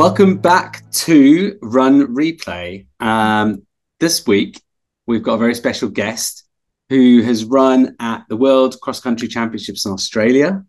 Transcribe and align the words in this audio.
Welcome 0.00 0.38
back 0.38 0.90
to 0.92 1.58
Run 1.60 2.14
Replay. 2.16 2.86
Um, 3.00 3.66
this 3.98 4.26
week, 4.26 4.58
we've 5.06 5.22
got 5.22 5.34
a 5.34 5.36
very 5.38 5.54
special 5.54 5.90
guest 5.90 6.44
who 6.88 7.20
has 7.20 7.44
run 7.44 7.96
at 8.00 8.24
the 8.30 8.36
World 8.38 8.80
Cross 8.80 9.00
Country 9.00 9.28
Championships 9.28 9.84
in 9.84 9.92
Australia. 9.92 10.64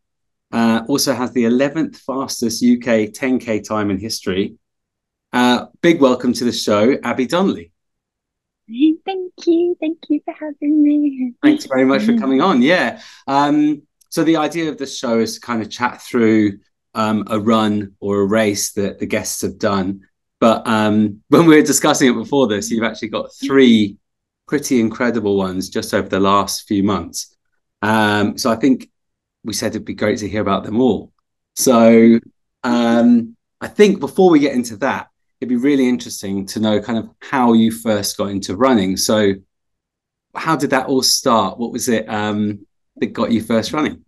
Uh, 0.51 0.81
also 0.89 1.13
has 1.13 1.31
the 1.31 1.45
11th 1.45 1.95
fastest 1.95 2.61
UK 2.61 3.13
10K 3.13 3.65
time 3.65 3.89
in 3.89 3.97
history. 3.97 4.55
Uh, 5.31 5.67
big 5.81 6.01
welcome 6.01 6.33
to 6.33 6.43
the 6.43 6.51
show, 6.51 6.97
Abbie 7.01 7.25
Donnelly. 7.25 7.71
Thank 8.67 9.31
you. 9.45 9.77
Thank 9.79 9.99
you 10.09 10.19
for 10.25 10.33
having 10.33 10.83
me. 10.83 11.31
Thanks 11.41 11.63
very 11.67 11.85
much 11.85 12.03
for 12.03 12.17
coming 12.19 12.41
on. 12.41 12.61
Yeah. 12.61 13.01
Um, 13.27 13.83
so, 14.09 14.25
the 14.25 14.35
idea 14.35 14.67
of 14.67 14.77
this 14.77 14.99
show 14.99 15.19
is 15.19 15.35
to 15.35 15.39
kind 15.39 15.61
of 15.61 15.69
chat 15.69 16.01
through 16.01 16.59
um, 16.93 17.23
a 17.27 17.39
run 17.39 17.95
or 17.99 18.21
a 18.21 18.25
race 18.25 18.73
that 18.73 18.99
the 18.99 19.05
guests 19.05 19.41
have 19.41 19.57
done. 19.57 20.01
But 20.39 20.67
um, 20.67 21.21
when 21.29 21.45
we 21.45 21.55
were 21.55 21.61
discussing 21.61 22.09
it 22.09 22.13
before 22.15 22.47
this, 22.47 22.71
you've 22.71 22.83
actually 22.83 23.09
got 23.09 23.33
three 23.33 23.97
pretty 24.47 24.79
incredible 24.79 25.37
ones 25.37 25.69
just 25.69 25.93
over 25.93 26.09
the 26.09 26.19
last 26.19 26.67
few 26.67 26.83
months. 26.83 27.35
Um, 27.81 28.37
so 28.37 28.51
I 28.51 28.55
think 28.55 28.89
we 29.43 29.53
said 29.53 29.71
it'd 29.71 29.85
be 29.85 29.93
great 29.93 30.19
to 30.19 30.29
hear 30.29 30.41
about 30.41 30.63
them 30.63 30.81
all. 30.81 31.11
So 31.55 32.19
um, 32.63 33.35
I 33.59 33.67
think 33.67 33.99
before 33.99 34.29
we 34.29 34.39
get 34.39 34.53
into 34.53 34.77
that, 34.77 35.07
it'd 35.39 35.49
be 35.49 35.55
really 35.55 35.87
interesting 35.87 36.45
to 36.47 36.59
know 36.59 36.81
kind 36.81 36.99
of 36.99 37.09
how 37.19 37.53
you 37.53 37.71
first 37.71 38.17
got 38.17 38.29
into 38.29 38.55
running. 38.55 38.97
So 38.97 39.33
how 40.35 40.55
did 40.55 40.69
that 40.71 40.87
all 40.87 41.01
start? 41.01 41.57
What 41.57 41.71
was 41.71 41.89
it 41.89 42.07
um, 42.07 42.65
that 42.97 43.07
got 43.07 43.31
you 43.31 43.41
first 43.41 43.73
running? 43.73 44.03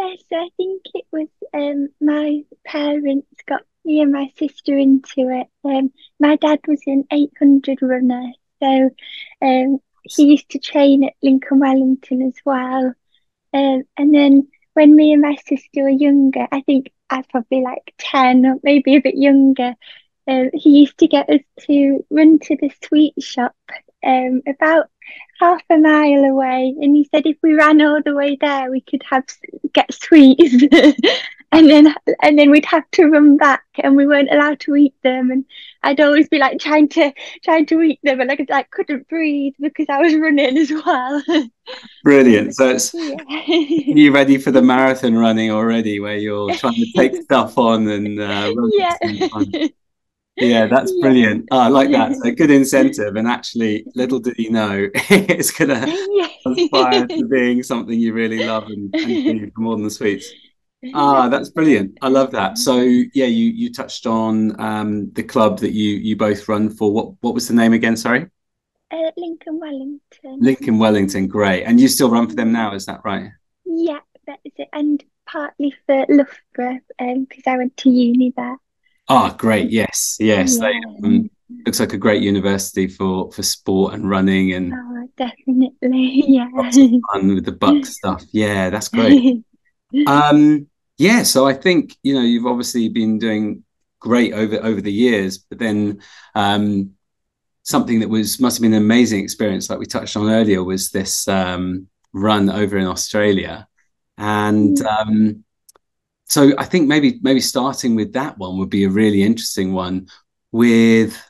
Yes, 0.00 0.22
I 0.32 0.48
think 0.56 0.82
it 0.94 1.04
was 1.12 1.28
um, 1.52 1.88
my 2.00 2.42
parents 2.64 3.28
got 3.46 3.62
me 3.84 4.00
and 4.00 4.12
my 4.12 4.32
sister 4.38 4.76
into 4.78 5.28
it. 5.28 5.46
Um, 5.64 5.92
my 6.18 6.36
dad 6.36 6.60
was 6.66 6.80
an 6.86 7.04
800 7.10 7.82
runner, 7.82 8.32
so 8.62 8.90
um, 9.42 9.78
he 10.04 10.24
used 10.24 10.48
to 10.50 10.58
train 10.58 11.04
at 11.04 11.12
Lincoln 11.22 11.58
Wellington 11.60 12.22
as 12.22 12.36
well. 12.46 12.94
Um, 13.52 13.82
and 13.98 14.14
then 14.14 14.48
when 14.74 14.96
me 14.96 15.12
and 15.12 15.22
my 15.22 15.36
sister 15.46 15.82
were 15.82 15.90
younger, 15.90 16.46
I 16.50 16.62
think 16.62 16.90
I 17.10 17.18
was 17.18 17.26
probably 17.30 17.60
like 17.62 17.94
10 17.98 18.46
or 18.46 18.56
maybe 18.62 18.96
a 18.96 19.02
bit 19.02 19.16
younger, 19.16 19.74
um, 20.26 20.50
he 20.54 20.80
used 20.80 20.98
to 20.98 21.08
get 21.08 21.28
us 21.28 21.42
to 21.66 22.06
run 22.10 22.38
to 22.40 22.56
the 22.56 22.70
sweet 22.84 23.14
shop 23.22 23.54
um, 24.04 24.42
about 24.46 24.88
half 25.40 25.62
a 25.70 25.78
mile 25.78 26.24
away, 26.24 26.74
and 26.80 26.94
he 26.94 27.08
said 27.10 27.26
if 27.26 27.36
we 27.42 27.54
ran 27.54 27.80
all 27.80 28.00
the 28.04 28.14
way 28.14 28.36
there, 28.40 28.70
we 28.70 28.80
could 28.82 29.02
have 29.08 29.24
get 29.72 29.92
sweets, 29.92 30.64
and 31.52 31.68
then 31.68 31.94
and 32.22 32.38
then 32.38 32.50
we'd 32.50 32.66
have 32.66 32.88
to 32.92 33.06
run 33.06 33.36
back, 33.36 33.64
and 33.82 33.96
we 33.96 34.06
weren't 34.06 34.32
allowed 34.32 34.60
to 34.60 34.76
eat 34.76 34.94
them, 35.02 35.30
and 35.30 35.44
I'd 35.82 36.00
always 36.00 36.28
be 36.28 36.38
like 36.38 36.58
trying 36.58 36.88
to 36.90 37.12
trying 37.42 37.66
to 37.66 37.80
eat 37.82 38.00
them, 38.02 38.20
and 38.20 38.30
I, 38.30 38.36
could, 38.36 38.50
I 38.50 38.62
couldn't 38.64 39.08
breathe 39.08 39.54
because 39.60 39.86
I 39.88 40.00
was 40.00 40.14
running 40.14 40.58
as 40.58 40.70
well. 40.70 41.22
Brilliant! 42.04 42.54
So 42.54 42.68
it's 42.68 42.92
yeah. 42.94 43.44
you 43.46 44.12
ready 44.12 44.38
for 44.38 44.50
the 44.50 44.62
marathon 44.72 45.14
running 45.14 45.50
already, 45.50 46.00
where 46.00 46.16
you're 46.16 46.54
trying 46.54 46.74
to 46.74 46.92
take 46.96 47.16
stuff 47.22 47.56
on 47.58 47.88
and 47.88 48.20
uh, 48.20 48.52
yeah 48.76 49.68
yeah 50.36 50.66
that's 50.66 50.92
brilliant. 51.00 51.46
Oh, 51.50 51.58
i 51.58 51.68
like 51.68 51.90
that. 51.90 52.12
A 52.24 52.32
good 52.32 52.50
incentive 52.50 53.16
and 53.16 53.28
actually 53.28 53.84
little 53.94 54.18
did 54.18 54.38
you 54.38 54.50
know 54.50 54.88
it's 54.94 55.50
gonna 55.50 55.86
inspire 56.46 57.06
to 57.06 57.28
being 57.28 57.62
something 57.62 57.98
you 57.98 58.12
really 58.12 58.44
love 58.44 58.64
and, 58.64 58.94
and 58.94 59.06
do 59.06 59.50
for 59.54 59.60
more 59.60 59.76
than 59.76 59.84
the 59.84 59.90
sweets. 59.90 60.30
Ah 60.94 61.28
that's 61.28 61.50
brilliant. 61.50 61.98
I 62.00 62.08
love 62.08 62.30
that. 62.32 62.58
So 62.58 62.78
yeah 62.80 63.26
you 63.26 63.50
you 63.50 63.72
touched 63.72 64.06
on 64.06 64.58
um, 64.60 65.10
the 65.12 65.22
club 65.22 65.58
that 65.60 65.72
you 65.72 65.96
you 65.96 66.16
both 66.16 66.48
run 66.48 66.70
for. 66.70 66.92
What 66.92 67.14
what 67.20 67.34
was 67.34 67.48
the 67.48 67.54
name 67.54 67.72
again? 67.72 67.96
Sorry. 67.96 68.26
Uh, 68.90 69.10
lincoln 69.16 69.60
wellington. 69.60 70.38
Lincoln 70.40 70.78
wellington. 70.78 71.28
Great. 71.28 71.64
And 71.64 71.78
you 71.78 71.86
still 71.86 72.10
run 72.10 72.28
for 72.28 72.34
them 72.34 72.52
now 72.52 72.74
is 72.74 72.86
that 72.86 73.00
right? 73.04 73.30
Yeah 73.64 74.00
that 74.26 74.38
is 74.44 74.52
it. 74.56 74.68
And 74.72 75.02
partly 75.26 75.74
for 75.86 76.06
loughborough 76.08 76.80
because 76.98 77.46
um, 77.46 77.52
i 77.52 77.56
went 77.56 77.76
to 77.76 77.90
uni 77.90 78.32
there 78.36 78.56
Ah, 79.10 79.30
oh, 79.32 79.36
great. 79.36 79.70
Yes, 79.70 80.16
yes. 80.20 80.56
Yeah. 80.56 80.68
They, 80.68 81.06
um, 81.08 81.30
looks 81.66 81.80
like 81.80 81.92
a 81.92 81.98
great 81.98 82.22
university 82.22 82.86
for 82.86 83.30
for 83.32 83.42
sport 83.42 83.94
and 83.94 84.08
running 84.08 84.52
and 84.52 84.72
oh, 84.72 85.08
definitely 85.16 86.24
yeah 86.28 86.48
fun 86.52 87.34
with 87.34 87.44
the 87.44 87.56
buck 87.58 87.84
stuff 87.84 88.22
yeah 88.32 88.70
that's 88.70 88.88
great 88.88 89.42
um 90.06 90.66
yeah 90.98 91.22
so 91.22 91.46
i 91.46 91.52
think 91.52 91.96
you 92.02 92.14
know 92.14 92.20
you've 92.20 92.46
obviously 92.46 92.88
been 92.88 93.18
doing 93.18 93.64
great 93.98 94.32
over 94.32 94.56
over 94.64 94.80
the 94.80 94.92
years 94.92 95.38
but 95.38 95.58
then 95.58 96.00
um 96.34 96.90
something 97.62 98.00
that 98.00 98.08
was 98.08 98.40
must 98.40 98.56
have 98.56 98.62
been 98.62 98.72
an 98.72 98.82
amazing 98.82 99.22
experience 99.22 99.68
like 99.68 99.78
we 99.78 99.86
touched 99.86 100.16
on 100.16 100.30
earlier 100.30 100.62
was 100.62 100.90
this 100.90 101.28
um 101.28 101.86
run 102.12 102.48
over 102.48 102.78
in 102.78 102.86
australia 102.86 103.66
and 104.16 104.78
mm. 104.78 104.86
um 104.86 105.44
so 106.30 106.52
I 106.56 106.64
think 106.64 106.86
maybe 106.86 107.18
maybe 107.22 107.40
starting 107.40 107.96
with 107.96 108.12
that 108.12 108.38
one 108.38 108.56
would 108.58 108.70
be 108.70 108.84
a 108.84 108.88
really 108.88 109.22
interesting 109.22 109.72
one 109.72 110.06
with 110.52 111.20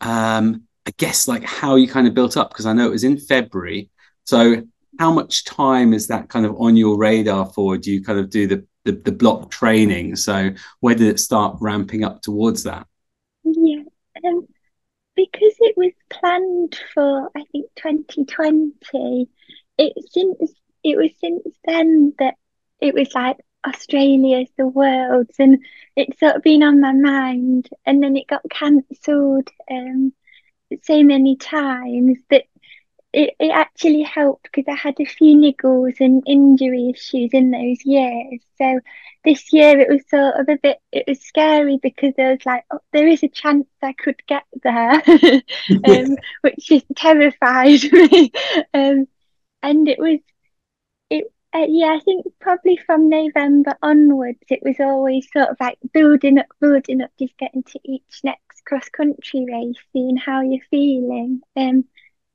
um 0.00 0.62
I 0.86 0.92
guess 0.96 1.26
like 1.26 1.42
how 1.42 1.74
you 1.74 1.88
kind 1.88 2.06
of 2.06 2.14
built 2.14 2.36
up 2.36 2.50
because 2.50 2.66
I 2.66 2.72
know 2.72 2.86
it 2.86 2.92
was 2.92 3.04
in 3.04 3.18
February. 3.18 3.90
So 4.24 4.62
how 5.00 5.12
much 5.12 5.44
time 5.44 5.92
is 5.92 6.06
that 6.06 6.28
kind 6.28 6.46
of 6.46 6.54
on 6.60 6.76
your 6.76 6.96
radar 6.96 7.46
for? 7.46 7.76
Do 7.76 7.90
you 7.90 8.02
kind 8.02 8.20
of 8.20 8.30
do 8.30 8.46
the 8.46 8.64
the, 8.84 8.92
the 8.92 9.12
block 9.12 9.50
training? 9.50 10.14
So 10.14 10.50
where 10.78 10.94
did 10.94 11.08
it 11.08 11.18
start 11.18 11.56
ramping 11.60 12.04
up 12.04 12.22
towards 12.22 12.62
that? 12.62 12.86
Yeah, 13.42 13.82
um, 14.24 14.46
because 15.16 15.54
it 15.58 15.76
was 15.76 15.92
planned 16.10 16.78
for 16.94 17.28
I 17.36 17.44
think 17.50 17.66
2020. 17.74 19.28
It 19.78 19.92
since 20.10 20.52
it 20.84 20.96
was 20.96 21.10
since 21.20 21.56
then 21.64 22.14
that 22.20 22.34
it 22.80 22.94
was 22.94 23.12
like 23.14 23.38
Australia's 23.66 24.48
the 24.56 24.66
world's, 24.66 25.36
and 25.38 25.64
it's 25.96 26.18
sort 26.20 26.36
of 26.36 26.42
been 26.42 26.62
on 26.62 26.80
my 26.80 26.92
mind. 26.92 27.68
And 27.86 28.02
then 28.02 28.16
it 28.16 28.26
got 28.26 28.42
cancelled 28.50 29.48
um, 29.70 30.12
so 30.82 31.02
many 31.02 31.36
times 31.36 32.18
that 32.30 32.44
it, 33.12 33.34
it 33.38 33.50
actually 33.50 34.02
helped 34.02 34.44
because 34.44 34.64
I 34.68 34.74
had 34.74 34.98
a 34.98 35.04
few 35.04 35.36
niggles 35.36 36.00
and 36.00 36.22
injury 36.26 36.90
issues 36.94 37.30
in 37.32 37.50
those 37.50 37.84
years. 37.84 38.40
So 38.56 38.80
this 39.24 39.52
year 39.52 39.78
it 39.80 39.88
was 39.88 40.02
sort 40.08 40.34
of 40.40 40.48
a 40.48 40.56
bit, 40.56 40.78
it 40.90 41.04
was 41.06 41.20
scary 41.20 41.78
because 41.82 42.14
there 42.16 42.30
was 42.30 42.46
like, 42.46 42.64
oh, 42.70 42.78
there 42.92 43.06
is 43.06 43.22
a 43.22 43.28
chance 43.28 43.66
I 43.82 43.92
could 43.92 44.22
get 44.26 44.44
there, 44.62 45.02
um, 45.84 46.16
which 46.40 46.56
just 46.58 46.86
terrified 46.96 47.82
me. 47.92 48.32
Um, 48.72 49.06
and 49.62 49.88
it 49.88 49.98
was 49.98 50.18
uh, 51.54 51.66
yeah, 51.68 51.96
I 51.96 52.00
think 52.00 52.26
probably 52.40 52.78
from 52.78 53.08
November 53.10 53.76
onwards, 53.82 54.38
it 54.48 54.60
was 54.62 54.76
always 54.80 55.28
sort 55.32 55.50
of 55.50 55.56
like 55.60 55.78
building 55.92 56.38
up, 56.38 56.46
building 56.60 57.02
up, 57.02 57.10
just 57.18 57.36
getting 57.36 57.62
to 57.64 57.80
each 57.84 58.20
next 58.24 58.64
cross 58.64 58.88
country 58.88 59.44
race, 59.46 59.76
seeing 59.92 60.16
how 60.16 60.40
you're 60.40 60.64
feeling. 60.70 61.42
Um, 61.56 61.84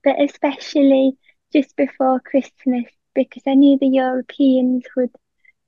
but 0.03 0.21
especially 0.21 1.17
just 1.51 1.75
before 1.75 2.19
Christmas, 2.19 2.85
because 3.15 3.43
I 3.47 3.55
knew 3.55 3.79
the 3.79 3.87
Europeans 3.87 4.83
would, 4.95 5.11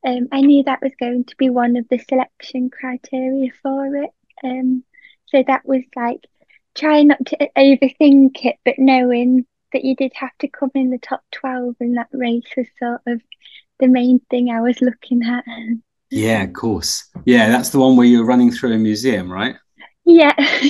um, 0.06 0.28
I 0.32 0.42
knew 0.42 0.64
that 0.64 0.82
was 0.82 0.94
going 1.00 1.24
to 1.26 1.36
be 1.38 1.50
one 1.50 1.76
of 1.76 1.88
the 1.90 1.98
selection 1.98 2.70
criteria 2.70 3.52
for 3.64 3.96
it. 3.96 4.12
Um, 4.44 4.84
so 5.26 5.44
that 5.48 5.66
was 5.66 5.84
like 5.96 6.26
trying 6.76 7.08
not 7.08 7.26
to 7.26 7.50
overthink 7.58 8.46
it, 8.46 8.58
but 8.64 8.76
knowing 8.78 9.46
that 9.74 9.86
you 9.86 9.96
did 9.96 10.12
have 10.16 10.38
to 10.40 10.48
come 10.48 10.72
in 10.76 10.90
the 10.90 10.98
top 10.98 11.24
12 11.32 11.76
in 11.80 11.94
that 11.94 12.10
race 12.12 12.44
was 12.56 12.68
sort 12.80 13.02
of 13.08 13.22
the 13.80 13.88
main 13.88 14.20
thing 14.30 14.50
I 14.50 14.62
was 14.62 14.82
looking 14.82 15.24
at. 15.24 15.46
Yeah, 16.12 16.44
of 16.44 16.54
course. 16.54 17.06
Yeah, 17.26 17.50
that's 17.50 17.70
the 17.70 17.80
one 17.80 17.96
where 17.96 18.06
you're 18.06 18.26
running 18.26 18.52
through 18.52 18.74
a 18.74 18.78
museum, 18.78 19.32
right? 19.32 19.56
Yeah, 20.06 20.34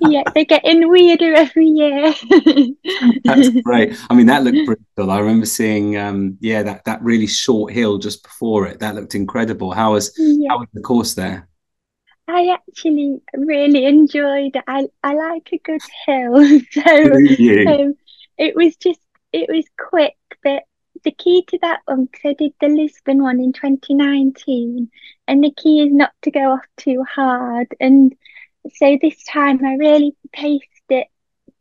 yeah, 0.00 0.22
they're 0.32 0.44
getting 0.44 0.88
weirder 0.88 1.34
every 1.34 1.66
year. 1.66 2.14
That's 3.24 3.48
great. 3.62 3.98
I 4.08 4.14
mean, 4.14 4.26
that 4.26 4.44
looked 4.44 4.64
brutal. 4.64 5.10
I 5.10 5.18
remember 5.18 5.44
seeing, 5.44 5.96
um, 5.96 6.38
yeah, 6.40 6.62
that 6.62 6.84
that 6.84 7.02
really 7.02 7.26
short 7.26 7.72
hill 7.72 7.98
just 7.98 8.22
before 8.22 8.68
it. 8.68 8.78
That 8.78 8.94
looked 8.94 9.16
incredible. 9.16 9.72
How 9.72 9.94
was 9.94 10.14
yeah. 10.16 10.50
how 10.50 10.58
was 10.58 10.68
the 10.72 10.82
course 10.82 11.14
there? 11.14 11.48
I 12.28 12.54
actually 12.54 13.20
really 13.34 13.86
enjoyed 13.86 14.54
it. 14.54 14.64
I 14.68 14.86
I 15.02 15.14
like 15.14 15.48
a 15.52 15.58
good 15.58 15.82
hill, 16.06 16.60
so 16.70 17.82
um, 17.82 17.94
it 18.38 18.54
was 18.54 18.76
just 18.76 19.00
it 19.32 19.48
was 19.48 19.64
quick, 19.78 20.16
but 20.42 20.64
the 21.02 21.12
key 21.12 21.44
to 21.48 21.58
that 21.62 21.80
one 21.86 22.06
because 22.06 22.30
I 22.30 22.34
did 22.34 22.54
the 22.60 22.68
Lisbon 22.68 23.22
one 23.22 23.40
in 23.40 23.52
2019, 23.52 24.90
and 25.28 25.44
the 25.44 25.52
key 25.52 25.80
is 25.82 25.92
not 25.92 26.12
to 26.22 26.30
go 26.30 26.52
off 26.52 26.64
too 26.76 27.04
hard. 27.04 27.68
And 27.80 28.14
so 28.74 28.98
this 29.00 29.22
time 29.24 29.64
I 29.64 29.74
really 29.74 30.16
paced 30.32 30.66
it. 30.88 31.08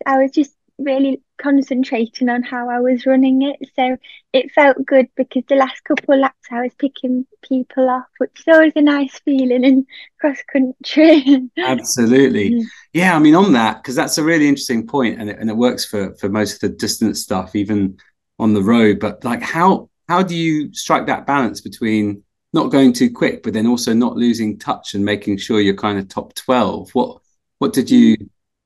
I 0.05 0.17
was 0.19 0.31
just 0.31 0.55
really 0.79 1.21
concentrating 1.37 2.29
on 2.29 2.43
how 2.43 2.69
I 2.69 2.79
was 2.79 3.05
running 3.05 3.41
it. 3.43 3.59
So 3.75 3.97
it 4.31 4.51
felt 4.51 4.85
good 4.85 5.07
because 5.15 5.43
the 5.47 5.55
last 5.55 5.83
couple 5.83 6.13
of 6.13 6.19
laps 6.19 6.47
I 6.51 6.61
was 6.61 6.73
picking 6.77 7.25
people 7.47 7.89
off, 7.89 8.07
which 8.17 8.39
is 8.39 8.53
always 8.53 8.73
a 8.75 8.81
nice 8.81 9.19
feeling 9.19 9.63
in 9.63 9.85
cross 10.19 10.37
country. 10.51 11.49
Absolutely. 11.57 12.51
Mm. 12.51 12.63
Yeah, 12.93 13.15
I 13.15 13.19
mean 13.19 13.35
on 13.35 13.53
that 13.53 13.77
because 13.77 13.95
that's 13.95 14.17
a 14.17 14.23
really 14.23 14.47
interesting 14.47 14.87
point 14.87 15.19
and 15.19 15.29
it, 15.29 15.39
and 15.39 15.49
it 15.49 15.57
works 15.57 15.85
for 15.85 16.13
for 16.15 16.29
most 16.29 16.55
of 16.55 16.71
the 16.71 16.77
distance 16.77 17.21
stuff 17.21 17.55
even 17.55 17.97
on 18.39 18.53
the 18.53 18.63
road, 18.63 18.99
but 18.99 19.23
like 19.23 19.41
how 19.41 19.89
how 20.07 20.23
do 20.23 20.35
you 20.35 20.73
strike 20.73 21.05
that 21.07 21.25
balance 21.25 21.61
between 21.61 22.23
not 22.51 22.71
going 22.71 22.93
too 22.93 23.11
quick 23.11 23.41
but 23.41 23.53
then 23.53 23.65
also 23.67 23.93
not 23.93 24.15
losing 24.15 24.59
touch 24.59 24.93
and 24.93 25.03
making 25.03 25.37
sure 25.37 25.59
you're 25.59 25.75
kind 25.75 25.99
of 25.99 26.07
top 26.07 26.33
12? 26.35 26.89
What 26.93 27.19
what 27.59 27.73
did 27.73 27.89
you 27.89 28.17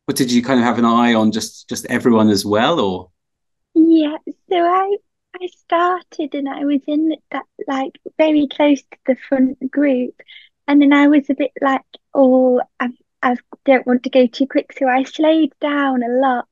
what 0.07 0.15
did 0.15 0.31
you 0.31 0.41
kind 0.41 0.57
of 0.57 0.65
have 0.65 0.79
an 0.79 0.85
eye 0.85 1.13
on 1.13 1.33
just 1.33 1.67
just 1.67 1.85
everyone 1.87 2.29
as 2.29 2.45
well 2.45 2.79
or? 2.79 3.11
Yeah 3.75 4.15
so 4.49 4.57
i 4.57 4.95
i 5.35 5.47
started 5.47 6.33
and 6.33 6.47
i 6.47 6.63
was 6.63 6.79
in 6.87 7.13
that 7.31 7.43
like 7.67 7.99
very 8.17 8.47
close 8.47 8.81
to 8.81 8.97
the 9.05 9.17
front 9.27 9.69
group. 9.69 10.15
And 10.65 10.81
then 10.81 10.93
i 10.93 11.07
was 11.07 11.29
a 11.29 11.35
bit 11.35 11.51
like 11.61 11.81
oh 12.13 12.61
i 12.79 12.87
i 13.21 13.35
don't 13.65 13.85
want 13.85 14.03
to 14.03 14.09
go 14.09 14.27
too 14.27 14.47
quick. 14.47 14.71
So 14.71 14.87
i 14.87 15.03
slowed 15.03 15.51
down 15.59 16.01
a 16.03 16.09
lot 16.09 16.47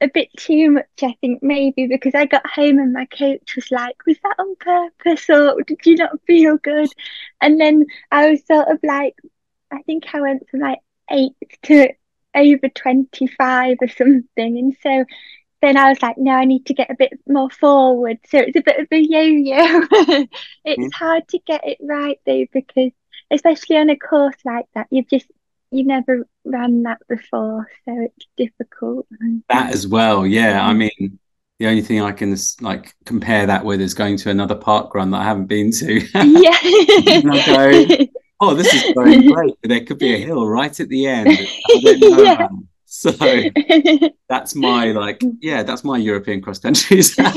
a 0.00 0.08
bit 0.08 0.28
too 0.36 0.72
much 0.72 0.84
i 1.02 1.14
think 1.20 1.42
maybe 1.42 1.86
because 1.86 2.14
i 2.14 2.26
got 2.26 2.46
home 2.46 2.78
and 2.78 2.92
my 2.92 3.06
coach 3.06 3.54
was 3.56 3.70
like 3.70 3.96
was 4.04 4.18
that 4.22 4.34
on 4.38 4.54
purpose 4.56 5.30
or 5.30 5.62
did 5.62 5.78
you 5.86 5.94
not 5.94 6.20
feel 6.26 6.56
good? 6.58 6.90
And 7.40 7.60
then 7.60 7.86
i 8.10 8.30
was 8.30 8.44
sort 8.46 8.66
of 8.66 8.80
like 8.82 9.14
i 9.70 9.80
think 9.82 10.12
i 10.12 10.20
went 10.20 10.48
from 10.50 10.60
like 10.60 10.80
eighth 11.08 11.36
to 11.62 11.88
over 12.36 12.68
25 12.68 13.78
or 13.80 13.88
something. 13.88 14.58
And 14.58 14.76
so 14.82 15.04
then 15.62 15.76
I 15.76 15.88
was 15.88 16.02
like, 16.02 16.18
no, 16.18 16.32
I 16.32 16.44
need 16.44 16.66
to 16.66 16.74
get 16.74 16.90
a 16.90 16.96
bit 16.96 17.12
more 17.26 17.50
forward. 17.50 18.18
So 18.28 18.38
it's 18.38 18.56
a 18.56 18.62
bit 18.62 18.78
of 18.78 18.88
a 18.90 18.98
yo 18.98 19.20
yo. 19.20 19.80
it's 20.64 20.82
mm. 20.82 20.92
hard 20.92 21.26
to 21.28 21.38
get 21.46 21.66
it 21.66 21.78
right 21.80 22.20
though, 22.26 22.46
because 22.52 22.92
especially 23.30 23.76
on 23.76 23.90
a 23.90 23.96
course 23.96 24.36
like 24.44 24.66
that, 24.74 24.86
you've 24.90 25.08
just, 25.08 25.26
you've 25.70 25.86
never 25.86 26.26
ran 26.44 26.82
that 26.84 27.00
before. 27.08 27.68
So 27.84 28.00
it's 28.00 28.26
difficult. 28.36 29.06
That 29.48 29.72
as 29.72 29.86
well. 29.86 30.26
Yeah. 30.26 30.64
I 30.64 30.72
mean, 30.72 31.18
the 31.58 31.66
only 31.66 31.82
thing 31.82 32.02
I 32.02 32.12
can 32.12 32.36
like 32.60 32.94
compare 33.04 33.46
that 33.46 33.64
with 33.64 33.80
is 33.80 33.94
going 33.94 34.18
to 34.18 34.30
another 34.30 34.54
park 34.54 34.94
run 34.94 35.10
that 35.12 35.22
I 35.22 35.24
haven't 35.24 35.46
been 35.46 35.70
to. 35.72 36.00
yeah 36.14 38.04
oh, 38.40 38.54
this 38.54 38.72
is 38.72 38.94
going 38.94 39.28
great. 39.32 39.54
There 39.62 39.84
could 39.84 39.98
be 39.98 40.14
a 40.14 40.18
hill 40.18 40.46
right 40.46 40.78
at 40.78 40.88
the 40.88 41.06
end. 41.06 41.38
yeah. 41.68 42.48
So 42.84 43.10
that's 44.28 44.54
my 44.54 44.92
like, 44.92 45.22
yeah, 45.40 45.62
that's 45.62 45.84
my 45.84 45.98
European 45.98 46.40
cross 46.40 46.58
country. 46.58 47.00
yeah, 47.18 47.32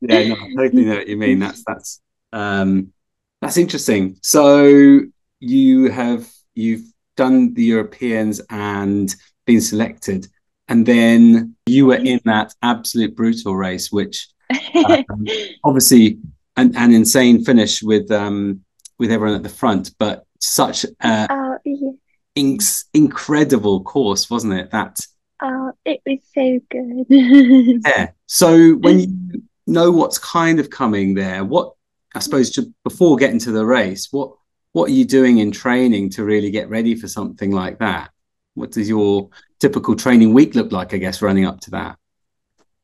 no, 0.00 0.36
I 0.36 0.52
totally 0.56 0.84
know 0.84 0.96
what 0.96 1.08
you 1.08 1.16
mean. 1.16 1.38
That's 1.40 1.64
that's 1.66 2.00
um 2.32 2.92
that's 3.40 3.56
interesting. 3.56 4.18
So 4.22 5.00
you 5.40 5.90
have 5.90 6.28
you've 6.54 6.84
done 7.16 7.54
the 7.54 7.64
Europeans 7.64 8.40
and 8.50 9.12
been 9.46 9.60
selected, 9.60 10.28
and 10.68 10.86
then 10.86 11.56
you 11.66 11.86
were 11.86 11.96
in 11.96 12.20
that 12.24 12.54
absolute 12.62 13.16
brutal 13.16 13.56
race, 13.56 13.90
which 13.90 14.28
um, 14.74 15.26
obviously 15.64 16.18
an, 16.56 16.76
an 16.76 16.92
insane 16.92 17.44
finish 17.44 17.82
with 17.82 18.10
um 18.12 18.60
with 18.98 19.10
everyone 19.10 19.36
at 19.36 19.42
the 19.42 19.48
front, 19.48 19.92
but 19.98 20.24
such 20.40 20.84
a 20.84 21.26
oh, 21.30 21.58
yeah. 21.64 21.90
inc- 22.36 22.84
incredible 22.94 23.82
course, 23.82 24.30
wasn't 24.30 24.54
it? 24.54 24.70
That 24.70 25.00
oh, 25.42 25.72
it 25.84 26.00
was 26.06 26.18
so 26.34 26.60
good. 26.70 27.06
yeah. 27.86 28.10
So 28.26 28.74
when 28.74 29.00
you 29.00 29.42
know 29.66 29.90
what's 29.90 30.18
kind 30.18 30.60
of 30.60 30.70
coming 30.70 31.14
there, 31.14 31.44
what 31.44 31.74
I 32.14 32.20
suppose 32.20 32.50
just 32.50 32.68
before 32.84 33.16
getting 33.16 33.38
to 33.40 33.52
the 33.52 33.64
race, 33.64 34.08
what 34.10 34.32
what 34.72 34.90
are 34.90 34.94
you 34.94 35.04
doing 35.04 35.38
in 35.38 35.50
training 35.50 36.10
to 36.10 36.24
really 36.24 36.50
get 36.50 36.68
ready 36.68 36.94
for 36.94 37.08
something 37.08 37.50
like 37.50 37.78
that? 37.78 38.10
What 38.54 38.72
does 38.72 38.88
your 38.88 39.30
typical 39.60 39.94
training 39.94 40.34
week 40.34 40.54
look 40.54 40.72
like? 40.72 40.94
I 40.94 40.98
guess 40.98 41.22
running 41.22 41.46
up 41.46 41.60
to 41.60 41.70
that. 41.72 41.96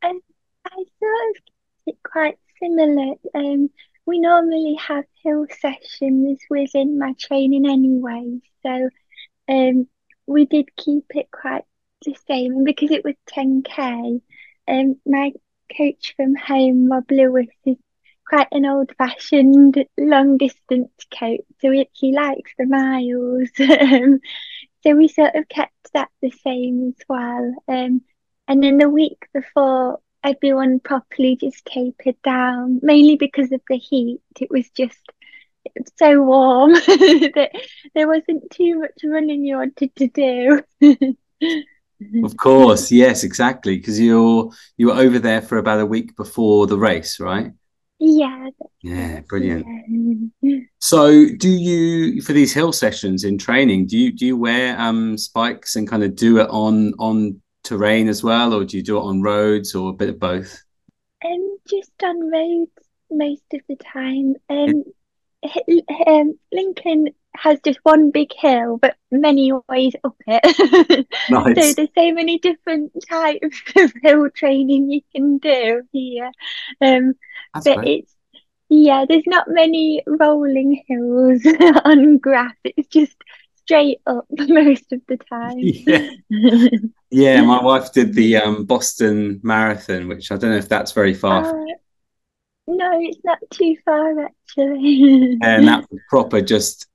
Um, 0.02 0.20
I 0.66 0.76
sort 0.76 1.36
of 1.36 1.42
it 1.86 1.96
quite 2.02 2.38
similar. 2.60 3.14
Um, 3.34 3.70
we 4.06 4.20
normally 4.20 4.74
have 4.74 5.04
hill 5.22 5.46
sessions 5.60 6.40
within 6.50 6.98
my 6.98 7.14
training 7.18 7.66
anyway. 7.66 8.40
So 8.62 8.90
um, 9.48 9.88
we 10.26 10.46
did 10.46 10.76
keep 10.76 11.04
it 11.10 11.30
quite 11.30 11.64
the 12.04 12.14
same. 12.26 12.52
And 12.52 12.64
because 12.64 12.90
it 12.90 13.04
was 13.04 13.14
10k, 13.30 14.20
um, 14.68 14.96
my 15.06 15.32
coach 15.76 16.14
from 16.16 16.34
home, 16.34 16.90
Rob 16.90 17.10
Lewis, 17.10 17.48
is 17.64 17.76
quite 18.28 18.48
an 18.52 18.66
old 18.66 18.92
fashioned 18.96 19.84
long 19.98 20.38
distance 20.38 20.92
coach. 21.18 21.40
So 21.60 21.70
he, 21.70 21.88
he 21.92 22.12
likes 22.12 22.52
the 22.58 22.66
miles. 22.66 23.50
Um, 23.60 24.20
so 24.82 24.94
we 24.94 25.08
sort 25.08 25.34
of 25.34 25.48
kept 25.48 25.92
that 25.94 26.10
the 26.20 26.30
same 26.30 26.88
as 26.88 27.04
well. 27.08 27.54
Um, 27.68 28.02
and 28.46 28.62
then 28.62 28.76
the 28.76 28.88
week 28.88 29.26
before, 29.32 30.00
everyone 30.24 30.80
properly 30.80 31.36
just 31.36 31.64
tapered 31.66 32.20
down, 32.22 32.80
mainly 32.82 33.16
because 33.16 33.52
of 33.52 33.60
the 33.68 33.76
heat. 33.76 34.20
It 34.40 34.50
was 34.50 34.68
just 34.70 34.98
so 35.96 36.22
warm 36.22 36.72
that 36.74 37.50
there 37.94 38.08
wasn't 38.08 38.50
too 38.50 38.80
much 38.80 38.92
running 39.04 39.44
you 39.44 39.56
wanted 39.56 39.94
to 39.96 40.08
do. 40.08 40.62
of 42.24 42.36
course, 42.36 42.90
yes, 42.90 43.24
exactly. 43.24 43.76
Because 43.76 44.00
you're 44.00 44.50
you 44.76 44.88
were 44.88 44.94
over 44.94 45.18
there 45.18 45.42
for 45.42 45.58
about 45.58 45.80
a 45.80 45.86
week 45.86 46.16
before 46.16 46.66
the 46.66 46.78
race, 46.78 47.20
right? 47.20 47.52
Yeah. 47.98 48.48
Yeah, 48.82 49.20
brilliant. 49.20 49.66
Yeah. 50.42 50.58
So, 50.80 51.26
do 51.38 51.48
you 51.48 52.20
for 52.22 52.32
these 52.32 52.52
hill 52.52 52.72
sessions 52.72 53.24
in 53.24 53.38
training? 53.38 53.86
Do 53.86 53.96
you 53.96 54.12
do 54.12 54.26
you 54.26 54.36
wear 54.36 54.78
um 54.78 55.16
spikes 55.16 55.76
and 55.76 55.88
kind 55.88 56.02
of 56.02 56.16
do 56.16 56.38
it 56.40 56.48
on 56.50 56.92
on 56.98 57.40
terrain 57.64 58.08
as 58.08 58.22
well, 58.22 58.54
or 58.54 58.64
do 58.64 58.76
you 58.76 58.82
do 58.82 58.96
it 58.98 59.02
on 59.02 59.22
roads 59.22 59.74
or 59.74 59.90
a 59.90 59.94
bit 59.94 60.10
of 60.10 60.20
both? 60.20 60.62
Um, 61.24 61.56
just 61.68 61.90
on 62.02 62.30
roads 62.30 62.70
most 63.10 63.44
of 63.52 63.60
the 63.68 63.76
time. 63.76 64.34
Um, 64.48 64.84
um, 66.06 66.38
Lincoln 66.52 67.08
has 67.36 67.58
just 67.64 67.78
one 67.82 68.10
big 68.10 68.32
hill, 68.32 68.78
but 68.78 68.96
many 69.10 69.52
ways 69.68 69.94
up 70.04 70.16
it. 70.26 71.06
nice. 71.30 71.54
so 71.54 71.72
there's 71.72 71.88
so 71.94 72.12
many 72.12 72.38
different 72.38 72.92
types 73.08 73.62
of 73.76 73.92
hill 74.02 74.30
training 74.30 74.90
you 74.90 75.00
can 75.14 75.38
do 75.38 75.82
here. 75.92 76.30
Um, 76.80 77.14
That's 77.52 77.64
but 77.64 77.78
great. 77.78 78.04
it's 78.04 78.14
yeah, 78.70 79.04
there's 79.08 79.26
not 79.26 79.46
many 79.48 80.02
rolling 80.06 80.82
hills 80.88 81.42
on 81.84 82.18
grass. 82.18 82.54
It's 82.64 82.88
just 82.88 83.16
straight 83.64 84.00
up 84.06 84.26
most 84.30 84.92
of 84.92 85.00
the 85.08 85.16
time. 85.16 85.58
Yeah, 87.10 87.36
yeah 87.36 87.42
my 87.42 87.62
wife 87.62 87.92
did 87.92 88.14
the 88.14 88.36
um, 88.36 88.64
Boston 88.64 89.40
Marathon, 89.42 90.08
which 90.08 90.32
I 90.32 90.36
don't 90.36 90.50
know 90.50 90.56
if 90.56 90.68
that's 90.68 90.92
very 90.92 91.14
far. 91.14 91.44
Uh, 91.44 91.64
no, 92.66 92.90
it's 93.00 93.20
not 93.24 93.38
too 93.50 93.76
far 93.84 94.24
actually. 94.24 95.38
and 95.42 95.68
that 95.68 95.84
was 95.90 96.00
proper 96.08 96.40
just 96.40 96.86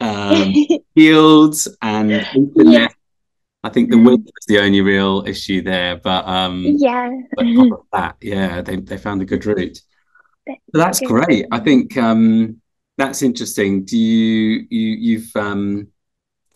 um, 0.00 0.52
fields 0.94 1.68
and 1.82 2.12
internet. 2.12 2.56
Yeah. 2.56 2.88
I 3.62 3.70
think 3.70 3.90
the 3.90 3.96
wind 3.96 4.24
was 4.24 4.44
the 4.46 4.58
only 4.58 4.82
real 4.82 5.24
issue 5.26 5.62
there, 5.62 5.96
but 5.96 6.28
um, 6.28 6.64
yeah, 6.76 7.10
but 7.34 7.46
that, 7.94 8.16
yeah, 8.20 8.60
they 8.60 8.76
they 8.76 8.98
found 8.98 9.22
a 9.22 9.24
good 9.24 9.46
route. 9.46 9.80
That's, 10.46 10.60
that's 10.74 11.00
great. 11.00 11.46
I 11.50 11.60
think 11.60 11.96
um, 11.96 12.60
that's 12.98 13.22
interesting. 13.22 13.86
Do 13.86 13.96
you 13.96 14.66
you 14.68 14.88
you've 14.96 15.34
um, 15.34 15.88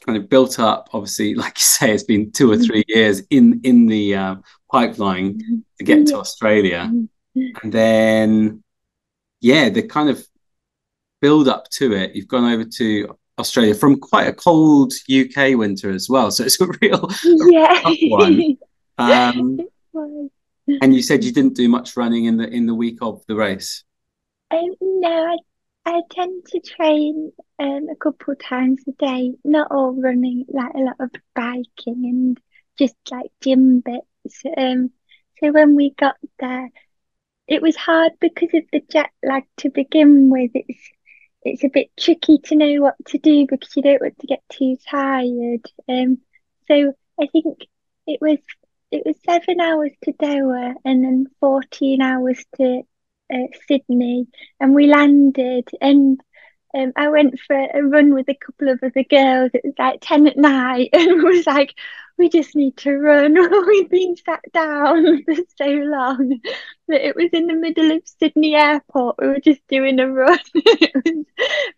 kind 0.04 0.16
of 0.16 0.28
built 0.28 0.58
up 0.58 0.88
obviously 0.92 1.34
like 1.42 1.58
you 1.58 1.64
say 1.64 1.92
it's 1.92 2.02
been 2.02 2.30
two 2.30 2.52
or 2.52 2.56
mm-hmm. 2.56 2.64
three 2.64 2.84
years 2.88 3.22
in 3.30 3.60
in 3.64 3.86
the 3.86 4.14
uh, 4.14 4.36
pipeline 4.70 5.34
mm-hmm. 5.34 5.56
to 5.78 5.84
get 5.84 6.06
to 6.06 6.16
australia 6.16 6.90
mm-hmm. 6.90 7.58
and 7.62 7.72
then 7.72 8.62
yeah 9.40 9.68
the 9.68 9.82
kind 9.82 10.08
of 10.08 10.24
build 11.20 11.48
up 11.48 11.68
to 11.70 11.92
it 11.92 12.14
you've 12.14 12.28
gone 12.28 12.50
over 12.52 12.64
to 12.64 13.16
australia 13.38 13.74
from 13.74 13.98
quite 13.98 14.26
a 14.28 14.32
cold 14.32 14.92
uk 15.10 15.36
winter 15.56 15.90
as 15.90 16.08
well 16.08 16.30
so 16.30 16.44
it's 16.46 16.60
a 16.60 16.66
real, 16.80 17.08
yeah. 17.50 17.82
one 18.08 18.56
um, 18.98 19.58
and 20.82 20.94
you 20.94 21.02
said 21.02 21.24
you 21.24 21.32
didn't 21.32 21.54
do 21.54 21.68
much 21.68 21.96
running 21.96 22.26
in 22.26 22.36
the 22.36 22.48
in 22.48 22.66
the 22.66 22.74
week 22.74 22.98
of 23.00 23.24
the 23.26 23.34
race 23.34 23.84
um, 24.50 24.74
no 24.80 25.32
I 25.32 25.36
I 25.88 26.02
tend 26.10 26.44
to 26.48 26.60
train 26.60 27.32
um, 27.58 27.88
a 27.90 27.96
couple 27.96 28.34
times 28.34 28.82
a 28.86 28.92
day, 28.92 29.32
not 29.42 29.68
all 29.70 29.94
running, 29.94 30.44
like 30.46 30.74
a 30.74 30.80
lot 30.80 30.96
of 31.00 31.10
biking 31.34 32.04
and 32.04 32.38
just 32.78 32.94
like 33.10 33.30
gym 33.42 33.80
bits. 33.80 34.42
Um, 34.54 34.90
so 35.40 35.50
when 35.50 35.76
we 35.76 35.94
got 35.98 36.16
there, 36.38 36.68
it 37.46 37.62
was 37.62 37.74
hard 37.74 38.12
because 38.20 38.50
of 38.52 38.64
the 38.70 38.82
jet 38.92 39.08
lag 39.22 39.44
to 39.58 39.70
begin 39.70 40.28
with. 40.28 40.50
It's 40.52 40.90
it's 41.42 41.64
a 41.64 41.70
bit 41.72 41.88
tricky 41.98 42.36
to 42.44 42.54
know 42.54 42.82
what 42.82 42.96
to 43.06 43.16
do 43.16 43.46
because 43.48 43.74
you 43.74 43.82
don't 43.82 44.02
want 44.02 44.18
to 44.18 44.26
get 44.26 44.42
too 44.52 44.76
tired. 44.90 45.64
Um, 45.88 46.18
so 46.66 46.92
I 47.18 47.28
think 47.28 47.60
it 48.06 48.20
was 48.20 48.40
it 48.90 49.04
was 49.06 49.16
seven 49.24 49.58
hours 49.58 49.92
to 50.04 50.12
Doha 50.12 50.74
and 50.84 51.02
then 51.02 51.28
14 51.40 52.02
hours 52.02 52.44
to 52.56 52.82
uh, 53.32 53.46
Sydney. 53.66 54.26
And 54.60 54.74
we 54.74 54.86
landed 54.86 55.68
and 55.80 56.20
um, 56.74 56.92
I 56.96 57.08
went 57.08 57.38
for 57.40 57.56
a 57.56 57.82
run 57.82 58.12
with 58.12 58.28
a 58.28 58.34
couple 58.34 58.68
of 58.68 58.80
other 58.82 59.04
girls. 59.04 59.50
It 59.54 59.62
was 59.64 59.74
like 59.78 60.00
10 60.02 60.26
at 60.26 60.36
night 60.36 60.90
and 60.92 61.22
was 61.22 61.46
like, 61.46 61.74
we 62.18 62.28
just 62.28 62.54
need 62.54 62.76
to 62.78 62.92
run. 62.92 63.34
We've 63.66 63.88
been 63.88 64.16
sat 64.16 64.42
down 64.52 65.22
for 65.24 65.34
so 65.56 65.66
long 65.66 66.40
that 66.88 67.06
it 67.06 67.16
was 67.16 67.30
in 67.32 67.46
the 67.46 67.54
middle 67.54 67.92
of 67.92 68.02
Sydney 68.04 68.54
Airport. 68.54 69.16
We 69.18 69.28
were 69.28 69.40
just 69.40 69.66
doing 69.68 69.98
a 70.00 70.08
run. 70.10 70.38
it 70.54 70.92
was 70.94 71.24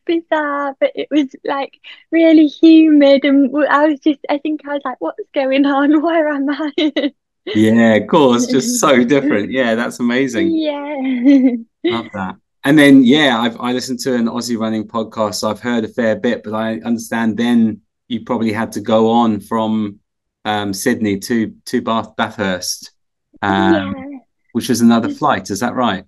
bizarre, 0.06 0.74
but 0.80 0.92
it 0.94 1.08
was 1.10 1.28
like 1.44 1.78
really 2.10 2.46
humid. 2.46 3.24
And 3.24 3.54
I 3.68 3.86
was 3.86 4.00
just, 4.00 4.20
I 4.28 4.38
think 4.38 4.62
I 4.66 4.74
was 4.74 4.82
like, 4.84 5.00
what's 5.00 5.28
going 5.34 5.66
on? 5.66 6.02
Where 6.02 6.28
am 6.28 6.48
I? 6.48 7.12
Yeah, 7.46 7.94
of 7.94 8.08
course, 8.08 8.46
just 8.46 8.80
so 8.80 9.04
different. 9.04 9.50
Yeah, 9.60 9.74
that's 9.74 10.00
amazing. 10.00 10.54
Yeah. 10.54 11.56
Love 11.84 12.06
that. 12.14 12.36
And 12.64 12.78
then, 12.78 13.04
yeah, 13.04 13.40
I've 13.40 13.58
I 13.58 13.72
listened 13.72 14.00
to 14.00 14.14
an 14.14 14.26
Aussie 14.26 14.58
running 14.58 14.86
podcast, 14.86 15.36
so 15.36 15.50
I've 15.50 15.60
heard 15.60 15.84
a 15.84 15.88
fair 15.88 16.16
bit, 16.16 16.42
but 16.42 16.54
I 16.54 16.74
understand 16.80 17.36
then 17.36 17.80
you 18.08 18.24
probably 18.24 18.52
had 18.52 18.72
to 18.72 18.80
go 18.80 19.10
on 19.10 19.40
from 19.40 20.00
um, 20.44 20.74
Sydney 20.74 21.18
to 21.20 21.54
to 21.66 21.80
Bath 21.80 22.14
Bathurst, 22.16 22.92
um, 23.40 23.94
yeah. 23.96 24.18
which 24.52 24.68
was 24.68 24.80
another 24.80 25.08
flight. 25.08 25.50
Is 25.50 25.60
that 25.60 25.74
right? 25.74 26.04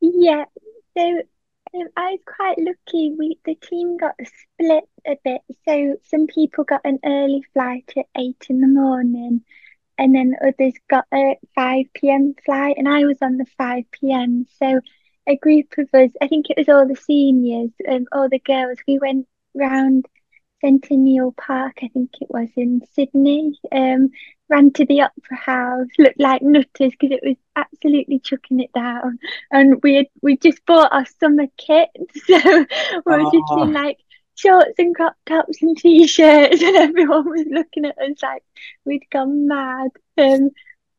Yeah. 0.00 0.44
So 0.96 1.22
um, 1.74 1.88
I 1.96 2.10
was 2.12 2.20
quite 2.26 2.58
lucky. 2.58 3.14
We 3.18 3.38
the 3.44 3.54
team 3.54 3.96
got 3.96 4.14
split 4.22 4.84
a 5.06 5.16
bit. 5.24 5.40
So 5.66 5.96
some 6.04 6.26
people 6.26 6.64
got 6.64 6.82
an 6.84 6.98
early 7.04 7.44
flight 7.52 7.90
at 7.96 8.06
eight 8.16 8.46
in 8.48 8.60
the 8.60 8.66
morning, 8.66 9.42
and 9.98 10.14
then 10.14 10.34
others 10.42 10.74
got 10.88 11.04
a 11.12 11.36
five 11.54 11.86
p.m. 11.94 12.34
flight, 12.44 12.76
and 12.78 12.88
I 12.88 13.04
was 13.04 13.18
on 13.22 13.36
the 13.38 13.46
five 13.56 13.84
p.m. 13.90 14.46
So 14.58 14.80
a 15.28 15.36
group 15.36 15.74
of 15.78 15.88
us, 15.94 16.10
I 16.22 16.28
think 16.28 16.46
it 16.48 16.56
was 16.58 16.68
all 16.68 16.86
the 16.88 16.96
seniors, 16.96 17.70
um, 17.88 18.06
all 18.12 18.28
the 18.28 18.38
girls. 18.38 18.78
We 18.86 18.98
went 18.98 19.26
round 19.54 20.06
Centennial 20.60 21.32
Park, 21.32 21.78
I 21.82 21.88
think 21.88 22.10
it 22.20 22.28
was 22.30 22.48
in 22.56 22.82
Sydney. 22.94 23.58
Um, 23.70 24.10
ran 24.48 24.72
to 24.72 24.86
the 24.86 25.02
Opera 25.02 25.36
House, 25.36 25.88
looked 25.98 26.20
like 26.20 26.42
nutters 26.42 26.92
because 26.98 27.10
it 27.10 27.20
was 27.22 27.36
absolutely 27.54 28.18
chucking 28.20 28.60
it 28.60 28.72
down. 28.72 29.18
And 29.50 29.80
we 29.82 29.94
had 29.94 30.06
we 30.22 30.36
just 30.36 30.64
bought 30.66 30.92
our 30.92 31.06
summer 31.20 31.46
kit, 31.56 31.90
so 32.26 32.66
we 33.06 33.16
were 33.16 33.26
just 33.26 33.56
in 33.56 33.72
like 33.72 33.98
shorts 34.38 34.78
and 34.78 34.94
crop 34.94 35.16
tops 35.26 35.62
and 35.62 35.76
t-shirts, 35.76 36.62
and 36.62 36.76
everyone 36.76 37.28
was 37.28 37.46
looking 37.50 37.84
at 37.84 37.98
us 37.98 38.22
like 38.22 38.44
we'd 38.84 39.04
gone 39.10 39.48
mad. 39.48 39.90
Um, 40.16 40.50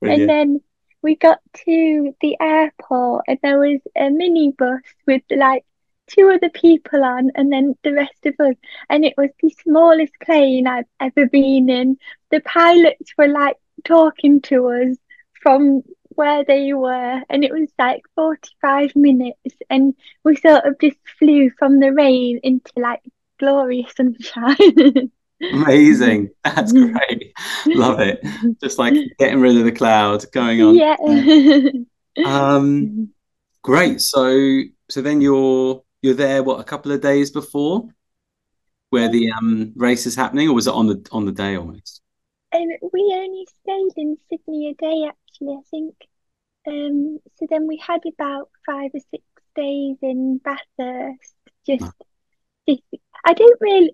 and 0.02 0.30
then 0.30 0.62
we 1.02 1.16
got 1.16 1.40
to 1.66 2.16
the 2.22 2.38
airport, 2.40 3.26
and 3.28 3.40
there 3.42 3.60
was 3.60 3.80
a 3.96 4.10
minibus 4.10 4.82
with 5.08 5.24
like 5.32 5.66
two 6.08 6.30
other 6.30 6.50
people 6.50 7.04
on 7.04 7.30
and 7.36 7.52
then 7.54 7.76
the 7.84 7.94
rest 7.94 8.26
of 8.26 8.34
us 8.40 8.56
and 8.90 9.06
it 9.06 9.14
was 9.16 9.30
the 9.44 9.50
smallest 9.62 10.12
plane 10.24 10.66
I've 10.66 10.86
ever 11.00 11.28
been 11.28 11.70
in. 11.70 11.98
The 12.32 12.40
pilots 12.42 13.14
were 13.16 13.28
like 13.28 13.58
talking 13.84 14.42
to 14.42 14.70
us 14.70 14.98
from 15.42 15.84
where 16.16 16.44
they 16.44 16.74
were 16.74 17.22
and 17.30 17.44
it 17.44 17.52
was 17.52 17.70
like 17.78 18.02
45 18.16 18.96
minutes 18.96 19.56
and 19.70 19.94
we 20.24 20.36
sort 20.36 20.66
of 20.66 20.80
just 20.80 20.98
flew 21.20 21.52
from 21.52 21.80
the 21.80 21.94
rain 21.94 22.40
into 22.44 22.72
like 22.76 23.02
glorious 23.40 23.92
sunshine. 23.96 25.12
Amazing. 25.42 26.30
That's 26.44 26.72
great. 26.72 27.34
Love 27.68 28.00
it. 28.00 28.20
Just 28.62 28.78
like 28.78 28.94
getting 29.18 29.40
rid 29.40 29.58
of 29.58 29.64
the 29.64 29.72
cloud 29.72 30.26
going 30.32 30.62
on. 30.62 30.76
Yeah. 30.76 30.96
um 32.26 33.10
great. 33.64 34.02
So 34.02 34.62
so 34.90 35.02
then 35.02 35.22
you're 35.22 35.82
you're 36.02 36.14
there 36.14 36.44
what 36.44 36.60
a 36.60 36.64
couple 36.64 36.92
of 36.92 37.02
days 37.02 37.32
before 37.32 37.90
where 38.90 39.10
the 39.10 39.32
um 39.32 39.72
race 39.76 40.06
is 40.06 40.16
happening 40.16 40.50
or 40.50 40.54
was 40.54 40.68
it 40.68 40.74
on 40.74 40.88
the 40.88 41.08
on 41.12 41.26
the 41.26 41.32
day 41.32 41.56
almost 41.56 42.02
um 42.54 42.68
we 42.94 43.14
only 43.16 43.46
stayed 43.62 44.02
in 44.02 44.18
sydney 44.30 44.70
a 44.70 44.74
day 44.82 45.08
actually 45.08 45.54
i 45.54 45.62
think 45.70 45.96
um 46.68 47.20
so 47.36 47.48
then 47.50 47.68
we 47.68 47.78
had 47.78 48.02
about 48.08 48.50
five 48.66 48.92
or 48.94 49.00
six 49.12 49.24
days 49.56 49.98
in 50.02 50.40
bathurst 50.44 51.36
just 51.66 51.94
i 53.30 53.34
don't 53.34 53.62
really 53.62 53.92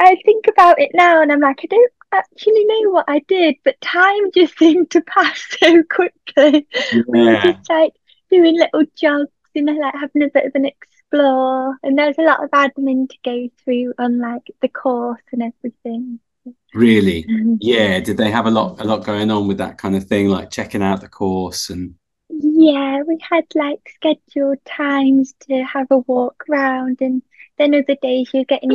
i 0.00 0.16
think 0.24 0.46
about 0.48 0.80
it 0.80 0.90
now 0.94 1.20
and 1.22 1.32
i'm 1.32 1.40
like 1.40 1.60
i 1.62 1.66
don't 1.66 1.92
actually 2.12 2.64
know 2.64 2.90
what 2.90 3.04
i 3.08 3.20
did 3.26 3.56
but 3.64 3.80
time 3.80 4.30
just 4.32 4.56
seemed 4.58 4.90
to 4.90 5.00
pass 5.02 5.44
so 5.60 5.82
quickly. 5.84 6.66
Yeah. 6.92 7.02
we 7.08 7.24
were 7.24 7.40
just 7.42 7.68
like 7.68 7.92
doing 8.30 8.56
little 8.58 8.84
jogs 8.96 9.30
you 9.54 9.62
know 9.62 9.72
like 9.72 9.94
having 9.94 10.22
a 10.22 10.28
bit 10.28 10.46
of 10.46 10.52
an 10.54 10.66
explore. 11.14 11.76
And 11.82 11.98
there's 11.98 12.18
a 12.18 12.22
lot 12.22 12.42
of 12.42 12.50
admin 12.50 13.08
to 13.08 13.16
go 13.24 13.48
through 13.62 13.94
on 13.98 14.18
like 14.18 14.50
the 14.60 14.68
course 14.68 15.22
and 15.32 15.42
everything. 15.42 16.20
Really? 16.74 17.22
Mm-hmm. 17.24 17.56
yeah. 17.60 18.00
Did 18.00 18.16
they 18.16 18.30
have 18.30 18.46
a 18.46 18.50
lot 18.50 18.80
a 18.80 18.84
lot 18.84 19.04
going 19.04 19.30
on 19.30 19.48
with 19.48 19.58
that 19.58 19.78
kind 19.78 19.96
of 19.96 20.04
thing 20.04 20.28
like 20.28 20.50
checking 20.50 20.82
out 20.82 21.00
the 21.00 21.08
course 21.08 21.70
and 21.70 21.94
yeah 22.30 23.02
we 23.06 23.18
had 23.30 23.44
like 23.54 23.80
scheduled 23.94 24.58
times 24.64 25.34
to 25.38 25.62
have 25.62 25.86
a 25.90 25.98
walk 25.98 26.42
round 26.48 26.98
and 27.00 27.22
then 27.58 27.74
other 27.74 27.96
days 28.00 28.30
you're 28.32 28.44
getting 28.44 28.70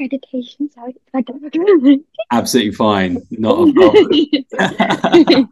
accreditation 0.00 0.72
sorry 0.72 0.96
absolutely 2.30 2.72
fine. 2.72 3.18
Not 3.30 3.68
a 3.68 3.72
problem. 3.72 5.48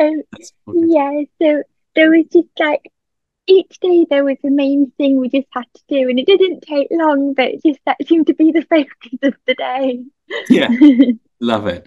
Um, 0.00 0.22
yeah 0.66 1.22
so 1.40 1.62
there 1.94 2.10
was 2.10 2.24
just 2.32 2.48
like 2.58 2.90
each 3.46 3.78
day 3.80 4.04
there 4.10 4.24
was 4.24 4.36
a 4.44 4.50
main 4.50 4.92
thing 4.98 5.18
we 5.18 5.28
just 5.28 5.46
had 5.52 5.64
to 5.74 5.82
do 5.88 6.08
and 6.08 6.18
it 6.18 6.26
didn't 6.26 6.60
take 6.60 6.88
long 6.90 7.34
but 7.34 7.46
it 7.46 7.62
just 7.64 7.80
that 7.86 7.96
seemed 8.06 8.26
to 8.26 8.34
be 8.34 8.52
the 8.52 8.62
focus 8.70 9.18
of 9.22 9.34
the 9.46 9.54
day. 9.54 10.04
Yeah. 10.48 10.68
Love 11.40 11.66
it. 11.68 11.86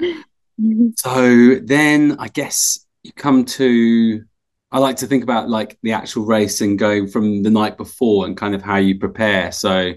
So 0.97 1.55
then 1.55 2.17
i 2.19 2.27
guess 2.27 2.85
you 3.03 3.11
come 3.13 3.45
to 3.45 4.23
i 4.72 4.80
like 4.80 4.96
to 4.98 5.08
think 5.08 5.24
about 5.24 5.50
like 5.50 5.78
the 5.84 5.92
actual 5.92 6.25
race 6.25 6.62
and 6.62 6.80
going 6.80 7.08
from 7.08 7.44
the 7.44 7.50
night 7.50 7.78
before 7.78 8.25
and 8.25 8.38
kind 8.38 8.56
of 8.56 8.62
how 8.62 8.78
you 8.78 8.98
prepare 8.98 9.51
so 9.51 9.94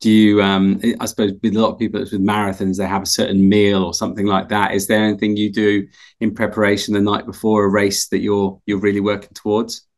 do 0.00 0.10
you 0.10 0.42
um 0.42 0.80
i 1.00 1.06
suppose 1.06 1.32
with 1.42 1.56
a 1.56 1.60
lot 1.60 1.72
of 1.72 1.78
people 1.78 2.00
with 2.00 2.12
marathons 2.12 2.76
they 2.76 2.86
have 2.86 3.02
a 3.02 3.06
certain 3.06 3.48
meal 3.48 3.82
or 3.82 3.94
something 3.94 4.26
like 4.26 4.48
that 4.48 4.74
is 4.74 4.86
there 4.86 5.04
anything 5.04 5.36
you 5.36 5.50
do 5.52 5.86
in 6.20 6.34
preparation 6.34 6.94
the 6.94 7.00
night 7.00 7.26
before 7.26 7.64
a 7.64 7.68
race 7.68 8.08
that 8.08 8.18
you're 8.18 8.60
you're 8.66 8.80
really 8.80 9.00
working 9.00 9.30
towards 9.34 9.88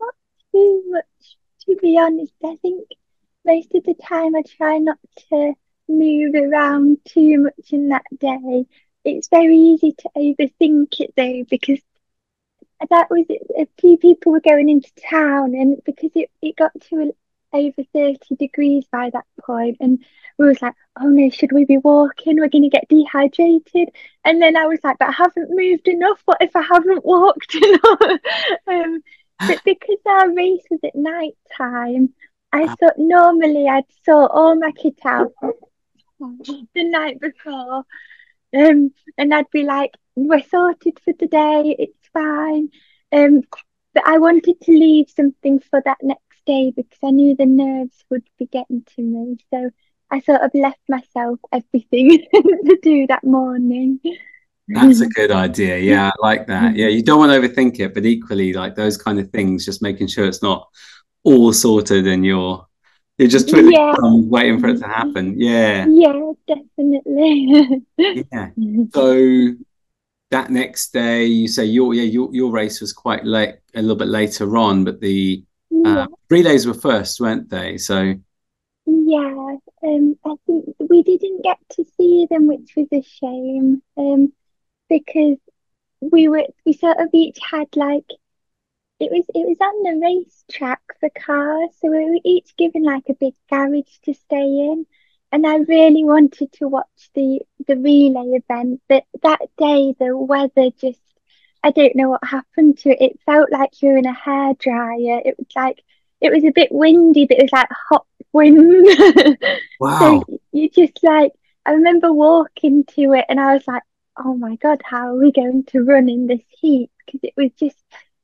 Not 0.00 0.14
too 0.52 0.82
much, 0.88 1.36
to 1.66 1.76
be 1.80 1.98
honest. 1.98 2.32
I 2.44 2.56
think 2.56 2.88
most 3.44 3.74
of 3.74 3.84
the 3.84 3.94
time 3.94 4.34
I 4.34 4.42
try 4.42 4.78
not 4.78 4.98
to 5.30 5.54
move 5.88 6.34
around 6.34 6.98
too 7.04 7.38
much 7.44 7.72
in 7.72 7.88
that 7.90 8.04
day. 8.18 8.66
It's 9.04 9.28
very 9.28 9.56
easy 9.56 9.92
to 9.92 10.10
overthink 10.16 11.00
it 11.00 11.14
though, 11.16 11.44
because 11.48 11.80
that 12.90 13.10
was 13.10 13.26
a 13.30 13.66
few 13.80 13.96
people 13.96 14.32
were 14.32 14.40
going 14.40 14.68
into 14.68 14.90
town, 15.10 15.54
and 15.54 15.80
because 15.84 16.10
it, 16.14 16.30
it 16.42 16.56
got 16.56 16.72
to 16.90 17.12
over 17.52 17.82
30 17.94 18.18
degrees 18.38 18.84
by 18.90 19.08
that 19.10 19.24
point 19.40 19.76
and 19.80 20.04
we 20.36 20.46
was 20.46 20.60
like 20.60 20.74
oh 21.00 21.08
no 21.08 21.30
should 21.30 21.52
we 21.52 21.64
be 21.64 21.78
walking? 21.78 22.36
We're 22.36 22.48
going 22.48 22.64
to 22.64 22.68
get 22.68 22.88
dehydrated. 22.88 23.90
And 24.24 24.42
then 24.42 24.56
i 24.56 24.66
was 24.66 24.80
like 24.84 24.98
but 24.98 25.08
i 25.08 25.12
haven't 25.12 25.50
moved 25.50 25.88
enough. 25.88 26.20
What 26.24 26.38
if 26.40 26.54
i 26.54 26.62
haven't 26.62 27.04
walked 27.04 27.54
enough? 27.54 28.20
Um, 28.66 29.02
but 29.38 29.60
because 29.64 29.98
our 30.06 30.32
race 30.34 30.64
was 30.70 30.80
at 30.84 30.94
night 30.94 31.36
time, 31.56 32.14
I 32.52 32.64
ah. 32.64 32.74
thought 32.78 32.98
normally 32.98 33.68
I'd 33.68 33.84
sort 34.04 34.30
all 34.32 34.56
my 34.56 34.72
kit 34.72 34.98
out 35.04 35.32
the 36.18 36.84
night 36.84 37.20
before. 37.20 37.84
Um, 38.54 38.92
and 39.18 39.34
I'd 39.34 39.50
be 39.50 39.64
like, 39.64 39.92
we're 40.14 40.42
sorted 40.42 40.98
for 41.04 41.12
today, 41.12 41.76
it's 41.78 42.05
fine. 42.16 42.70
Um, 43.12 43.42
but 43.94 44.06
I 44.06 44.18
wanted 44.18 44.60
to 44.62 44.72
leave 44.72 45.06
something 45.14 45.58
for 45.58 45.82
that 45.84 45.98
next 46.02 46.44
day 46.46 46.72
because 46.74 46.98
I 47.02 47.10
knew 47.10 47.34
the 47.34 47.46
nerves 47.46 48.04
would 48.10 48.24
be 48.38 48.46
getting 48.46 48.84
to 48.96 49.02
me. 49.02 49.36
So 49.52 49.70
I 50.10 50.20
sort 50.20 50.42
of 50.42 50.50
left 50.54 50.80
myself 50.88 51.40
everything 51.52 52.26
to 52.34 52.78
do 52.82 53.06
that 53.08 53.24
morning. 53.24 54.00
That's 54.68 55.00
a 55.00 55.06
good 55.06 55.30
idea. 55.30 55.78
Yeah, 55.78 56.08
I 56.08 56.12
like 56.20 56.46
that. 56.48 56.74
Yeah, 56.74 56.88
you 56.88 57.02
don't 57.02 57.18
want 57.18 57.32
to 57.32 57.48
overthink 57.48 57.78
it, 57.78 57.94
but 57.94 58.04
equally, 58.04 58.52
like 58.52 58.74
those 58.74 58.96
kind 58.96 59.20
of 59.20 59.30
things, 59.30 59.64
just 59.64 59.80
making 59.80 60.08
sure 60.08 60.26
it's 60.26 60.42
not 60.42 60.68
all 61.22 61.52
sorted 61.52 62.06
and 62.06 62.24
you're 62.24 62.66
you're 63.18 63.28
just 63.28 63.48
twiddling 63.48 63.72
yeah. 63.72 63.94
waiting 64.00 64.60
for 64.60 64.68
it 64.68 64.78
to 64.78 64.86
happen. 64.86 65.40
Yeah. 65.40 65.86
Yeah, 65.88 66.32
definitely. 66.46 67.82
yeah. 68.30 68.50
So 68.92 69.54
that 70.30 70.50
next 70.50 70.92
day, 70.92 71.24
you 71.24 71.48
say 71.48 71.64
your 71.64 71.94
yeah 71.94 72.02
your 72.02 72.28
your 72.34 72.50
race 72.50 72.80
was 72.80 72.92
quite 72.92 73.24
late, 73.24 73.56
a 73.74 73.80
little 73.80 73.96
bit 73.96 74.08
later 74.08 74.56
on, 74.56 74.84
but 74.84 75.00
the 75.00 75.44
uh, 75.84 76.06
relays 76.30 76.66
were 76.66 76.74
first, 76.74 77.20
weren't 77.20 77.48
they? 77.48 77.78
So 77.78 78.14
Yeah, 78.86 79.56
um, 79.82 80.18
I 80.24 80.34
think 80.46 80.74
we 80.88 81.02
didn't 81.02 81.42
get 81.42 81.58
to 81.72 81.84
see 81.96 82.26
them, 82.30 82.48
which 82.48 82.72
was 82.76 82.88
a 82.92 83.02
shame. 83.02 83.82
Um, 83.96 84.32
because 84.88 85.38
we 86.00 86.28
were 86.28 86.46
we 86.64 86.72
sort 86.72 86.98
of 86.98 87.08
each 87.12 87.38
had 87.50 87.68
like 87.74 88.04
it 88.98 89.10
was 89.10 89.24
it 89.34 89.46
was 89.46 89.58
on 89.60 89.82
the 89.82 90.00
racetrack 90.06 90.80
for 91.00 91.10
cars, 91.10 91.70
so 91.80 91.90
we 91.90 92.10
were 92.10 92.20
each 92.24 92.56
given 92.56 92.82
like 92.82 93.04
a 93.08 93.14
big 93.14 93.34
garage 93.50 93.98
to 94.04 94.14
stay 94.14 94.42
in. 94.42 94.86
And 95.36 95.46
I 95.46 95.56
really 95.56 96.02
wanted 96.02 96.50
to 96.52 96.66
watch 96.66 97.10
the 97.14 97.42
the 97.66 97.76
relay 97.76 98.40
event, 98.40 98.80
but 98.88 99.04
that 99.22 99.40
day 99.58 99.94
the 100.00 100.16
weather 100.16 100.70
just 100.80 100.98
I 101.62 101.72
don't 101.72 101.94
know 101.94 102.08
what 102.08 102.24
happened 102.24 102.78
to 102.78 102.88
it. 102.88 103.02
It 103.02 103.20
felt 103.26 103.52
like 103.52 103.82
you 103.82 103.90
were 103.90 103.98
in 103.98 104.06
a 104.06 104.14
hairdryer. 104.14 105.20
It 105.26 105.34
was 105.36 105.48
like 105.54 105.82
it 106.22 106.32
was 106.32 106.42
a 106.42 106.52
bit 106.52 106.72
windy, 106.72 107.26
but 107.26 107.36
it 107.36 107.42
was 107.42 107.52
like 107.52 107.68
hot 107.70 108.06
wind. 108.32 108.88
Wow. 109.78 110.24
so 110.26 110.38
you 110.52 110.70
just 110.70 111.02
like 111.02 111.32
I 111.66 111.72
remember 111.72 112.14
walking 112.14 112.84
to 112.94 113.12
it 113.12 113.26
and 113.28 113.38
I 113.38 113.52
was 113.52 113.68
like, 113.68 113.82
oh 114.16 114.34
my 114.38 114.56
God, 114.56 114.80
how 114.86 115.08
are 115.08 115.18
we 115.18 115.32
going 115.32 115.64
to 115.64 115.84
run 115.84 116.08
in 116.08 116.28
this 116.28 116.40
heat? 116.48 116.90
Because 117.04 117.20
it 117.22 117.34
was 117.36 117.50
just 117.60 117.76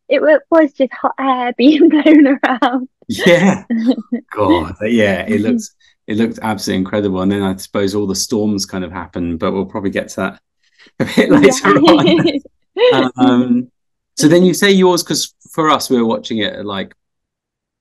it 0.08 0.22
was 0.50 0.72
just 0.72 0.94
hot 0.94 1.14
air 1.20 1.52
being 1.58 1.90
blown 1.90 2.38
around. 2.42 2.88
Yeah. 3.06 3.64
God. 4.30 4.76
Yeah, 4.80 5.26
it 5.28 5.42
looks 5.42 5.74
it 6.06 6.16
looked 6.16 6.38
absolutely 6.42 6.78
incredible. 6.78 7.20
And 7.22 7.30
then 7.30 7.42
I 7.42 7.56
suppose 7.56 7.94
all 7.94 8.06
the 8.06 8.16
storms 8.16 8.66
kind 8.66 8.84
of 8.84 8.92
happened, 8.92 9.38
but 9.38 9.52
we'll 9.52 9.66
probably 9.66 9.90
get 9.90 10.08
to 10.10 10.16
that 10.16 10.40
a 11.00 11.04
bit 11.04 11.30
later 11.30 11.78
on. 11.78 13.12
um, 13.16 13.70
so 14.16 14.28
then 14.28 14.44
you 14.44 14.54
say 14.54 14.70
yours 14.70 15.02
because 15.02 15.34
for 15.50 15.70
us 15.70 15.90
we 15.90 15.96
were 15.96 16.06
watching 16.06 16.38
it 16.38 16.54
at 16.54 16.66
like 16.66 16.94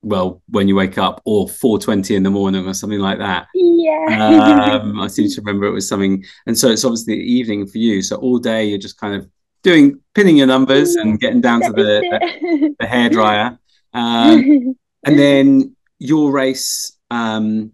well 0.03 0.41
when 0.49 0.67
you 0.67 0.75
wake 0.75 0.97
up 0.97 1.21
or 1.25 1.45
4.20 1.47 2.15
in 2.15 2.23
the 2.23 2.29
morning 2.29 2.67
or 2.67 2.73
something 2.73 2.99
like 2.99 3.19
that. 3.19 3.47
Yeah. 3.53 4.79
Um, 4.81 4.99
i 4.99 5.07
seem 5.07 5.29
to 5.29 5.41
remember 5.41 5.65
it 5.65 5.71
was 5.71 5.87
something 5.87 6.23
and 6.45 6.57
so 6.57 6.69
it's 6.69 6.85
obviously 6.85 7.15
the 7.15 7.21
evening 7.21 7.67
for 7.67 7.77
you. 7.77 8.01
So 8.01 8.17
all 8.17 8.37
day 8.37 8.65
you're 8.65 8.79
just 8.79 8.99
kind 8.99 9.15
of 9.15 9.29
doing 9.63 9.99
pinning 10.15 10.37
your 10.37 10.47
numbers 10.47 10.95
and 10.95 11.19
getting 11.19 11.41
down 11.41 11.61
to 11.61 11.71
the, 11.71 12.01
the, 12.41 12.75
the 12.79 12.87
hair 12.87 13.09
dryer 13.09 13.59
um, 13.93 14.75
and 15.03 15.19
then 15.19 15.75
your 15.99 16.31
race 16.31 16.97
um, 17.11 17.71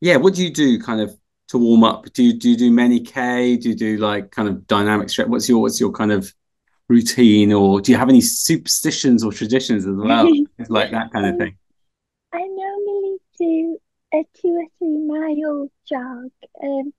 yeah 0.00 0.16
what 0.16 0.34
do 0.34 0.42
you 0.44 0.50
do 0.50 0.80
kind 0.80 1.00
of 1.00 1.16
to 1.50 1.58
warm 1.58 1.82
up? 1.82 2.12
Do 2.12 2.22
you 2.22 2.32
do 2.32 2.48
you 2.48 2.56
do 2.56 2.70
many 2.70 3.00
k? 3.00 3.56
Do 3.56 3.70
you 3.70 3.74
do 3.74 3.96
like 3.96 4.30
kind 4.30 4.48
of 4.48 4.66
dynamic 4.68 5.10
stretch? 5.10 5.26
What's 5.26 5.48
your 5.48 5.60
what's 5.60 5.80
your 5.80 5.90
kind 5.90 6.12
of 6.12 6.32
routine 6.88 7.52
or 7.52 7.80
do 7.80 7.90
you 7.90 7.98
have 7.98 8.08
any 8.08 8.20
superstitions 8.20 9.24
or 9.24 9.32
traditions 9.32 9.86
as 9.86 9.96
well? 9.96 10.30
Like 10.68 10.92
that 10.92 11.12
kind 11.12 11.26
of 11.26 11.36
thing. 11.38 11.56
I 12.32 12.38
normally 12.38 13.16
do 13.38 13.78
a 14.14 14.24
two 14.40 14.48
or 14.48 14.66
three 14.78 14.98
mile 14.98 15.68
jog 15.88 16.30
um 16.62 16.92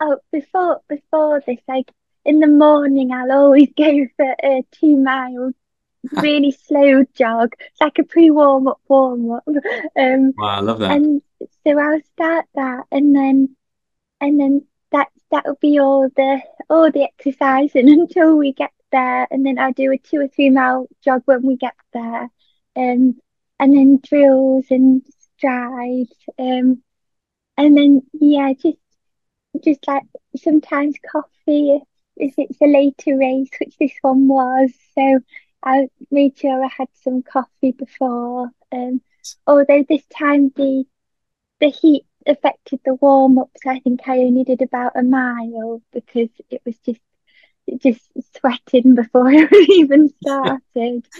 oh 0.00 0.18
before 0.32 0.80
before 0.88 1.42
this 1.46 1.58
like 1.68 1.90
in 2.24 2.40
the 2.40 2.46
morning 2.46 3.12
i'll 3.12 3.32
always 3.32 3.68
go 3.76 4.06
for 4.16 4.34
a 4.44 4.62
two 4.70 4.96
mile 4.96 5.52
really 6.22 6.52
slow 6.52 7.04
jog 7.14 7.52
it's 7.58 7.80
like 7.80 7.98
a 7.98 8.04
pre-warm 8.04 8.68
up 8.68 8.80
warm 8.86 9.32
up 9.32 9.44
um 9.98 10.32
wow 10.36 10.46
i 10.46 10.60
love 10.60 10.78
that. 10.78 10.92
and 10.92 11.20
so 11.64 11.78
i'll 11.78 12.00
start 12.14 12.46
that 12.54 12.84
and 12.90 13.14
then 13.14 13.56
and 14.20 14.40
then 14.40 14.66
that 14.92 15.08
that'll 15.30 15.58
be 15.60 15.78
all 15.78 16.08
the 16.16 16.40
all 16.70 16.90
the 16.90 17.04
exercising 17.04 17.88
until 18.00 18.36
we 18.36 18.52
get 18.52 18.70
there 18.92 19.26
and 19.30 19.44
then 19.44 19.58
I'll 19.58 19.72
do 19.72 19.92
a 19.92 19.98
two 19.98 20.20
or 20.20 20.28
three 20.28 20.50
mile 20.50 20.86
jog 21.02 21.22
when 21.24 21.42
we 21.42 21.56
get 21.56 21.74
there. 21.92 22.30
Um, 22.76 23.20
and 23.58 23.74
then 23.74 24.00
drills 24.02 24.66
and 24.70 25.02
strides. 25.36 26.14
Um, 26.38 26.82
and 27.56 27.76
then 27.76 28.02
yeah, 28.12 28.52
just 28.52 28.78
just 29.64 29.86
like 29.88 30.02
sometimes 30.36 30.96
coffee 31.10 31.80
if, 32.16 32.34
it's 32.38 32.60
a 32.60 32.66
later 32.66 33.16
race, 33.18 33.50
which 33.60 33.76
this 33.78 33.92
one 34.02 34.28
was. 34.28 34.70
So 34.94 35.20
I 35.62 35.88
made 36.10 36.38
sure 36.38 36.64
I 36.64 36.68
had 36.68 36.88
some 37.02 37.22
coffee 37.22 37.72
before. 37.72 38.50
Um, 38.72 39.00
although 39.46 39.84
this 39.88 40.04
time 40.06 40.52
the 40.56 40.84
the 41.60 41.68
heat 41.68 42.04
affected 42.26 42.80
the 42.84 42.94
warm 42.94 43.38
ups, 43.38 43.60
I 43.66 43.78
think 43.80 44.00
I 44.06 44.18
only 44.18 44.44
did 44.44 44.62
about 44.62 44.92
a 44.96 45.02
mile 45.02 45.82
because 45.92 46.28
it 46.50 46.62
was 46.64 46.76
just 46.78 47.00
just 47.78 48.00
sweating 48.38 48.94
before 48.94 49.28
I 49.30 49.48
even 49.68 50.12
started. 50.22 51.06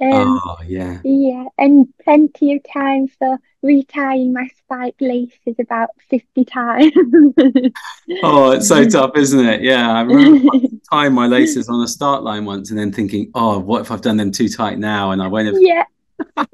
Um, 0.00 0.40
oh 0.44 0.58
yeah, 0.64 1.00
yeah, 1.02 1.46
and 1.58 1.92
plenty 2.04 2.54
of 2.54 2.62
time 2.72 3.08
for 3.08 3.36
retying 3.64 4.32
my 4.32 4.48
spike 4.56 4.94
laces 5.00 5.56
about 5.58 5.88
fifty 6.08 6.44
times. 6.44 6.92
oh, 8.22 8.52
it's 8.52 8.68
so 8.68 8.88
tough, 8.88 9.16
isn't 9.16 9.44
it? 9.44 9.60
Yeah, 9.62 9.90
I 9.90 10.02
remember 10.02 10.68
tying 10.92 11.14
my 11.14 11.26
laces 11.26 11.68
on 11.68 11.82
a 11.82 11.88
start 11.88 12.22
line 12.22 12.44
once, 12.44 12.70
and 12.70 12.78
then 12.78 12.92
thinking, 12.92 13.32
"Oh, 13.34 13.58
what 13.58 13.80
if 13.80 13.90
I've 13.90 14.00
done 14.00 14.18
them 14.18 14.30
too 14.30 14.48
tight 14.48 14.78
now?" 14.78 15.10
And 15.10 15.20
I 15.20 15.26
won't 15.26 15.46
have. 15.46 15.56
Yeah. 15.58 16.44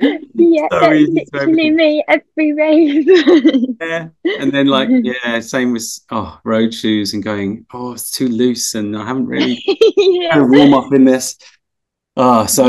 Yeah, 0.00 0.66
uh, 0.70 0.80
so 0.80 1.06
that's 1.14 1.32
literally 1.32 1.70
me 1.70 2.04
every 2.06 2.52
race. 2.52 3.04
yeah, 3.80 4.08
and 4.24 4.52
then 4.52 4.66
like 4.66 4.88
yeah, 5.02 5.40
same 5.40 5.72
with 5.72 5.98
oh 6.10 6.38
road 6.44 6.72
shoes 6.72 7.14
and 7.14 7.22
going 7.22 7.66
oh 7.72 7.92
it's 7.92 8.10
too 8.10 8.28
loose 8.28 8.74
and 8.74 8.96
I 8.96 9.04
haven't 9.04 9.26
really 9.26 9.62
yeah. 9.96 10.34
kind 10.34 10.44
of 10.44 10.50
warm 10.50 10.74
up 10.74 10.92
in 10.92 11.04
this. 11.04 11.36
Oh, 12.16 12.46
so 12.46 12.66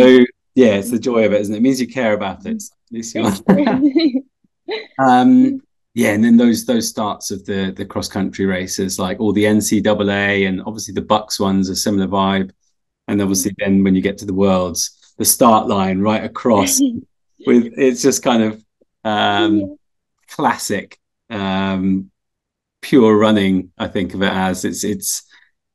yeah, 0.56 0.76
it's 0.76 0.92
the 0.92 1.00
joy 1.00 1.26
of 1.26 1.34
it, 1.34 1.42
isn't 1.42 1.54
it? 1.54 1.58
It 1.60 1.62
means 1.62 1.80
you 1.80 1.88
care 1.88 2.14
about 2.14 2.46
it. 2.46 2.62
So 2.62 2.74
at 2.88 2.92
least 2.92 3.16
you 3.16 4.24
um, 5.00 5.62
yeah, 5.94 6.10
and 6.10 6.24
then 6.24 6.38
those 6.38 6.66
those 6.66 6.88
starts 6.88 7.30
of 7.30 7.46
the 7.46 7.74
the 7.76 7.86
cross 7.86 8.08
country 8.08 8.46
races, 8.46 8.98
like 8.98 9.20
all 9.20 9.34
the 9.34 9.44
NCAA 9.44 10.48
and 10.48 10.62
obviously 10.62 10.94
the 10.96 11.02
BUCS 11.02 11.40
ones, 11.40 11.70
a 11.70 11.76
similar 11.76 12.08
vibe, 12.08 12.52
and 13.08 13.22
obviously 13.22 13.52
mm. 13.52 13.58
then 13.60 13.84
when 13.84 13.94
you 13.94 14.02
get 14.02 14.18
to 14.20 14.26
the 14.26 14.34
worlds, 14.34 15.14
the 15.18 15.26
start 15.26 15.68
line 15.68 16.00
right 16.00 16.24
across 16.24 16.80
with 17.46 17.74
it's 17.78 18.02
just 18.02 18.24
kind 18.24 18.44
of 18.44 18.64
um, 19.04 19.78
classic 20.28 21.00
um, 21.30 22.12
pure 22.82 23.18
running. 23.18 23.72
I 23.78 23.88
think 23.88 24.14
of 24.14 24.22
it 24.22 24.32
as 24.32 24.66
it's 24.66 24.84
it's 24.84 25.24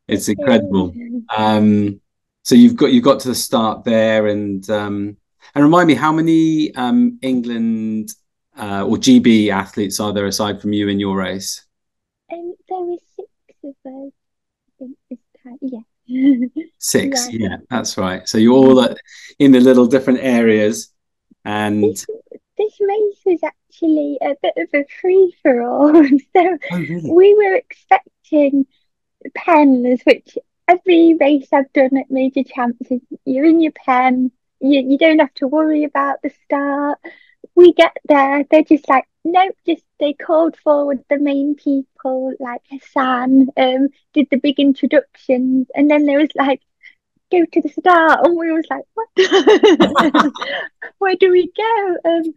it's 0.09 0.29
incredible. 0.29 0.95
Um, 1.35 2.01
so 2.43 2.55
you've 2.55 2.77
got 2.77 2.93
you've 2.93 3.05
got 3.05 3.21
to 3.21 3.29
the 3.29 3.35
start 3.35 3.85
there, 3.85 4.27
and 4.27 4.69
um, 4.71 5.17
and 5.55 5.65
remind 5.65 5.89
me 5.89 5.95
how 5.95 6.13
many 6.13 6.75
um, 6.75 7.19
England 7.23 8.11
uh, 8.59 8.85
or 8.85 8.97
GB 8.97 9.49
athletes 9.51 10.01
are 10.01 10.13
there 10.13 10.27
aside 10.27 10.61
from 10.61 10.73
you 10.73 10.89
in 10.89 11.01
your 11.01 11.17
race? 11.17 11.65
Um, 12.33 12.55
there 12.69 12.79
were 12.79 12.97
six 13.17 13.29
of 13.65 13.75
us. 13.93 14.91
this 15.11 15.19
time. 15.43 15.59
Yeah. 15.61 16.47
Six, 16.79 17.29
yeah. 17.33 17.49
yeah. 17.49 17.57
that's 17.71 17.97
right. 17.97 18.29
So 18.29 18.39
you're 18.39 18.55
all 18.55 18.95
in 19.39 19.53
the 19.53 19.61
little 19.61 19.87
different 19.87 20.21
areas. 20.23 20.93
And 21.45 21.85
this, 21.85 22.07
this 22.57 22.81
race 22.81 23.21
was 23.27 23.41
actually 23.43 24.19
a 24.23 24.35
bit 24.43 24.55
of 24.57 24.69
a 24.73 24.85
free 25.01 25.35
for 25.43 25.63
all. 25.63 25.93
so 26.35 26.59
oh, 26.71 26.79
really? 26.79 27.11
we 27.11 27.35
were 27.35 27.57
expecting 27.57 28.67
pens, 29.35 30.01
which 30.05 30.39
every 30.69 31.17
race 31.21 31.49
I've 31.53 31.73
done 31.73 31.97
at 31.97 32.11
major 32.11 32.43
champs 32.43 32.91
is 32.91 33.01
you're 33.25 33.45
in 33.45 33.61
your 33.61 33.73
pen, 33.73 34.31
you, 34.61 34.81
you 34.81 34.99
don't 34.99 35.19
have 35.19 35.35
to 35.35 35.49
worry 35.49 35.85
about 35.85 36.23
the 36.23 36.31
start. 36.45 36.99
We 37.55 37.73
get 37.73 37.97
there, 38.07 38.45
they're 38.51 38.63
just 38.63 38.89
like, 38.89 39.05
nope, 39.25 39.55
just 39.67 39.85
they 40.01 40.13
called 40.13 40.57
forward 40.57 41.05
the 41.09 41.19
main 41.19 41.55
people, 41.55 42.33
like 42.41 42.63
Hassan, 42.71 43.49
um, 43.57 43.89
did 44.13 44.29
the 44.31 44.39
big 44.39 44.59
introductions, 44.59 45.69
and 45.75 45.91
then 45.91 46.07
there 46.07 46.19
was 46.19 46.31
like 46.35 46.63
go 47.31 47.45
to 47.45 47.61
the 47.61 47.69
start. 47.69 48.21
And 48.25 48.37
we 48.37 48.53
was 48.53 48.67
like, 48.71 48.85
what? 48.95 50.33
Where 50.99 51.17
do 51.17 51.31
we 51.31 51.51
go? 51.57 51.97
Um, 52.05 52.35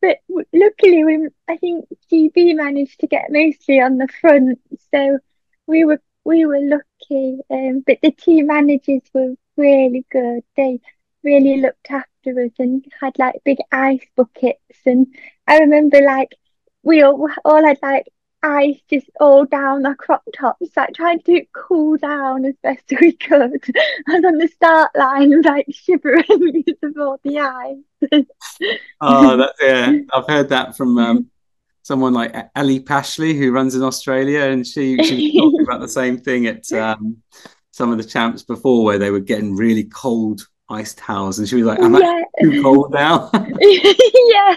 but 0.00 0.18
luckily, 0.52 1.04
we 1.04 1.28
I 1.48 1.56
think 1.56 1.86
GB 2.10 2.54
managed 2.56 3.00
to 3.00 3.06
get 3.06 3.30
mostly 3.30 3.80
on 3.80 3.98
the 3.98 4.08
front, 4.20 4.60
so 4.92 5.18
we 5.66 5.84
were 5.84 6.00
we 6.24 6.46
were 6.46 6.60
lucky. 6.60 7.38
Um, 7.50 7.82
but 7.86 7.98
the 8.02 8.12
team 8.12 8.46
managers 8.46 9.02
were 9.12 9.34
really 9.56 10.06
good. 10.10 10.44
They 10.56 10.80
really 11.24 11.60
looked 11.60 11.90
after 11.90 12.40
us 12.40 12.52
and 12.58 12.84
had 13.00 13.18
like 13.18 13.42
big 13.44 13.58
ice 13.72 14.06
buckets. 14.16 14.78
And 14.86 15.08
I 15.46 15.58
remember 15.58 16.00
like 16.00 16.34
we 16.82 17.02
all 17.02 17.28
all 17.44 17.64
had 17.64 17.78
like 17.82 18.06
ice 18.42 18.80
just 18.88 19.10
all 19.20 19.44
down 19.44 19.84
our 19.86 19.94
crop 19.94 20.22
tops, 20.36 20.70
like 20.76 20.94
trying 20.94 21.20
to 21.22 21.44
cool 21.54 21.96
down 21.96 22.44
as 22.44 22.54
best 22.62 22.84
we 23.00 23.12
could. 23.12 23.62
I 24.08 24.14
was 24.14 24.24
on 24.24 24.38
the 24.38 24.48
start 24.48 24.90
line 24.96 25.42
like 25.42 25.66
shivering 25.70 26.24
because 26.52 26.78
of 26.82 26.96
all 26.98 27.20
the 27.24 27.38
ice. 27.38 28.24
oh, 29.00 29.36
that's 29.36 29.58
yeah. 29.60 29.98
I've 30.12 30.26
heard 30.26 30.48
that 30.50 30.76
from 30.76 30.98
um, 30.98 31.30
someone 31.82 32.14
like 32.14 32.34
Ellie 32.54 32.80
Pashley 32.80 33.36
who 33.36 33.52
runs 33.52 33.74
in 33.74 33.82
Australia, 33.82 34.42
and 34.42 34.66
she 34.66 35.02
she 35.02 35.14
was 35.14 35.34
talking 35.34 35.62
about 35.62 35.80
the 35.80 35.88
same 35.88 36.18
thing 36.18 36.46
at 36.46 36.70
um, 36.72 37.18
some 37.72 37.90
of 37.90 37.98
the 37.98 38.04
champs 38.04 38.42
before, 38.42 38.84
where 38.84 38.98
they 38.98 39.10
were 39.10 39.20
getting 39.20 39.56
really 39.56 39.84
cold 39.84 40.46
ice 40.70 40.94
towels, 40.94 41.38
and 41.38 41.48
she 41.48 41.56
was 41.56 41.64
like, 41.64 41.80
"I'm 41.80 41.94
yeah. 41.94 42.22
too 42.40 42.62
cold 42.62 42.92
now." 42.92 43.30
yeah, 43.32 44.54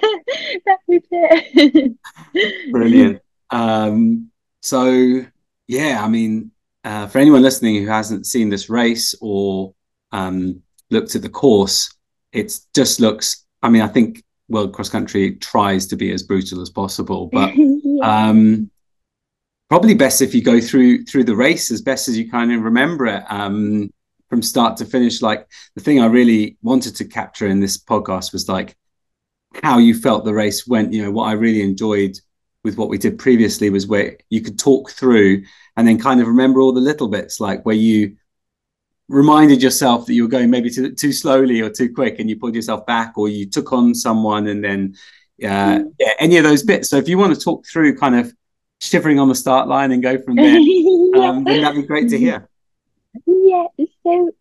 that 0.65 0.77
was 0.87 1.01
it. 1.09 2.71
Brilliant. 2.71 3.21
Um, 3.51 4.31
so 4.61 5.23
yeah, 5.67 6.03
I 6.03 6.09
mean, 6.09 6.51
uh, 6.83 7.07
for 7.07 7.19
anyone 7.19 7.41
listening 7.41 7.75
who 7.75 7.87
hasn't 7.87 8.25
seen 8.25 8.49
this 8.49 8.69
race 8.69 9.15
or 9.21 9.73
um, 10.11 10.61
looked 10.89 11.15
at 11.15 11.21
the 11.21 11.29
course, 11.29 11.95
it 12.31 12.53
just 12.73 12.99
looks. 12.99 13.45
I 13.61 13.69
mean, 13.69 13.81
I 13.81 13.87
think 13.87 14.23
World 14.49 14.73
Cross 14.73 14.89
Country 14.89 15.35
tries 15.35 15.87
to 15.87 15.95
be 15.95 16.11
as 16.11 16.23
brutal 16.23 16.61
as 16.61 16.69
possible, 16.69 17.29
but 17.31 17.53
yeah. 17.55 18.29
um, 18.29 18.69
probably 19.69 19.93
best 19.93 20.21
if 20.21 20.35
you 20.35 20.43
go 20.43 20.59
through 20.59 21.05
through 21.05 21.23
the 21.23 21.35
race 21.35 21.71
as 21.71 21.81
best 21.81 22.07
as 22.07 22.17
you 22.17 22.29
kind 22.29 22.51
of 22.51 22.61
remember 22.61 23.05
it 23.05 23.23
um, 23.29 23.89
from 24.29 24.41
start 24.41 24.77
to 24.77 24.85
finish. 24.85 25.21
Like 25.21 25.47
the 25.75 25.81
thing 25.81 26.01
I 26.01 26.07
really 26.07 26.57
wanted 26.61 26.95
to 26.97 27.05
capture 27.05 27.47
in 27.47 27.59
this 27.59 27.77
podcast 27.77 28.33
was 28.33 28.49
like 28.49 28.75
how 29.63 29.77
you 29.77 29.93
felt 29.93 30.25
the 30.25 30.33
race 30.33 30.67
went. 30.67 30.91
You 30.91 31.03
know, 31.03 31.11
what 31.11 31.29
I 31.29 31.33
really 31.33 31.61
enjoyed 31.61 32.17
with 32.63 32.77
what 32.77 32.89
we 32.89 32.97
did 32.97 33.17
previously 33.17 33.69
was 33.69 33.87
where 33.87 34.17
you 34.29 34.41
could 34.41 34.59
talk 34.59 34.91
through 34.91 35.43
and 35.75 35.87
then 35.87 35.99
kind 35.99 36.21
of 36.21 36.27
remember 36.27 36.61
all 36.61 36.73
the 36.73 36.81
little 36.81 37.07
bits, 37.07 37.39
like 37.39 37.65
where 37.65 37.75
you 37.75 38.17
reminded 39.07 39.61
yourself 39.61 40.05
that 40.05 40.13
you 40.13 40.23
were 40.23 40.29
going 40.29 40.49
maybe 40.49 40.69
too, 40.69 40.93
too 40.93 41.11
slowly 41.11 41.61
or 41.61 41.69
too 41.69 41.93
quick 41.93 42.19
and 42.19 42.29
you 42.29 42.37
pulled 42.37 42.55
yourself 42.55 42.85
back 42.85 43.17
or 43.17 43.27
you 43.27 43.45
took 43.45 43.73
on 43.73 43.93
someone 43.93 44.47
and 44.47 44.63
then 44.63 44.95
uh, 45.43 45.79
mm. 45.79 45.93
yeah, 45.99 46.13
any 46.19 46.37
of 46.37 46.43
those 46.43 46.63
bits. 46.63 46.89
So 46.89 46.97
if 46.97 47.09
you 47.09 47.17
want 47.17 47.33
to 47.33 47.39
talk 47.39 47.65
through 47.65 47.97
kind 47.97 48.15
of 48.15 48.33
shivering 48.79 49.19
on 49.19 49.27
the 49.27 49.35
start 49.35 49.67
line 49.67 49.91
and 49.91 50.01
go 50.01 50.21
from 50.21 50.35
there, 50.35 50.55
um, 51.23 51.43
then 51.43 51.61
that'd 51.61 51.81
be 51.81 51.87
great 51.87 52.09
to 52.09 52.17
hear. 52.17 52.47
Yeah, 53.25 53.65
so 54.03 54.31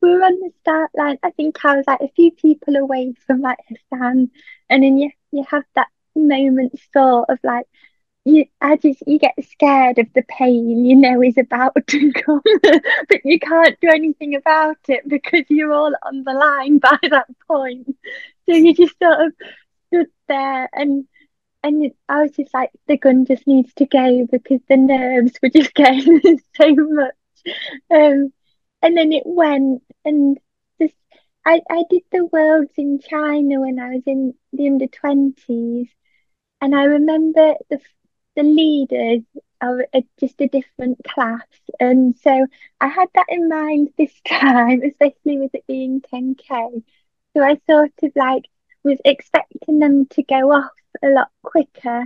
we 0.00 0.10
were 0.10 0.22
on 0.22 0.40
the 0.40 0.52
start 0.60 0.90
line. 0.96 1.18
I 1.22 1.30
think 1.30 1.62
I 1.64 1.76
was 1.76 1.84
like 1.86 2.00
a 2.00 2.08
few 2.14 2.30
people 2.30 2.76
away 2.76 3.14
from 3.26 3.40
like 3.40 3.58
Hassan, 3.68 4.30
and 4.70 4.82
then 4.82 4.96
you 4.96 5.10
you 5.32 5.44
have 5.50 5.64
that 5.74 5.88
moment 6.16 6.78
sort 6.92 7.28
of 7.30 7.38
like 7.42 7.66
you 8.24 8.44
I 8.60 8.76
just 8.76 9.02
you 9.06 9.18
get 9.18 9.34
scared 9.44 9.98
of 9.98 10.06
the 10.14 10.22
pain 10.28 10.84
you 10.84 10.96
know 10.96 11.22
is 11.22 11.38
about 11.38 11.74
to 11.88 12.12
come 12.24 12.42
but 13.08 13.20
you 13.24 13.38
can't 13.38 13.78
do 13.80 13.88
anything 13.88 14.34
about 14.34 14.78
it 14.88 15.08
because 15.08 15.44
you're 15.48 15.72
all 15.72 15.92
on 16.02 16.24
the 16.24 16.32
line 16.32 16.78
by 16.78 16.98
that 17.10 17.28
point. 17.48 17.88
So 18.48 18.54
you 18.54 18.74
just 18.74 18.96
sort 19.02 19.20
of 19.26 19.32
stood 19.88 20.06
there 20.28 20.68
and 20.72 21.06
and 21.62 21.92
I 22.08 22.22
was 22.22 22.32
just 22.32 22.54
like 22.54 22.70
the 22.88 22.96
gun 22.98 23.24
just 23.26 23.46
needs 23.46 23.72
to 23.74 23.86
go 23.86 24.26
because 24.30 24.60
the 24.68 24.76
nerves 24.76 25.32
were 25.42 25.50
just 25.50 25.74
getting 25.76 26.20
so 26.56 26.74
much. 26.76 27.14
Um 27.90 28.32
and 28.82 28.96
then 28.96 29.12
it 29.12 29.24
went 29.26 29.82
and 30.04 30.38
just 30.80 30.94
I, 31.46 31.60
I 31.70 31.84
did 31.90 32.02
the 32.12 32.26
worlds 32.26 32.72
in 32.76 33.00
China 33.00 33.60
when 33.60 33.78
I 33.78 33.90
was 33.94 34.02
in 34.06 34.34
the 34.52 34.66
under 34.68 34.86
20s 34.88 35.90
and 36.64 36.74
I 36.76 36.84
remember 36.84 37.54
the 37.70 37.80
the 38.36 38.42
leaders 38.44 39.22
are 39.60 39.86
a, 39.94 40.04
just 40.20 40.40
a 40.40 40.48
different 40.48 40.98
class, 41.04 41.46
and 41.80 42.16
so 42.18 42.46
I 42.80 42.88
had 42.88 43.08
that 43.14 43.26
in 43.28 43.48
mind 43.48 43.90
this 43.98 44.14
time, 44.26 44.82
especially 44.82 45.38
with 45.38 45.54
it 45.54 45.66
being 45.68 46.00
10k. 46.02 46.82
So 47.36 47.44
I 47.44 47.60
sort 47.68 47.92
of 48.02 48.12
like 48.16 48.44
was 48.84 49.00
expecting 49.04 49.80
them 49.80 50.06
to 50.12 50.22
go 50.24 50.52
off 50.52 50.72
a 51.02 51.08
lot 51.10 51.30
quicker. 51.42 52.04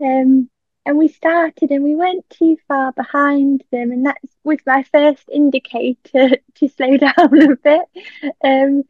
Um, 0.00 0.50
and 0.84 0.98
we 0.98 1.08
started 1.08 1.70
and 1.70 1.84
we 1.84 1.94
weren't 1.94 2.28
too 2.30 2.56
far 2.68 2.92
behind 2.92 3.64
them, 3.70 3.92
and 3.92 4.06
that 4.06 4.18
was 4.44 4.58
my 4.66 4.82
first 4.84 5.28
indicator 5.32 6.30
to 6.56 6.68
slow 6.68 6.96
down 6.98 7.14
a 7.42 7.56
bit. 7.56 7.82
Um, 8.44 8.84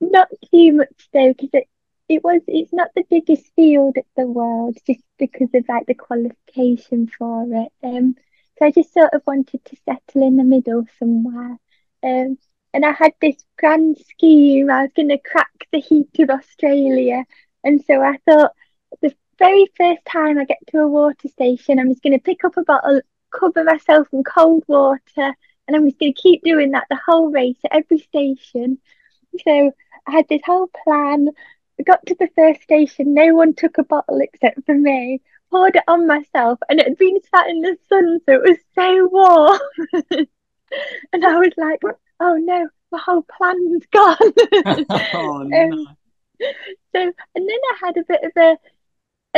not 0.00 0.28
too 0.52 0.74
much 0.74 1.08
though, 1.14 1.32
because 1.32 1.50
it 1.54 1.68
it 2.10 2.24
was 2.24 2.42
it's 2.48 2.72
not 2.72 2.90
the 2.94 3.04
biggest 3.08 3.44
field 3.54 3.96
in 3.96 4.02
the 4.16 4.26
world 4.26 4.76
just 4.86 5.02
because 5.18 5.48
of 5.54 5.64
like 5.68 5.86
the 5.86 5.94
qualification 5.94 7.06
for 7.06 7.46
it 7.52 7.72
um 7.84 8.16
so 8.58 8.66
i 8.66 8.70
just 8.70 8.92
sort 8.92 9.14
of 9.14 9.22
wanted 9.26 9.64
to 9.64 9.76
settle 9.84 10.26
in 10.26 10.36
the 10.36 10.44
middle 10.44 10.84
somewhere 10.98 11.56
um 12.02 12.36
and 12.74 12.84
i 12.84 12.90
had 12.90 13.12
this 13.20 13.36
grand 13.58 13.96
scheme 13.98 14.70
i 14.70 14.82
was 14.82 14.90
going 14.96 15.08
to 15.08 15.18
crack 15.18 15.52
the 15.72 15.80
heat 15.80 16.18
of 16.18 16.30
australia 16.30 17.24
and 17.64 17.82
so 17.86 18.02
i 18.02 18.18
thought 18.28 18.52
the 19.02 19.14
very 19.38 19.66
first 19.76 20.04
time 20.04 20.36
i 20.38 20.44
get 20.44 20.58
to 20.66 20.78
a 20.78 20.88
water 20.88 21.28
station 21.28 21.78
i'm 21.78 21.90
just 21.90 22.02
going 22.02 22.12
to 22.12 22.22
pick 22.24 22.44
up 22.44 22.56
a 22.56 22.64
bottle 22.64 23.00
cover 23.30 23.62
myself 23.62 24.08
in 24.12 24.24
cold 24.24 24.64
water 24.66 25.00
and 25.16 25.76
i'm 25.76 25.86
just 25.86 26.00
going 26.00 26.12
to 26.12 26.20
keep 26.20 26.42
doing 26.42 26.72
that 26.72 26.86
the 26.90 26.98
whole 27.06 27.30
race 27.30 27.58
at 27.64 27.76
every 27.76 27.98
station 27.98 28.78
so 29.46 29.72
I 30.06 30.12
had 30.12 30.26
this 30.28 30.42
whole 30.44 30.68
plan 30.84 31.28
we 31.80 31.84
got 31.84 32.04
to 32.04 32.14
the 32.18 32.28
first 32.36 32.60
station, 32.60 33.14
no 33.14 33.34
one 33.34 33.54
took 33.54 33.78
a 33.78 33.82
bottle 33.82 34.20
except 34.20 34.66
for 34.66 34.74
me. 34.74 35.22
Poured 35.50 35.76
it 35.76 35.82
on 35.88 36.06
myself, 36.06 36.58
and 36.68 36.78
it 36.78 36.86
had 36.86 36.98
been 36.98 37.18
sat 37.34 37.48
in 37.48 37.62
the 37.62 37.74
sun, 37.88 38.20
so 38.26 38.34
it 38.34 38.42
was 38.42 38.58
so 38.74 39.08
warm. 39.10 39.58
and 41.12 41.24
I 41.24 41.38
was 41.38 41.52
like, 41.56 41.80
"Oh 42.20 42.36
no, 42.36 42.68
my 42.92 42.98
whole 42.98 43.22
plan's 43.22 43.86
gone." 43.86 44.16
oh, 45.14 45.42
no. 45.48 45.62
um, 45.62 45.86
so, 46.94 47.00
and 47.00 47.48
then 47.48 47.48
I 47.48 47.76
had 47.80 47.96
a 47.96 48.04
bit 48.04 48.24
of 48.24 48.32
a 48.36 48.58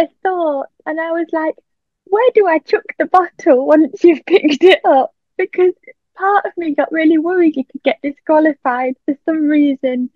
a 0.02 0.08
thought, 0.24 0.66
and 0.84 1.00
I 1.00 1.12
was 1.12 1.28
like, 1.32 1.54
"Where 2.06 2.30
do 2.34 2.48
I 2.48 2.58
chuck 2.58 2.84
the 2.98 3.06
bottle 3.06 3.66
once 3.66 4.02
you've 4.02 4.26
picked 4.26 4.64
it 4.64 4.80
up?" 4.84 5.14
Because 5.38 5.74
part 6.16 6.44
of 6.44 6.52
me 6.56 6.74
got 6.74 6.90
really 6.90 7.18
worried 7.18 7.56
you 7.56 7.64
could 7.64 7.84
get 7.84 8.02
disqualified 8.02 8.96
for 9.06 9.14
some 9.24 9.46
reason 9.46 10.10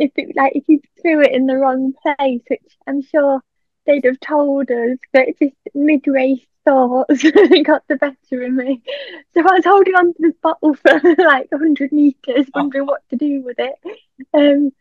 if 0.00 0.12
it 0.16 0.34
like 0.36 0.52
if 0.56 0.64
you 0.68 0.80
threw 1.00 1.22
it 1.22 1.32
in 1.32 1.46
the 1.46 1.56
wrong 1.56 1.92
place, 2.02 2.42
which 2.48 2.76
I'm 2.86 3.02
sure 3.02 3.40
they'd 3.86 4.04
have 4.04 4.20
told 4.20 4.70
us, 4.70 4.98
but 5.12 5.28
just 5.38 5.54
mid 5.74 6.06
race 6.06 6.44
thoughts 6.64 7.22
got 7.64 7.86
the 7.88 7.96
better 7.96 8.42
of 8.42 8.52
me. 8.52 8.82
So 9.34 9.40
I 9.40 9.54
was 9.54 9.64
holding 9.64 9.94
on 9.94 10.14
to 10.14 10.18
this 10.18 10.36
bottle 10.42 10.74
for 10.74 10.92
like 11.18 11.50
100 11.50 11.92
meters, 11.92 12.46
wondering 12.54 12.86
what 12.86 13.02
to 13.10 13.16
do 13.16 13.42
with 13.42 13.58
it. 13.58 13.74
Um, 14.34 14.72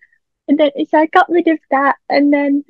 and 0.47 0.57
then 0.57 0.71
so 0.89 0.99
I 0.99 1.05
got 1.07 1.29
rid 1.29 1.47
of 1.47 1.59
that, 1.71 1.97
and 2.09 2.33
then 2.33 2.63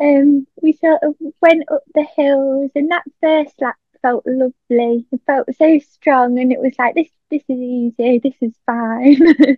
um, 0.00 0.46
we 0.62 0.72
sort 0.72 1.02
of 1.02 1.14
went 1.40 1.70
up 1.70 1.82
the 1.94 2.06
hills, 2.16 2.70
and 2.74 2.90
that 2.90 3.04
first 3.22 3.54
lap 3.60 3.76
felt 4.02 4.24
lovely. 4.26 5.06
It 5.10 5.20
felt 5.26 5.48
so 5.56 5.78
strong, 5.78 6.38
and 6.38 6.52
it 6.52 6.60
was 6.60 6.74
like 6.78 6.94
this. 6.94 7.08
This 7.30 7.42
is 7.48 7.58
easy. 7.58 8.18
This 8.18 8.36
is 8.40 8.52
fine. 8.66 9.18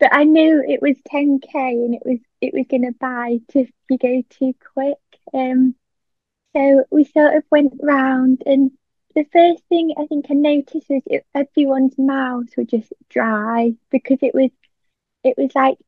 but 0.00 0.14
I 0.14 0.24
knew 0.24 0.64
it 0.66 0.82
was 0.82 0.96
10k 1.06 1.50
and 1.54 1.94
it 1.94 2.02
was 2.04 2.18
it 2.40 2.54
was 2.54 2.66
gonna 2.68 2.92
buy 2.92 3.38
to 3.52 3.66
you 3.90 3.98
go 3.98 4.22
too 4.30 4.54
quick. 4.74 4.98
Um, 5.34 5.74
so 6.56 6.84
we 6.90 7.04
sort 7.04 7.36
of 7.36 7.44
went 7.50 7.74
round, 7.80 8.42
and 8.46 8.72
the 9.14 9.24
first 9.32 9.62
thing 9.68 9.94
I 9.98 10.06
think 10.06 10.26
I 10.30 10.34
noticed 10.34 10.88
was 10.88 11.02
it, 11.06 11.26
everyone's 11.34 11.98
mouths 11.98 12.54
were 12.56 12.64
just 12.64 12.92
dry 13.08 13.74
because 13.90 14.18
it 14.22 14.34
was 14.34 14.50
it 15.22 15.34
was 15.36 15.54
like 15.54 15.78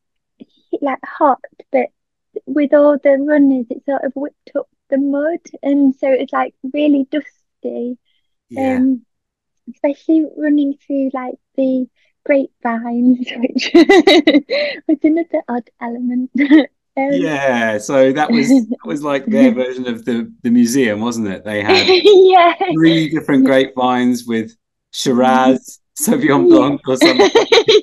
like 0.81 0.99
hot, 1.03 1.41
but 1.71 1.87
with 2.45 2.73
all 2.73 2.97
the 2.97 3.17
runners, 3.17 3.67
it 3.69 3.83
sort 3.85 4.03
of 4.03 4.13
whipped 4.15 4.51
up 4.55 4.67
the 4.89 4.97
mud, 4.97 5.39
and 5.63 5.95
so 5.95 6.07
it's 6.09 6.33
like 6.33 6.53
really 6.73 7.07
dusty. 7.11 7.97
Yeah. 8.49 8.77
Um, 8.77 9.05
especially 9.73 10.25
running 10.37 10.77
through 10.77 11.09
like 11.13 11.35
the 11.55 11.87
grapevines, 12.25 13.27
which 13.37 13.71
was 14.87 14.97
another 15.03 15.43
odd 15.47 15.69
element. 15.81 16.31
Um, 16.95 17.09
yeah, 17.11 17.79
so 17.79 18.13
that 18.13 18.29
was 18.29 18.49
that 18.49 18.85
was 18.85 19.01
like 19.01 19.25
their 19.25 19.51
version 19.55 19.87
of 19.87 20.05
the 20.05 20.31
the 20.43 20.51
museum, 20.51 21.01
wasn't 21.01 21.27
it? 21.27 21.43
They 21.43 21.63
had 21.63 21.87
yeah. 21.87 22.53
three 22.71 23.09
different 23.09 23.45
grapevines 23.45 24.27
with 24.27 24.55
Shiraz, 24.91 25.79
Sauvignon 25.99 26.49
Blanc 26.49 26.81
or 26.87 26.97
something. 26.97 27.29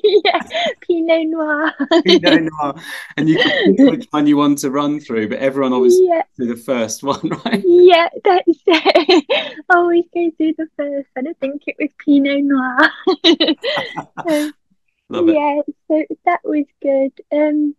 yeah, 0.03 0.41
Pinot 0.81 1.27
Noir. 1.27 1.73
Pinot 2.03 2.49
Noir. 2.51 2.75
And 3.15 3.29
you 3.29 3.37
can 3.37 3.75
pick 3.75 3.89
which 3.89 4.07
one 4.11 4.27
you 4.27 4.35
want 4.35 4.57
to 4.59 4.71
run 4.71 4.99
through, 4.99 5.29
but 5.29 5.39
everyone 5.39 5.71
always 5.71 5.97
yeah. 5.99 6.23
through 6.35 6.47
the 6.47 6.57
first 6.57 7.03
one, 7.03 7.29
right? 7.45 7.63
Yeah, 7.65 8.09
that's 8.23 8.59
it. 8.67 9.63
always 9.69 10.05
go 10.13 10.29
through 10.37 10.53
the 10.57 10.67
first 10.75 11.07
one. 11.13 11.27
I 11.27 11.33
think 11.39 11.63
it 11.67 11.75
was 11.79 11.89
Pinot 11.99 12.43
Noir. 12.43 12.91
um, 14.17 14.53
Love 15.09 15.27
it. 15.27 15.35
Yeah, 15.35 15.61
so 15.87 16.05
that 16.25 16.39
was 16.43 16.65
good. 16.81 17.11
Um, 17.31 17.75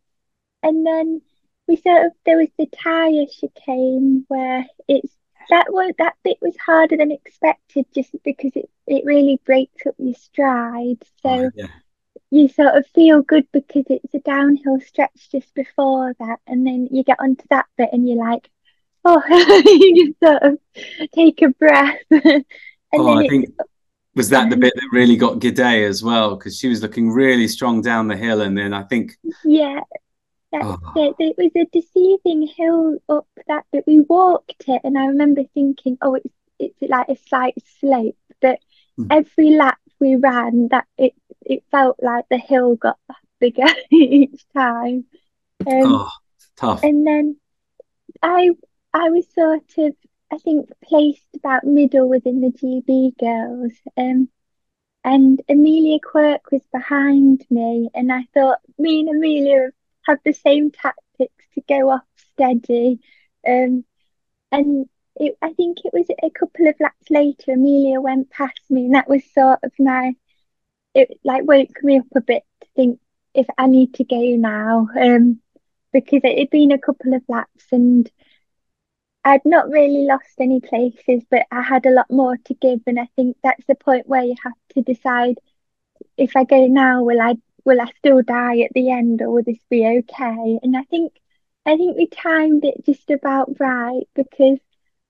and 0.63 0.87
then 0.87 1.23
we 1.67 1.77
sort 1.77 2.07
of 2.07 2.13
there 2.27 2.39
was 2.39 2.49
the 2.59 2.67
tire 2.67 3.25
chicane 3.27 4.25
where 4.29 4.67
it's 4.89 5.13
that 5.53 5.71
was 5.71 5.93
that 5.99 6.15
bit 6.25 6.39
was 6.41 6.57
harder 6.57 6.97
than 6.97 7.13
expected 7.13 7.85
just 7.95 8.11
because 8.25 8.53
it 8.55 8.71
it 8.87 9.05
really 9.05 9.39
breaks 9.45 9.87
up 9.87 9.95
your 9.99 10.15
stride. 10.15 11.03
So 11.23 11.29
oh, 11.29 11.51
yeah. 11.55 11.67
you 12.31 12.49
sort 12.49 12.75
of 12.75 12.87
feel 12.95 13.21
good 13.21 13.47
because 13.53 13.85
it's 13.91 14.15
a 14.15 14.21
downhill 14.21 14.81
stretch 14.81 15.31
just 15.31 15.55
before 15.55 16.15
that, 16.19 16.39
and 16.47 16.67
then 16.67 16.89
you 16.91 17.05
get 17.05 17.21
onto 17.21 17.45
that 17.51 17.67
bit 17.77 17.91
and 17.93 18.09
you're 18.09 18.25
like, 18.25 18.49
oh, 19.05 19.23
you 19.67 20.07
just 20.07 20.21
sort 20.21 20.43
of 20.43 20.59
take 21.15 21.43
a 21.43 21.51
breath. 21.51 22.01
and 22.11 22.45
oh, 22.95 23.19
I 23.19 23.29
think 23.29 23.51
was 24.15 24.31
that 24.31 24.49
the 24.49 24.57
mhm. 24.57 24.61
bit 24.61 24.73
that 24.75 24.89
really 24.91 25.17
got 25.17 25.39
Gidey 25.39 25.87
as 25.87 26.03
well? 26.03 26.35
Because 26.35 26.59
she 26.59 26.69
was 26.69 26.81
looking 26.81 27.11
really 27.11 27.47
strong 27.47 27.83
down 27.83 28.09
the 28.09 28.17
hill, 28.17 28.41
and 28.41 28.57
then 28.57 28.73
I 28.73 28.85
think 28.85 29.19
yeah, 29.45 29.81
that's 30.53 30.67
oh. 30.67 30.93
it. 30.97 31.17
It 31.19 31.37
was 31.39 31.51
a 31.57 31.67
deceiving 31.73 32.47
hill 32.47 32.99
up 33.09 33.27
that, 33.49 33.65
but 33.73 33.85
we 33.87 34.01
walked 34.01 34.65
it, 34.69 34.83
and 34.85 34.99
I 34.99 35.07
remember 35.07 35.43
thinking, 35.55 35.99
oh, 36.03 36.15
it's 36.15 36.35
it's 36.59 36.77
like 36.83 37.09
a 37.09 37.17
slight 37.29 37.55
slope. 37.81 38.17
But 38.41 38.61
mm. 38.99 39.07
every 39.11 39.51
lap 39.51 39.79
we 39.99 40.17
ran, 40.17 40.69
that 40.69 40.87
it 40.99 41.15
it 41.41 41.65
felt 41.71 41.97
like 42.03 42.27
the 42.31 42.39
hill 42.39 42.77
got 42.77 42.99
bigger 43.41 43.67
each 43.91 44.45
time. 44.55 45.07
Um, 45.67 45.83
oh, 45.85 46.11
tough. 46.57 46.83
And 46.83 47.07
then 47.07 47.37
I 48.23 48.51
I 48.93 49.11
was 49.11 49.27
sort 49.35 49.65
of 49.79 49.95
I 50.31 50.39
think 50.39 50.71
placed 50.85 51.27
about 51.35 51.65
middle 51.65 52.09
within 52.09 52.41
the 52.41 52.49
GB 52.49 53.19
girls. 53.19 53.73
Um, 53.97 54.29
and 55.05 55.43
Amelia 55.49 55.99
Quirk 55.99 56.53
was 56.53 56.63
behind 56.73 57.45
me, 57.51 57.91
and 57.95 58.13
I 58.13 58.25
thought 58.35 58.59
me 58.79 59.01
and 59.01 59.09
Amelia 59.09 59.63
have 59.63 59.73
the 60.25 60.33
same 60.33 60.71
tactics 60.71 61.45
to 61.55 61.63
go 61.69 61.91
off 61.91 62.03
steady. 62.33 63.01
Um, 63.47 63.85
and 64.51 64.89
it, 65.17 65.37
I 65.43 65.53
think 65.53 65.79
it 65.85 65.93
was 65.93 66.07
a 66.23 66.31
couple 66.31 66.69
of 66.69 66.75
laps 66.81 67.11
later, 67.11 67.53
Amelia 67.53 68.01
went 68.01 68.31
past 68.31 68.61
me, 68.71 68.87
and 68.87 68.95
that 68.95 69.09
was 69.09 69.23
sort 69.33 69.61
of 69.63 69.73
my, 69.79 70.15
it 70.95 71.19
like 71.25 71.45
woke 71.45 71.83
me 71.83 71.99
up 71.99 72.07
a 72.15 72.21
bit 72.21 72.45
to 72.61 72.69
think 72.77 73.01
if 73.35 73.47
I 73.59 73.67
need 73.67 73.95
to 73.95 74.05
go 74.05 74.21
now, 74.37 74.89
um, 75.01 75.41
because 75.93 76.21
it 76.25 76.39
had 76.39 76.51
been 76.51 76.73
a 76.73 76.79
couple 76.79 77.15
of 77.15 77.23
laps 77.29 77.67
and 77.73 78.11
I'd 79.25 79.45
not 79.45 79.71
really 79.71 80.05
lost 80.05 80.41
any 80.41 80.61
places, 80.61 81.23
but 81.31 81.47
I 81.51 81.63
had 81.63 81.87
a 81.87 81.91
lot 81.91 82.11
more 82.11 82.37
to 82.37 82.55
give, 82.55 82.81
and 82.87 82.99
I 82.99 83.09
think 83.15 83.37
that's 83.43 83.65
the 83.67 83.77
point 83.77 84.09
where 84.09 84.25
you 84.25 84.35
have 84.43 84.53
to 84.75 84.83
decide 84.83 85.39
if 86.17 86.37
I 86.37 86.45
go 86.45 86.67
now, 86.67 87.05
will 87.05 87.21
I 87.21 87.37
will 87.65 87.81
I 87.81 87.87
still 87.99 88.23
die 88.23 88.61
at 88.61 88.73
the 88.75 88.91
end, 88.91 89.23
or 89.23 89.31
will 89.31 89.43
this 89.43 89.65
be 89.71 89.87
okay? 89.87 90.59
And 90.63 90.77
I 90.77 90.85
think 90.85 91.13
I 91.67 91.77
think 91.77 91.97
we 91.97 92.07
timed 92.09 92.65
it 92.65 92.85
just 92.85 93.11
about 93.11 93.61
right 93.61 94.05
because 94.15 94.59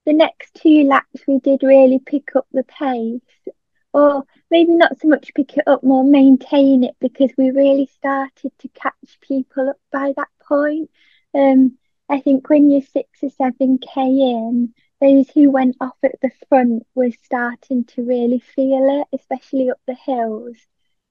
the 0.05 0.13
next 0.13 0.55
two 0.55 0.85
laps 0.85 1.23
we 1.27 1.39
did 1.39 1.63
really 1.63 1.99
pick 1.99 2.37
up 2.37 2.47
the 2.53 2.65
pace, 2.65 3.55
or 3.93 4.25
maybe 4.51 4.75
not 4.75 4.99
so 5.01 5.09
much 5.09 5.33
pick 5.35 5.57
it 5.57 5.65
up, 5.67 5.83
more 5.83 6.05
maintain 6.05 6.85
it 6.85 6.97
because 7.01 7.31
we 7.39 7.51
really 7.51 7.87
started 7.87 8.53
to 8.59 8.69
catch 8.69 9.19
people 9.21 9.71
up 9.71 9.81
by 9.91 10.13
that 10.17 10.29
point. 10.47 10.91
Um, 11.35 11.79
I 12.09 12.21
think 12.21 12.51
when 12.51 12.71
you're 12.71 12.83
six 12.83 13.09
or 13.23 13.31
seven 13.31 13.79
k 13.79 14.03
in, 14.03 14.75
those 15.01 15.31
who 15.31 15.51
went 15.51 15.77
off 15.81 15.97
at 16.03 16.21
the 16.21 16.31
front 16.49 16.87
were 16.95 17.11
starting 17.25 17.85
to 17.85 18.03
really 18.03 18.41
feel 18.41 19.01
it, 19.01 19.19
especially 19.19 19.71
up 19.71 19.81
the 19.87 19.95
hills. 19.95 20.57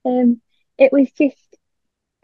Um, 0.05 0.41
it 0.77 0.91
was 0.91 1.11
just 1.11 1.37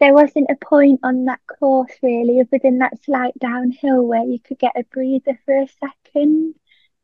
there 0.00 0.14
wasn't 0.14 0.50
a 0.50 0.56
point 0.64 1.00
on 1.02 1.24
that 1.26 1.40
course 1.46 1.92
really, 2.02 2.40
other 2.40 2.58
than 2.62 2.78
that 2.78 3.02
slight 3.04 3.34
downhill 3.38 4.06
where 4.06 4.24
you 4.24 4.38
could 4.40 4.58
get 4.58 4.76
a 4.76 4.84
breather 4.84 5.38
for 5.44 5.58
a 5.58 5.68
second. 5.80 6.54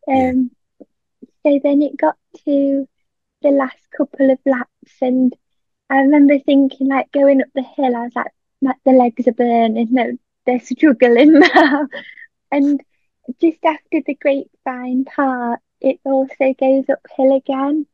Um. 0.09 0.51
So 1.45 1.61
then 1.63 1.83
it 1.83 1.97
got 1.97 2.17
to 2.45 2.89
the 3.43 3.51
last 3.51 3.79
couple 3.97 4.31
of 4.31 4.39
laps, 4.47 5.03
and 5.03 5.35
I 5.91 5.99
remember 5.99 6.39
thinking, 6.39 6.89
like 6.89 7.13
going 7.13 7.43
up 7.43 7.49
the 7.55 7.63
hill, 7.63 7.95
I 7.97 8.05
was 8.05 8.17
like, 8.17 8.33
my, 8.63 8.75
the 8.85 8.93
legs 8.93 9.29
are 9.29 9.33
burning. 9.33 9.89
No, 9.93 10.19
they're 10.47 10.61
struggling 10.61 11.39
now. 11.41 11.89
and 12.53 12.81
just 13.41 13.65
after 13.65 14.03
the 14.07 14.15
grapevine 14.15 15.05
part, 15.05 15.61
it 15.81 16.01
also 16.05 16.55
goes 16.59 16.85
uphill 16.89 17.37
again. 17.37 17.87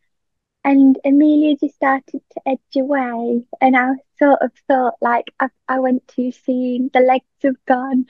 And 0.62 0.98
Amelia 1.04 1.56
just 1.56 1.74
started 1.76 2.20
to 2.32 2.40
edge 2.46 2.76
away, 2.76 3.42
and 3.62 3.76
I 3.76 3.92
sort 4.18 4.42
of 4.42 4.52
thought, 4.68 4.94
like, 5.00 5.32
I, 5.40 5.48
I 5.68 5.78
went 5.78 6.06
too 6.06 6.32
soon, 6.32 6.90
the 6.92 7.00
legs 7.00 7.24
have 7.42 7.64
gone. 7.66 8.06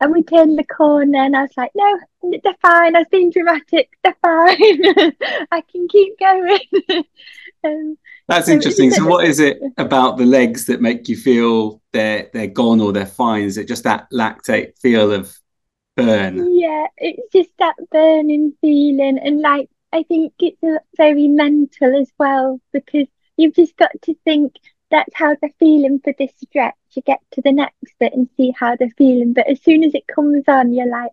And 0.00 0.12
we 0.12 0.22
turned 0.22 0.58
the 0.58 0.64
corner, 0.64 1.18
and 1.18 1.36
I 1.36 1.42
was 1.42 1.50
like, 1.58 1.72
no, 1.74 1.98
they're 2.22 2.54
fine. 2.62 2.96
I've 2.96 3.10
been 3.10 3.30
dramatic, 3.30 3.90
they're 4.02 4.16
fine. 4.22 4.56
I 5.52 5.62
can 5.70 5.88
keep 5.88 6.18
going. 6.18 6.60
um, 7.64 7.98
That's 8.26 8.48
interesting. 8.48 8.90
So, 8.92 9.04
what 9.04 9.26
is 9.26 9.40
it 9.40 9.60
about 9.76 10.16
the 10.16 10.24
legs 10.24 10.64
that 10.66 10.80
make 10.80 11.06
you 11.10 11.18
feel 11.18 11.82
they're 11.92 12.30
they're 12.32 12.46
gone 12.46 12.80
or 12.80 12.94
they're 12.94 13.04
fine? 13.04 13.44
Is 13.44 13.58
it 13.58 13.68
just 13.68 13.84
that 13.84 14.06
lactate 14.10 14.78
feel 14.78 15.12
of 15.12 15.36
burn? 15.96 16.56
Yeah, 16.58 16.86
it's 16.96 17.30
just 17.30 17.50
that 17.58 17.76
burning 17.90 18.54
feeling, 18.62 19.18
and 19.18 19.42
like 19.42 19.68
I 19.92 20.04
think 20.04 20.34
it's 20.38 20.62
very 20.96 21.28
mental 21.28 22.00
as 22.00 22.10
well 22.18 22.60
because 22.72 23.06
you've 23.36 23.54
just 23.54 23.76
got 23.76 23.90
to 24.02 24.14
think 24.24 24.54
that's 24.90 25.14
how 25.14 25.36
they're 25.40 25.50
feeling 25.58 26.00
for 26.02 26.12
this 26.18 26.32
stretch. 26.42 26.74
You 26.92 27.02
get 27.02 27.20
to 27.32 27.42
the 27.42 27.52
next 27.52 27.94
bit 27.98 28.12
and 28.12 28.28
see 28.36 28.52
how 28.56 28.76
they're 28.76 28.90
feeling, 28.98 29.32
but 29.32 29.48
as 29.48 29.62
soon 29.62 29.84
as 29.84 29.94
it 29.94 30.06
comes 30.06 30.44
on, 30.48 30.72
you're 30.72 30.90
like, 30.90 31.12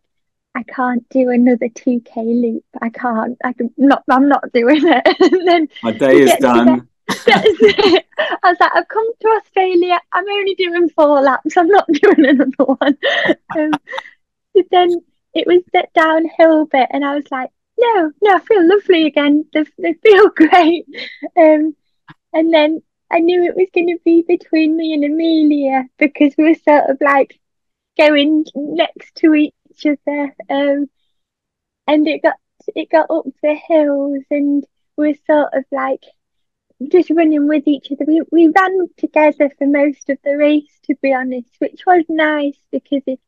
I 0.56 0.64
can't 0.64 1.08
do 1.10 1.30
another 1.30 1.70
2k 1.70 2.16
loop. 2.16 2.64
I 2.82 2.90
can't. 2.90 3.38
I 3.44 3.54
can 3.54 3.72
not. 3.78 4.04
I'm 4.10 4.28
not 4.28 4.52
doing 4.54 4.82
it. 4.82 5.22
and 5.34 5.48
then 5.48 5.70
my 5.84 5.92
day 5.92 6.18
is 6.22 6.36
done. 6.38 6.88
I 7.10 8.02
was 8.44 8.58
like, 8.60 8.72
I've 8.74 8.88
come 8.88 9.12
to 9.22 9.28
Australia. 9.28 10.00
I'm 10.12 10.28
only 10.28 10.56
doing 10.56 10.90
four 10.90 11.22
laps. 11.22 11.56
I'm 11.56 11.68
not 11.68 11.88
doing 12.02 12.26
another 12.26 12.64
one. 12.64 12.98
Um, 13.56 13.72
but 14.56 14.66
then 14.72 15.00
it 15.36 15.46
was 15.46 15.62
that 15.74 15.94
downhill 15.94 16.66
bit, 16.66 16.88
and 16.90 17.06
I 17.06 17.14
was 17.14 17.26
like, 17.30 17.52
no, 17.78 18.12
no, 18.22 18.36
I 18.36 18.40
feel 18.40 18.68
lovely 18.68 19.06
again. 19.06 19.46
They, 19.54 19.66
they 19.78 19.94
feel 19.94 20.30
great. 20.36 20.86
Um, 21.38 21.76
and 22.34 22.54
then 22.54 22.82
I 23.12 23.20
knew 23.20 23.44
it 23.44 23.56
was 23.56 23.70
going 23.74 23.88
to 23.88 24.00
be 24.04 24.24
between 24.28 24.76
me 24.76 24.94
and 24.94 25.04
Amelia 25.04 25.86
because 25.98 26.34
we 26.38 26.46
were 26.46 26.56
sort 26.56 26.90
of 26.90 26.98
like 27.02 27.40
going 27.98 28.46
next 28.56 29.16
to 29.16 29.34
each 29.34 29.54
other. 29.86 30.36
Um, 30.50 30.90
and 31.88 32.08
it 32.08 32.22
got 32.22 32.36
it 32.76 32.90
got 32.90 33.10
up 33.10 33.26
the 33.42 33.56
hills, 33.56 34.24
and 34.30 34.66
we 34.98 35.10
were 35.10 35.16
sort 35.26 35.54
of 35.54 35.64
like 35.72 36.04
just 36.92 37.10
running 37.10 37.48
with 37.48 37.68
each 37.68 37.92
other. 37.92 38.06
We, 38.06 38.22
we 38.32 38.48
ran 38.48 38.88
together 38.98 39.50
for 39.58 39.68
most 39.68 40.10
of 40.10 40.18
the 40.24 40.36
race, 40.36 40.80
to 40.84 40.96
be 41.02 41.14
honest, 41.14 41.50
which 41.60 41.86
was 41.86 42.06
nice 42.10 42.58
because 42.72 43.04
if 43.08 43.20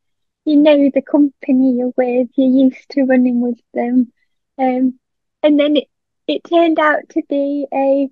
you 0.44 0.56
know 0.56 0.90
the 0.92 1.02
company 1.02 1.72
you're 1.78 1.92
with, 1.96 2.28
you're 2.36 2.64
used 2.66 2.88
to 2.90 3.04
running 3.04 3.40
with 3.40 3.60
them. 3.74 4.12
Um, 4.60 4.98
and 5.42 5.58
then 5.58 5.76
it, 5.76 5.88
it 6.26 6.44
turned 6.44 6.78
out 6.78 7.08
to 7.10 7.22
be 7.28 7.66
a 7.72 8.08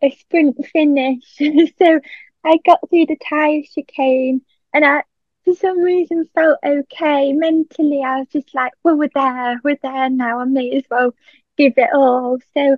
a 0.00 0.10
sprint 0.10 0.64
finish. 0.66 1.24
so 1.78 2.00
I 2.44 2.58
got 2.64 2.88
through 2.88 3.06
the 3.06 3.16
tyre 3.16 3.62
chicane 3.74 4.42
and 4.72 4.84
I 4.84 5.02
for 5.44 5.54
some 5.54 5.80
reason 5.80 6.28
felt 6.34 6.58
okay. 6.64 7.32
Mentally 7.32 8.02
I 8.04 8.20
was 8.20 8.28
just 8.32 8.54
like, 8.54 8.72
well 8.84 8.96
we're 8.96 9.10
there, 9.14 9.60
we're 9.64 9.78
there 9.82 10.08
now, 10.10 10.40
I 10.40 10.44
may 10.44 10.70
as 10.76 10.84
well 10.90 11.14
give 11.56 11.74
it 11.76 11.90
all. 11.92 12.38
So 12.54 12.76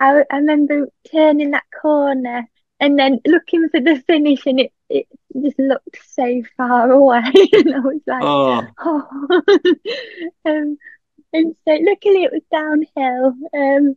I, 0.00 0.24
I 0.30 0.36
remember 0.36 0.88
turning 1.10 1.50
that 1.50 1.64
corner 1.80 2.48
and 2.80 2.98
then 2.98 3.20
looking 3.26 3.68
for 3.68 3.80
the 3.80 4.02
finish 4.06 4.46
and 4.46 4.60
it, 4.60 4.72
it 4.88 5.06
just 5.40 5.58
looked 5.58 5.98
so 6.08 6.42
far 6.56 6.90
away 6.90 7.22
and 7.52 7.74
I 7.74 7.80
was 7.80 8.00
like 8.06 8.22
oh, 8.24 8.66
oh. 8.78 9.42
um, 10.46 10.78
and 11.32 11.56
so 11.66 11.78
luckily 11.80 12.24
it 12.24 12.32
was 12.32 12.42
downhill 12.50 13.34
um, 13.54 13.96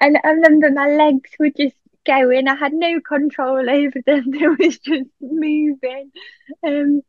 and 0.00 0.18
I 0.22 0.30
remember 0.30 0.70
my 0.70 0.88
legs 0.88 1.30
were 1.38 1.50
just 1.50 1.76
going. 2.04 2.48
I 2.48 2.54
had 2.54 2.72
no 2.72 3.00
control 3.00 3.68
over 3.68 4.00
them. 4.06 4.30
They 4.30 4.48
was 4.48 4.78
just 4.78 5.10
moving. 5.20 6.12
Um, 6.62 7.02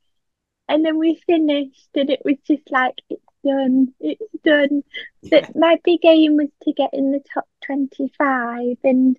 and 0.67 0.83
then 0.83 0.97
we 0.97 1.21
finished 1.27 1.89
and 1.95 2.09
it 2.09 2.21
was 2.25 2.37
just 2.47 2.69
like 2.71 2.95
it's 3.09 3.21
done. 3.43 3.93
It's 3.99 4.23
done. 4.43 4.83
But 5.29 5.55
my 5.55 5.79
big 5.83 6.05
aim 6.05 6.37
was 6.37 6.49
to 6.63 6.73
get 6.73 6.91
in 6.93 7.11
the 7.11 7.21
top 7.33 7.47
25 7.65 8.77
and 8.83 9.17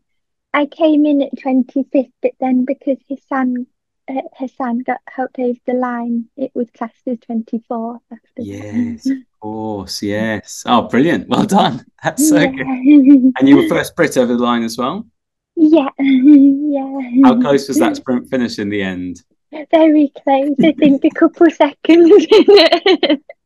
I 0.53 0.67
came 0.67 1.05
in 1.07 1.23
at 1.23 1.37
25th 1.37 2.13
but 2.23 2.33
then 2.41 2.65
because 2.65 2.99
Hassan 3.09 3.67
uh, 3.67 3.76
Hassan 4.37 4.79
got 4.81 5.01
helped 5.09 5.39
over 5.39 5.59
the 5.67 5.75
line. 5.75 6.27
It 6.37 6.53
was 6.55 6.69
classed 6.71 7.07
as 7.07 7.19
24th 7.19 8.01
after 8.13 8.43
yes 8.43 9.07
of 9.07 9.17
course 9.41 10.03
yes. 10.03 10.63
Oh 10.67 10.83
brilliant. 10.83 11.29
Well 11.29 11.45
done. 11.45 11.85
That's 12.05 12.29
so 12.29 12.37
yeah. 12.37 12.47
good. 12.47 13.33
And 13.39 13.49
you 13.49 13.57
were 13.57 13.69
first 13.69 13.97
Brit 13.97 14.17
over 14.17 14.35
the 14.35 14.43
line 14.43 14.63
as 14.63 14.79
well? 14.79 15.07
Yeah 15.57 15.89
yeah. 15.99 17.01
How 17.25 17.41
close 17.41 17.69
was 17.69 17.79
that 17.79 17.97
sprint 17.97 18.29
finish 18.29 18.59
in 18.59 18.69
the 18.69 18.83
end? 18.83 19.23
Very 19.71 20.13
close. 20.23 20.55
I 20.63 20.73
think 20.73 21.05
a 21.05 21.11
couple 21.11 21.51
seconds 21.51 22.27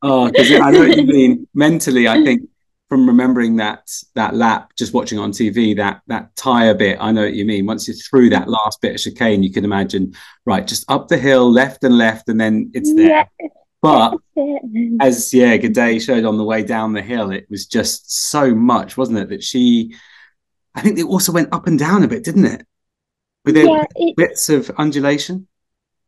oh 0.02 0.28
because 0.30 0.52
I 0.52 0.70
know 0.70 0.80
what 0.80 0.96
you 0.96 1.04
mean. 1.04 1.48
Mentally 1.54 2.08
I 2.08 2.22
think 2.24 2.48
from 2.90 3.06
remembering 3.06 3.56
that 3.56 3.88
that 4.14 4.34
lap, 4.34 4.72
just 4.76 4.92
watching 4.92 5.18
on 5.18 5.30
TV, 5.30 5.74
that 5.76 6.02
that 6.08 6.36
tire 6.36 6.74
bit, 6.74 6.98
I 7.00 7.12
know 7.12 7.22
what 7.22 7.34
you 7.34 7.46
mean. 7.46 7.64
Once 7.64 7.88
you're 7.88 7.96
through 7.96 8.30
that 8.30 8.48
last 8.48 8.82
bit 8.82 8.96
of 8.96 9.00
chicane, 9.00 9.42
you 9.42 9.52
can 9.52 9.64
imagine, 9.64 10.12
right, 10.44 10.66
just 10.66 10.90
up 10.90 11.08
the 11.08 11.16
hill, 11.16 11.50
left 11.50 11.84
and 11.84 11.96
left, 11.96 12.28
and 12.28 12.38
then 12.38 12.70
it's 12.74 12.92
there. 12.92 13.26
Yeah. 13.40 13.48
But 13.80 14.16
as 15.00 15.32
yeah, 15.32 15.56
Gidey 15.56 16.04
showed 16.04 16.24
on 16.24 16.36
the 16.36 16.44
way 16.44 16.64
down 16.64 16.92
the 16.92 17.00
hill, 17.00 17.30
it 17.30 17.46
was 17.48 17.64
just 17.64 18.28
so 18.30 18.54
much, 18.54 18.96
wasn't 18.96 19.18
it? 19.18 19.28
That 19.28 19.44
she 19.44 19.94
I 20.74 20.80
think 20.80 20.98
it 20.98 21.04
also 21.04 21.32
went 21.32 21.52
up 21.52 21.66
and 21.66 21.78
down 21.78 22.02
a 22.02 22.08
bit, 22.08 22.24
didn't 22.24 22.44
it? 22.44 22.66
With 23.44 23.56
yeah, 23.56 23.84
it, 23.94 24.16
bits 24.16 24.48
of 24.48 24.70
undulation. 24.76 25.46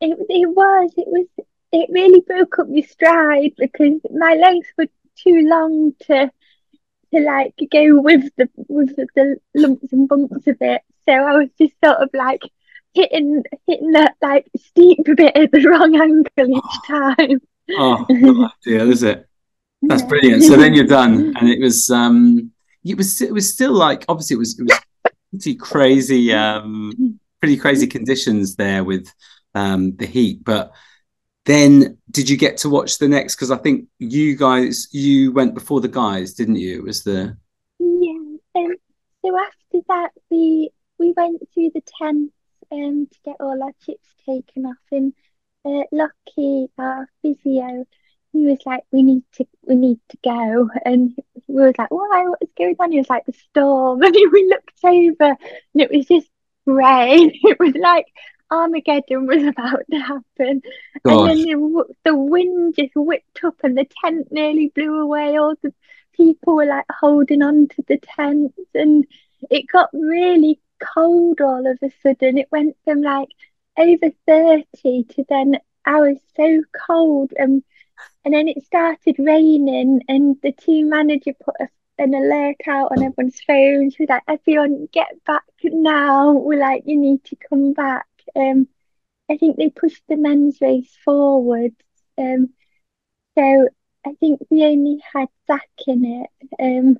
It 0.01 0.17
it 0.29 0.49
was. 0.49 0.91
It 0.97 1.07
was. 1.07 1.27
It 1.71 1.89
really 1.91 2.21
broke 2.21 2.59
up 2.59 2.67
your 2.69 2.85
stride 2.85 3.53
because 3.57 3.99
my 4.13 4.35
legs 4.35 4.67
were 4.77 4.87
too 5.15 5.41
long 5.47 5.93
to 6.07 6.29
to 7.13 7.21
like 7.21 7.55
go 7.71 8.01
with 8.01 8.23
the 8.37 8.49
with 8.67 8.95
the, 8.95 9.37
lumps 9.55 9.91
and 9.91 10.07
bumps 10.07 10.47
of 10.47 10.57
it. 10.61 10.81
So 11.05 11.13
I 11.13 11.37
was 11.37 11.49
just 11.59 11.73
sort 11.83 11.97
of 11.97 12.09
like 12.13 12.41
hitting 12.93 13.43
hitting 13.67 13.91
that 13.91 14.15
like 14.21 14.47
steep 14.57 14.99
bit 15.15 15.35
at 15.35 15.51
the 15.51 15.67
wrong 15.67 15.95
angle 15.95 16.57
each 16.57 16.87
time. 16.87 17.41
oh, 17.71 18.05
no 18.09 18.49
idea, 18.65 18.83
is 18.85 19.03
it? 19.03 19.27
That's 19.83 20.03
brilliant. 20.03 20.43
So 20.43 20.55
then 20.55 20.73
you're 20.73 20.85
done, 20.85 21.33
and 21.39 21.49
it 21.49 21.59
was 21.59 21.89
um, 21.89 22.51
it 22.83 22.97
was 22.97 23.21
it 23.21 23.33
was 23.33 23.51
still 23.51 23.73
like 23.73 24.05
obviously 24.07 24.35
it 24.35 24.39
was 24.39 24.59
it 24.59 24.63
was 24.63 24.79
pretty 25.31 25.55
crazy 25.55 26.33
um, 26.33 27.19
pretty 27.39 27.57
crazy 27.57 27.87
conditions 27.87 28.55
there 28.55 28.83
with 28.83 29.07
um 29.55 29.95
the 29.97 30.05
heat, 30.05 30.43
but 30.43 30.73
then 31.45 31.97
did 32.11 32.29
you 32.29 32.37
get 32.37 32.57
to 32.57 32.69
watch 32.69 32.97
the 32.97 33.07
next? 33.07 33.35
Because 33.35 33.51
I 33.51 33.57
think 33.57 33.87
you 33.99 34.35
guys 34.35 34.87
you 34.91 35.31
went 35.31 35.53
before 35.53 35.81
the 35.81 35.87
guys, 35.87 36.33
didn't 36.33 36.55
you? 36.55 36.79
It 36.79 36.83
was 36.83 37.03
the 37.03 37.37
yeah. 37.79 38.37
Um, 38.55 38.75
so 39.23 39.39
after 39.39 39.85
that, 39.89 40.09
we 40.29 40.71
we 40.99 41.13
went 41.15 41.41
through 41.53 41.71
the 41.73 41.83
tent 41.99 42.31
um 42.71 43.07
to 43.11 43.19
get 43.25 43.35
all 43.39 43.61
our 43.61 43.73
chips 43.85 44.07
taken 44.25 44.65
off, 44.65 44.77
and 44.91 45.13
uh, 45.65 45.83
Lucky, 45.91 46.67
our 46.77 47.07
physio, 47.21 47.85
he 48.31 48.45
was 48.45 48.59
like, 48.65 48.83
"We 48.91 49.03
need 49.03 49.23
to, 49.33 49.45
we 49.63 49.75
need 49.75 49.99
to 50.09 50.17
go," 50.23 50.69
and 50.85 51.13
we 51.47 51.63
was 51.63 51.75
like, 51.77 51.91
"Why? 51.91 52.25
What 52.27 52.39
is 52.41 52.49
going 52.57 52.75
on?" 52.79 52.91
He 52.91 52.97
was 52.97 53.09
like, 53.09 53.25
"The 53.25 53.33
storm," 53.33 54.01
and 54.03 54.15
we 54.31 54.47
looked 54.47 54.83
over, 54.83 55.37
and 55.73 55.81
it 55.81 55.91
was 55.91 56.05
just 56.07 56.29
grey. 56.65 57.39
It 57.43 57.59
was 57.59 57.73
like 57.75 58.07
Armageddon 58.53 59.25
was 59.27 59.43
about 59.47 59.81
to 59.91 59.99
happen, 59.99 60.61
Gosh. 61.03 61.29
and 61.29 61.29
then 61.29 61.41
the, 61.41 61.85
the 62.05 62.15
wind 62.15 62.75
just 62.77 62.95
whipped 62.95 63.43
up, 63.43 63.55
and 63.63 63.77
the 63.77 63.87
tent 64.03 64.31
nearly 64.31 64.71
blew 64.73 65.01
away. 65.01 65.37
All 65.37 65.55
the 65.61 65.73
people 66.13 66.55
were 66.55 66.65
like 66.65 66.85
holding 66.89 67.41
on 67.41 67.67
to 67.69 67.83
the 67.87 67.97
tents, 67.97 68.57
and 68.73 69.05
it 69.49 69.65
got 69.67 69.89
really 69.93 70.59
cold 70.93 71.41
all 71.41 71.65
of 71.65 71.77
a 71.81 71.89
sudden. 72.01 72.37
It 72.37 72.51
went 72.51 72.75
from 72.83 73.01
like 73.01 73.29
over 73.77 74.11
30 74.27 75.03
to 75.03 75.25
then 75.27 75.57
I 75.85 75.99
was 75.99 76.17
so 76.35 76.61
cold 76.87 77.33
and 77.35 77.63
and 78.25 78.33
then 78.33 78.47
it 78.47 78.63
started 78.65 79.15
raining 79.19 80.01
and 80.07 80.37
the 80.41 80.51
team 80.51 80.89
manager 80.89 81.33
put 81.43 81.55
a, 81.59 81.67
an 81.97 82.13
alert 82.13 82.57
out 82.67 82.91
on 82.91 83.03
everyone's 83.03 83.39
phone. 83.45 83.91
She 83.91 84.03
was 84.03 84.09
like, 84.09 84.23
everyone 84.27 84.87
get 84.91 85.23
back 85.25 85.43
now. 85.63 86.31
We're 86.31 86.59
like, 86.59 86.83
you 86.85 86.97
need 86.97 87.23
to 87.25 87.35
come 87.49 87.73
back. 87.73 88.05
Um 88.35 88.67
I 89.29 89.37
think 89.37 89.57
they 89.57 89.69
pushed 89.69 90.03
the 90.07 90.17
men's 90.17 90.59
race 90.61 90.95
forward. 91.03 91.73
Um 92.17 92.49
so 93.37 93.69
I 94.05 94.13
think 94.19 94.41
we 94.49 94.63
only 94.63 95.01
had 95.13 95.29
Zach 95.47 95.69
in 95.87 96.05
it. 96.05 96.29
Um 96.59 96.97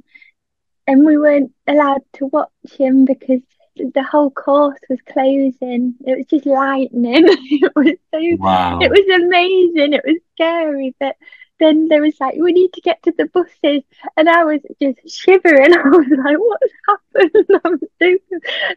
and 0.88 1.06
we 1.06 1.18
weren't 1.18 1.54
allowed 1.68 2.02
to 2.14 2.26
watch 2.28 2.50
him 2.78 3.06
because 3.06 3.42
the 3.76 4.04
whole 4.04 4.30
course 4.30 4.80
was 4.90 5.00
closing. 5.02 5.96
It 6.06 6.18
was 6.18 6.26
just 6.28 6.46
lightning. 6.46 7.26
it 7.28 7.72
was 7.76 7.96
so 8.14 8.38
wow. 8.38 8.80
it 8.80 8.90
was 8.90 9.22
amazing. 9.22 9.94
It 9.94 10.04
was 10.06 10.20
scary, 10.36 10.96
but 11.00 11.16
then 11.60 11.88
there 11.88 12.02
was 12.02 12.20
like, 12.20 12.36
we 12.36 12.52
need 12.52 12.74
to 12.74 12.82
get 12.82 13.02
to 13.04 13.14
the 13.18 13.26
buses, 13.26 13.84
and 14.18 14.30
I 14.30 14.44
was 14.44 14.62
just 14.82 15.22
shivering. 15.22 15.74
I 15.78 15.88
was 15.88 16.08
like, 16.10 16.38
what's 16.38 16.74
happened? 16.88 17.62
I'm 17.66 17.80
so, 18.02 18.18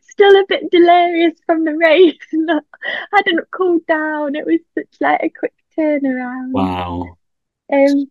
still 0.02 0.36
a 0.36 0.44
bit 0.48 0.70
delirious 0.70 1.38
from 1.46 1.64
the 1.64 1.74
race. 1.76 2.14
I 2.32 2.60
hadn't 3.12 3.50
cooled 3.50 3.86
down. 3.86 4.36
It 4.36 4.46
was 4.46 4.60
such 4.74 5.00
like 5.00 5.20
a 5.22 5.28
quick 5.30 5.54
turnaround. 5.76 6.52
Wow. 6.52 7.16
Um, 7.72 8.10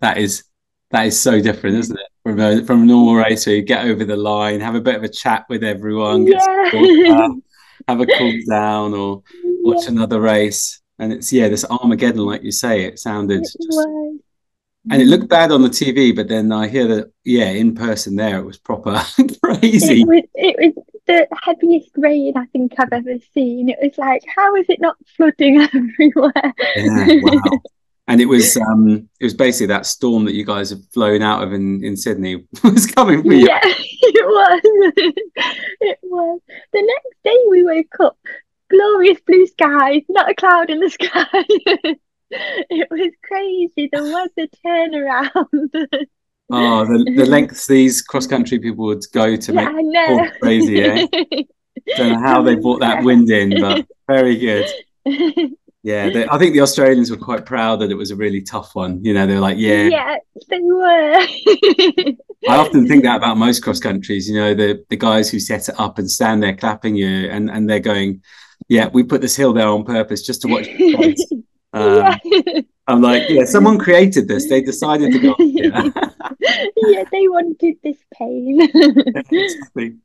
that 0.00 0.18
is 0.18 0.44
that 0.90 1.06
is 1.06 1.20
so 1.20 1.40
different, 1.40 1.78
isn't 1.78 1.98
it? 1.98 2.06
From 2.22 2.40
a 2.40 2.64
from 2.64 2.82
a 2.82 2.86
normal 2.86 3.16
race 3.16 3.46
where 3.46 3.56
you 3.56 3.62
get 3.62 3.86
over 3.86 4.04
the 4.04 4.16
line, 4.16 4.60
have 4.60 4.74
a 4.74 4.80
bit 4.80 4.96
of 4.96 5.04
a 5.04 5.08
chat 5.08 5.46
with 5.48 5.64
everyone, 5.64 6.26
yeah. 6.26 7.28
have 7.88 8.00
a 8.00 8.06
cool 8.06 8.38
down, 8.48 8.92
or 8.92 9.22
watch 9.62 9.84
yeah. 9.84 9.90
another 9.90 10.20
race. 10.20 10.82
And 10.98 11.12
it's 11.12 11.32
yeah, 11.32 11.48
this 11.48 11.64
Armageddon, 11.64 12.24
like 12.24 12.42
you 12.42 12.52
say, 12.52 12.84
it 12.84 12.98
sounded 12.98 13.42
just, 13.42 13.88
and 14.90 15.00
it 15.00 15.06
looked 15.06 15.28
bad 15.28 15.50
on 15.50 15.62
the 15.62 15.68
TV, 15.68 16.14
but 16.14 16.28
then 16.28 16.52
I 16.52 16.68
hear 16.68 16.86
that 16.88 17.12
yeah, 17.24 17.48
in 17.48 17.74
person 17.74 18.16
there 18.16 18.38
it 18.38 18.44
was 18.44 18.58
proper 18.58 18.92
crazy. 19.42 20.02
It 20.02 20.08
was, 20.08 20.24
it 20.34 20.74
was 20.76 20.84
the 21.06 21.26
heaviest 21.42 21.90
rain 21.96 22.34
I 22.36 22.46
think 22.46 22.74
I've 22.78 22.92
ever 22.92 23.18
seen. 23.32 23.68
It 23.70 23.78
was 23.82 23.98
like, 23.98 24.22
how 24.34 24.54
is 24.56 24.66
it 24.68 24.80
not 24.80 24.96
flooding 25.16 25.60
everywhere? 25.74 26.54
Yeah, 26.76 27.06
wow 27.22 27.60
and 28.06 28.20
it 28.20 28.26
was 28.26 28.56
um 28.56 29.08
it 29.20 29.24
was 29.24 29.34
basically 29.34 29.66
that 29.66 29.86
storm 29.86 30.24
that 30.24 30.34
you 30.34 30.44
guys 30.44 30.70
have 30.70 30.84
flown 30.92 31.22
out 31.22 31.42
of 31.42 31.52
in 31.52 31.82
in 31.84 31.96
Sydney 31.96 32.44
was 32.64 32.86
coming 32.86 33.22
for 33.22 33.32
you. 33.32 33.46
Yeah, 33.46 33.60
it 33.62 34.26
was. 34.26 34.60
it 35.80 35.98
was. 36.02 36.40
The 36.72 36.82
next 36.82 37.22
day 37.24 37.38
we 37.48 37.62
woke 37.62 38.00
up, 38.00 38.18
glorious 38.74 39.20
blue 39.26 39.46
skies, 39.46 40.02
not 40.08 40.30
a 40.30 40.34
cloud 40.34 40.70
in 40.70 40.80
the 40.80 40.90
sky. 40.90 41.26
it 42.30 42.88
was 42.90 43.12
crazy. 43.24 43.88
The 43.92 44.02
weather 44.02 44.48
turnaround. 44.64 46.06
oh, 46.50 46.84
the, 46.84 47.14
the 47.16 47.26
lengths 47.26 47.66
these 47.66 48.02
cross 48.02 48.26
country 48.26 48.58
people 48.58 48.86
would 48.86 49.04
go 49.12 49.36
to 49.36 49.52
yeah, 49.52 49.68
make 49.68 49.86
know. 49.86 50.30
crazy. 50.40 50.82
Eh? 50.82 51.06
Don't 51.96 52.12
know 52.12 52.20
how 52.20 52.42
they 52.42 52.54
brought 52.54 52.80
that 52.80 53.04
wind 53.04 53.30
in, 53.30 53.60
but 53.60 53.86
very 54.08 54.36
good. 54.36 54.66
Yeah, 55.84 56.08
they, 56.08 56.26
I 56.26 56.38
think 56.38 56.54
the 56.54 56.62
Australians 56.62 57.10
were 57.10 57.18
quite 57.18 57.44
proud 57.44 57.80
that 57.80 57.90
it 57.90 57.94
was 57.94 58.10
a 58.10 58.16
really 58.16 58.40
tough 58.40 58.74
one. 58.74 59.04
You 59.04 59.12
know, 59.12 59.26
they 59.26 59.34
were 59.34 59.40
like, 59.40 59.58
yeah, 59.58 59.82
yeah, 59.82 60.16
they 60.48 60.60
were. 60.60 60.80
I 62.48 62.56
often 62.56 62.88
think 62.88 63.04
that 63.04 63.16
about 63.16 63.36
most 63.36 63.62
cross 63.62 63.80
countries. 63.80 64.26
You 64.26 64.36
know, 64.36 64.54
the 64.54 64.82
the 64.88 64.96
guys 64.96 65.30
who 65.30 65.38
set 65.38 65.68
it 65.68 65.78
up 65.78 65.98
and 65.98 66.10
stand 66.10 66.42
there 66.42 66.56
clapping 66.56 66.96
you, 66.96 67.28
and 67.28 67.50
and 67.50 67.68
they're 67.68 67.80
going, 67.80 68.22
yeah, 68.68 68.88
we 68.88 69.02
put 69.02 69.20
this 69.20 69.36
hill 69.36 69.52
there 69.52 69.68
on 69.68 69.84
purpose 69.84 70.22
just 70.22 70.42
to 70.42 70.48
watch. 70.48 70.68
Um, 71.74 72.16
yeah. 72.22 72.60
I'm 72.86 73.02
like, 73.02 73.28
yeah, 73.28 73.46
someone 73.46 73.78
created 73.78 74.28
this. 74.28 74.48
They 74.48 74.60
decided 74.62 75.10
to 75.10 75.18
go. 75.18 75.34
Yeah, 75.40 75.82
yeah 76.86 77.02
they 77.10 77.26
wanted 77.26 77.78
this 77.82 77.96
pain. 78.16 78.60
exactly. 79.32 79.96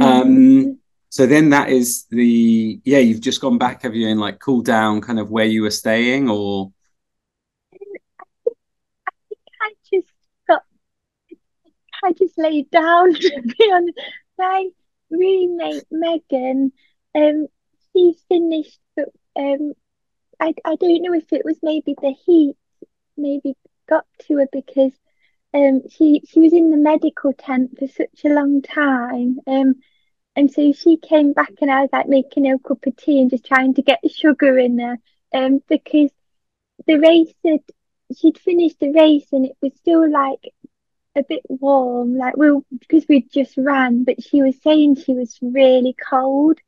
Um, 0.00 0.78
so 1.10 1.26
then 1.26 1.50
that 1.50 1.70
is 1.70 2.04
the 2.10 2.80
yeah 2.84 2.98
you've 2.98 3.20
just 3.20 3.40
gone 3.40 3.58
back 3.58 3.82
have 3.82 3.94
you 3.94 4.08
in 4.08 4.18
like 4.18 4.38
cool 4.38 4.60
down 4.60 5.00
kind 5.00 5.18
of 5.18 5.30
where 5.30 5.44
you 5.44 5.62
were 5.62 5.70
staying 5.70 6.28
or 6.28 6.70
I 7.72 7.78
think 9.28 9.40
I 9.60 9.72
just 9.90 10.12
got 10.46 10.62
I 12.04 12.12
just 12.12 12.36
laid 12.36 12.70
down 12.70 13.14
to 13.14 13.42
be 13.42 13.72
honest 13.72 13.98
my 14.36 14.68
roommate 15.10 15.84
Megan 15.90 16.72
um 17.14 17.46
she 17.98 18.14
finished 18.28 18.80
but 18.96 19.08
um 19.36 19.74
I, 20.40 20.54
I 20.64 20.76
don't 20.76 21.02
know 21.02 21.14
if 21.14 21.32
it 21.32 21.44
was 21.44 21.58
maybe 21.62 21.96
the 22.00 22.12
heat 22.26 22.56
maybe 23.16 23.56
got 23.88 24.06
to 24.26 24.38
her 24.38 24.48
because 24.52 24.92
um 25.54 25.82
she 25.90 26.22
she 26.28 26.40
was 26.40 26.52
in 26.52 26.70
the 26.70 26.76
medical 26.76 27.32
tent 27.32 27.78
for 27.78 27.88
such 27.88 28.24
a 28.24 28.28
long 28.34 28.62
time 28.62 29.38
um 29.46 29.76
and 30.36 30.50
so 30.50 30.72
she 30.72 30.96
came 30.98 31.32
back 31.32 31.52
and 31.60 31.70
I 31.70 31.82
was 31.82 31.90
like 31.92 32.08
making 32.08 32.44
her 32.46 32.56
a 32.56 32.58
cup 32.68 32.86
of 32.86 32.96
tea 32.96 33.20
and 33.20 33.30
just 33.30 33.46
trying 33.46 33.74
to 33.74 33.82
get 33.82 34.00
the 34.02 34.08
sugar 34.08 34.58
in 34.58 34.76
there. 34.76 34.98
Um, 35.34 35.60
because 35.68 36.10
the 36.86 36.98
race 36.98 37.32
had, 37.44 37.60
she'd 38.16 38.38
finished 38.38 38.78
the 38.80 38.92
race 38.92 39.26
and 39.32 39.46
it 39.46 39.56
was 39.62 39.74
still 39.76 40.10
like 40.10 40.52
a 41.16 41.22
bit 41.22 41.42
warm, 41.48 42.16
like 42.16 42.36
we 42.36 42.50
because 42.80 43.06
we'd 43.08 43.30
just 43.32 43.56
ran, 43.58 44.04
but 44.04 44.22
she 44.22 44.42
was 44.42 44.56
saying 44.62 44.96
she 44.96 45.14
was 45.14 45.38
really 45.42 45.94
cold. 46.08 46.58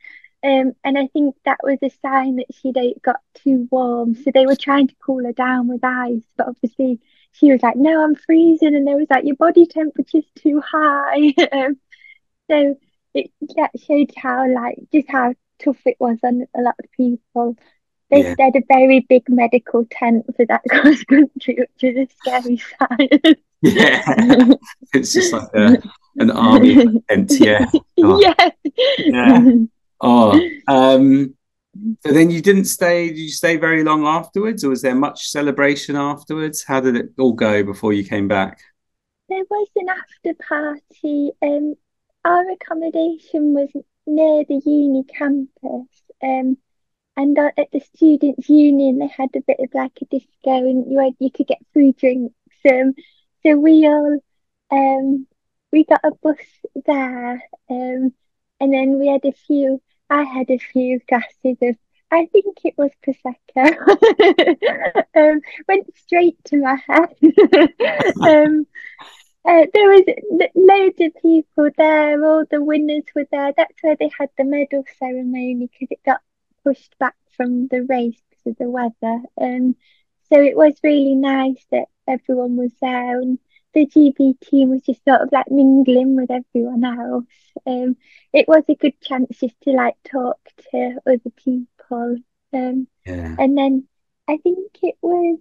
Um, 0.42 0.72
and 0.84 0.96
I 0.96 1.06
think 1.08 1.36
that 1.44 1.58
was 1.62 1.78
a 1.82 1.90
sign 2.02 2.36
that 2.36 2.46
she'd 2.54 2.76
got 3.02 3.20
too 3.34 3.68
warm. 3.70 4.14
So 4.14 4.30
they 4.32 4.46
were 4.46 4.56
trying 4.56 4.88
to 4.88 4.94
cool 5.04 5.24
her 5.24 5.32
down 5.32 5.68
with 5.68 5.84
ice, 5.84 6.22
but 6.36 6.48
obviously 6.48 7.00
she 7.32 7.52
was 7.52 7.62
like, 7.62 7.76
"No, 7.76 8.02
I'm 8.02 8.14
freezing," 8.14 8.74
and 8.74 8.86
they 8.86 8.94
was 8.94 9.06
like, 9.10 9.24
"Your 9.24 9.36
body 9.36 9.66
temperature's 9.66 10.24
too 10.36 10.60
high." 10.60 11.34
um, 11.52 11.78
so 12.50 12.76
it 13.14 13.30
that 13.56 13.70
showed 13.86 14.12
how 14.16 14.50
like 14.52 14.78
just 14.92 15.08
how 15.10 15.34
tough 15.62 15.80
it 15.86 15.96
was 16.00 16.18
on 16.24 16.46
a 16.56 16.60
lot 16.60 16.76
of 16.82 16.90
people. 16.92 17.56
They 18.10 18.22
yeah. 18.22 18.34
had 18.38 18.56
a 18.56 18.62
very 18.66 19.00
big 19.00 19.28
medical 19.28 19.86
tent 19.90 20.26
for 20.36 20.44
that 20.46 20.62
cross 20.68 21.04
country, 21.04 21.58
which 21.58 21.84
is 21.84 21.96
a 21.96 22.08
scary 22.16 22.56
sight. 22.56 23.38
yeah, 23.62 24.54
it's 24.94 25.12
just 25.12 25.32
like 25.32 25.48
a, 25.54 25.82
an 26.16 26.30
army 26.30 27.02
tent. 27.08 27.32
Yeah, 27.38 27.66
oh. 28.02 28.20
yeah, 28.20 28.50
yeah. 28.98 29.50
Oh, 30.00 30.40
um, 30.68 31.34
so 32.00 32.12
then 32.12 32.30
you 32.30 32.42
didn't 32.42 32.64
stay. 32.64 33.08
Did 33.08 33.18
you 33.18 33.30
stay 33.30 33.56
very 33.56 33.84
long 33.84 34.06
afterwards, 34.06 34.64
or 34.64 34.70
was 34.70 34.82
there 34.82 34.94
much 34.94 35.28
celebration 35.28 35.96
afterwards? 35.96 36.64
How 36.64 36.80
did 36.80 36.96
it 36.96 37.10
all 37.18 37.32
go 37.32 37.62
before 37.62 37.92
you 37.92 38.04
came 38.04 38.28
back? 38.28 38.60
There 39.28 39.44
was 39.48 39.68
an 39.76 39.88
after 39.88 40.34
party. 40.42 41.30
Um, 41.42 41.74
our 42.24 42.50
accommodation 42.50 43.54
was 43.54 43.70
near 44.06 44.44
the 44.44 44.60
uni 44.64 45.04
campus. 45.04 46.02
Um, 46.22 46.56
and 47.16 47.38
at 47.38 47.70
the 47.72 47.80
students' 47.94 48.48
union, 48.48 48.98
they 48.98 49.06
had 49.06 49.30
a 49.36 49.40
bit 49.40 49.58
of 49.60 49.68
like 49.74 49.92
a 50.00 50.04
disco, 50.06 50.56
and 50.56 50.90
you 50.90 50.98
had, 50.98 51.14
you 51.18 51.30
could 51.30 51.46
get 51.46 51.58
free 51.72 51.92
drinks. 51.92 52.34
Um, 52.68 52.94
so 53.42 53.56
we 53.56 53.86
all 53.86 54.18
um 54.70 55.26
we 55.72 55.84
got 55.84 56.00
a 56.04 56.12
bus 56.22 56.36
there, 56.86 57.42
um, 57.70 58.12
and 58.60 58.72
then 58.72 58.98
we 58.98 59.08
had 59.08 59.24
a 59.24 59.32
few. 59.32 59.80
I 60.10 60.24
had 60.24 60.50
a 60.50 60.58
few 60.58 61.00
glasses 61.08 61.56
of. 61.62 61.76
I 62.12 62.26
think 62.26 62.58
it 62.64 62.74
was 62.76 62.90
prosecco. 63.06 63.66
um, 65.16 65.40
went 65.68 65.96
straight 65.96 66.36
to 66.46 66.56
my 66.56 66.76
head. 66.88 67.14
um, 68.20 68.66
uh, 69.44 69.66
there 69.72 69.90
was 69.90 70.02
loads 70.56 71.00
of 71.00 71.22
people 71.22 71.70
there. 71.78 72.24
All 72.24 72.44
the 72.50 72.62
winners 72.62 73.04
were 73.14 73.28
there. 73.30 73.52
That's 73.56 73.80
where 73.82 73.96
they 73.96 74.10
had 74.18 74.28
the 74.36 74.44
medal 74.44 74.84
ceremony 74.98 75.68
because 75.72 75.88
it 75.92 76.02
got 76.04 76.20
pushed 76.64 76.98
back 76.98 77.14
from 77.36 77.68
the 77.68 77.82
race 77.84 78.20
because 78.28 78.52
of 78.52 78.58
the 78.58 78.68
weather. 78.68 79.22
Um, 79.40 79.76
so 80.32 80.40
it 80.42 80.56
was 80.56 80.74
really 80.82 81.14
nice 81.14 81.64
that 81.70 81.86
everyone 82.08 82.56
was 82.56 82.72
there 82.80 83.20
and 83.20 83.38
the 83.74 83.86
GB 83.86 84.40
team 84.40 84.70
was 84.70 84.82
just 84.82 85.04
sort 85.04 85.20
of 85.20 85.30
like 85.32 85.50
mingling 85.50 86.16
with 86.16 86.30
everyone 86.30 86.84
else. 86.84 87.24
Um, 87.66 87.96
it 88.32 88.48
was 88.48 88.64
a 88.68 88.74
good 88.74 89.00
chance 89.00 89.38
just 89.38 89.60
to 89.62 89.70
like 89.70 89.94
talk 90.10 90.38
to 90.72 90.98
other 91.06 91.30
people. 91.36 92.16
Um, 92.52 92.88
yeah. 93.06 93.36
and 93.38 93.56
then 93.56 93.86
I 94.28 94.38
think 94.38 94.70
it 94.82 94.96
was, 95.02 95.38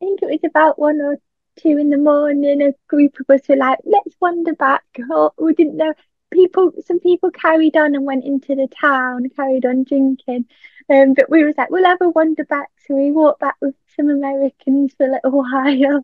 I 0.00 0.04
think 0.04 0.22
it 0.22 0.26
was 0.26 0.44
about 0.44 0.78
one 0.78 1.00
or 1.00 1.18
two 1.60 1.76
in 1.78 1.90
the 1.90 1.98
morning. 1.98 2.62
A 2.62 2.72
group 2.88 3.16
of 3.20 3.30
us 3.30 3.48
were 3.48 3.56
like, 3.56 3.78
"Let's 3.84 4.16
wander 4.20 4.54
back." 4.54 4.84
Or 5.10 5.32
we 5.38 5.54
didn't 5.54 5.76
know 5.76 5.94
people. 6.30 6.72
Some 6.84 7.00
people 7.00 7.30
carried 7.30 7.76
on 7.76 7.94
and 7.94 8.04
went 8.04 8.24
into 8.24 8.54
the 8.54 8.68
town, 8.68 9.28
carried 9.36 9.66
on 9.66 9.84
drinking. 9.84 10.46
Um, 10.88 11.14
but 11.14 11.30
we 11.30 11.44
was 11.44 11.56
like, 11.56 11.70
"We'll 11.70 11.84
have 11.84 12.00
a 12.00 12.10
wander 12.10 12.44
back." 12.44 12.70
So 12.86 12.94
we 12.94 13.12
walked 13.12 13.40
back 13.40 13.56
with 13.60 13.74
some 13.96 14.08
Americans 14.08 14.94
for 14.96 15.06
a 15.06 15.12
little 15.12 15.30
while. 15.42 15.96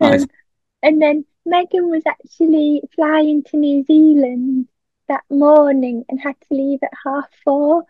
Um, 0.00 0.10
nice. 0.10 0.26
And 0.84 1.00
then 1.02 1.24
Megan 1.46 1.88
was 1.90 2.02
actually 2.06 2.82
flying 2.94 3.42
to 3.44 3.56
New 3.56 3.84
Zealand 3.84 4.68
that 5.08 5.24
morning 5.30 6.04
and 6.08 6.20
had 6.20 6.36
to 6.48 6.54
leave 6.54 6.80
at 6.82 6.92
half 7.04 7.26
four. 7.44 7.84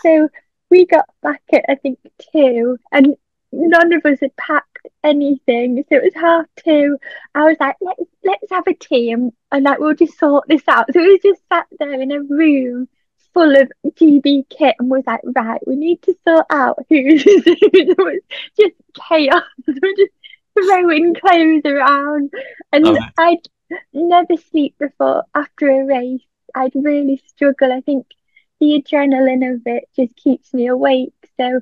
So 0.00 0.28
we 0.70 0.86
got 0.86 1.06
back 1.22 1.42
at 1.52 1.64
I 1.68 1.76
think 1.76 1.98
two, 2.32 2.76
and 2.92 3.16
none 3.52 3.92
of 3.92 4.04
us 4.04 4.18
had 4.20 4.36
packed 4.36 4.88
anything. 5.04 5.84
So 5.88 5.96
it 5.96 6.04
was 6.04 6.14
half 6.14 6.46
two. 6.64 6.98
I 7.34 7.44
was 7.44 7.56
like, 7.60 7.76
let's 7.80 8.02
let's 8.24 8.50
have 8.50 8.66
a 8.66 8.74
tea 8.74 9.12
and, 9.12 9.32
and 9.52 9.64
like 9.64 9.78
we'll 9.78 9.94
just 9.94 10.18
sort 10.18 10.48
this 10.48 10.62
out. 10.68 10.92
So 10.92 11.00
we 11.00 11.18
just 11.20 11.42
sat 11.52 11.66
there 11.78 12.00
in 12.00 12.12
a 12.12 12.20
room 12.22 12.88
full 13.32 13.56
of 13.56 13.70
GB 13.86 14.48
kit 14.50 14.74
and 14.78 14.90
was 14.90 15.04
like, 15.06 15.20
right, 15.24 15.60
we 15.66 15.76
need 15.76 16.02
to 16.02 16.14
sort 16.26 16.46
out 16.50 16.78
who's 16.88 17.24
just 17.24 18.74
chaos. 19.08 19.42
We're 19.66 19.96
just 19.96 20.12
throwing 20.64 21.14
clothes 21.14 21.62
around. 21.64 22.30
And 22.72 22.86
oh. 22.86 22.98
I'd 23.18 23.48
never 23.92 24.36
sleep 24.50 24.76
before 24.78 25.24
after 25.34 25.68
a 25.68 25.84
race. 25.84 26.22
I'd 26.54 26.74
really 26.74 27.22
struggle. 27.28 27.72
I 27.72 27.80
think 27.80 28.06
the 28.60 28.82
adrenaline 28.82 29.54
of 29.54 29.62
it 29.66 29.84
just 29.96 30.16
keeps 30.16 30.52
me 30.52 30.66
awake. 30.66 31.14
So 31.36 31.60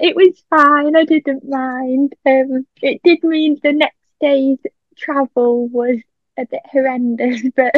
it 0.00 0.14
was 0.14 0.42
fine. 0.50 0.96
I 0.96 1.04
didn't 1.04 1.48
mind. 1.48 2.14
Um, 2.24 2.66
it 2.82 3.00
did 3.02 3.24
mean 3.24 3.58
the 3.62 3.72
next 3.72 3.96
day's 4.20 4.58
travel 4.96 5.68
was 5.68 5.98
a 6.36 6.46
bit 6.46 6.62
horrendous, 6.70 7.42
but 7.56 7.74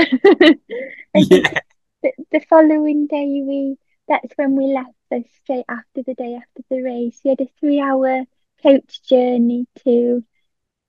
yeah. 1.14 1.60
the, 2.02 2.12
the 2.30 2.40
following 2.48 3.06
day 3.06 3.42
we 3.46 3.76
that's 4.08 4.32
when 4.36 4.56
we 4.56 4.74
left 4.74 4.92
the 5.10 5.24
straight 5.42 5.64
after 5.68 6.02
the 6.02 6.14
day 6.14 6.34
after 6.34 6.62
the 6.68 6.82
race. 6.82 7.20
We 7.24 7.30
had 7.30 7.40
a 7.40 7.48
three 7.60 7.80
hour 7.80 8.24
coach 8.62 9.02
journey 9.04 9.66
to 9.84 10.24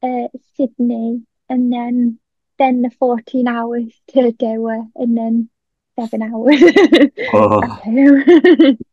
uh, 0.03 0.27
Sydney 0.55 1.23
and 1.49 1.71
then 1.71 2.19
then 2.57 2.81
the 2.83 2.91
14 2.91 3.47
hours 3.47 3.91
to 4.09 4.31
Doha 4.33 4.87
and 4.95 5.17
then 5.17 5.49
seven 5.99 6.21
hours. 6.21 6.61
oh. 7.33 7.79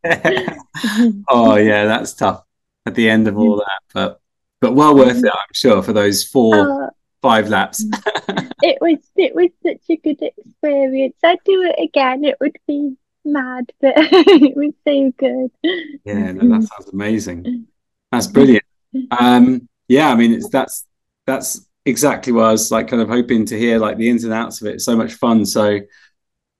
oh 1.28 1.56
yeah, 1.56 1.84
that's 1.84 2.14
tough 2.14 2.44
at 2.86 2.94
the 2.94 3.08
end 3.08 3.28
of 3.28 3.36
all 3.38 3.56
that, 3.56 3.80
but 3.92 4.20
but 4.60 4.74
well 4.74 4.94
worth 4.94 5.18
it, 5.18 5.26
I'm 5.32 5.54
sure, 5.54 5.82
for 5.82 5.92
those 5.92 6.24
four 6.24 6.84
uh, 6.84 6.90
five 7.22 7.48
laps. 7.48 7.84
it 8.62 8.78
was 8.80 8.98
it 9.16 9.34
was 9.34 9.50
such 9.62 9.82
a 9.90 9.96
good 9.96 10.20
experience. 10.22 11.16
I'd 11.22 11.38
do 11.44 11.62
it 11.62 11.82
again. 11.82 12.24
It 12.24 12.36
would 12.40 12.56
be 12.66 12.96
mad, 13.24 13.70
but 13.80 13.94
it 13.96 14.56
was 14.56 14.72
so 14.86 15.12
good. 15.16 15.50
Yeah, 16.04 16.32
no, 16.32 16.58
that 16.58 16.68
sounds 16.68 16.90
amazing. 16.92 17.66
That's 18.10 18.26
brilliant. 18.26 18.64
Um, 19.10 19.68
yeah, 19.86 20.10
I 20.10 20.14
mean, 20.14 20.32
it's 20.32 20.48
that's 20.48 20.84
that's 21.28 21.68
exactly 21.84 22.32
what 22.32 22.46
I 22.46 22.52
was 22.52 22.70
like, 22.70 22.88
kind 22.88 23.02
of 23.02 23.08
hoping 23.08 23.44
to 23.46 23.58
hear, 23.58 23.78
like 23.78 23.98
the 23.98 24.08
ins 24.08 24.24
and 24.24 24.32
outs 24.32 24.62
of 24.62 24.66
it. 24.66 24.80
so 24.80 24.96
much 24.96 25.12
fun. 25.12 25.44
So 25.44 25.80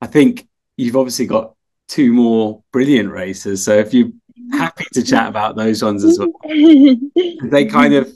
I 0.03 0.07
think 0.07 0.47
you've 0.77 0.95
obviously 0.95 1.27
got 1.27 1.55
two 1.89 2.13
more 2.13 2.63
brilliant 2.71 3.11
races. 3.11 3.65
So 3.65 3.79
if 3.79 3.95
you're 3.95 4.11
happy 4.53 4.85
to 4.93 5.03
chat 5.03 5.27
about 5.35 5.57
those 5.57 5.83
ones 5.83 6.05
as 6.05 6.19
well, 6.19 6.29
they 6.45 7.65
kind 7.65 7.95
of, 7.95 8.13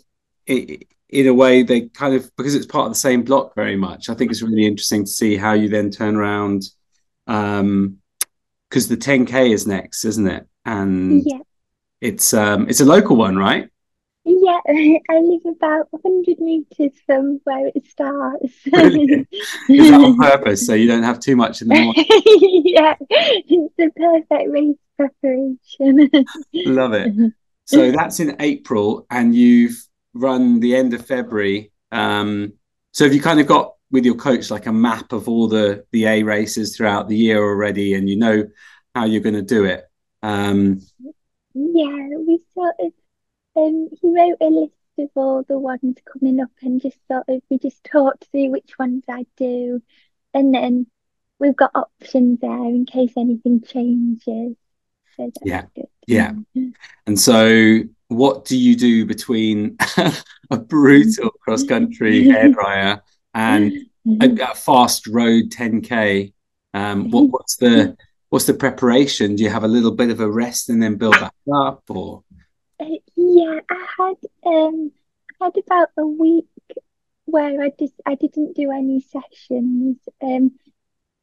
in 0.47 1.27
a 1.27 1.33
way, 1.33 1.63
they 1.63 1.89
kind 1.89 2.15
of 2.15 2.31
because 2.37 2.55
it's 2.55 2.67
part 2.67 2.85
of 2.85 2.93
the 2.93 2.99
same 2.99 3.23
block 3.23 3.55
very 3.55 3.77
much. 3.77 4.11
I 4.11 4.15
think 4.15 4.31
it's 4.31 4.43
really 4.43 4.67
interesting 4.67 5.07
to 5.07 5.11
see 5.11 5.39
how 5.39 5.55
you 5.55 5.71
then 5.71 5.91
turn 5.91 6.17
around, 6.17 6.65
um, 7.27 7.97
because 8.69 8.89
the 8.89 8.97
10k 8.97 9.53
is 9.53 9.67
next, 9.67 10.05
isn't 10.05 10.27
it? 10.27 10.47
And 10.67 11.23
yeah. 11.25 11.39
it's 12.03 12.35
um, 12.35 12.69
it's 12.69 12.83
a 12.83 12.85
local 12.85 13.17
one, 13.17 13.39
right? 13.39 13.71
Yeah, 14.25 14.61
I 14.69 15.19
live 15.19 15.43
about 15.47 15.89
100 15.91 16.39
meters 16.39 16.93
from 17.07 17.41
where 17.45 17.69
it 17.75 17.87
starts. 17.87 18.53
Brilliant. 18.71 19.29
Is 19.69 19.91
that 19.91 20.01
on 20.01 20.17
purpose 20.19 20.67
so 20.67 20.75
you 20.75 20.87
don't 20.87 21.03
have 21.03 21.19
too 21.19 21.37
much 21.37 21.63
in 21.63 21.69
the 21.69 21.75
morning? 21.75 22.05
yeah, 22.65 22.95
it's 23.11 23.75
the 23.77 23.91
perfect 23.97 24.51
race 24.51 24.77
preparation. 24.97 26.27
Love 26.55 26.93
it. 26.95 27.33
So 27.65 27.91
that's 27.91 28.21
in 28.21 28.37
April, 28.41 29.07
and 29.11 29.35
you've 29.35 29.77
run 30.15 30.61
the 30.61 30.77
end 30.77 30.95
of 30.95 31.07
February. 31.07 31.73
Um, 31.91 32.55
so 32.93 33.05
have 33.05 33.15
you 33.15 33.23
kind 33.23 33.41
of 33.41 33.47
got 33.47 33.75
with 33.91 34.05
your 34.05 34.15
coach 34.15 34.51
like 34.51 34.67
a 34.67 34.73
map 34.73 35.13
of 35.13 35.29
all 35.29 35.49
the 35.49 35.85
the 35.93 36.07
A 36.07 36.23
races 36.23 36.77
throughout 36.77 37.09
the 37.09 37.17
year 37.17 37.43
already, 37.43 37.95
and 37.95 38.09
you 38.09 38.17
know 38.17 38.45
how 38.95 39.05
you're 39.05 39.21
going 39.21 39.35
to 39.35 39.43
do 39.43 39.65
it? 39.65 39.85
Um, 40.23 40.81
yeah, 41.55 42.09
we 42.19 42.41
sort 42.55 42.75
of 42.79 42.93
um, 43.57 43.89
he 44.01 44.09
wrote 44.09 44.39
a 44.41 44.47
list 44.47 44.73
of 44.99 45.09
all 45.15 45.43
the 45.43 45.59
ones 45.59 45.97
coming 46.11 46.41
up 46.41 46.51
and 46.63 46.81
just 46.81 46.99
sort 47.11 47.25
of 47.29 47.41
we 47.51 47.59
just 47.59 47.83
talked 47.85 48.27
through 48.31 48.51
which 48.51 48.79
ones 48.79 49.05
I 49.09 49.27
do, 49.37 49.83
and 50.35 50.55
then 50.55 50.87
we've 51.39 51.57
got 51.57 51.73
options 51.75 52.41
there 52.41 52.51
in 52.51 52.87
case 52.87 53.13
anything 53.17 53.63
changes. 53.63 54.57
So 55.17 55.31
yeah, 55.45 55.67
good. 55.75 55.87
yeah. 56.07 56.33
And 57.07 57.19
so, 57.19 57.81
what 58.09 58.45
do 58.45 58.57
you 58.57 58.77
do 58.77 59.05
between 59.05 59.77
a 60.51 60.57
brutal 60.57 61.31
cross 61.41 61.65
country 61.65 62.25
hairdryer 62.27 63.01
and 63.35 63.73
a, 64.23 64.51
a, 64.51 64.55
fast 64.55 65.07
road 65.07 65.51
10k? 65.51 66.33
Um, 66.75 67.11
what, 67.11 67.29
what's 67.29 67.57
the 67.57 67.97
what's 68.31 68.47
the 68.47 68.55
preparation? 68.55 69.37
Do 69.37 69.43
you 69.43 69.51
have 69.51 69.65
a 69.65 69.69
little 69.69 69.91
bit 69.91 70.11
of 70.11 70.21
a 70.21 70.31
rest 70.31 70.71
and 70.71 70.83
then 70.83 70.97
build 70.97 71.21
back 71.21 71.35
up, 71.53 71.83
or? 71.89 72.23
Uh, 72.83 72.97
yeah, 73.17 73.61
I 73.71 73.87
had 73.99 74.19
um 74.47 74.93
I 75.41 75.47
had 75.47 75.57
about 75.59 75.91
a 75.99 76.07
week 76.07 76.49
where 77.27 77.63
I 77.63 77.71
just 77.79 77.95
I 78.07 78.15
didn't 78.17 78.55
do 78.57 78.71
any 78.73 79.01
sessions. 79.01 79.99
Um, 80.23 80.53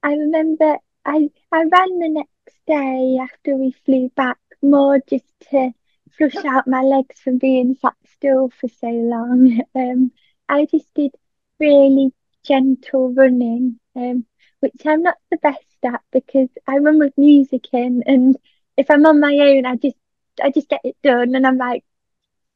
I 0.04 0.14
remember 0.14 0.78
I 1.06 1.30
I 1.52 1.64
ran 1.64 2.00
the 2.00 2.10
next 2.10 2.60
day 2.68 3.18
after 3.22 3.56
we 3.58 3.72
flew 3.72 4.10
back 4.16 4.40
more 4.62 5.00
just 5.10 5.34
to 5.52 5.72
flush 6.12 6.46
out 6.46 6.68
my 6.68 6.82
legs 6.82 7.20
from 7.22 7.38
being 7.40 7.74
sat 7.76 7.96
still 8.06 8.50
for 8.50 8.70
so 8.70 8.90
long. 8.90 9.62
Um, 9.76 10.12
I 10.50 10.66
just 10.66 10.94
did 10.96 11.12
really 11.60 12.14
gentle 12.44 13.14
running, 13.14 13.80
um, 13.96 14.26
which 14.62 14.82
I'm 14.86 15.04
not 15.04 15.18
the 15.32 15.38
best 15.38 15.78
at 15.86 16.02
because 16.12 16.50
I 16.68 16.78
run 16.78 17.00
with 17.00 17.18
music 17.18 17.66
in, 17.74 18.04
and 18.06 18.38
if 18.78 18.90
I'm 18.92 19.06
on 19.06 19.20
my 19.20 19.38
own, 19.40 19.66
I 19.66 19.76
just 19.76 19.98
I 20.42 20.52
just 20.52 20.70
get 20.70 20.82
it 20.84 20.98
done, 21.04 21.36
and 21.36 21.46
I'm 21.46 21.58
like 21.58 21.84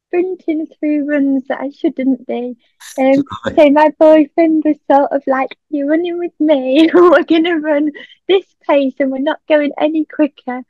sprinting 0.08 0.66
through 0.78 1.10
runs 1.10 1.44
that 1.48 1.60
I 1.60 1.70
shouldn't 1.70 2.26
be. 2.26 2.56
Um, 2.98 3.24
so 3.56 3.70
my 3.70 3.92
boyfriend 3.98 4.62
was 4.64 4.76
sort 4.90 5.10
of 5.12 5.22
like, 5.26 5.56
"You're 5.70 5.88
running 5.88 6.18
with 6.18 6.38
me. 6.38 6.88
we're 6.94 7.24
gonna 7.24 7.58
run 7.58 7.92
this 8.28 8.46
pace, 8.66 8.94
and 9.00 9.10
we're 9.10 9.18
not 9.18 9.40
going 9.48 9.72
any 9.78 10.04
quicker." 10.04 10.62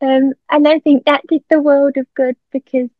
Um, 0.00 0.34
and 0.50 0.68
I 0.68 0.78
think 0.80 1.04
that 1.04 1.26
did 1.28 1.44
the 1.48 1.60
world 1.60 1.96
of 1.96 2.06
good 2.14 2.36
because 2.52 2.90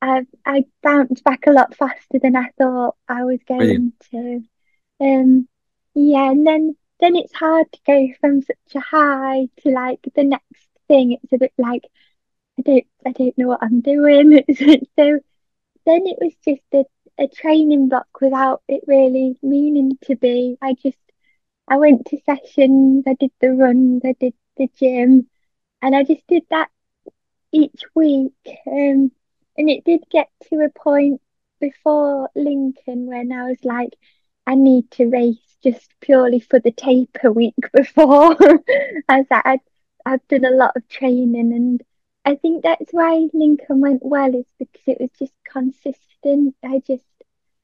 I 0.00 0.26
I 0.46 0.64
bounced 0.82 1.24
back 1.24 1.46
a 1.46 1.52
lot 1.52 1.74
faster 1.74 2.18
than 2.22 2.36
I 2.36 2.50
thought 2.58 2.96
I 3.08 3.24
was 3.24 3.40
going 3.46 3.58
Brilliant. 3.58 4.00
to. 4.10 4.42
Um, 5.00 5.48
yeah, 5.94 6.30
and 6.30 6.46
then 6.46 6.76
then 7.00 7.16
it's 7.16 7.34
hard 7.34 7.70
to 7.72 7.78
go 7.86 8.08
from 8.20 8.42
such 8.42 8.74
a 8.74 8.80
high 8.80 9.48
to 9.62 9.70
like 9.70 10.00
the 10.14 10.24
next 10.24 10.68
thing. 10.88 11.12
It's 11.12 11.32
a 11.32 11.38
bit 11.38 11.52
like 11.58 11.84
I 12.58 12.62
don't 12.62 12.86
I 13.06 13.12
don't 13.12 13.38
know 13.38 13.48
what 13.48 13.62
I'm 13.62 13.80
doing. 13.80 14.44
so 14.56 15.20
then 15.86 16.06
it 16.06 16.18
was 16.20 16.34
just 16.44 16.62
a, 16.72 16.84
a 17.18 17.28
training 17.28 17.88
block 17.88 18.08
without 18.20 18.62
it 18.68 18.84
really 18.86 19.38
meaning 19.42 19.98
to 20.04 20.16
be. 20.16 20.56
I 20.62 20.74
just 20.74 20.98
I 21.68 21.76
went 21.78 22.06
to 22.06 22.20
sessions, 22.26 23.04
I 23.06 23.14
did 23.14 23.32
the 23.40 23.52
runs, 23.52 24.02
I 24.04 24.14
did 24.18 24.34
the 24.56 24.68
gym, 24.78 25.28
and 25.82 25.96
I 25.96 26.04
just 26.04 26.26
did 26.28 26.44
that 26.50 26.70
each 27.52 27.82
week. 27.94 28.32
Um, 28.66 29.12
and 29.56 29.70
it 29.70 29.84
did 29.84 30.04
get 30.10 30.28
to 30.50 30.60
a 30.60 30.70
point 30.70 31.20
before 31.60 32.30
Lincoln 32.34 33.06
when 33.06 33.32
I 33.32 33.44
was 33.48 33.64
like, 33.64 33.94
I 34.46 34.54
need 34.56 34.90
to 34.92 35.06
race 35.08 35.56
just 35.62 35.88
purely 36.00 36.40
for 36.40 36.58
the 36.60 36.72
taper 36.72 37.32
week 37.32 37.54
before. 37.72 38.36
I 39.08 39.18
was 39.18 39.26
like, 39.30 39.46
I'd, 39.46 39.60
I've 40.04 40.28
done 40.28 40.44
a 40.44 40.50
lot 40.50 40.76
of 40.76 40.86
training 40.88 41.52
and 41.54 41.82
I 42.24 42.36
think 42.36 42.62
that's 42.62 42.90
why 42.92 43.28
Lincoln 43.32 43.80
went 43.80 44.04
well 44.04 44.34
is 44.34 44.46
because 44.58 44.82
it 44.86 45.00
was 45.00 45.10
just 45.18 45.34
consistent. 45.44 46.54
I 46.64 46.80
just 46.86 47.04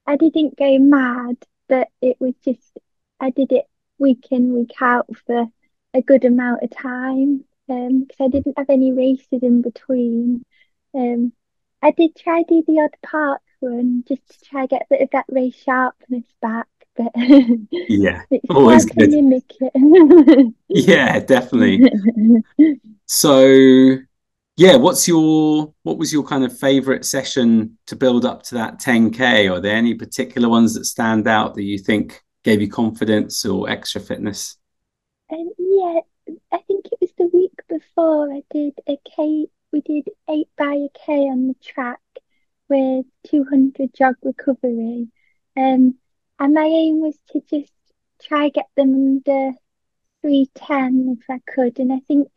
I 0.06 0.16
didn't 0.16 0.56
go 0.58 0.78
mad, 0.78 1.36
but 1.68 1.88
it 2.02 2.16
was 2.20 2.34
just 2.44 2.78
I 3.18 3.30
did 3.30 3.52
it 3.52 3.64
week 3.98 4.26
in 4.30 4.52
week 4.52 4.72
out 4.80 5.06
for 5.26 5.46
a 5.94 6.02
good 6.02 6.24
amount 6.24 6.62
of 6.62 6.70
time 6.70 7.44
because 7.66 8.20
um, 8.20 8.26
I 8.26 8.28
didn't 8.28 8.58
have 8.58 8.70
any 8.70 8.92
races 8.92 9.42
in 9.42 9.62
between. 9.62 10.44
Um, 10.94 11.32
I 11.82 11.92
did 11.92 12.16
try 12.16 12.42
do 12.42 12.62
the 12.66 12.80
odd 12.80 12.96
park 13.02 13.40
run 13.62 14.04
just 14.06 14.26
to 14.28 14.44
try 14.48 14.62
to 14.62 14.68
get 14.68 14.82
a 14.82 14.86
bit 14.90 15.02
of 15.02 15.10
that 15.12 15.26
race 15.28 15.56
sharpness 15.62 16.24
back, 16.42 16.66
but 16.96 17.12
yeah, 17.70 18.22
always 18.50 18.84
good. 18.86 19.12
yeah, 20.68 21.20
definitely. 21.20 21.90
so 23.06 23.96
yeah, 24.60 24.76
what's 24.76 25.08
your 25.08 25.72
what 25.84 25.96
was 25.96 26.12
your 26.12 26.22
kind 26.22 26.44
of 26.44 26.58
favorite 26.58 27.06
session 27.06 27.78
to 27.86 27.96
build 27.96 28.26
up 28.26 28.42
to 28.42 28.56
that 28.56 28.78
10k? 28.78 29.50
Are 29.50 29.58
there 29.58 29.74
any 29.74 29.94
particular 29.94 30.50
ones 30.50 30.74
that 30.74 30.84
stand 30.84 31.26
out 31.26 31.54
that 31.54 31.62
you 31.62 31.78
think 31.78 32.22
gave 32.44 32.60
you 32.60 32.68
confidence 32.68 33.46
or 33.46 33.70
extra 33.70 34.02
fitness? 34.02 34.58
Um, 35.32 35.48
yeah, 35.58 36.00
I 36.52 36.58
think 36.58 36.84
it 36.92 36.98
was 37.00 37.10
the 37.16 37.30
week 37.32 37.58
before 37.70 38.30
I 38.30 38.42
did 38.50 38.74
a 38.86 38.98
k. 39.16 39.46
We 39.72 39.80
did 39.80 40.08
eight 40.28 40.50
by 40.58 40.74
a 40.74 40.88
k 41.06 41.30
on 41.30 41.48
the 41.48 41.56
track 41.62 42.02
with 42.68 43.06
200 43.28 43.94
jog 43.94 44.16
recovery, 44.22 45.08
um, 45.56 45.94
and 46.38 46.54
my 46.54 46.64
aim 46.64 47.00
was 47.00 47.16
to 47.32 47.40
just 47.48 47.72
try 48.20 48.50
get 48.50 48.68
them 48.76 48.92
under 48.92 49.52
310 50.20 51.16
if 51.18 51.24
I 51.30 51.40
could, 51.50 51.78
and 51.78 51.90
I 51.90 52.00
think 52.06 52.28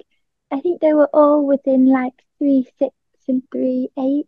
I 0.54 0.60
think 0.60 0.82
they 0.82 0.94
were 0.94 1.10
all 1.12 1.46
within 1.46 1.88
like 1.88 2.14
three 2.38 2.68
six 2.78 2.94
and 3.28 3.42
three 3.52 3.90
eight. 3.98 4.28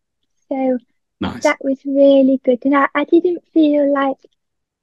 So 0.49 0.79
nice. 1.21 1.43
that 1.43 1.63
was 1.63 1.79
really 1.85 2.41
good. 2.43 2.65
And 2.65 2.75
I, 2.75 2.87
I 2.95 3.03
didn't 3.03 3.43
feel 3.53 3.93
like 3.93 4.17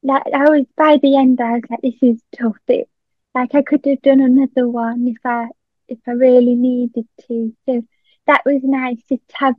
that 0.04 0.22
I 0.32 0.50
was 0.50 0.66
by 0.76 0.98
the 0.98 1.16
end 1.16 1.40
I 1.40 1.54
was 1.54 1.62
like, 1.68 1.80
this 1.82 2.00
is 2.00 2.22
tough. 2.38 2.56
It, 2.68 2.88
like 3.34 3.56
I 3.56 3.62
could 3.62 3.84
have 3.86 4.02
done 4.02 4.20
another 4.20 4.68
one 4.68 5.08
if 5.08 5.18
I 5.24 5.48
if 5.88 5.98
I 6.06 6.12
really 6.12 6.54
needed 6.54 7.08
to. 7.26 7.52
So 7.66 7.82
that 8.28 8.42
was 8.44 8.60
nice 8.62 8.98
just 9.08 9.28
to 9.30 9.36
have 9.36 9.56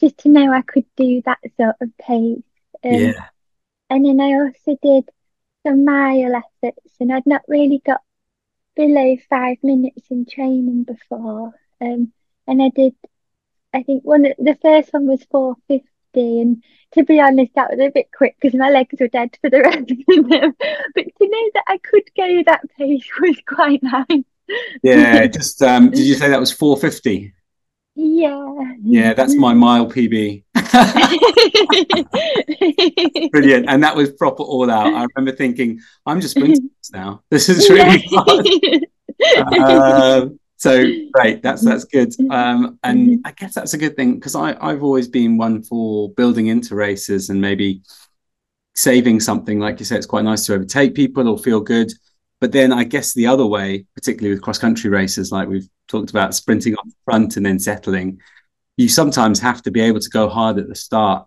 just 0.00 0.16
to 0.18 0.30
know 0.30 0.50
I 0.52 0.62
could 0.62 0.86
do 0.96 1.20
that 1.26 1.38
sort 1.58 1.76
of 1.82 1.90
pace. 1.98 2.42
Um, 2.82 2.92
yeah. 2.92 3.26
And 3.90 4.06
then 4.06 4.20
I 4.20 4.32
also 4.34 4.78
did 4.82 5.04
some 5.66 5.84
mile 5.84 6.34
efforts 6.34 6.94
and 6.98 7.12
I'd 7.12 7.26
not 7.26 7.42
really 7.46 7.82
got 7.84 8.00
below 8.76 9.16
five 9.28 9.56
minutes 9.62 10.02
in 10.10 10.26
training 10.26 10.84
before. 10.84 11.52
Um, 11.80 12.12
and 12.46 12.62
I 12.62 12.70
did, 12.74 12.94
I 13.74 13.82
think 13.82 14.04
one 14.04 14.22
the 14.22 14.58
first 14.62 14.92
one 14.92 15.06
was 15.06 15.24
450. 15.30 15.82
And 16.14 16.62
to 16.92 17.04
be 17.04 17.20
honest, 17.20 17.52
that 17.54 17.70
was 17.70 17.80
a 17.80 17.90
bit 17.90 18.08
quick 18.16 18.36
because 18.40 18.56
my 18.56 18.70
legs 18.70 18.94
were 19.00 19.08
dead 19.08 19.36
for 19.40 19.50
the 19.50 19.60
rest 19.64 19.90
of 19.90 20.28
them. 20.28 20.54
but 20.94 21.04
to 21.04 21.28
know 21.28 21.50
that 21.54 21.64
I 21.66 21.78
could 21.78 22.08
go 22.16 22.42
that 22.46 22.62
pace 22.78 23.08
was 23.20 23.36
quite 23.46 23.82
nice. 23.82 24.24
Yeah, 24.82 25.26
just 25.26 25.62
um, 25.62 25.90
did 25.90 26.04
you 26.04 26.14
say 26.14 26.28
that 26.28 26.40
was 26.40 26.52
450? 26.52 27.34
Yeah. 27.96 28.74
Yeah, 28.82 29.14
that's 29.14 29.34
my 29.34 29.54
mile 29.54 29.90
PB. 29.90 30.44
Brilliant. 33.30 33.66
And 33.68 33.82
that 33.82 33.94
was 33.94 34.12
proper 34.12 34.42
all 34.42 34.70
out. 34.70 34.86
I 34.86 35.06
remember 35.14 35.36
thinking, 35.36 35.80
I'm 36.04 36.20
just 36.20 36.36
sprinting 36.36 36.70
now. 36.92 37.22
This 37.30 37.48
is 37.48 37.70
really 37.70 38.04
fun. 38.08 38.44
Uh, 39.36 40.26
so 40.56 40.84
great. 41.12 41.42
That's 41.42 41.62
that's 41.62 41.84
good. 41.84 42.12
Um, 42.30 42.78
and 42.82 43.20
I 43.24 43.32
guess 43.32 43.54
that's 43.54 43.74
a 43.74 43.78
good 43.78 43.96
thing 43.96 44.14
because 44.14 44.34
I've 44.34 44.82
always 44.82 45.08
been 45.08 45.36
one 45.36 45.62
for 45.62 46.10
building 46.10 46.46
into 46.46 46.74
races 46.74 47.30
and 47.30 47.40
maybe 47.40 47.82
saving 48.74 49.20
something. 49.20 49.58
Like 49.58 49.78
you 49.80 49.84
said, 49.84 49.98
it's 49.98 50.06
quite 50.06 50.24
nice 50.24 50.46
to 50.46 50.54
overtake 50.54 50.94
people 50.94 51.28
or 51.28 51.38
feel 51.38 51.60
good. 51.60 51.92
But 52.40 52.52
then 52.52 52.72
I 52.72 52.84
guess 52.84 53.14
the 53.14 53.26
other 53.26 53.46
way, 53.46 53.86
particularly 53.94 54.34
with 54.34 54.42
cross 54.42 54.58
country 54.58 54.90
races, 54.90 55.32
like 55.32 55.48
we've 55.48 55.68
talked 55.88 56.10
about 56.10 56.34
sprinting 56.34 56.74
on 56.74 56.88
the 56.88 56.94
front 57.04 57.36
and 57.36 57.46
then 57.46 57.58
settling, 57.58 58.20
you 58.76 58.88
sometimes 58.88 59.40
have 59.40 59.62
to 59.62 59.70
be 59.70 59.80
able 59.80 60.00
to 60.00 60.10
go 60.10 60.28
hard 60.28 60.58
at 60.58 60.68
the 60.68 60.74
start 60.74 61.26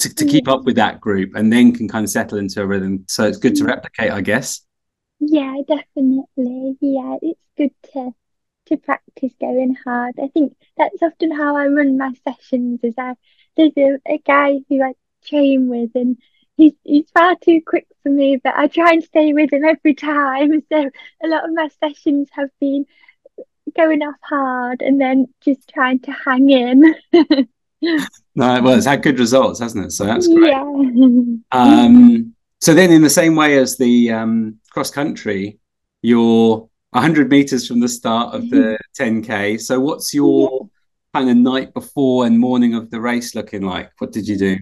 to, 0.00 0.14
to 0.14 0.24
keep 0.24 0.48
up 0.48 0.64
with 0.64 0.74
mm. 0.74 0.78
that 0.78 1.00
group 1.00 1.34
and 1.34 1.52
then 1.52 1.72
can 1.72 1.88
kind 1.88 2.04
of 2.04 2.10
settle 2.10 2.38
into 2.38 2.60
a 2.62 2.66
rhythm. 2.66 3.04
So 3.08 3.24
it's 3.24 3.38
good 3.38 3.54
to 3.56 3.64
mm. 3.64 3.68
replicate, 3.68 4.10
I 4.10 4.20
guess. 4.20 4.60
Yeah, 5.20 5.56
definitely. 5.66 6.76
Yeah, 6.80 7.16
it's 7.22 7.40
good 7.56 7.70
to 7.92 8.14
to 8.66 8.76
practice 8.78 9.32
going 9.40 9.76
hard. 9.84 10.14
I 10.22 10.28
think 10.28 10.56
that's 10.76 11.02
often 11.02 11.30
how 11.30 11.56
I 11.56 11.66
run 11.66 11.98
my 11.98 12.12
sessions. 12.26 12.80
Is 12.82 12.94
I 12.98 13.14
there's 13.56 13.72
a, 13.76 13.98
a 14.06 14.18
guy 14.18 14.60
who 14.68 14.82
I 14.82 14.94
train 15.24 15.68
with, 15.68 15.90
and 15.94 16.18
he's 16.56 16.72
he's 16.82 17.08
far 17.10 17.36
too 17.36 17.60
quick 17.64 17.86
for 18.02 18.10
me, 18.10 18.36
but 18.36 18.54
I 18.56 18.68
try 18.68 18.92
and 18.92 19.04
stay 19.04 19.32
with 19.32 19.52
him 19.52 19.64
every 19.64 19.94
time. 19.94 20.62
So 20.72 20.90
a 21.22 21.28
lot 21.28 21.44
of 21.44 21.54
my 21.54 21.68
sessions 21.80 22.28
have 22.32 22.50
been 22.60 22.86
going 23.76 24.02
off 24.02 24.16
hard 24.22 24.82
and 24.82 25.00
then 25.00 25.26
just 25.42 25.68
trying 25.68 26.00
to 26.00 26.12
hang 26.12 26.50
in. 26.50 26.94
no, 27.82 28.62
well, 28.62 28.70
it's 28.70 28.86
had 28.86 29.02
good 29.02 29.18
results, 29.18 29.60
hasn't 29.60 29.86
it? 29.86 29.90
So 29.92 30.04
that's 30.04 30.28
great. 30.28 30.50
Yeah. 30.50 30.64
Um, 31.52 32.34
so 32.60 32.72
then, 32.72 32.90
in 32.90 33.02
the 33.02 33.10
same 33.10 33.36
way 33.36 33.58
as 33.58 33.76
the 33.76 34.10
um, 34.10 34.58
cross 34.70 34.90
country, 34.90 35.58
you're 36.00 36.68
100 36.90 37.28
meters 37.28 37.68
from 37.68 37.80
the 37.80 37.88
start 37.88 38.34
of 38.34 38.48
the 38.48 38.78
10k. 38.98 39.60
So, 39.60 39.78
what's 39.80 40.14
your 40.14 40.50
yeah. 40.50 41.20
kind 41.20 41.30
of 41.30 41.36
night 41.36 41.74
before 41.74 42.24
and 42.24 42.38
morning 42.38 42.74
of 42.74 42.90
the 42.90 43.00
race 43.00 43.34
looking 43.34 43.62
like? 43.62 43.90
What 43.98 44.12
did 44.12 44.26
you 44.26 44.38
do? 44.38 44.58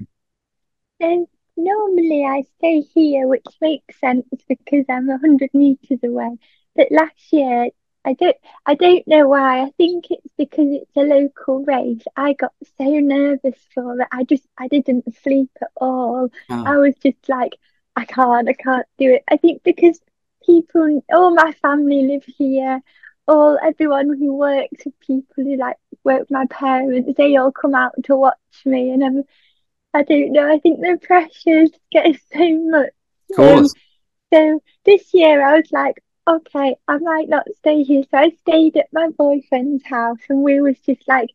Um, 1.01 1.27
normally, 1.57 2.25
I 2.25 2.43
stay 2.59 2.81
here, 2.81 3.29
which 3.29 3.47
makes 3.61 4.01
sense 4.01 4.27
because 4.49 4.85
I'm 4.89 5.07
100 5.07 5.51
meters 5.55 6.01
away. 6.03 6.39
But 6.75 6.91
last 6.91 7.33
year, 7.33 7.69
I 8.05 8.15
don't 8.15 8.37
I 8.67 8.75
don't 8.75 9.07
know 9.07 9.29
why. 9.29 9.63
I 9.63 9.71
think 9.77 10.07
it's 10.11 10.35
because 10.37 10.69
it's 10.71 10.97
a 10.97 11.01
local 11.01 11.65
race. 11.65 12.03
I 12.17 12.33
got 12.33 12.53
so 12.79 12.85
nervous 12.85 13.59
for 13.75 14.01
it. 14.01 14.09
I 14.11 14.25
just 14.25 14.47
I 14.59 14.69
didn't 14.69 15.05
sleep 15.23 15.51
at 15.61 15.71
all. 15.77 16.31
Oh. 16.51 16.65
I 16.65 16.77
was 16.79 16.95
just 17.03 17.29
like, 17.29 17.53
I 17.97 18.05
can't, 18.05 18.49
I 18.49 18.55
can't 18.55 18.87
do 18.99 19.13
it. 19.13 19.23
I 19.31 19.37
think 19.37 19.63
because 19.63 20.01
people 20.45 21.05
all 21.13 21.35
my 21.35 21.53
family 21.63 22.03
live 22.03 22.25
here, 22.25 22.81
all 23.29 23.59
everyone 23.63 24.17
who 24.19 24.35
works 24.35 24.85
with 24.85 24.99
people 25.01 25.45
who 25.45 25.57
like 25.57 25.77
work 26.03 26.21
with 26.21 26.31
my 26.31 26.47
parents, 26.47 27.13
they 27.17 27.37
all 27.37 27.53
come 27.53 27.75
out 27.75 27.93
to 28.05 28.17
watch 28.17 28.37
me 28.65 28.91
and 28.91 29.05
I'm 29.05 29.23
I 29.95 30.03
don't 30.03 30.33
know, 30.33 30.51
I 30.51 30.59
think 30.59 30.81
the 30.81 30.99
pressures 31.01 31.71
get 31.93 32.17
so 32.33 32.59
much. 32.69 32.91
Of 33.31 33.37
course. 33.37 33.61
Um, 33.61 33.69
so 34.33 34.63
this 34.85 35.13
year 35.13 35.47
I 35.47 35.57
was 35.59 35.71
like, 35.71 36.03
okay, 36.27 36.77
I 36.89 36.99
might 36.99 37.29
not 37.29 37.47
stay 37.57 37.83
here. 37.83 38.03
So 38.11 38.19
I 38.19 38.31
stayed 38.41 38.77
at 38.77 38.89
my 38.93 39.09
boyfriend's 39.17 39.85
house 39.85 40.19
and 40.29 40.43
we 40.43 40.61
was 40.61 40.79
just 40.81 41.07
like, 41.09 41.31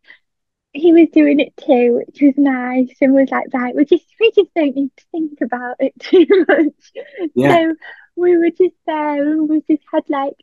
he 0.74 0.94
was 0.94 1.10
doing 1.10 1.40
it 1.40 1.56
too, 1.58 2.04
which 2.06 2.22
was 2.22 2.38
nice, 2.38 2.96
and 3.02 3.14
was 3.14 3.30
like, 3.32 3.48
right, 3.54 3.76
we 3.76 3.86
just 3.86 4.06
we 4.20 4.32
just 4.32 4.54
don't 4.56 4.76
need 4.76 4.92
to 4.96 5.06
think 5.12 5.42
about 5.42 5.78
it 5.80 5.94
too 6.00 6.28
much. 6.48 6.92
Yeah. 7.36 7.54
So 7.54 7.76
we 8.16 8.38
were 8.38 8.50
just 8.50 8.76
there 8.86 9.32
and 9.32 9.50
we 9.50 9.62
just 9.70 9.84
had 9.92 10.04
like 10.10 10.36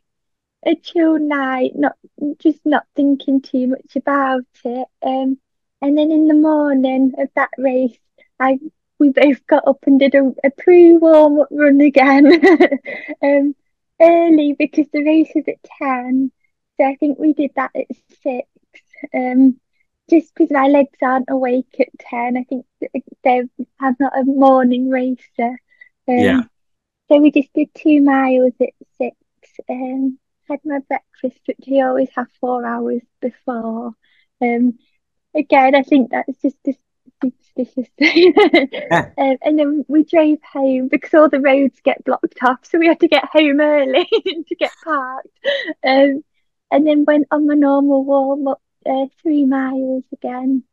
a 0.65 0.75
chill 0.75 1.19
night, 1.19 1.71
not 1.75 1.95
just 2.39 2.59
not 2.65 2.85
thinking 2.95 3.41
too 3.41 3.67
much 3.67 3.95
about 3.95 4.43
it. 4.63 4.87
Um, 5.05 5.37
and 5.81 5.97
then 5.97 6.11
in 6.11 6.27
the 6.27 6.33
morning 6.33 7.13
of 7.17 7.29
that 7.35 7.51
race, 7.57 7.97
I 8.39 8.59
we 8.99 9.09
both 9.09 9.45
got 9.47 9.67
up 9.67 9.83
and 9.85 9.99
did 9.99 10.15
a, 10.15 10.33
a 10.43 10.49
pre 10.51 10.97
warm 10.97 11.39
up 11.39 11.49
run 11.51 11.81
again. 11.81 12.25
um, 13.23 13.55
early 14.01 14.55
because 14.57 14.87
the 14.91 15.03
race 15.03 15.31
is 15.35 15.45
at 15.47 15.63
10. 15.79 16.31
So 16.77 16.85
I 16.85 16.95
think 16.95 17.17
we 17.19 17.33
did 17.33 17.51
that 17.55 17.71
at 17.75 17.87
6. 18.23 18.47
Um, 19.13 19.59
just 20.09 20.33
because 20.33 20.51
my 20.51 20.67
legs 20.67 20.97
aren't 21.01 21.29
awake 21.29 21.75
at 21.79 21.87
10. 21.99 22.37
I 22.37 22.43
think 22.43 22.65
they're, 23.23 23.45
I'm 23.79 23.95
not 23.99 24.17
a 24.17 24.23
morning 24.23 24.89
racer. 24.89 25.59
Um, 26.07 26.19
yeah. 26.19 26.43
So 27.09 27.19
we 27.19 27.31
just 27.31 27.53
did 27.53 27.69
two 27.73 28.01
miles 28.01 28.53
at 28.59 28.73
6 28.97 29.15
um, 29.69 30.19
had 30.47 30.59
my 30.63 30.79
breakfast, 30.87 31.39
which 31.45 31.67
I 31.71 31.81
always 31.81 32.09
have 32.15 32.27
four 32.39 32.65
hours 32.65 33.01
before. 33.21 33.93
Um, 34.41 34.77
again, 35.33 35.75
I 35.75 35.83
think 35.83 36.11
that's 36.11 36.41
just 36.41 36.57
a 36.67 36.73
superstitious 37.55 37.89
um, 39.17 39.37
and 39.41 39.59
then 39.59 39.85
we 39.87 40.03
drove 40.03 40.39
home 40.51 40.87
because 40.87 41.13
all 41.13 41.29
the 41.29 41.39
roads 41.39 41.79
get 41.83 42.03
blocked 42.03 42.37
off, 42.43 42.59
so 42.63 42.77
we 42.77 42.87
had 42.87 42.99
to 42.99 43.07
get 43.07 43.25
home 43.25 43.59
early 43.59 44.05
to 44.47 44.55
get 44.57 44.71
parked. 44.83 45.27
Um, 45.83 46.23
and 46.71 46.85
then 46.85 47.05
went 47.05 47.27
on 47.31 47.47
my 47.47 47.53
normal 47.53 48.03
warm 48.03 48.47
up 48.47 48.61
uh, 48.85 49.05
three 49.21 49.45
miles 49.45 50.03
again. 50.11 50.63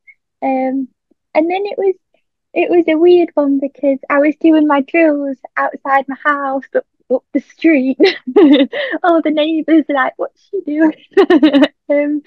Um, 0.43 0.89
and 1.35 1.51
then 1.51 1.65
it 1.65 1.79
was 1.79 1.95
it 2.55 2.69
was 2.71 2.85
a 2.89 2.99
weird 2.99 3.31
one 3.35 3.61
because 3.61 3.99
I 4.11 4.19
was 4.19 4.37
doing 4.37 4.67
my 4.67 4.83
drills 4.83 5.39
outside 5.57 6.07
my 6.09 6.17
house, 6.23 6.65
but 6.73 6.85
up 7.13 7.25
the 7.33 7.41
street. 7.41 7.99
All 9.03 9.23
the 9.23 9.31
neighbours 9.31 9.85
like, 9.89 10.15
"What's 10.17 10.49
she 10.49 10.61
doing?" 10.63 10.95
um, 11.89 12.23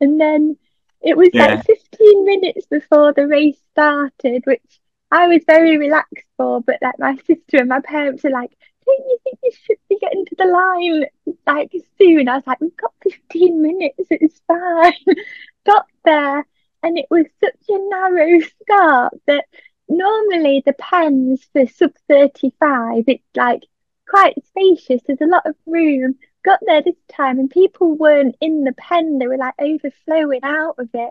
and 0.00 0.20
then 0.20 0.56
it 1.00 1.16
was 1.16 1.28
yeah. 1.32 1.56
like 1.56 1.66
15 1.66 2.24
minutes 2.24 2.66
before 2.66 3.12
the 3.12 3.26
race 3.26 3.58
started, 3.72 4.42
which 4.46 4.80
I 5.10 5.28
was 5.28 5.42
very 5.46 5.78
relaxed 5.78 6.26
for. 6.36 6.60
But 6.60 6.78
like 6.82 6.98
my 6.98 7.16
sister 7.26 7.58
and 7.58 7.68
my 7.68 7.80
parents 7.80 8.24
are 8.24 8.30
like, 8.30 8.50
"Don't 8.84 9.06
you 9.08 9.18
think 9.24 9.38
you 9.42 9.52
should 9.52 9.78
be 9.88 9.98
getting 9.98 10.24
to 10.26 10.34
the 10.36 10.46
line 10.46 11.04
like 11.46 11.72
soon?" 11.98 12.28
I 12.28 12.36
was 12.36 12.46
like, 12.46 12.60
"We've 12.60 12.76
got 12.76 12.92
15 13.02 13.62
minutes. 13.62 14.06
It's 14.10 14.40
fine." 14.46 14.92
got 15.66 15.86
there 16.04 16.46
and 16.82 16.96
it 16.96 17.06
was 17.10 17.26
such 17.42 17.68
a 17.68 17.88
narrow 17.88 18.40
start 18.62 19.12
that 19.26 19.44
normally 19.88 20.62
the 20.64 20.72
pens 20.74 21.46
for 21.52 21.66
sub 21.66 21.92
35 22.08 23.04
it's 23.08 23.22
like 23.34 23.62
quite 24.08 24.34
spacious 24.46 25.02
there's 25.06 25.20
a 25.20 25.26
lot 25.26 25.44
of 25.46 25.54
room 25.66 26.14
got 26.46 26.60
there 26.66 26.82
this 26.82 26.96
time 27.12 27.38
and 27.38 27.50
people 27.50 27.94
weren't 27.94 28.36
in 28.40 28.64
the 28.64 28.72
pen 28.72 29.18
they 29.18 29.26
were 29.26 29.36
like 29.36 29.54
overflowing 29.60 30.40
out 30.42 30.76
of 30.78 30.88
it 30.94 31.10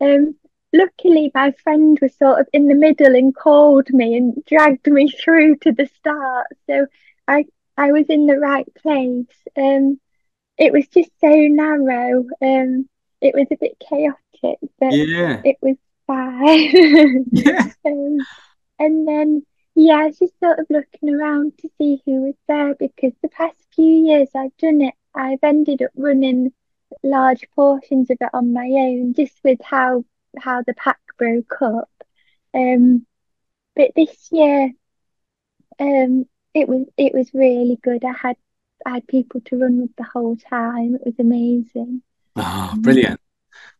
um 0.00 0.34
luckily 0.72 1.30
my 1.34 1.52
friend 1.62 1.98
was 2.02 2.14
sort 2.16 2.40
of 2.40 2.48
in 2.52 2.68
the 2.68 2.74
middle 2.74 3.14
and 3.14 3.34
called 3.34 3.88
me 3.90 4.16
and 4.16 4.44
dragged 4.44 4.86
me 4.86 5.08
through 5.24 5.56
to 5.56 5.72
the 5.72 5.88
start 5.98 6.46
so 6.66 6.86
i 7.28 7.44
i 7.76 7.92
was 7.92 8.06
in 8.08 8.26
the 8.26 8.38
right 8.38 8.66
place 8.74 9.26
um 9.56 9.98
it 10.58 10.72
was 10.72 10.86
just 10.88 11.10
so 11.20 11.30
narrow 11.30 12.24
um 12.42 12.86
it 13.22 13.34
was 13.34 13.46
a 13.50 13.56
bit 13.56 13.76
chaotic, 13.78 14.58
but 14.80 14.92
yeah. 14.92 15.40
it 15.44 15.56
was 15.62 15.76
fine. 16.06 17.24
yeah. 17.32 17.70
Um, 17.86 18.18
and 18.78 19.08
then, 19.08 19.46
yeah, 19.74 19.94
I 19.94 20.06
was 20.06 20.18
just 20.18 20.38
sort 20.40 20.58
of 20.58 20.66
looking 20.68 21.14
around 21.14 21.56
to 21.58 21.70
see 21.78 22.02
who 22.04 22.22
was 22.22 22.34
there 22.48 22.74
because 22.74 23.12
the 23.22 23.28
past 23.28 23.56
few 23.74 24.06
years 24.06 24.28
I've 24.34 24.56
done 24.58 24.82
it, 24.82 24.94
I've 25.14 25.42
ended 25.42 25.82
up 25.82 25.90
running 25.96 26.52
large 27.02 27.48
portions 27.54 28.10
of 28.10 28.18
it 28.20 28.28
on 28.32 28.52
my 28.52 28.66
own, 28.66 29.14
just 29.14 29.34
with 29.42 29.60
how 29.62 30.04
how 30.38 30.62
the 30.62 30.74
pack 30.74 31.00
broke 31.18 31.60
up. 31.62 31.90
Um, 32.54 33.06
but 33.74 33.92
this 33.96 34.28
year, 34.30 34.72
um, 35.78 36.26
it 36.54 36.68
was 36.68 36.86
it 36.96 37.14
was 37.14 37.32
really 37.32 37.78
good. 37.82 38.04
I 38.04 38.12
had 38.12 38.36
I 38.84 38.90
had 38.94 39.06
people 39.06 39.40
to 39.46 39.58
run 39.58 39.80
with 39.80 39.96
the 39.96 40.04
whole 40.04 40.36
time. 40.36 40.96
It 40.96 41.02
was 41.04 41.18
amazing. 41.18 42.02
Oh, 42.36 42.74
brilliant. 42.78 43.20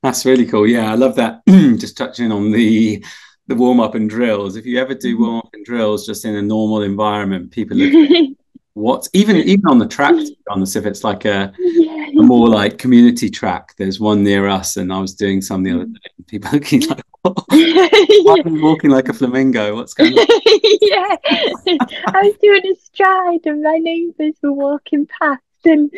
That's 0.02 0.24
really 0.24 0.46
cool. 0.46 0.66
Yeah, 0.66 0.90
I 0.90 0.94
love 0.94 1.16
that. 1.16 1.42
just 1.46 1.96
touching 1.96 2.32
on 2.32 2.50
the 2.50 3.04
the 3.46 3.54
warm 3.54 3.80
up 3.80 3.94
and 3.94 4.08
drills. 4.08 4.56
If 4.56 4.66
you 4.66 4.78
ever 4.78 4.94
do 4.94 5.14
mm-hmm. 5.14 5.22
warm 5.22 5.36
up 5.38 5.50
and 5.52 5.64
drills 5.64 6.06
just 6.06 6.24
in 6.24 6.36
a 6.36 6.42
normal 6.42 6.82
environment, 6.82 7.50
people 7.50 7.76
look 7.76 8.36
what 8.74 9.06
even 9.12 9.36
even 9.36 9.66
on 9.66 9.78
the 9.78 9.86
track 9.86 10.14
on 10.48 10.60
the 10.60 10.78
if 10.78 10.86
it's 10.86 11.04
like 11.04 11.24
a, 11.24 11.52
yeah. 11.58 12.06
a, 12.18 12.22
more 12.22 12.48
like 12.48 12.78
community 12.78 13.28
track. 13.28 13.74
There's 13.76 14.00
one 14.00 14.22
near 14.22 14.48
us, 14.48 14.76
and 14.76 14.92
I 14.92 15.00
was 15.00 15.14
doing 15.14 15.42
some 15.42 15.62
the 15.62 15.72
other 15.72 15.86
day. 15.86 15.98
People 16.26 16.50
looking 16.52 16.88
like 16.88 17.04
I'm 17.24 18.60
walking 18.62 18.90
like 18.90 19.08
a 19.08 19.12
flamingo. 19.12 19.76
What's 19.76 19.94
going 19.94 20.12
on? 20.12 20.26
yeah, 20.80 21.16
I 21.26 22.22
was 22.22 22.36
doing 22.40 22.66
a 22.66 22.74
stride, 22.76 23.46
and 23.46 23.62
my 23.62 23.78
neighbours 23.78 24.34
were 24.42 24.52
walking 24.52 25.06
past, 25.06 25.42
and 25.64 25.92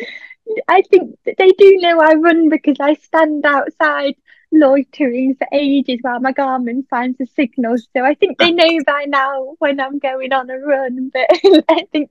I 0.67 0.83
think 0.83 1.17
they 1.25 1.51
do 1.51 1.77
know 1.77 1.99
I 2.01 2.13
run 2.13 2.49
because 2.49 2.77
I 2.79 2.95
stand 2.95 3.45
outside 3.45 4.15
loitering 4.51 5.35
for 5.35 5.47
ages 5.51 5.99
while 6.01 6.19
my 6.19 6.33
Garmin 6.33 6.87
finds 6.89 7.17
the 7.17 7.27
signals. 7.35 7.87
So 7.95 8.03
I 8.03 8.13
think 8.15 8.37
they 8.37 8.51
know 8.51 8.79
by 8.85 9.05
now 9.07 9.55
when 9.59 9.79
I'm 9.79 9.99
going 9.99 10.33
on 10.33 10.49
a 10.49 10.57
run, 10.57 11.11
but 11.13 11.25
I 11.69 11.87
think 11.91 12.09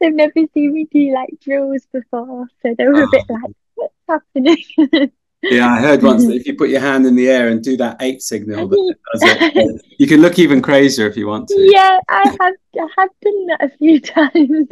they've 0.00 0.14
never 0.14 0.32
seen 0.54 0.74
me 0.74 0.86
do 0.90 1.12
like 1.12 1.30
drills 1.40 1.86
before. 1.92 2.48
So 2.62 2.74
they 2.76 2.86
were 2.86 3.02
oh. 3.02 3.04
a 3.04 3.10
bit 3.10 3.24
oh. 3.30 3.34
like, 3.34 3.56
what's 3.74 3.94
happening? 4.08 4.62
yeah, 5.42 5.72
I 5.72 5.80
heard 5.80 6.02
once 6.02 6.26
that 6.26 6.34
if 6.34 6.46
you 6.46 6.56
put 6.56 6.70
your 6.70 6.80
hand 6.80 7.06
in 7.06 7.16
the 7.16 7.28
air 7.28 7.48
and 7.48 7.62
do 7.62 7.76
that 7.78 7.96
eight 8.00 8.22
signal, 8.22 8.70
it, 8.72 9.82
you 9.98 10.06
can 10.06 10.20
look 10.20 10.38
even 10.38 10.62
crazier 10.62 11.06
if 11.06 11.16
you 11.16 11.26
want 11.26 11.48
to. 11.48 11.56
Yeah, 11.58 11.98
I 12.08 12.36
have 12.40 12.54
I 12.76 12.88
have 12.98 13.10
done 13.22 13.46
that 13.46 13.62
a 13.62 13.68
few 13.76 14.00
times. 14.00 14.68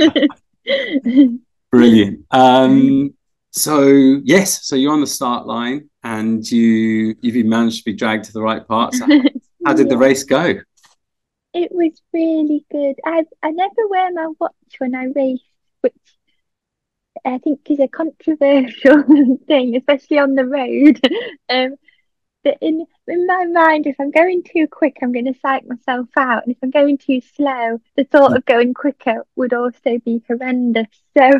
Brilliant. 1.70 2.24
Um, 2.30 3.14
so 3.52 3.86
yes, 4.24 4.66
so 4.66 4.76
you're 4.76 4.92
on 4.92 5.00
the 5.00 5.06
start 5.06 5.46
line 5.46 5.88
and 6.06 6.48
you 6.52 7.16
you've 7.20 7.46
managed 7.46 7.78
to 7.78 7.84
be 7.84 7.92
dragged 7.92 8.26
to 8.26 8.32
the 8.32 8.40
right 8.40 8.66
parts. 8.66 9.00
How, 9.64 9.72
did 9.72 9.88
the 9.88 9.98
race 9.98 10.22
go? 10.22 10.60
It 11.52 11.72
was 11.72 12.00
really 12.12 12.64
good. 12.70 12.94
I 13.04 13.24
I 13.42 13.50
never 13.50 13.88
wear 13.88 14.12
my 14.12 14.28
watch 14.38 14.76
when 14.78 14.94
I 14.94 15.06
race, 15.06 15.40
which 15.80 15.94
I 17.24 17.38
think 17.38 17.68
is 17.68 17.80
a 17.80 17.88
controversial 17.88 19.02
thing, 19.48 19.74
especially 19.74 20.18
on 20.18 20.36
the 20.36 20.46
road. 20.46 21.00
um, 21.48 21.74
but 22.44 22.58
in 22.60 22.86
in 23.08 23.26
my 23.26 23.44
mind, 23.46 23.88
if 23.88 23.96
I'm 23.98 24.12
going 24.12 24.44
too 24.44 24.68
quick, 24.68 24.98
I'm 25.02 25.12
going 25.12 25.32
to 25.32 25.40
psych 25.40 25.66
myself 25.66 26.06
out, 26.16 26.44
and 26.44 26.52
if 26.52 26.58
I'm 26.62 26.70
going 26.70 26.98
too 26.98 27.20
slow, 27.34 27.80
the 27.96 28.04
thought 28.04 28.36
of 28.36 28.44
going 28.44 28.74
quicker 28.74 29.26
would 29.34 29.52
also 29.52 29.98
be 30.04 30.22
horrendous. 30.28 30.86
So, 31.18 31.30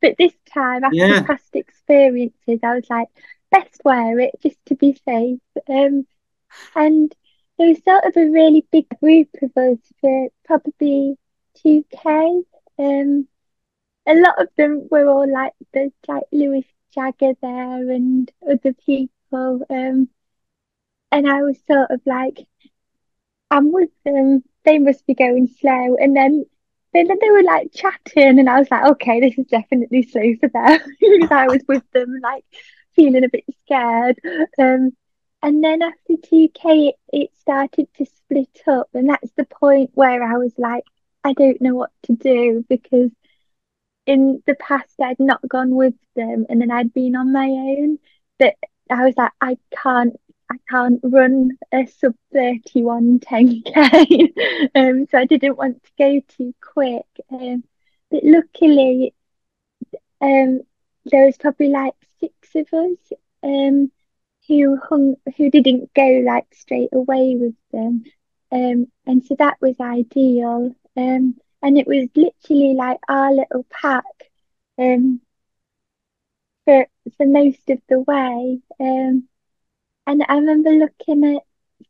but 0.00 0.16
this 0.18 0.32
time, 0.52 0.82
after 0.82 0.96
yeah. 0.96 1.22
past 1.22 1.54
experiences, 1.54 2.58
I 2.64 2.74
was 2.74 2.90
like, 2.90 3.06
best 3.52 3.80
wear 3.84 4.18
it 4.20 4.34
just 4.42 4.58
to 4.66 4.74
be 4.74 4.98
safe. 5.06 5.40
Um, 5.68 6.06
and 6.74 7.14
there 7.58 7.68
was 7.68 7.82
sort 7.84 8.04
of 8.04 8.16
a 8.16 8.30
really 8.30 8.66
big 8.72 8.86
group 9.00 9.28
of 9.42 9.50
us 9.56 9.78
for 10.00 10.28
probably 10.44 11.16
two 11.62 11.84
k. 11.90 12.42
Um, 12.78 13.28
a 14.06 14.14
lot 14.14 14.40
of 14.40 14.48
them 14.56 14.88
were 14.90 15.08
all 15.08 15.30
like 15.30 15.52
there's 15.72 15.92
like 16.08 16.24
Lewis 16.32 16.64
Jagger 16.94 17.34
there 17.40 17.90
and 17.90 18.30
other 18.48 18.74
people. 18.86 19.64
Um, 19.70 20.08
and 21.10 21.30
I 21.30 21.42
was 21.42 21.58
sort 21.70 21.90
of 21.90 22.00
like, 22.06 22.46
I'm 23.50 23.72
with 23.72 23.90
them. 24.04 24.42
They 24.64 24.78
must 24.78 25.06
be 25.06 25.14
going 25.14 25.48
slow. 25.60 25.96
And 25.96 26.16
then 26.16 26.46
then 26.92 27.08
they 27.20 27.30
were 27.30 27.42
like 27.42 27.72
chatting, 27.72 28.38
and 28.38 28.48
I 28.50 28.58
was 28.58 28.70
like, 28.70 28.84
okay, 28.84 29.20
this 29.20 29.38
is 29.38 29.46
definitely 29.46 30.02
slow 30.02 30.34
for 30.40 30.48
them 30.50 30.78
because 31.00 31.30
I 31.30 31.46
was 31.46 31.62
with 31.66 31.90
them, 31.92 32.20
like 32.22 32.44
feeling 32.94 33.24
a 33.24 33.28
bit 33.28 33.44
scared. 33.64 34.18
Um, 34.58 34.92
and 35.42 35.62
then 35.64 35.82
after 35.82 36.14
2K, 36.14 36.88
it, 36.88 36.94
it 37.12 37.30
started 37.36 37.88
to 37.96 38.06
split 38.06 38.62
up, 38.66 38.88
and 38.94 39.08
that's 39.08 39.32
the 39.36 39.44
point 39.44 39.90
where 39.94 40.22
I 40.22 40.36
was 40.36 40.52
like, 40.56 40.84
I 41.24 41.32
don't 41.32 41.60
know 41.60 41.74
what 41.74 41.90
to 42.04 42.14
do 42.14 42.64
because 42.68 43.10
in 44.06 44.42
the 44.46 44.54
past 44.56 44.94
I'd 45.00 45.20
not 45.20 45.46
gone 45.48 45.74
with 45.74 45.94
them, 46.16 46.46
and 46.48 46.60
then 46.60 46.70
I'd 46.70 46.92
been 46.94 47.16
on 47.16 47.32
my 47.32 47.46
own. 47.46 47.98
But 48.38 48.54
I 48.90 49.04
was 49.04 49.16
like, 49.16 49.32
I 49.40 49.58
can't 49.82 50.16
I 50.50 50.56
can't 50.68 51.00
run 51.02 51.58
a 51.72 51.86
sub 51.86 52.14
31 52.32 53.20
10k. 53.20 54.70
um, 54.74 55.06
so 55.10 55.18
I 55.18 55.24
didn't 55.24 55.56
want 55.56 55.82
to 55.82 55.90
go 55.98 56.20
too 56.36 56.54
quick. 56.60 57.06
Um, 57.30 57.64
but 58.10 58.22
luckily, 58.22 59.14
um, 60.20 60.60
there 61.06 61.24
was 61.24 61.38
probably 61.38 61.68
like 61.68 61.94
six 62.22 62.54
of 62.54 62.66
us 62.72 63.12
um, 63.42 63.90
who 64.48 64.76
hung, 64.76 65.16
who 65.36 65.50
didn't 65.50 65.92
go 65.94 66.22
like 66.24 66.46
straight 66.54 66.90
away 66.92 67.36
with 67.36 67.54
them. 67.72 68.04
Um, 68.50 68.86
and 69.06 69.24
so 69.24 69.34
that 69.38 69.58
was 69.60 69.80
ideal. 69.80 70.74
Um, 70.96 71.36
and 71.62 71.78
it 71.78 71.86
was 71.86 72.08
literally 72.14 72.74
like 72.74 73.00
our 73.08 73.32
little 73.32 73.64
pack 73.70 74.04
um, 74.78 75.20
for, 76.64 76.86
for 77.16 77.26
most 77.26 77.70
of 77.70 77.80
the 77.88 78.00
way. 78.00 78.60
Um, 78.80 79.28
and 80.06 80.24
I 80.28 80.34
remember 80.34 80.70
looking 80.70 81.36
at 81.36 81.42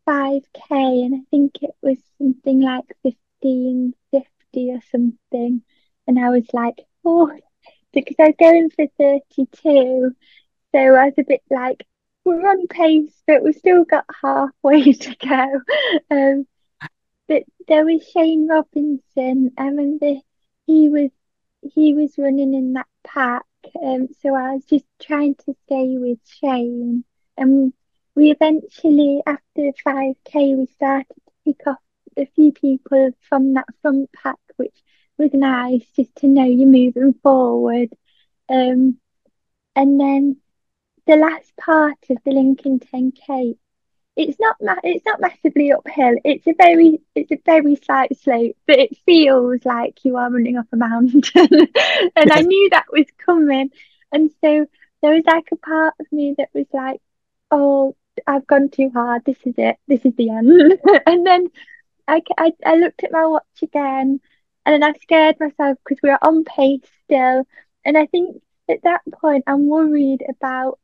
5k 0.06 1.06
and 1.06 1.14
I 1.14 1.20
think 1.30 1.62
it 1.62 1.74
was 1.82 1.98
something 2.18 2.60
like 2.60 2.84
1550 3.02 4.70
or 4.70 4.80
something. 4.90 5.62
And 6.06 6.18
I 6.18 6.28
was 6.30 6.46
like, 6.52 6.76
oh, 7.04 7.30
because 7.92 8.16
I 8.18 8.28
was 8.28 8.34
going 8.38 8.70
for 8.70 8.86
32. 8.98 10.14
So 10.74 10.78
I 10.78 11.06
was 11.06 11.14
a 11.18 11.24
bit 11.24 11.42
like, 11.50 11.86
we're 12.24 12.48
on 12.48 12.66
pace, 12.68 13.22
but 13.26 13.42
we've 13.42 13.54
still 13.56 13.84
got 13.84 14.04
halfway 14.22 14.92
to 14.92 15.16
go. 15.16 15.60
Um, 16.10 16.46
but 17.28 17.42
there 17.68 17.84
was 17.84 18.06
Shane 18.08 18.48
Robinson. 18.48 19.52
I 19.56 19.66
remember 19.66 20.20
he 20.66 20.88
was 20.88 21.10
he 21.74 21.94
was 21.94 22.18
running 22.18 22.54
in 22.54 22.72
that 22.74 22.88
pack. 23.04 23.44
Um, 23.80 24.08
so 24.20 24.34
I 24.34 24.54
was 24.54 24.64
just 24.64 24.84
trying 25.00 25.36
to 25.46 25.54
stay 25.66 25.96
with 25.98 26.18
Shane. 26.26 27.04
And 27.36 27.72
we 28.14 28.30
eventually, 28.30 29.22
after 29.26 29.72
5k, 29.86 30.56
we 30.56 30.66
started 30.74 31.06
to 31.08 31.32
pick 31.44 31.66
off 31.66 31.78
a 32.16 32.26
few 32.26 32.52
people 32.52 33.12
from 33.28 33.54
that 33.54 33.66
front 33.80 34.10
pack, 34.12 34.38
which 34.56 34.76
was 35.18 35.32
nice 35.32 35.84
just 35.96 36.14
to 36.16 36.26
know 36.26 36.44
you're 36.44 36.66
moving 36.66 37.14
forward. 37.22 37.90
Um, 38.48 38.98
and 39.74 40.00
then 40.00 40.36
the 41.06 41.16
last 41.16 41.56
part 41.56 41.98
of 42.10 42.18
the 42.24 42.32
Lincoln 42.32 42.80
10k, 42.80 43.56
it's 44.16 44.38
not 44.38 44.56
ma- 44.60 44.80
it's 44.84 45.04
not 45.06 45.20
massively 45.20 45.72
uphill. 45.72 46.16
It's 46.24 46.46
a 46.46 46.54
very 46.56 47.00
it's 47.14 47.30
a 47.30 47.40
very 47.44 47.76
slight 47.76 48.16
slope, 48.18 48.56
but 48.66 48.78
it 48.78 48.96
feels 49.06 49.64
like 49.64 50.04
you 50.04 50.16
are 50.16 50.30
running 50.30 50.58
up 50.58 50.66
a 50.72 50.76
mountain. 50.76 51.22
and 51.34 52.32
I 52.32 52.42
knew 52.42 52.68
that 52.70 52.86
was 52.92 53.06
coming, 53.24 53.70
and 54.12 54.30
so 54.42 54.66
there 55.00 55.14
was 55.14 55.24
like 55.26 55.48
a 55.52 55.56
part 55.56 55.94
of 55.98 56.06
me 56.12 56.34
that 56.36 56.50
was 56.52 56.66
like, 56.72 57.00
"Oh, 57.50 57.96
I've 58.26 58.46
gone 58.46 58.68
too 58.68 58.90
hard. 58.90 59.24
This 59.24 59.38
is 59.44 59.54
it. 59.56 59.76
This 59.88 60.04
is 60.04 60.14
the 60.16 60.30
end." 60.30 60.78
and 61.06 61.26
then 61.26 61.48
I, 62.06 62.20
I 62.36 62.52
I 62.66 62.74
looked 62.76 63.04
at 63.04 63.12
my 63.12 63.24
watch 63.24 63.62
again, 63.62 64.20
and 64.64 64.74
then 64.74 64.82
I 64.82 64.96
scared 64.98 65.36
myself 65.40 65.78
because 65.84 66.00
we 66.02 66.10
were 66.10 66.18
on 66.22 66.44
pace 66.44 66.80
still, 67.04 67.46
and 67.84 67.98
I 67.98 68.06
think 68.06 68.42
at 68.68 68.82
that 68.84 69.02
point 69.12 69.44
I'm 69.46 69.66
worried 69.68 70.24
about 70.28 70.78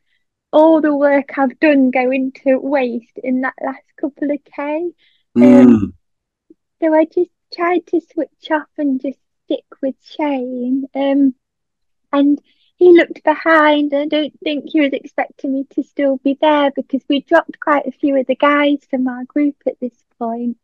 all 0.53 0.81
the 0.81 0.95
work 0.95 1.39
I've 1.39 1.59
done 1.61 1.91
going 1.91 2.33
to 2.45 2.57
waste 2.57 3.18
in 3.22 3.43
that 3.43 3.55
last 3.62 3.85
couple 4.01 4.31
of 4.31 4.39
K. 4.45 4.91
Mm. 5.37 5.61
Um, 5.61 5.95
so 6.81 6.95
I 6.95 7.05
just 7.05 7.31
tried 7.53 7.87
to 7.89 8.01
switch 8.12 8.51
off 8.51 8.68
and 8.76 9.01
just 9.01 9.18
stick 9.45 9.64
with 9.83 9.95
Shane. 10.03 10.87
Um, 10.95 11.35
and 12.12 12.41
he 12.76 12.93
looked 12.93 13.24
behind. 13.24 13.93
I 13.93 14.07
don't 14.07 14.39
think 14.41 14.66
he 14.68 14.81
was 14.81 14.93
expecting 14.93 15.53
me 15.53 15.66
to 15.70 15.83
still 15.83 16.18
be 16.18 16.39
there 16.41 16.70
because 16.70 17.03
we 17.09 17.20
dropped 17.20 17.59
quite 17.61 17.87
a 17.87 17.93
few 17.93 18.16
of 18.16 18.26
the 18.26 18.37
guys 18.37 18.79
from 18.89 19.09
our 19.09 19.24
group 19.24 19.57
at 19.66 19.81
this 19.81 20.05
point, 20.18 20.59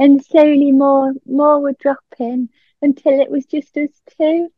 and 0.00 0.24
slowly 0.24 0.72
more 0.72 1.14
more 1.26 1.60
were 1.62 1.76
dropping 1.80 2.50
until 2.82 3.20
it 3.20 3.30
was 3.30 3.46
just 3.46 3.76
us 3.78 4.02
two. 4.18 4.48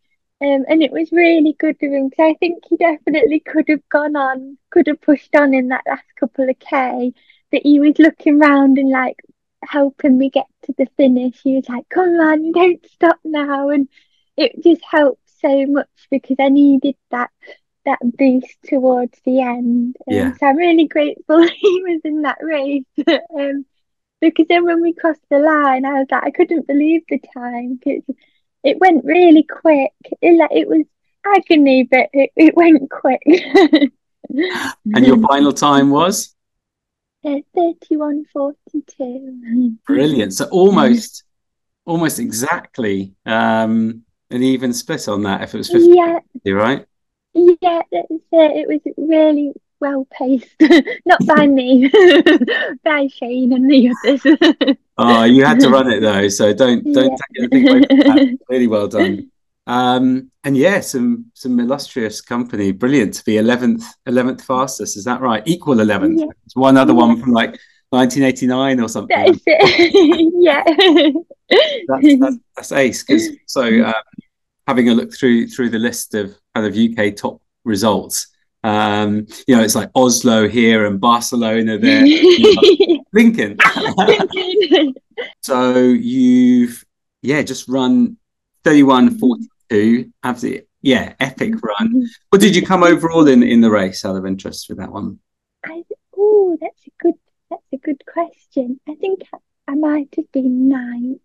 Um, 0.42 0.64
and 0.68 0.82
it 0.82 0.92
was 0.92 1.12
really 1.12 1.54
good 1.58 1.76
of 1.82 1.92
him 1.92 2.08
because 2.10 2.32
I 2.32 2.34
think 2.40 2.64
he 2.68 2.76
definitely 2.78 3.40
could 3.40 3.68
have 3.68 3.88
gone 3.90 4.16
on, 4.16 4.58
could 4.70 4.88
have 4.88 5.02
pushed 5.02 5.34
on 5.36 5.54
in 5.54 5.68
that 5.68 5.84
last 5.88 6.06
couple 6.20 6.48
of 6.50 6.58
K. 6.60 7.12
But 7.52 7.62
he 7.64 7.80
was 7.80 7.98
looking 7.98 8.38
round 8.38 8.78
and 8.78 8.90
like 8.90 9.18
helping 9.64 10.18
me 10.18 10.30
get 10.30 10.46
to 10.64 10.74
the 10.78 10.86
finish. 10.96 11.40
He 11.42 11.56
was 11.56 11.68
like, 11.68 11.88
"Come 11.90 12.10
on, 12.20 12.52
don't 12.52 12.86
stop 12.86 13.20
now," 13.24 13.70
and 13.70 13.88
it 14.36 14.62
just 14.62 14.82
helped 14.90 15.28
so 15.40 15.66
much 15.66 15.88
because 16.10 16.36
I 16.40 16.48
needed 16.48 16.96
that 17.10 17.30
that 17.84 17.98
boost 18.02 18.58
towards 18.64 19.20
the 19.24 19.40
end. 19.40 19.96
Um, 20.08 20.14
Yeah. 20.14 20.32
So 20.32 20.46
I'm 20.46 20.56
really 20.56 20.86
grateful 20.88 21.42
he 21.60 21.82
was 21.84 22.00
in 22.04 22.22
that 22.22 22.38
race. 22.42 22.84
um, 23.38 23.66
because 24.22 24.48
then 24.48 24.66
when 24.66 24.82
we 24.82 24.94
crossed 24.94 25.22
the 25.30 25.40
line, 25.40 25.86
I 25.86 25.94
was 26.00 26.08
like, 26.12 26.24
I 26.24 26.32
couldn't 26.32 26.68
believe 26.68 27.02
the 27.10 27.20
time 27.34 27.80
because 27.84 28.04
it 28.64 28.80
went 28.80 29.04
really 29.04 29.44
quick. 29.44 29.92
It, 30.22 30.38
like, 30.38 30.52
it 30.52 30.68
was 30.68 30.86
agony, 31.26 31.84
but 31.90 32.08
it, 32.14 32.32
it 32.36 32.56
went 32.56 32.90
quick. 32.90 33.22
And 34.94 35.06
your 35.06 35.18
final 35.18 35.52
time 35.52 35.90
was 35.90 36.34
Uh, 37.24 37.38
31.42. 37.54 39.76
brilliant. 39.86 40.34
So 40.34 40.46
almost, 40.46 41.24
almost 41.86 42.18
exactly 42.18 43.14
um, 43.26 44.02
an 44.30 44.42
even 44.42 44.72
split 44.72 45.08
on 45.08 45.22
that. 45.24 45.42
If 45.42 45.54
it 45.54 45.58
was 45.58 45.70
50, 45.70 45.88
Yeah, 45.88 46.18
right? 46.52 46.86
yeah, 47.34 47.82
that's 47.90 48.06
it. 48.10 48.22
It 48.32 48.68
was 48.68 48.80
really 48.96 49.52
well 49.82 50.06
paced. 50.12 50.48
Not 51.04 51.26
by 51.26 51.46
me, 51.46 51.88
by 52.84 53.08
Shane 53.08 53.52
and 53.52 53.68
the 53.68 53.92
others. 54.04 54.76
Oh, 54.96 55.24
you 55.34 55.44
had 55.44 55.58
to 55.60 55.68
run 55.68 55.90
it 55.90 56.00
though, 56.00 56.28
so 56.28 56.54
don't 56.54 56.84
don't 56.94 57.10
Yeah. 57.10 57.16
take 57.50 57.52
anything 57.52 57.68
away 57.68 57.82
from 57.88 57.98
that. 57.98 58.38
Really 58.48 58.68
well 58.68 58.88
done. 58.88 59.30
Um, 59.66 60.30
and 60.44 60.56
yeah, 60.56 60.80
some 60.80 61.26
some 61.34 61.58
illustrious 61.58 62.20
company. 62.20 62.70
Brilliant 62.72 63.14
to 63.14 63.24
be 63.24 63.36
eleventh 63.38 63.84
eleventh 64.06 64.44
fastest. 64.44 64.96
Is 64.96 65.04
that 65.04 65.20
right? 65.20 65.42
Equal 65.46 65.80
eleventh. 65.80 66.20
Yeah. 66.20 66.26
It's 66.46 66.56
one 66.56 66.76
other 66.76 66.94
one 66.94 67.20
from 67.20 67.32
like 67.32 67.58
1989 67.90 68.80
or 68.80 68.88
something. 68.88 69.16
That's 69.26 69.40
it. 69.44 70.32
yeah. 70.48 70.62
that's, 71.88 72.20
that's, 72.20 72.36
that's 72.56 72.72
ace 72.72 73.02
because 73.02 73.28
so 73.46 73.62
um, 73.84 73.92
having 74.66 74.88
a 74.88 74.94
look 74.94 75.12
through 75.12 75.48
through 75.48 75.70
the 75.70 75.78
list 75.78 76.14
of 76.14 76.34
kind 76.54 76.66
of 76.66 76.76
UK 76.76 77.14
top 77.16 77.42
results 77.64 78.31
um 78.64 79.26
you 79.46 79.56
know 79.56 79.62
it's 79.62 79.74
like 79.74 79.90
Oslo 79.94 80.48
here 80.48 80.86
and 80.86 81.00
Barcelona 81.00 81.78
there. 81.78 82.04
Lincoln. 83.12 83.58
So 85.42 85.78
you've 85.78 86.84
yeah 87.20 87.42
just 87.42 87.68
run 87.68 88.16
31 88.64 89.18
42 89.18 90.10
absolutely 90.24 90.66
yeah 90.80 91.14
epic 91.20 91.54
run. 91.62 92.08
What 92.30 92.40
did 92.40 92.56
you 92.56 92.64
come 92.64 92.82
overall 92.82 93.28
in 93.28 93.42
in 93.42 93.60
the 93.60 93.70
race 93.70 94.04
out 94.04 94.16
of 94.16 94.26
interest 94.26 94.68
with 94.68 94.78
that 94.78 94.90
one? 94.90 95.18
I, 95.64 95.84
oh, 96.16 96.56
that's 96.60 96.86
a 96.86 96.90
good. 96.98 97.14
That's 97.50 97.62
a 97.72 97.76
good 97.76 98.02
question. 98.06 98.80
I 98.88 98.94
think 98.94 99.20
I, 99.32 99.38
I 99.72 99.74
might 99.74 100.12
have 100.16 100.30
been 100.32 100.68
nine. 100.68 101.20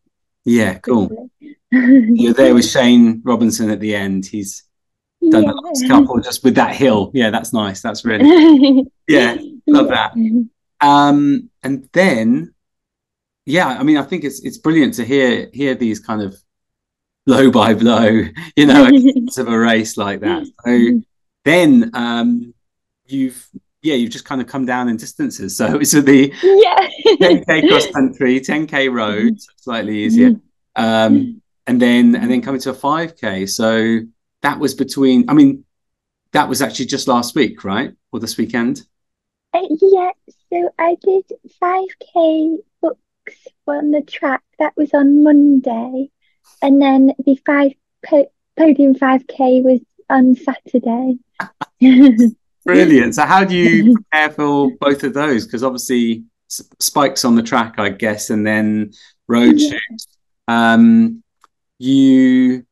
yeah 0.46 0.76
cool. 0.80 1.30
You're 1.72 2.34
there 2.34 2.54
with 2.54 2.66
Shane 2.70 3.22
Robinson 3.24 3.70
at 3.70 3.80
the 3.80 3.96
end. 3.96 4.26
He's 4.26 4.64
done 5.30 5.46
the 5.46 5.54
last 5.54 5.88
couple 5.88 6.20
just 6.20 6.44
with 6.44 6.56
that 6.56 6.76
hill. 6.76 7.12
Yeah 7.14 7.30
that's 7.30 7.54
nice. 7.54 7.82
That's 7.82 8.06
really 8.06 8.86
yeah 9.08 9.38
love 9.68 9.90
that. 9.90 10.14
Um 10.82 11.50
and 11.64 11.90
then 11.94 12.54
yeah 13.46 13.68
i 13.68 13.82
mean 13.82 13.96
i 13.96 14.04
think 14.04 14.26
it's 14.26 14.44
it's 14.44 14.58
brilliant 14.58 14.94
to 14.94 15.06
hear 15.06 15.50
hear 15.54 15.74
these 15.74 16.02
kind 16.02 16.22
of 16.22 16.36
blow 17.26 17.50
by 17.50 17.74
blow 17.74 18.24
you 18.58 18.66
know 18.66 18.90
of 19.38 19.48
a 19.48 19.58
race 19.58 19.98
like 19.98 20.22
that. 20.22 20.46
So 20.66 21.02
then 21.46 21.92
um 21.94 22.54
you've 23.06 23.48
yeah 23.82 23.96
you've 23.96 24.12
just 24.12 24.26
kind 24.26 24.42
of 24.42 24.48
come 24.48 24.66
down 24.66 24.90
in 24.90 24.98
distances. 24.98 25.58
So 25.58 25.76
it's 25.82 25.92
the 25.92 26.34
yeah. 26.42 26.90
10k 27.22 27.68
cross 27.68 27.92
country 27.92 28.40
10k 28.40 28.92
road 28.92 29.38
slightly 29.58 30.00
easier. 30.00 30.36
Um 30.76 31.42
and 31.68 31.82
then 31.82 32.16
and 32.16 32.32
then 32.32 32.42
coming 32.42 32.62
to 32.62 32.72
a 32.72 32.74
5k 32.74 33.50
so 33.50 34.00
that 34.48 34.60
was 34.60 34.74
between 34.74 35.30
i 35.30 35.34
mean 35.34 35.64
that 36.32 36.48
was 36.48 36.62
actually 36.62 36.86
just 36.96 37.08
last 37.08 37.36
week 37.36 37.64
right 37.74 37.92
or 38.12 38.20
this 38.20 38.38
weekend 38.38 38.76
Uh, 39.54 39.68
yeah, 39.82 40.12
so 40.50 40.58
I 40.88 40.92
did 41.08 41.26
5k 41.62 42.58
BUCS 42.84 43.40
on 43.76 43.92
the 43.96 44.02
track. 44.16 44.44
That 44.60 44.74
was 44.82 44.92
on 44.94 45.24
Monday. 45.24 46.12
And 46.62 46.82
then 46.82 47.02
the 47.26 47.36
five 47.46 47.72
po- 48.08 48.32
podium 48.60 48.94
5k 48.94 49.64
was 49.64 49.80
on 50.10 50.36
Saturday. 50.36 51.18
Brilliant. 52.66 53.16
So, 53.16 53.24
how 53.34 53.44
do 53.46 53.56
you 53.56 53.94
prepare 53.96 54.30
for 54.32 54.72
both 54.86 55.04
of 55.04 55.14
those? 55.14 55.46
Because 55.46 55.64
obviously, 55.64 56.26
s- 56.52 56.68
spikes 56.80 57.24
on 57.24 57.36
the 57.36 57.44
track, 57.52 57.76
I 57.80 57.90
guess, 57.90 58.30
and 58.30 58.46
then 58.46 58.92
road 59.28 59.56
Yeah. 59.58 59.80
shoots. 59.80 60.08
Um, 60.48 61.24
you, 61.80 62.66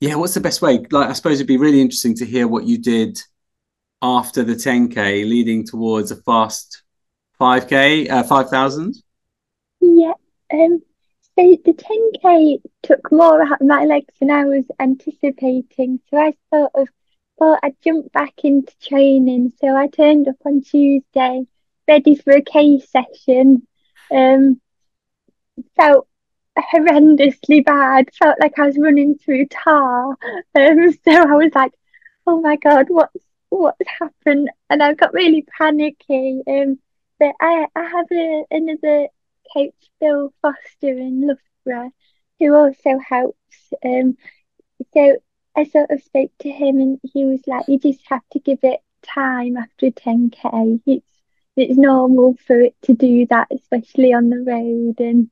yeah. 0.00 0.14
What's 0.14 0.34
the 0.34 0.40
best 0.40 0.62
way? 0.62 0.84
Like, 0.90 1.10
I 1.10 1.12
suppose 1.12 1.34
it'd 1.34 1.46
be 1.46 1.56
really 1.56 1.80
interesting 1.80 2.14
to 2.16 2.26
hear 2.26 2.46
what 2.48 2.64
you 2.64 2.78
did 2.78 3.20
after 4.02 4.42
the 4.44 4.54
10k, 4.54 5.28
leading 5.28 5.66
towards 5.66 6.10
a 6.10 6.16
fast 6.16 6.82
5k, 7.40 8.10
uh, 8.10 8.22
5,000. 8.22 8.94
Yeah. 9.80 10.12
Um, 10.52 10.82
so 11.36 11.56
the 11.64 11.72
10k 11.72 12.60
took 12.82 13.12
more 13.12 13.42
out 13.42 13.60
of 13.60 13.66
my 13.66 13.84
legs 13.84 14.12
than 14.18 14.30
I 14.30 14.44
was 14.44 14.64
anticipating. 14.80 16.00
So 16.10 16.16
I 16.18 16.34
sort 16.52 16.72
of 16.74 16.88
thought 17.38 17.60
I'd 17.62 17.80
jump 17.82 18.12
back 18.12 18.34
into 18.44 18.72
training. 18.80 19.52
So 19.60 19.76
I 19.76 19.86
turned 19.88 20.28
up 20.28 20.36
on 20.44 20.62
Tuesday, 20.62 21.44
ready 21.86 22.16
for 22.16 22.32
a 22.32 22.42
K 22.42 22.80
session. 22.80 23.66
Um, 24.10 24.60
felt 25.76 26.08
horrendously 26.72 27.64
bad. 27.64 28.14
Felt 28.14 28.38
like 28.40 28.58
I 28.58 28.66
was 28.66 28.78
running 28.78 29.16
through 29.16 29.46
tar. 29.46 30.10
Um, 30.54 30.92
so 31.04 31.12
I 31.12 31.34
was 31.34 31.52
like, 31.54 31.72
"Oh 32.26 32.40
my 32.40 32.56
God, 32.56 32.86
what's 32.88 33.24
what's 33.50 33.88
happened?" 33.88 34.50
And 34.70 34.82
I 34.82 34.94
got 34.94 35.14
really 35.14 35.46
panicky. 35.58 36.42
Um, 36.46 36.78
but 37.18 37.34
I 37.40 37.66
I 37.74 37.84
have 37.84 38.06
a, 38.12 38.44
another 38.50 39.08
coach, 39.54 39.74
Bill 40.00 40.32
Foster 40.42 40.88
in 40.98 41.26
Loughborough, 41.26 41.92
who 42.38 42.54
also 42.54 42.98
helps. 42.98 43.72
Um, 43.84 44.16
so 44.94 45.16
I 45.56 45.64
sort 45.64 45.90
of 45.90 46.02
spoke 46.02 46.32
to 46.40 46.50
him, 46.50 46.80
and 46.80 47.00
he 47.12 47.24
was 47.24 47.42
like, 47.46 47.68
"You 47.68 47.78
just 47.78 48.00
have 48.08 48.22
to 48.32 48.38
give 48.40 48.60
it 48.62 48.80
time 49.02 49.56
after 49.56 49.90
10k. 49.90 50.80
It's 50.86 51.06
it's 51.56 51.76
normal 51.78 52.34
for 52.46 52.60
it 52.60 52.76
to 52.82 52.94
do 52.94 53.26
that, 53.26 53.48
especially 53.52 54.12
on 54.12 54.30
the 54.30 54.40
road." 54.42 55.00
And 55.00 55.30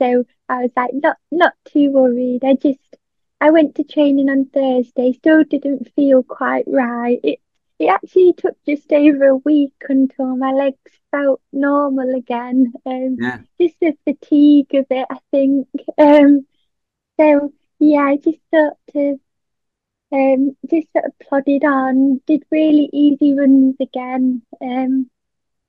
so 0.00 0.24
I 0.48 0.62
was 0.62 0.70
like, 0.76 0.92
"Not 0.94 1.16
not 1.30 1.54
too 1.66 1.90
worried. 1.90 2.44
I 2.44 2.54
just 2.54 2.96
I 3.40 3.50
went 3.50 3.74
to 3.76 3.84
training 3.84 4.28
on 4.28 4.46
Thursday, 4.46 5.12
still 5.12 5.44
didn't 5.44 5.92
feel 5.94 6.22
quite 6.22 6.64
right. 6.66 7.20
It 7.22 7.40
it 7.78 7.86
actually 7.88 8.32
took 8.34 8.56
just 8.64 8.92
over 8.92 9.24
a 9.28 9.36
week 9.36 9.74
until 9.88 10.36
my 10.36 10.52
legs 10.52 10.78
felt 11.10 11.40
normal 11.52 12.14
again. 12.16 12.72
Um, 12.86 13.20
Yeah. 13.20 13.38
just 13.60 13.78
the 13.80 13.96
fatigue 14.04 14.74
of 14.74 14.86
it, 14.90 15.06
I 15.10 15.18
think. 15.30 15.68
Um, 15.98 16.46
so 17.20 17.52
yeah, 17.78 18.02
I 18.02 18.16
just 18.16 18.40
sort 18.54 18.74
of 18.94 19.20
um 20.12 20.56
just 20.70 20.88
sort 20.92 21.04
of 21.06 21.18
plodded 21.18 21.64
on, 21.64 22.20
did 22.26 22.44
really 22.50 22.88
easy 22.92 23.34
runs 23.34 23.76
again, 23.80 24.42
um, 24.60 25.10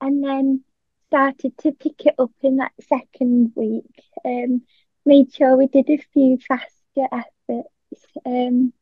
and 0.00 0.24
then 0.24 0.64
started 1.08 1.56
to 1.58 1.72
pick 1.72 2.06
it 2.06 2.14
up 2.18 2.32
in 2.42 2.56
that 2.58 2.72
second 2.80 3.52
week. 3.56 4.02
Um, 4.24 4.62
made 5.06 5.32
sure 5.32 5.56
we 5.56 5.66
did 5.68 5.90
a 5.90 5.98
few 6.12 6.38
faster 6.38 7.08
efforts, 7.12 8.06
um, 8.26 8.72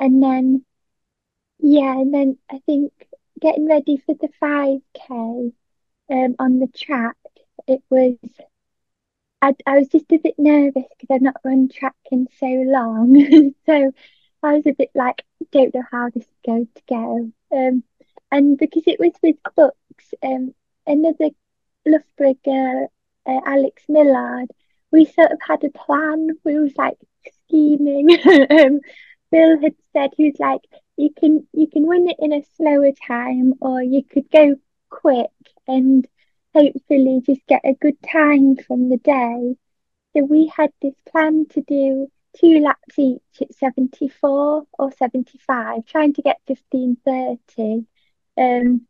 and 0.00 0.22
then 0.22 0.64
yeah, 1.60 1.92
and 2.00 2.12
then 2.14 2.38
I 2.50 2.60
think 2.66 2.92
getting 3.40 3.68
ready 3.68 3.98
for 3.98 4.14
the 4.14 4.28
5K 4.40 5.52
um 6.10 6.36
on 6.38 6.58
the 6.60 6.68
track, 6.68 7.16
it 7.66 7.82
was 7.90 8.16
I, 9.42 9.54
I 9.66 9.78
was 9.78 9.88
just 9.88 10.10
a 10.12 10.18
bit 10.18 10.34
nervous 10.38 10.84
because 10.90 11.08
I've 11.14 11.22
not 11.22 11.40
run 11.44 11.68
track 11.68 11.96
in 12.10 12.28
so 12.38 12.46
long. 12.46 13.52
So 13.66 13.92
I 14.42 14.52
was 14.54 14.66
a 14.66 14.72
bit 14.72 14.90
like, 14.94 15.24
don't 15.52 15.74
know 15.74 15.84
how 15.90 16.08
this 16.10 16.24
is 16.24 16.40
going 16.46 16.68
to 16.74 16.82
go. 16.88 17.32
Um, 17.52 17.84
and 18.30 18.56
because 18.58 18.84
it 18.86 18.98
was 19.00 19.12
with 19.22 19.36
BUCS, 19.56 20.14
um, 20.22 20.54
another 20.86 21.30
Loughborough 21.88 22.38
girl, 22.44 22.92
uh, 23.26 23.40
Alex 23.46 23.82
Millard, 23.88 24.50
we 24.90 25.04
sort 25.04 25.32
of 25.32 25.38
had 25.46 25.64
a 25.64 25.70
plan. 25.70 26.28
We 26.44 26.58
was 26.58 26.76
like 26.76 26.98
scheming. 27.44 28.10
um, 28.50 28.80
Bill 29.30 29.60
had 29.60 29.74
said 29.92 30.10
he 30.16 30.30
was 30.30 30.38
like, 30.38 30.62
you 30.96 31.10
can 31.18 31.46
you 31.52 31.66
can 31.68 31.86
win 31.86 32.08
it 32.08 32.16
in 32.18 32.32
a 32.32 32.44
slower 32.56 32.92
time, 33.06 33.54
or 33.60 33.82
you 33.82 34.02
could 34.02 34.30
go 34.30 34.56
quick 34.90 35.30
and 35.66 36.06
hopefully 36.54 37.20
just 37.24 37.46
get 37.46 37.62
a 37.64 37.74
good 37.74 37.96
time 38.02 38.56
from 38.56 38.88
the 38.88 38.96
day. 38.96 39.56
So 40.16 40.24
we 40.24 40.50
had 40.54 40.72
this 40.80 40.94
plan 41.10 41.46
to 41.50 41.60
do 41.62 42.08
two 42.38 42.60
laps 42.60 42.98
each 42.98 43.20
at 43.40 43.54
74 43.54 44.64
or 44.78 44.92
75, 44.92 45.86
trying 45.86 46.14
to 46.14 46.22
get 46.22 46.40
15:30. 46.46 47.86
Um, 48.36 48.86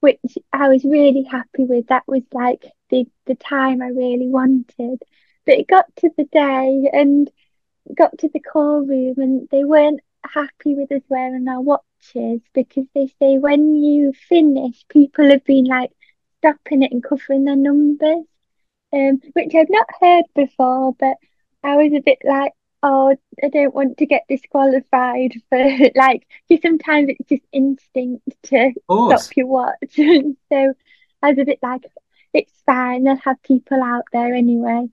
which 0.00 0.20
I 0.52 0.68
was 0.68 0.84
really 0.84 1.24
happy 1.24 1.64
with. 1.64 1.88
That 1.88 2.04
was 2.06 2.22
like 2.32 2.64
the 2.90 3.06
the 3.26 3.34
time 3.34 3.82
I 3.82 3.88
really 3.88 4.28
wanted. 4.28 5.02
But 5.44 5.58
it 5.58 5.68
got 5.68 5.86
to 5.96 6.10
the 6.16 6.24
day 6.24 6.90
and 6.92 7.30
got 7.96 8.18
to 8.18 8.28
the 8.28 8.40
call 8.40 8.80
room 8.80 9.14
and 9.18 9.48
they 9.50 9.64
weren't 9.64 10.00
happy 10.24 10.74
with 10.74 10.90
us 10.92 11.02
wearing 11.08 11.48
our 11.48 11.60
watches 11.60 12.40
because 12.52 12.86
they 12.94 13.06
say 13.20 13.38
when 13.38 13.74
you 13.76 14.12
finish, 14.28 14.84
people 14.88 15.30
have 15.30 15.44
been 15.44 15.64
like 15.64 15.90
stopping 16.38 16.82
it 16.82 16.92
and 16.92 17.02
covering 17.04 17.44
their 17.44 17.56
numbers, 17.56 18.24
um, 18.92 19.20
which 19.34 19.54
I've 19.54 19.70
not 19.70 19.86
heard 20.00 20.24
before, 20.34 20.94
but 20.98 21.16
I 21.62 21.76
was 21.76 21.92
a 21.92 22.00
bit 22.00 22.18
like, 22.24 22.52
oh, 22.86 23.16
I 23.42 23.48
don't 23.48 23.74
want 23.74 23.98
to 23.98 24.06
get 24.06 24.26
disqualified 24.28 25.32
for 25.48 25.58
like, 25.96 26.26
because 26.48 26.62
sometimes 26.62 27.08
it's 27.08 27.28
just 27.28 27.42
instinct 27.52 28.24
to 28.44 28.72
stop 28.84 29.36
your 29.36 29.46
watch. 29.46 29.74
so 29.96 30.74
I 31.22 31.30
was 31.30 31.38
a 31.38 31.44
bit 31.44 31.58
like, 31.62 31.82
it's 32.32 32.52
fine, 32.64 33.04
they'll 33.04 33.16
have 33.16 33.42
people 33.42 33.82
out 33.82 34.04
there 34.12 34.34
anyway. 34.34 34.86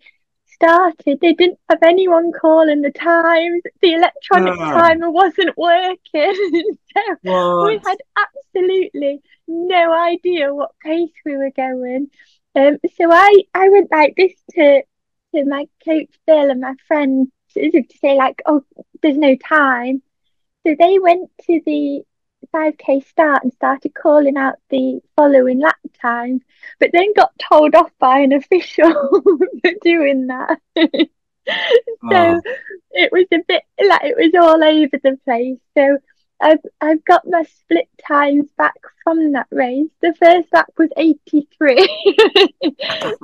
Started, 0.45 1.19
they 1.19 1.33
didn't 1.33 1.59
have 1.69 1.83
anyone 1.83 2.31
calling 2.31 2.81
the 2.81 2.91
times, 2.91 3.61
the 3.81 3.93
electronic 3.93 4.53
Ah, 4.59 4.73
timer 4.73 5.11
wasn't 5.11 5.55
working. 5.57 5.97
so 7.25 7.65
we 7.65 7.79
had 7.85 7.97
absolutely 8.17 9.21
no 9.47 9.93
idea 9.93 10.53
what 10.53 10.71
pace 10.83 11.11
we 11.25 11.37
were 11.37 11.51
going. 11.51 12.09
Um, 12.55 12.77
so 12.97 13.11
I, 13.11 13.43
I 13.53 13.69
went 13.69 13.91
like 13.91 14.15
this 14.15 14.33
to 14.51 14.83
to 15.35 15.45
my 15.45 15.65
coach 15.83 16.09
Phil 16.27 16.51
and 16.51 16.61
my 16.61 16.75
friend 16.87 17.31
if 17.55 17.87
to 17.87 17.97
say 17.97 18.15
like, 18.15 18.41
oh, 18.45 18.63
there's 19.01 19.17
no 19.17 19.35
time. 19.35 20.01
So 20.65 20.75
they 20.77 20.99
went 20.99 21.29
to 21.47 21.61
the 21.65 22.03
5k 22.53 23.05
start 23.07 23.43
and 23.43 23.53
started 23.53 23.93
calling 23.93 24.37
out 24.37 24.55
the 24.69 25.01
following 25.15 25.59
lap 25.59 25.77
times, 26.01 26.41
but 26.79 26.91
then 26.93 27.13
got 27.15 27.31
told 27.39 27.75
off 27.75 27.91
by 27.99 28.19
an 28.19 28.33
official 28.41 28.93
for 29.21 29.71
doing 29.81 30.27
that. 30.27 30.59
Oh, 30.77 30.87
So 32.11 32.41
it 32.91 33.11
was 33.11 33.25
a 33.33 33.39
bit 33.47 33.63
like 33.85 34.01
it 34.03 34.15
was 34.17 34.33
all 34.41 34.63
over 34.63 34.97
the 35.03 35.19
place. 35.25 35.59
So 35.77 35.97
I've 36.39 36.59
I've 36.81 37.03
got 37.05 37.27
my 37.27 37.43
split 37.43 37.89
times 38.07 38.49
back 38.57 38.75
from 39.03 39.33
that 39.33 39.47
race. 39.51 39.89
The 40.01 40.13
first 40.15 40.47
lap 40.53 40.71
was 40.77 40.89
83. 40.97 41.75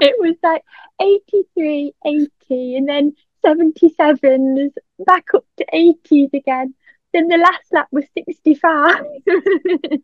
It 0.01 0.15
was 0.19 0.35
like 0.43 0.63
83, 1.01 1.93
80, 2.05 2.75
and 2.75 2.87
then 2.87 3.15
77s 3.45 4.73
back 4.99 5.33
up 5.33 5.45
to 5.57 5.65
80s 5.73 6.33
again. 6.33 6.73
Then 7.13 7.27
the 7.27 7.37
last 7.37 7.71
lap 7.71 7.87
was 7.91 8.05
65. 8.15 9.03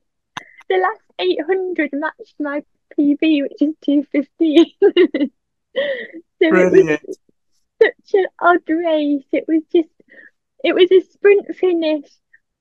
The 0.67 0.77
last 0.77 1.01
800 1.19 1.91
matched 1.93 2.35
my 2.39 2.63
PB, 2.97 3.43
which 3.43 3.61
is 3.61 3.75
215. 3.81 4.65
So 6.41 6.47
it 6.47 6.71
was 6.71 7.17
such 7.83 8.13
an 8.13 8.27
odd 8.39 8.61
race. 8.69 9.25
It 9.31 9.45
was 9.47 9.61
just, 9.73 9.89
it 10.63 10.73
was 10.73 10.89
a 10.91 11.01
sprint 11.01 11.53
finish, 11.55 12.09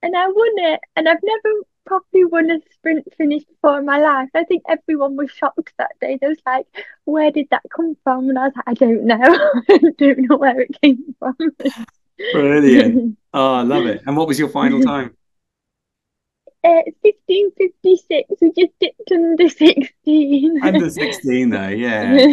and 0.02 0.16
I 0.16 0.26
won 0.26 0.52
it. 0.56 0.80
And 0.96 1.08
I've 1.08 1.22
never 1.22 1.60
probably 1.86 2.24
won 2.24 2.50
a 2.50 2.58
sprint 2.72 3.06
finish 3.16 3.44
before 3.44 3.78
in 3.78 3.86
my 3.86 3.98
life. 3.98 4.28
I 4.34 4.44
think 4.44 4.62
everyone 4.68 5.16
was 5.16 5.30
shocked 5.30 5.72
that 5.78 5.92
day. 6.00 6.18
They 6.20 6.28
was 6.28 6.38
like, 6.46 6.66
"Where 7.04 7.30
did 7.30 7.48
that 7.50 7.62
come 7.74 7.96
from?" 8.04 8.28
And 8.28 8.38
I 8.38 8.46
was 8.46 8.52
like, 8.56 8.68
"I 8.68 8.74
don't 8.74 9.04
know. 9.04 9.16
I 9.68 9.78
don't 9.98 10.18
know 10.28 10.36
where 10.36 10.60
it 10.60 10.80
came 10.80 11.14
from." 11.18 11.36
Brilliant. 12.32 13.18
Oh, 13.32 13.54
I 13.54 13.62
love 13.62 13.86
it. 13.86 14.02
And 14.06 14.16
what 14.16 14.28
was 14.28 14.38
your 14.38 14.48
final 14.48 14.80
time? 14.92 15.16
Uh, 16.62 16.80
1556, 17.02 18.30
we 18.40 18.52
just 18.52 18.72
dipped 18.80 19.12
under 19.12 19.48
16. 19.48 20.62
Under 20.62 20.88
16 20.88 21.50
though, 21.50 21.68
yeah. 21.68 22.26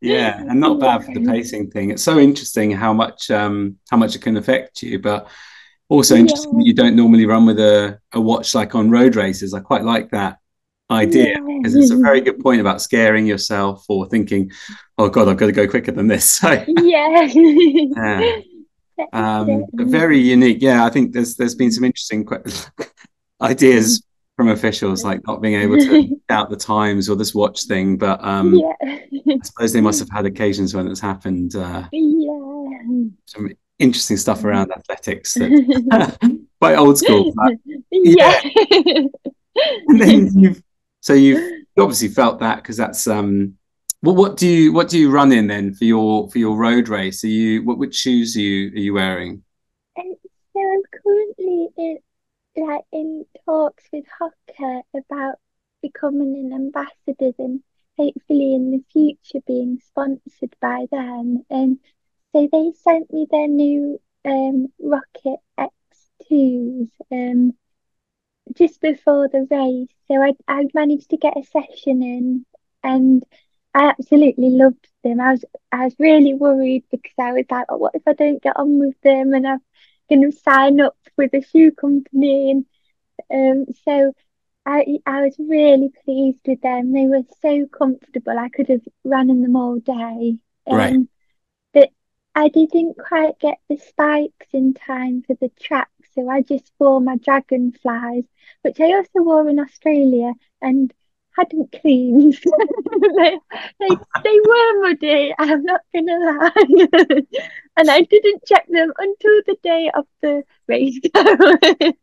Yeah, 0.00 0.38
and 0.38 0.60
not 0.60 0.78
bad 0.78 1.04
for 1.04 1.14
the 1.14 1.24
pacing 1.24 1.70
thing. 1.70 1.90
It's 1.90 2.02
so 2.02 2.18
interesting 2.18 2.70
how 2.70 2.92
much 2.92 3.30
um 3.30 3.78
how 3.90 3.96
much 3.96 4.14
it 4.14 4.22
can 4.22 4.36
affect 4.36 4.82
you, 4.82 4.98
but 4.98 5.28
also 5.88 6.14
interesting 6.16 6.58
that 6.58 6.66
you 6.66 6.74
don't 6.74 6.96
normally 6.96 7.26
run 7.26 7.46
with 7.46 7.58
a, 7.58 7.98
a 8.12 8.20
watch 8.20 8.54
like 8.54 8.74
on 8.74 8.90
road 8.90 9.16
races. 9.16 9.54
I 9.54 9.60
quite 9.60 9.84
like 9.84 10.10
that 10.10 10.38
idea 10.90 11.36
because 11.42 11.74
it's 11.74 11.90
a 11.90 11.96
very 11.96 12.20
good 12.20 12.38
point 12.40 12.60
about 12.60 12.80
scaring 12.80 13.26
yourself 13.26 13.84
or 13.88 14.06
thinking, 14.06 14.50
oh 14.96 15.08
God, 15.08 15.28
I've 15.28 15.36
got 15.36 15.46
to 15.46 15.52
go 15.52 15.68
quicker 15.68 15.92
than 15.92 16.06
this. 16.06 16.40
So 16.40 16.64
Yeah. 16.68 17.22
yeah. 18.98 19.06
Um, 19.12 19.64
very 19.74 20.18
unique. 20.18 20.58
Yeah, 20.60 20.84
I 20.84 20.90
think 20.90 21.12
there's 21.12 21.36
there's 21.36 21.54
been 21.54 21.70
some 21.70 21.84
interesting 21.84 22.26
ideas 23.40 24.02
from 24.36 24.48
officials, 24.48 25.04
like 25.04 25.20
not 25.26 25.40
being 25.42 25.54
able 25.60 25.76
to 25.78 26.20
out 26.30 26.48
the 26.50 26.56
times 26.56 27.08
or 27.08 27.16
this 27.16 27.34
watch 27.34 27.64
thing. 27.66 27.96
But 27.96 28.22
um, 28.24 28.54
Yeah. 28.54 28.72
I 28.82 29.38
suppose 29.42 29.72
they 29.72 29.80
must 29.80 29.98
have 30.00 30.10
had 30.10 30.26
occasions 30.26 30.74
when 30.74 30.88
it's 30.88 31.00
happened. 31.00 31.54
Uh, 31.56 31.88
Yeah. 31.92 32.82
some 33.26 33.50
interesting 33.78 34.16
stuff 34.16 34.44
around 34.44 34.72
athletics 34.72 35.34
that 35.34 36.18
quite 36.60 36.76
old 36.76 36.98
school. 36.98 37.32
But, 37.34 37.54
Yeah. 37.90 38.40
and 39.88 40.00
then 40.00 40.38
you've 40.38 40.62
so 41.00 41.14
you've 41.14 41.64
obviously 41.78 42.08
felt 42.08 42.40
that 42.40 42.56
because 42.56 42.76
that's 42.76 43.06
um. 43.06 43.54
What 44.00 44.14
what 44.14 44.36
do 44.36 44.46
you 44.46 44.72
what 44.72 44.88
do 44.88 44.96
you 44.96 45.10
run 45.10 45.32
in 45.32 45.48
then 45.48 45.74
for 45.74 45.84
your 45.84 46.30
for 46.30 46.38
your 46.38 46.56
road 46.56 46.88
race? 46.88 47.24
Are 47.24 47.28
you 47.28 47.64
what 47.64 47.78
which 47.78 47.96
shoes 47.96 48.36
are 48.36 48.40
you 48.40 48.68
are 48.68 48.78
you 48.78 48.94
wearing? 48.94 49.42
And 49.96 50.16
so 50.52 50.60
I'm 50.60 50.82
currently 51.02 51.68
in 51.76 51.98
like 52.56 52.84
in 52.92 53.24
talks 53.44 53.82
with 53.92 54.04
Hoka 54.20 54.82
about 54.94 55.36
becoming 55.82 56.36
an 56.36 56.52
ambassador 56.52 57.32
and 57.38 57.60
hopefully 57.96 58.54
in 58.54 58.70
the 58.70 58.84
future 58.92 59.42
being 59.46 59.80
sponsored 59.84 60.54
by 60.60 60.86
them. 60.92 61.44
And 61.50 61.78
so 62.32 62.48
they 62.52 62.72
sent 62.72 63.12
me 63.12 63.26
their 63.30 63.48
new 63.48 64.00
um 64.24 64.68
Rocket 64.80 65.40
X2s 65.58 66.90
um 67.12 67.54
just 68.56 68.80
before 68.80 69.28
the 69.28 69.46
race. 69.50 69.88
So 70.08 70.22
I 70.22 70.32
I 70.48 70.64
managed 70.74 71.10
to 71.10 71.16
get 71.16 71.36
a 71.36 71.42
session 71.44 72.02
in 72.02 72.44
and 72.82 73.24
I 73.74 73.88
absolutely 73.90 74.50
loved 74.50 74.88
them. 75.04 75.20
I 75.20 75.32
was 75.32 75.44
I 75.72 75.84
was 75.84 75.94
really 75.98 76.34
worried 76.34 76.84
because 76.90 77.14
I 77.18 77.32
was 77.32 77.44
like, 77.50 77.66
oh, 77.68 77.76
what 77.76 77.94
if 77.94 78.02
I 78.06 78.12
don't 78.14 78.42
get 78.42 78.56
on 78.56 78.78
with 78.78 79.00
them 79.02 79.32
and 79.34 79.46
I'm 79.46 79.60
going 80.08 80.22
to 80.22 80.36
sign 80.36 80.80
up 80.80 80.96
with 81.16 81.32
a 81.34 81.42
shoe 81.42 81.72
company 81.72 82.50
and 82.50 82.66
um 83.32 83.66
so 83.84 84.12
I 84.66 84.98
I 85.06 85.22
was 85.22 85.36
really 85.38 85.90
pleased 86.04 86.40
with 86.46 86.60
them. 86.62 86.92
They 86.92 87.06
were 87.06 87.22
so 87.42 87.66
comfortable. 87.66 88.38
I 88.38 88.48
could 88.48 88.68
have 88.68 88.82
run 89.04 89.30
in 89.30 89.42
them 89.42 89.56
all 89.56 89.78
day. 89.78 90.38
Right. 90.70 90.98
Um, 90.98 91.08
but 91.08 91.17
I 92.38 92.46
didn't 92.46 92.96
quite 92.96 93.36
get 93.40 93.58
the 93.68 93.78
spikes 93.78 94.46
in 94.52 94.72
time 94.72 95.24
for 95.26 95.34
the 95.40 95.50
track, 95.60 95.90
so 96.14 96.30
I 96.30 96.42
just 96.42 96.70
wore 96.78 97.00
my 97.00 97.16
dragonflies, 97.16 98.22
which 98.62 98.78
I 98.78 98.92
also 98.92 99.24
wore 99.24 99.48
in 99.48 99.58
Australia 99.58 100.34
and 100.62 100.94
hadn't 101.36 101.72
cleaned. 101.72 102.34
they, 103.16 103.38
they, 103.80 103.88
they 104.22 104.40
were 104.46 104.82
muddy, 104.82 105.34
I'm 105.36 105.64
not 105.64 105.80
gonna 105.92 106.16
lie. 106.16 106.86
and 107.76 107.90
I 107.90 108.02
didn't 108.02 108.44
check 108.46 108.68
them 108.68 108.92
until 108.96 109.42
the 109.44 109.56
day 109.64 109.90
of 109.92 110.06
the 110.22 110.44
race. 110.68 111.00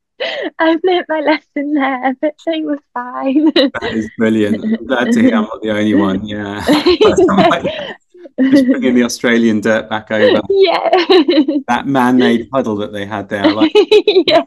I've 0.59 0.81
learnt 0.83 1.07
my 1.07 1.21
lesson 1.21 1.75
there, 1.75 2.13
but 2.19 2.36
they 2.45 2.59
were 2.61 2.79
fine. 2.93 3.45
That 3.53 3.91
is 3.93 4.09
brilliant. 4.17 4.65
I'm 4.65 4.86
glad 4.86 5.13
to 5.13 5.21
hear 5.21 5.36
I'm 5.36 5.43
not 5.43 5.61
the 5.61 5.71
only 5.71 5.93
one. 5.93 6.27
Yeah. 6.27 6.61
Just 8.39 8.65
bringing 8.65 8.95
the 8.95 9.03
Australian 9.03 9.61
dirt 9.61 9.89
back 9.89 10.11
over. 10.11 10.41
Yeah. 10.49 10.89
That 11.67 11.84
man-made 11.86 12.49
puddle 12.49 12.78
that 12.78 12.91
they 12.91 13.05
had 13.05 13.30
there. 13.30 13.51
Like, 13.51 13.71
yeah. 14.28 14.45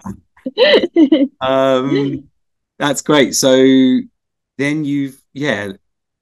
um, 1.41 2.29
that's 2.79 3.03
great. 3.03 3.35
So 3.35 3.57
then 4.59 4.85
you've 4.85 5.23
yeah 5.33 5.73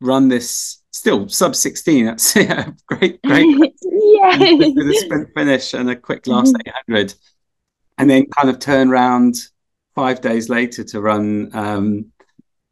run 0.00 0.28
this 0.28 0.82
still 0.92 1.28
sub 1.28 1.57
16 1.57 2.04
that's 2.04 2.36
yeah, 2.36 2.70
great 2.86 3.20
great 3.22 3.46
yeah 3.82 4.38
with 4.38 4.78
a 4.78 5.00
sprint 5.00 5.28
finish 5.34 5.74
and 5.74 5.90
a 5.90 5.96
quick 5.96 6.26
last 6.26 6.54
800 6.88 7.14
and 7.98 8.09
then 8.09 8.26
kind 8.26 8.50
of 8.50 8.59
turn 8.59 8.90
around 8.90 9.34
five 9.94 10.20
days 10.20 10.48
later 10.48 10.84
to 10.84 11.00
run 11.00 11.50
um, 11.54 12.12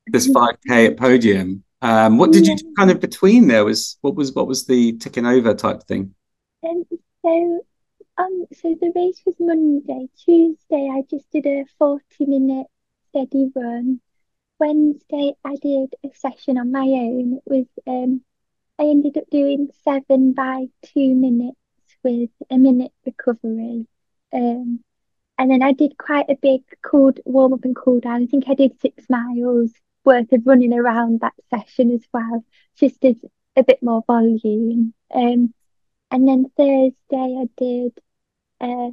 this 0.07 0.28
5k 0.28 0.89
at 0.91 0.97
podium 0.99 1.64
um, 1.85 2.18
what 2.18 2.32
did 2.32 2.47
you 2.47 2.57
do 2.57 2.74
kind 2.76 2.91
of 2.91 3.01
between 3.01 3.47
there 3.47 3.64
was 3.64 3.99
what 4.01 4.14
was 4.14 4.32
what 4.32 4.47
was 4.47 4.66
the 4.66 4.97
ticking 4.99 5.26
over 5.26 5.55
type 5.55 5.82
thing 5.85 6.14
um, 6.66 6.85
so 7.22 7.61
um 8.18 8.47
so 8.53 8.74
the 8.80 8.93
race 8.95 9.22
was 9.24 9.37
monday 9.39 10.09
tuesday 10.24 10.91
i 10.93 11.03
just 11.11 11.30
did 11.30 11.47
a 11.47 11.64
40 11.78 12.03
minute 12.26 12.66
steady 13.11 13.51
run 13.55 14.01
Wednesday 14.59 15.35
I 15.45 15.57
did 15.57 15.95
a 16.05 16.14
session 16.14 16.59
on 16.59 16.70
my 16.70 16.85
own. 16.85 17.35
It 17.35 17.43
was 17.47 17.66
um 17.87 18.22
I 18.78 18.85
ended 18.85 19.16
up 19.16 19.28
doing 19.30 19.68
seven 19.85 20.32
by 20.32 20.66
two 20.82 21.14
minutes 21.14 21.59
with 22.03 22.30
a 22.51 22.57
minute 22.57 22.93
recovery. 23.05 23.87
Um 24.32 24.80
and 25.39 25.51
then 25.51 25.62
I 25.62 25.72
did 25.72 25.99
quite 25.99 26.30
a 26.30 26.37
big 26.37 26.62
cool 26.82 27.12
warm 27.24 27.53
up 27.53 27.64
and 27.64 27.74
cool 27.74 28.01
down. 28.01 28.22
I 28.22 28.26
think 28.26 28.45
I 28.49 28.55
did 28.55 28.80
six 28.80 29.11
miles 29.11 29.72
worth 30.05 30.32
of 30.32 30.46
running 30.46 30.72
around 30.72 31.20
that 31.20 31.34
session 31.50 31.90
as 31.92 32.07
well, 32.12 32.44
just 32.76 33.05
as 33.05 33.16
a 33.57 33.62
bit 33.62 33.82
more 33.82 34.02
volume. 34.07 34.94
Um 35.14 35.55
and 36.11 36.28
then 36.28 36.50
Thursday 36.57 36.94
I 37.12 37.48
did 37.57 37.92
uh 38.61 38.90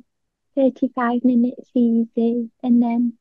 35 0.55 1.23
minutes 1.23 1.69
easy 1.73 2.49
and 2.63 2.81
then 2.81 3.13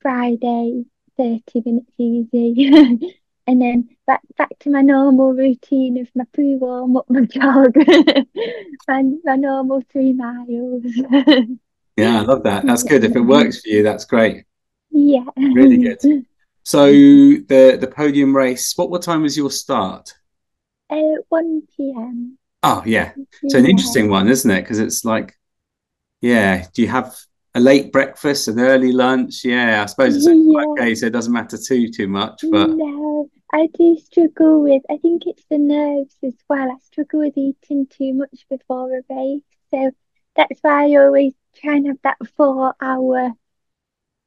Friday 0.00 0.84
30 1.16 1.42
minutes 1.64 1.92
easy. 1.98 3.16
and 3.46 3.60
then 3.60 3.88
back 4.06 4.20
back 4.36 4.50
to 4.60 4.70
my 4.70 4.80
normal 4.80 5.32
routine 5.32 5.98
of 5.98 6.08
my 6.14 6.24
pre-warm 6.32 6.96
up, 6.96 7.08
my 7.08 7.20
jog, 7.24 7.74
and 8.88 9.18
my 9.24 9.36
normal 9.36 9.82
three 9.90 10.12
miles. 10.12 10.84
yeah, 11.96 12.18
I 12.18 12.22
love 12.22 12.44
that. 12.44 12.64
That's 12.64 12.82
good. 12.82 13.04
If 13.04 13.16
it 13.16 13.20
works 13.36 13.60
for 13.60 13.68
you, 13.68 13.82
that's 13.82 14.04
great. 14.04 14.44
Yeah. 14.90 15.24
Really 15.36 15.78
good. 15.78 16.26
So 16.62 16.86
the 16.86 17.78
the 17.80 17.90
podium 17.94 18.36
race, 18.36 18.76
what 18.76 18.90
what 18.90 19.02
time 19.02 19.22
was 19.22 19.36
your 19.36 19.50
start? 19.50 20.14
Uh, 20.88 21.22
1 21.28 21.62
p.m. 21.76 22.38
Oh 22.62 22.82
yeah. 22.84 23.12
So 23.48 23.58
an 23.58 23.66
interesting 23.66 24.10
one, 24.10 24.28
isn't 24.28 24.50
it? 24.50 24.62
Because 24.62 24.78
it's 24.78 25.04
like, 25.04 25.38
yeah, 26.20 26.66
do 26.74 26.82
you 26.82 26.88
have 26.88 27.16
a 27.54 27.60
late 27.60 27.92
breakfast, 27.92 28.48
an 28.48 28.60
early 28.60 28.92
lunch. 28.92 29.44
Yeah, 29.44 29.82
I 29.82 29.86
suppose 29.86 30.16
it's 30.16 30.26
yeah. 30.26 30.64
okay, 30.72 30.94
so 30.94 31.06
it 31.06 31.12
doesn't 31.12 31.32
matter 31.32 31.58
too 31.58 31.90
too 31.90 32.08
much. 32.08 32.44
But 32.50 32.70
no, 32.70 33.28
I 33.52 33.68
do 33.74 33.96
struggle 33.98 34.62
with. 34.62 34.82
I 34.90 34.98
think 34.98 35.26
it's 35.26 35.44
the 35.50 35.58
nerves 35.58 36.16
as 36.22 36.34
well. 36.48 36.70
I 36.70 36.78
struggle 36.84 37.20
with 37.20 37.36
eating 37.36 37.86
too 37.86 38.14
much 38.14 38.46
before 38.48 38.96
a 38.96 39.02
race, 39.10 39.42
so 39.70 39.90
that's 40.36 40.60
why 40.62 40.92
I 40.92 40.96
always 40.96 41.34
try 41.56 41.76
and 41.76 41.88
have 41.88 41.98
that 42.04 42.18
four 42.36 42.74
hour 42.80 43.32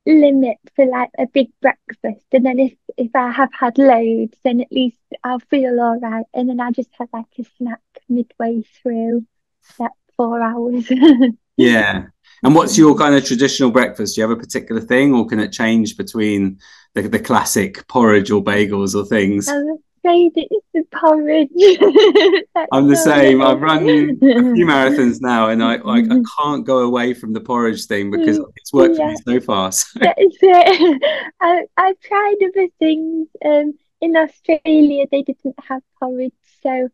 limit 0.05 0.57
for 0.75 0.85
like 0.85 1.09
a 1.17 1.25
big 1.27 1.47
breakfast 1.61 2.25
and 2.33 2.45
then 2.45 2.59
if 2.59 2.73
if 2.97 3.11
I 3.15 3.31
have 3.31 3.53
had 3.53 3.77
loads 3.77 4.37
then 4.43 4.59
at 4.61 4.71
least 4.71 4.97
I'll 5.23 5.39
feel 5.39 5.79
all 5.79 5.99
right 5.99 6.25
and 6.33 6.49
then 6.49 6.59
I 6.59 6.71
just 6.71 6.89
have 6.99 7.09
like 7.13 7.25
a 7.39 7.45
snack 7.57 7.79
midway 8.09 8.63
through 8.81 9.25
that 9.79 9.91
four 10.17 10.41
hours 10.41 10.91
yeah 11.57 12.07
and 12.43 12.53
what's 12.53 12.77
your 12.77 12.95
kind 12.95 13.15
of 13.15 13.23
traditional 13.23 13.71
breakfast? 13.71 14.15
Do 14.15 14.21
you 14.21 14.27
have 14.27 14.37
a 14.37 14.39
particular 14.39 14.81
thing, 14.81 15.13
or 15.13 15.25
can 15.25 15.39
it 15.39 15.53
change 15.53 15.95
between 15.95 16.59
the, 16.93 17.03
the 17.03 17.19
classic 17.19 17.87
porridge 17.87 18.31
or 18.31 18.43
bagels 18.43 18.95
or 18.95 19.05
things? 19.05 19.47
I'm 19.47 19.77
afraid 20.03 20.31
it's 20.35 20.65
the 20.73 20.83
porridge. 20.91 21.49
I'm 22.71 22.87
the 22.87 22.95
same. 22.95 23.41
I've 23.41 23.61
run 23.61 23.83
a 23.83 23.85
few 23.87 24.17
marathons 24.65 25.21
now, 25.21 25.49
and 25.49 25.63
I 25.63 25.75
I, 25.75 25.97
I 25.99 26.21
can't 26.39 26.65
go 26.65 26.79
away 26.79 27.13
from 27.13 27.33
the 27.33 27.39
porridge 27.39 27.85
thing 27.85 28.11
because 28.11 28.39
it's 28.57 28.73
worked 28.73 28.97
yeah. 28.97 29.15
for 29.23 29.31
me 29.31 29.39
so 29.39 29.45
far. 29.45 29.71
So. 29.71 29.99
That's 29.99 30.17
it. 30.19 31.01
I, 31.41 31.65
I've 31.77 31.99
tried 31.99 32.35
other 32.43 32.67
things. 32.79 33.27
Um, 33.43 33.73
in 34.01 34.17
Australia, 34.17 35.05
they 35.09 35.21
didn't 35.21 35.55
have 35.65 35.81
porridge, 35.99 36.33
so 36.61 36.89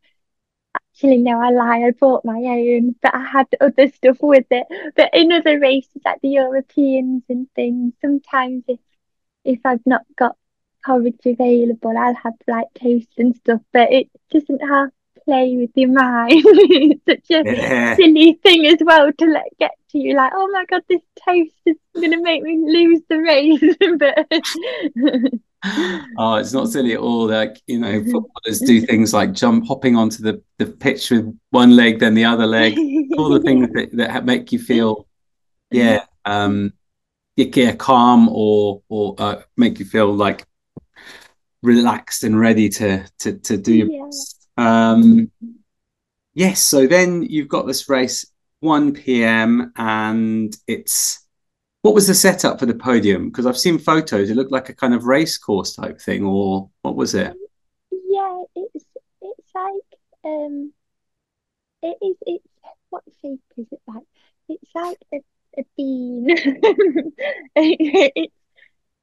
actually 0.75 1.17
no 1.17 1.41
I 1.41 1.49
lie 1.49 1.87
I 1.87 1.91
bought 1.91 2.23
my 2.23 2.37
own 2.37 2.93
but 3.01 3.15
I 3.15 3.25
had 3.25 3.47
other 3.59 3.89
stuff 3.89 4.17
with 4.21 4.45
it 4.51 4.67
but 4.95 5.09
in 5.13 5.31
other 5.31 5.59
races 5.59 6.01
like 6.05 6.21
the 6.21 6.29
Europeans 6.29 7.23
and 7.27 7.47
things 7.55 7.93
sometimes 8.01 8.65
if 8.67 8.79
if 9.43 9.59
I've 9.65 9.85
not 9.87 10.03
got 10.15 10.35
porridge 10.85 11.19
available 11.25 11.97
I'll 11.97 12.15
have 12.15 12.33
like 12.47 12.67
toast 12.75 13.09
and 13.17 13.35
stuff 13.35 13.61
but 13.73 13.91
it 13.91 14.09
doesn't 14.31 14.59
have 14.59 14.89
play 15.25 15.55
with 15.57 15.71
your 15.75 15.89
mind 15.89 16.31
it's 16.45 17.05
such 17.05 17.37
a 17.37 17.43
yeah. 17.45 17.95
silly 17.95 18.39
thing 18.41 18.65
as 18.65 18.79
well 18.81 19.11
to 19.13 19.25
let 19.25 19.45
get 19.59 19.71
to 19.91 19.99
you 19.99 20.15
like 20.15 20.31
oh 20.33 20.47
my 20.47 20.65
god 20.65 20.81
this 20.89 21.01
toast 21.23 21.53
is 21.65 21.75
gonna 21.93 22.21
make 22.21 22.41
me 22.41 22.57
lose 22.65 23.01
the 23.09 23.17
race 23.17 23.61
but 23.99 25.39
oh, 26.17 26.35
it's 26.35 26.53
not 26.53 26.69
silly 26.69 26.93
at 26.93 26.99
all. 26.99 27.27
Like 27.27 27.61
you 27.67 27.79
know, 27.79 28.03
footballers 28.11 28.59
do 28.65 28.81
things 28.81 29.13
like 29.13 29.33
jump, 29.33 29.67
hopping 29.67 29.95
onto 29.95 30.23
the, 30.23 30.41
the 30.57 30.67
pitch 30.67 31.11
with 31.11 31.37
one 31.49 31.75
leg, 31.75 31.99
then 31.99 32.13
the 32.13 32.25
other 32.25 32.45
leg. 32.45 32.77
all 33.17 33.29
the 33.29 33.41
things 33.41 33.69
that, 33.73 33.89
that 33.93 34.25
make 34.25 34.51
you 34.51 34.59
feel, 34.59 35.07
yeah, 35.71 36.05
um, 36.25 36.73
yeah, 37.35 37.75
calm 37.75 38.29
or 38.29 38.81
or 38.89 39.15
uh, 39.17 39.41
make 39.57 39.79
you 39.79 39.85
feel 39.85 40.13
like 40.13 40.45
relaxed 41.61 42.23
and 42.23 42.39
ready 42.39 42.69
to 42.69 43.05
to 43.19 43.33
to 43.39 43.57
do 43.57 43.75
your 43.75 43.89
yeah. 43.89 44.09
Um, 44.57 45.31
yes. 46.33 46.61
So 46.61 46.87
then 46.87 47.23
you've 47.23 47.47
got 47.47 47.65
this 47.65 47.87
race 47.89 48.25
1 48.59 48.93
p.m. 48.93 49.71
and 49.77 50.55
it's 50.67 51.25
what 51.81 51.93
was 51.93 52.07
the 52.07 52.13
setup 52.13 52.59
for 52.59 52.65
the 52.65 52.75
podium? 52.75 53.29
Because 53.29 53.45
I've 53.45 53.57
seen 53.57 53.79
photos. 53.79 54.29
It 54.29 54.35
looked 54.35 54.51
like 54.51 54.67
a 54.67 54.73
kind 54.73 54.93
of 54.93 55.05
race 55.05 55.37
course 55.37 55.75
type 55.75 56.01
thing, 56.01 56.25
or 56.25 56.69
what 56.81 56.95
was 56.95 57.15
it? 57.15 57.33
Yeah, 57.91 58.43
it's 58.55 58.85
it's 59.21 59.51
like 59.55 59.99
um, 60.25 60.73
it 61.81 61.97
is 62.01 62.17
it's 62.25 62.47
what 62.89 63.03
shape 63.21 63.39
is 63.57 63.67
it 63.71 63.81
like? 63.87 64.03
It's 64.49 64.71
like 64.75 64.97
a, 65.13 65.17
a 65.57 65.63
bean. 65.77 66.27
it's 67.55 68.33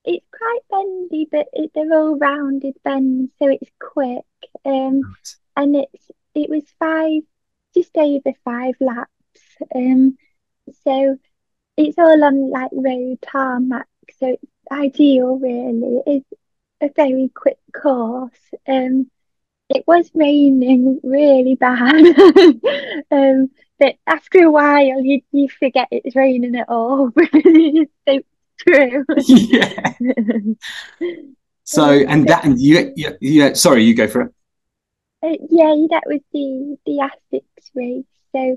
it's 0.06 0.26
quite 0.30 0.60
bendy, 0.70 1.28
but 1.30 1.48
it, 1.52 1.72
they're 1.74 1.92
all 1.92 2.16
rounded 2.16 2.76
bends, 2.84 3.32
so 3.38 3.48
it's 3.48 3.70
quick. 3.80 4.24
Um, 4.64 5.02
right. 5.02 5.36
and 5.56 5.76
it's 5.76 6.10
it 6.34 6.48
was 6.48 6.62
five, 6.78 7.22
just 7.74 7.96
over 7.96 8.32
five 8.44 8.74
laps. 8.80 9.10
Um, 9.74 10.16
so 10.84 11.18
it's 11.76 11.98
all 11.98 12.24
on 12.24 12.50
like 12.50 12.70
road 12.72 13.18
tarmac, 13.22 13.88
so 14.18 14.28
it's 14.28 14.52
ideal 14.70 15.38
really. 15.38 16.00
It's 16.06 16.30
a 16.80 16.90
very 16.94 17.30
quick 17.34 17.58
course. 17.74 18.54
Um, 18.68 19.10
it 19.68 19.84
was 19.86 20.10
raining 20.14 21.00
really 21.02 21.56
bad. 21.56 21.92
um, 23.10 23.50
but 23.78 23.96
after 24.06 24.44
a 24.44 24.50
while, 24.50 25.02
you 25.02 25.22
you 25.32 25.48
forget 25.48 25.88
it's 25.90 26.14
raining 26.14 26.56
at 26.56 26.68
all 26.68 27.10
because 27.14 27.42
it's 27.44 27.92
so 28.08 28.20
true. 28.58 29.04
yeah. 29.26 29.92
So 31.68 31.90
and 31.90 32.28
that 32.28 32.44
and 32.44 32.60
you 32.60 32.92
yeah, 32.94 33.10
yeah 33.20 33.52
sorry 33.54 33.82
you 33.82 33.92
go 33.92 34.06
for 34.06 34.20
it. 34.20 34.32
Uh, 35.20 35.34
yeah, 35.50 35.74
that 35.90 36.04
was 36.06 36.20
the 36.32 36.78
the 36.86 37.10
Asics 37.10 37.70
race. 37.74 38.04
So 38.30 38.56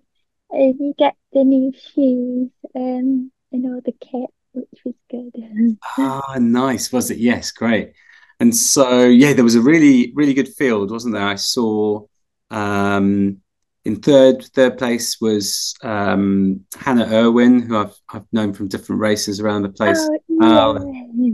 uh, 0.53 0.57
you 0.57 0.93
get 0.97 1.15
the 1.33 1.43
new 1.43 1.73
shoes 1.73 2.51
um, 2.75 3.31
and 3.51 3.65
all 3.65 3.81
the 3.83 3.93
kit, 3.93 4.29
which 4.53 4.81
was 4.85 4.95
good. 5.09 5.77
ah, 5.97 6.37
nice. 6.39 6.91
Was 6.91 7.11
it? 7.11 7.17
Yes, 7.17 7.51
great. 7.51 7.93
And 8.39 8.55
so, 8.55 9.05
yeah, 9.05 9.33
there 9.33 9.43
was 9.43 9.55
a 9.55 9.61
really, 9.61 10.13
really 10.15 10.33
good 10.33 10.47
field, 10.47 10.91
wasn't 10.91 11.13
there? 11.13 11.27
I 11.27 11.35
saw, 11.35 12.05
um, 12.49 13.41
in 13.89 14.01
third 14.01 14.45
third 14.53 14.77
place 14.77 15.19
was 15.19 15.73
um, 15.83 16.63
Hannah 16.77 17.07
Irwin, 17.11 17.61
who 17.61 17.77
I've 17.77 17.95
I've 18.09 18.25
known 18.31 18.53
from 18.53 18.67
different 18.67 19.01
races 19.01 19.39
around 19.39 19.63
the 19.63 19.69
place. 19.69 19.99
Oh, 20.41 20.93
yeah. 21.15 21.31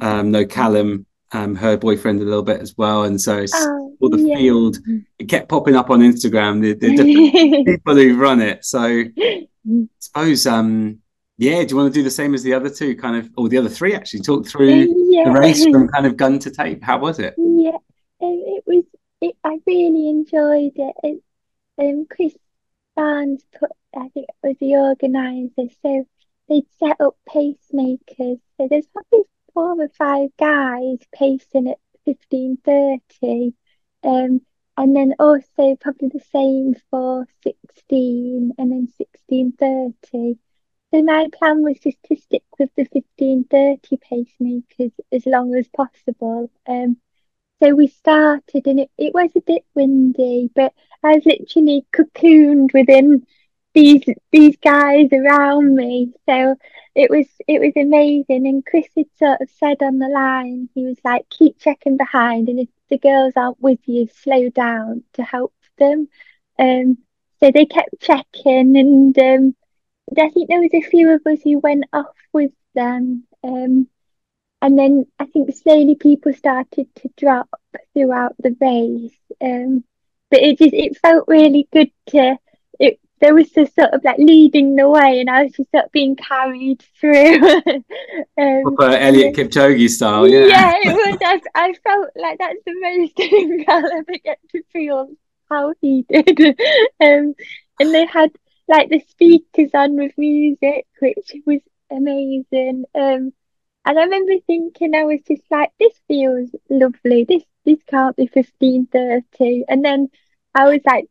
um, 0.00 0.30
no 0.30 0.46
Callum, 0.46 1.04
um, 1.32 1.56
her 1.56 1.76
boyfriend 1.76 2.20
a 2.20 2.24
little 2.24 2.44
bit 2.44 2.60
as 2.60 2.76
well, 2.76 3.02
and 3.04 3.20
so 3.20 3.44
oh, 3.52 3.96
all 4.00 4.10
the 4.10 4.20
yeah. 4.20 4.36
field 4.36 4.78
it 5.18 5.28
kept 5.28 5.48
popping 5.48 5.74
up 5.74 5.90
on 5.90 6.00
Instagram. 6.00 6.62
The, 6.62 6.74
the 6.74 6.96
different 6.96 7.66
people 7.66 7.94
who 7.96 8.16
run 8.16 8.40
it. 8.40 8.64
So 8.64 8.82
I 8.82 9.48
suppose 9.98 10.46
um, 10.46 11.00
yeah, 11.38 11.64
do 11.64 11.70
you 11.70 11.76
want 11.76 11.92
to 11.92 11.98
do 11.98 12.04
the 12.04 12.10
same 12.10 12.34
as 12.34 12.44
the 12.44 12.54
other 12.54 12.70
two, 12.70 12.94
kind 12.94 13.16
of, 13.16 13.30
or 13.36 13.48
the 13.48 13.58
other 13.58 13.68
three 13.68 13.94
actually? 13.94 14.20
Talk 14.20 14.46
through 14.46 14.86
yeah. 15.10 15.24
the 15.24 15.32
race 15.32 15.64
from 15.64 15.88
kind 15.88 16.06
of 16.06 16.16
gun 16.16 16.38
to 16.38 16.50
tape. 16.52 16.84
How 16.84 16.98
was 16.98 17.18
it? 17.18 17.34
Yeah, 17.36 17.78
it 18.20 18.62
was. 18.64 18.84
It, 19.20 19.34
I 19.42 19.58
really 19.66 20.10
enjoyed 20.10 20.72
it. 20.76 20.94
it 21.02 21.22
um, 21.78 22.06
Chris 22.08 22.36
Barnes 22.94 23.44
put, 23.58 23.70
I 23.94 24.08
think, 24.08 24.28
it 24.28 24.46
was 24.46 24.56
the 24.60 24.76
organizer, 24.76 25.72
so 25.82 26.06
they'd 26.48 26.66
set 26.78 27.00
up 27.00 27.16
pacemakers. 27.28 28.40
So 28.56 28.68
there's 28.68 28.86
probably 28.88 29.24
four 29.54 29.80
or 29.80 29.88
five 29.90 30.30
guys 30.38 30.98
pacing 31.12 31.68
at 31.68 31.78
fifteen 32.04 32.58
thirty, 32.64 33.54
um, 34.04 34.40
and 34.76 34.96
then 34.96 35.14
also 35.18 35.76
probably 35.76 36.08
the 36.08 36.24
same 36.32 36.74
for 36.90 37.26
sixteen, 37.42 38.52
and 38.58 38.72
then 38.72 38.88
sixteen 38.96 39.52
thirty 39.52 40.38
so 40.92 41.02
my 41.02 41.28
plan 41.36 41.62
was 41.62 41.78
just 41.80 42.02
to 42.04 42.16
stick 42.16 42.44
with 42.58 42.70
the 42.76 42.86
1530 42.90 43.96
pacemakers 43.98 44.92
as 45.12 45.26
long 45.26 45.54
as 45.54 45.68
possible. 45.68 46.50
Um, 46.66 46.96
so 47.62 47.74
we 47.74 47.88
started 47.88 48.66
and 48.66 48.80
it, 48.80 48.90
it 48.98 49.14
was 49.14 49.30
a 49.36 49.40
bit 49.40 49.64
windy, 49.74 50.50
but 50.54 50.74
I 51.02 51.14
was 51.14 51.24
literally 51.26 51.86
cocooned 51.94 52.72
within 52.74 53.26
these 53.74 54.02
these 54.32 54.56
guys 54.58 55.08
around 55.12 55.74
me. 55.74 56.12
So 56.28 56.56
it 56.94 57.10
was 57.10 57.26
it 57.46 57.60
was 57.60 57.72
amazing. 57.76 58.46
And 58.46 58.64
Chris 58.64 58.86
had 58.96 59.06
sort 59.18 59.40
of 59.40 59.50
said 59.50 59.82
on 59.82 59.98
the 59.98 60.08
line, 60.08 60.68
he 60.74 60.84
was 60.84 60.98
like, 61.04 61.28
keep 61.30 61.58
checking 61.58 61.96
behind 61.96 62.48
and 62.48 62.60
if 62.60 62.68
the 62.90 62.98
girls 62.98 63.34
aren't 63.36 63.60
with 63.60 63.80
you, 63.86 64.08
slow 64.08 64.48
down 64.50 65.04
to 65.14 65.22
help 65.22 65.54
them. 65.78 66.08
Um 66.58 66.98
so 67.40 67.50
they 67.50 67.66
kept 67.66 68.00
checking 68.00 68.76
and 68.76 69.18
um 69.18 69.54
I 70.18 70.30
think 70.30 70.48
there 70.48 70.60
was 70.60 70.74
a 70.74 70.80
few 70.82 71.10
of 71.10 71.26
us 71.26 71.42
who 71.42 71.58
went 71.58 71.84
off 71.92 72.16
with 72.32 72.52
them. 72.74 73.24
Um, 73.44 73.88
and 74.62 74.78
then 74.78 75.06
I 75.18 75.26
think 75.26 75.54
slowly 75.54 75.94
people 75.94 76.32
started 76.32 76.88
to 76.96 77.10
drop 77.16 77.48
throughout 77.94 78.34
the 78.38 78.56
race. 78.60 79.18
Um, 79.40 79.84
but 80.30 80.40
it 80.40 80.58
just 80.58 80.74
it 80.74 80.98
felt 80.98 81.28
really 81.28 81.68
good 81.72 81.90
to 82.08 82.36
it 82.80 82.98
there 83.20 83.34
was 83.34 83.50
this 83.52 83.72
sort 83.74 83.92
of 83.92 84.04
like 84.04 84.18
leading 84.18 84.76
the 84.76 84.88
way 84.88 85.20
and 85.20 85.30
I 85.30 85.44
was 85.44 85.52
just 85.52 85.70
sort 85.70 85.86
of 85.86 85.92
being 85.92 86.16
carried 86.16 86.82
through. 87.00 87.36
um, 87.36 87.82
Eliud 88.36 89.34
Kipchoge 89.34 89.88
style, 89.88 90.28
yeah. 90.28 90.46
Yeah, 90.46 90.72
it 90.84 90.94
was 90.94 91.18
I, 91.22 91.40
I 91.54 91.74
felt 91.82 92.10
like 92.16 92.38
that's 92.38 92.60
the 92.66 92.74
most 92.80 93.16
thing 93.16 93.64
I'll 93.68 93.92
ever 93.92 94.18
get 94.22 94.38
to 94.52 94.62
feel 94.72 95.08
how 95.48 95.74
he 95.80 96.04
did. 96.08 96.40
um, 97.00 97.34
and 97.80 97.94
they 97.94 98.06
had 98.06 98.32
like 98.68 98.90
the 98.90 99.00
speakers 99.08 99.70
on 99.74 99.96
with 99.96 100.12
music, 100.18 100.86
which 101.00 101.32
was 101.46 101.60
amazing. 101.90 102.84
Um, 102.94 103.32
and 103.86 103.98
I 103.98 104.04
remember 104.04 104.34
thinking, 104.46 104.94
I 104.94 105.04
was 105.04 105.20
just 105.28 105.44
like, 105.50 105.72
this 105.80 105.94
feels 106.08 106.50
lovely. 106.70 107.24
This 107.24 107.44
this 107.64 107.82
can't 107.88 108.16
be 108.16 108.26
fifteen 108.26 108.86
thirty. 108.86 109.64
And 109.68 109.84
then 109.84 110.08
I 110.54 110.66
was 110.68 110.80
like, 110.86 111.08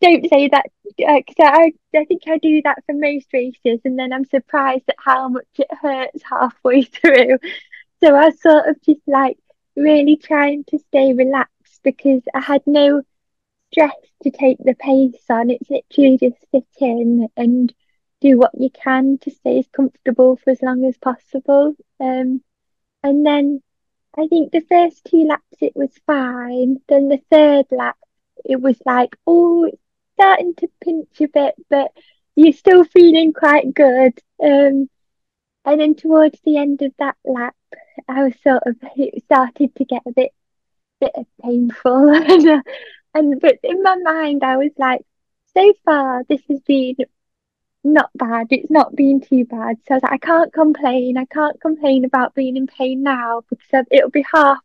don't 0.00 0.28
say 0.28 0.48
that 0.48 0.66
because 0.96 1.36
uh, 1.40 1.44
I 1.44 1.72
I 1.96 2.04
think 2.06 2.22
I 2.28 2.38
do 2.38 2.62
that 2.64 2.84
for 2.86 2.94
most 2.94 3.32
races, 3.32 3.80
and 3.84 3.98
then 3.98 4.12
I'm 4.12 4.24
surprised 4.24 4.84
at 4.88 4.96
how 4.98 5.28
much 5.28 5.46
it 5.58 5.68
hurts 5.80 6.22
halfway 6.28 6.82
through. 6.84 7.38
So 8.02 8.14
I 8.14 8.26
was 8.26 8.40
sort 8.42 8.66
of 8.68 8.82
just 8.82 9.00
like 9.06 9.38
really 9.76 10.16
trying 10.16 10.64
to 10.68 10.78
stay 10.78 11.14
relaxed 11.14 11.80
because 11.84 12.22
I 12.34 12.40
had 12.40 12.62
no 12.66 13.02
stress 13.72 13.94
to 14.22 14.30
take 14.30 14.58
the 14.58 14.74
pace 14.74 15.24
on. 15.30 15.50
It's 15.50 15.70
literally 15.70 16.18
just 16.18 16.36
sit 16.52 16.66
in 16.80 17.28
and 17.36 17.72
do 18.22 18.38
what 18.38 18.52
you 18.54 18.70
can 18.70 19.18
to 19.18 19.30
stay 19.30 19.58
as 19.58 19.66
comfortable 19.72 20.36
for 20.36 20.50
as 20.50 20.62
long 20.62 20.84
as 20.84 20.96
possible. 20.96 21.74
Um, 22.00 22.42
and 23.02 23.26
then 23.26 23.62
I 24.16 24.28
think 24.28 24.52
the 24.52 24.60
first 24.60 25.04
two 25.04 25.24
laps 25.24 25.56
it 25.60 25.74
was 25.74 25.90
fine. 26.06 26.80
Then 26.88 27.08
the 27.08 27.20
third 27.30 27.66
lap 27.70 27.96
it 28.44 28.60
was 28.60 28.80
like, 28.86 29.16
oh, 29.26 29.64
it's 29.64 29.82
starting 30.14 30.54
to 30.56 30.68
pinch 30.82 31.20
a 31.20 31.28
bit, 31.28 31.54
but 31.68 31.92
you're 32.36 32.52
still 32.52 32.84
feeling 32.84 33.32
quite 33.32 33.74
good. 33.74 34.18
Um, 34.42 34.88
and 35.64 35.80
then 35.80 35.94
towards 35.94 36.40
the 36.44 36.56
end 36.58 36.82
of 36.82 36.92
that 36.98 37.16
lap, 37.24 37.56
I 38.08 38.24
was 38.24 38.34
sort 38.42 38.62
of 38.66 38.76
it 38.96 39.24
started 39.24 39.74
to 39.76 39.84
get 39.84 40.02
a 40.06 40.12
bit 40.12 40.32
bit 41.00 41.12
painful, 41.42 42.08
and 42.14 42.62
and 43.14 43.40
but 43.40 43.58
in 43.62 43.82
my 43.82 43.96
mind, 43.96 44.44
I 44.44 44.56
was 44.56 44.72
like, 44.78 45.02
so 45.54 45.72
far 45.84 46.24
this 46.28 46.42
has 46.48 46.60
been 46.60 46.96
not 47.84 48.10
bad. 48.14 48.48
It's 48.50 48.70
not 48.70 48.94
been 48.94 49.20
too 49.20 49.44
bad. 49.44 49.76
So 49.86 49.94
I 49.94 49.96
was 49.96 50.02
like, 50.02 50.12
I 50.12 50.18
can't 50.18 50.52
complain. 50.52 51.16
I 51.18 51.24
can't 51.26 51.60
complain 51.60 52.04
about 52.04 52.34
being 52.34 52.56
in 52.56 52.66
pain 52.66 53.02
now 53.02 53.42
because 53.48 53.86
it'll 53.90 54.10
be 54.10 54.24
half 54.32 54.58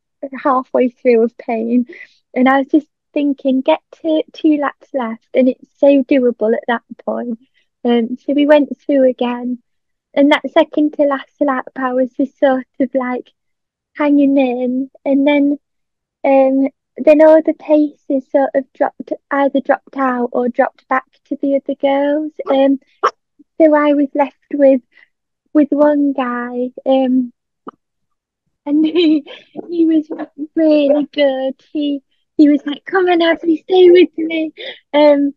halfway 0.43 0.89
through 0.89 1.24
of 1.24 1.38
pain. 1.38 1.86
And 2.34 2.47
I 2.49 2.59
was 2.59 2.68
just 2.68 2.88
thinking, 3.13 3.61
get 3.61 3.82
to 4.01 4.24
two 4.34 4.57
laps 4.57 4.89
left, 4.93 5.28
and 5.34 5.49
it's 5.49 5.68
so 5.80 6.03
doable 6.03 6.53
at 6.53 6.63
that 6.68 6.84
point. 7.03 7.39
Um, 7.84 8.18
so 8.18 8.34
we 8.34 8.45
went 8.45 8.78
through 8.82 9.09
again, 9.09 9.59
and 10.13 10.32
that 10.32 10.49
second 10.51 10.93
to 10.93 11.03
last 11.03 11.39
lap, 11.39 11.68
I 11.76 11.93
was 11.93 12.11
just 12.13 12.38
sort 12.39 12.65
of 12.80 12.93
like 12.93 13.32
hanging 13.95 14.38
in, 14.38 14.91
and 15.05 15.28
then 15.28 15.59
um, 16.24 16.68
then 16.98 17.22
all 17.22 17.41
the 17.41 17.54
paces 17.54 18.30
sort 18.32 18.50
of 18.56 18.72
dropped 18.74 19.14
either 19.32 19.60
dropped 19.62 19.98
out 19.98 20.30
or 20.32 20.50
dropped 20.50 20.88
back 20.88 21.06
to 21.26 21.38
the 21.41 21.56
other 21.56 21.76
girls. 21.76 22.32
Um, 22.52 22.80
so 23.60 23.76
I 23.76 23.93
was 23.93 24.10
left 24.14 24.36
with 24.54 24.82
with 25.54 25.70
one 25.72 26.14
guy, 26.14 26.72
um, 26.86 27.34
and 28.66 28.86
he 28.86 29.26
he 29.70 29.86
was 29.86 30.08
really 30.56 31.08
good. 31.14 31.54
He 31.72 32.02
he 32.38 32.50
was 32.50 32.66
like, 32.66 32.86
"Come 32.86 33.08
on, 33.08 33.22
Ashley, 33.22 33.58
stay 33.58 33.89
with 33.91 34.18
me," 34.18 34.52
um, 34.93 35.34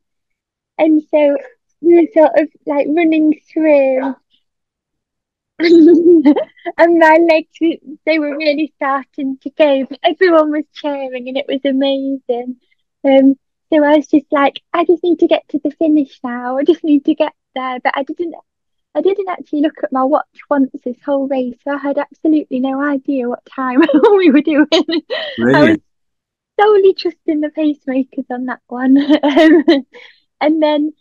and 0.79 1.03
so 1.11 1.37
we 1.81 1.95
were 1.95 2.09
sort 2.15 2.39
of 2.39 2.49
like 2.67 2.87
running 2.91 3.41
through, 3.53 4.15
and 6.79 6.99
my 6.99 7.19
legs 7.31 7.85
they 8.07 8.19
were 8.19 8.37
really 8.37 8.73
starting 8.77 9.39
to 9.39 9.51
go. 9.51 9.87
But 9.89 9.99
everyone 10.03 10.51
was 10.51 10.65
cheering 10.73 11.29
and 11.29 11.37
it 11.37 11.47
was 11.49 11.61
amazing. 11.65 12.57
Um 13.05 13.37
so 13.73 13.85
i 13.85 13.97
was 13.97 14.09
just 14.09 14.27
like 14.33 14.61
i 14.73 14.85
just 14.85 15.05
need 15.05 15.21
to 15.21 15.29
get 15.29 15.49
to 15.49 15.61
the 15.63 15.71
finish 15.73 16.19
now. 16.25 16.59
I 16.59 16.65
just 16.65 16.85
need 16.85 17.05
to 17.05 17.15
get 17.15 17.33
there. 17.55 17.79
But 17.81 17.95
i 17.97 18.03
didn't 18.03 18.35
i 18.95 19.01
didn't 19.01 19.29
actually 19.29 19.61
look 19.61 19.79
at 19.83 19.93
my 19.93 20.05
watch 20.05 20.39
once 20.49 20.71
this 20.85 20.97
whole 21.05 21.29
race. 21.29 21.57
So 21.65 21.73
i 21.73 21.79
had 21.79 21.99
absolutely 21.99 22.61
no 22.61 22.83
idea 22.83 23.29
what 23.29 23.45
time 23.45 23.81
we 24.17 24.31
were 24.31 24.41
doing. 24.41 24.69
Really? 25.39 25.55
i 25.55 25.71
was 25.71 25.79
solely 26.61 26.95
trusting 26.95 27.41
the 27.41 27.49
pacemakers 27.49 28.27
on 28.31 28.47
that 28.47 28.61
one. 28.69 28.97
Um, 29.23 29.87
and 30.43 30.63
then 30.63 30.93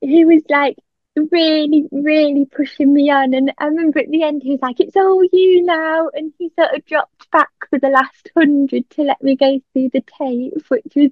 he 0.00 0.24
was 0.24 0.42
like 0.48 0.76
really, 1.16 1.88
really 1.90 2.44
pushing 2.46 2.92
me 2.92 3.10
on. 3.10 3.34
And 3.34 3.52
I 3.58 3.66
remember 3.66 4.00
at 4.00 4.10
the 4.10 4.22
end, 4.22 4.42
he 4.42 4.52
was 4.52 4.60
like, 4.62 4.80
It's 4.80 4.96
all 4.96 5.22
you 5.32 5.62
now. 5.64 6.08
And 6.12 6.32
he 6.38 6.50
sort 6.58 6.74
of 6.74 6.84
dropped 6.84 7.30
back 7.30 7.50
for 7.70 7.78
the 7.78 7.88
last 7.88 8.30
hundred 8.36 8.88
to 8.90 9.02
let 9.02 9.22
me 9.22 9.36
go 9.36 9.60
through 9.72 9.90
the 9.92 10.02
tape, 10.18 10.54
which 10.68 10.94
was 10.94 11.10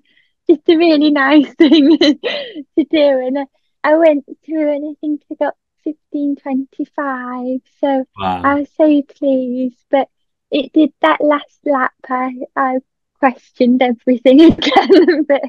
just 0.49 0.69
a 0.69 0.77
really 0.77 1.11
nice 1.11 1.53
thing 1.59 1.99
to 1.99 2.85
do. 2.91 3.27
And 3.27 3.39
I, 3.39 3.47
I 3.83 3.97
went 3.97 4.25
through 4.45 4.75
and 4.75 4.91
I 4.91 4.95
think 5.01 5.23
I 5.31 5.35
got 5.35 5.55
1525. 5.85 7.61
So 7.81 8.05
wow. 8.19 8.43
I 8.43 8.55
was 8.55 8.69
so 8.77 9.03
pleased. 9.03 9.85
But 9.91 10.09
it 10.51 10.73
did 10.73 10.93
that 11.01 11.21
last 11.21 11.59
lap, 11.65 11.95
I, 12.09 12.33
I 12.55 12.79
questioned 13.25 13.83
everything 13.83 14.41
again, 14.53 15.25
but 15.25 15.41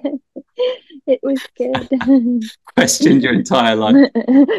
it 1.08 1.20
was 1.22 1.42
good. 1.58 1.90
questioned 2.76 3.22
your 3.22 3.34
entire 3.34 3.76
life. 3.76 3.96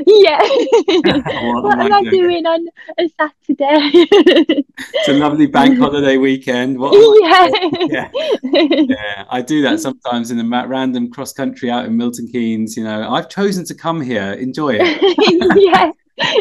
yeah. 0.07 0.39
what, 0.39 1.65
what 1.65 1.79
am 1.79 1.93
I 1.93 2.03
doing? 2.03 2.11
doing 2.11 2.47
on 2.47 2.67
a 2.99 3.09
Saturday? 3.09 4.07
it's 4.93 5.09
a 5.09 5.15
lovely 5.15 5.47
bank 5.47 5.79
holiday 5.79 6.19
weekend. 6.19 6.79
What 6.79 6.93
yeah. 7.23 8.09
yeah. 8.13 8.29
Yeah. 8.43 9.25
I 9.31 9.41
do 9.41 9.63
that 9.63 9.81
sometimes 9.81 10.31
in 10.31 10.39
a 10.39 10.67
random 10.69 11.11
cross 11.11 11.33
country 11.33 11.71
out 11.71 11.87
in 11.87 11.97
Milton 11.97 12.29
Keynes. 12.31 12.77
You 12.77 12.85
know, 12.85 13.11
I've 13.11 13.31
chosen 13.31 13.65
to 13.67 13.75
come 13.75 14.03
here. 14.03 14.33
Enjoy 14.33 14.77
it. 14.79 15.57
yeah. 15.57 15.91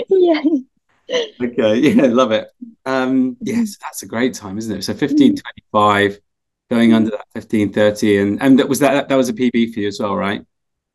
Yeah. 0.10 0.42
Okay, 1.40 1.78
yeah, 1.78 2.08
love 2.08 2.32
it. 2.32 2.50
Um, 2.86 3.38
yes, 3.42 3.78
that's 3.80 4.02
a 4.02 4.08
great 4.08 4.34
time, 4.34 4.58
isn't 4.58 4.76
it? 4.78 4.84
So 4.84 4.96
fifteen 4.96 5.36
twenty-five 5.36 6.20
going 6.70 6.94
under 6.94 7.12
that 7.12 7.26
1530 7.34 8.18
and 8.18 8.42
and 8.42 8.60
that 8.60 8.68
was 8.70 8.80
that 8.80 9.08
that 9.10 9.16
was 9.16 9.30
a 9.30 9.34
pb 9.34 9.74
for 9.74 9.80
you 9.82 9.88
as 9.88 10.00
well 10.00 10.16
right 10.16 10.46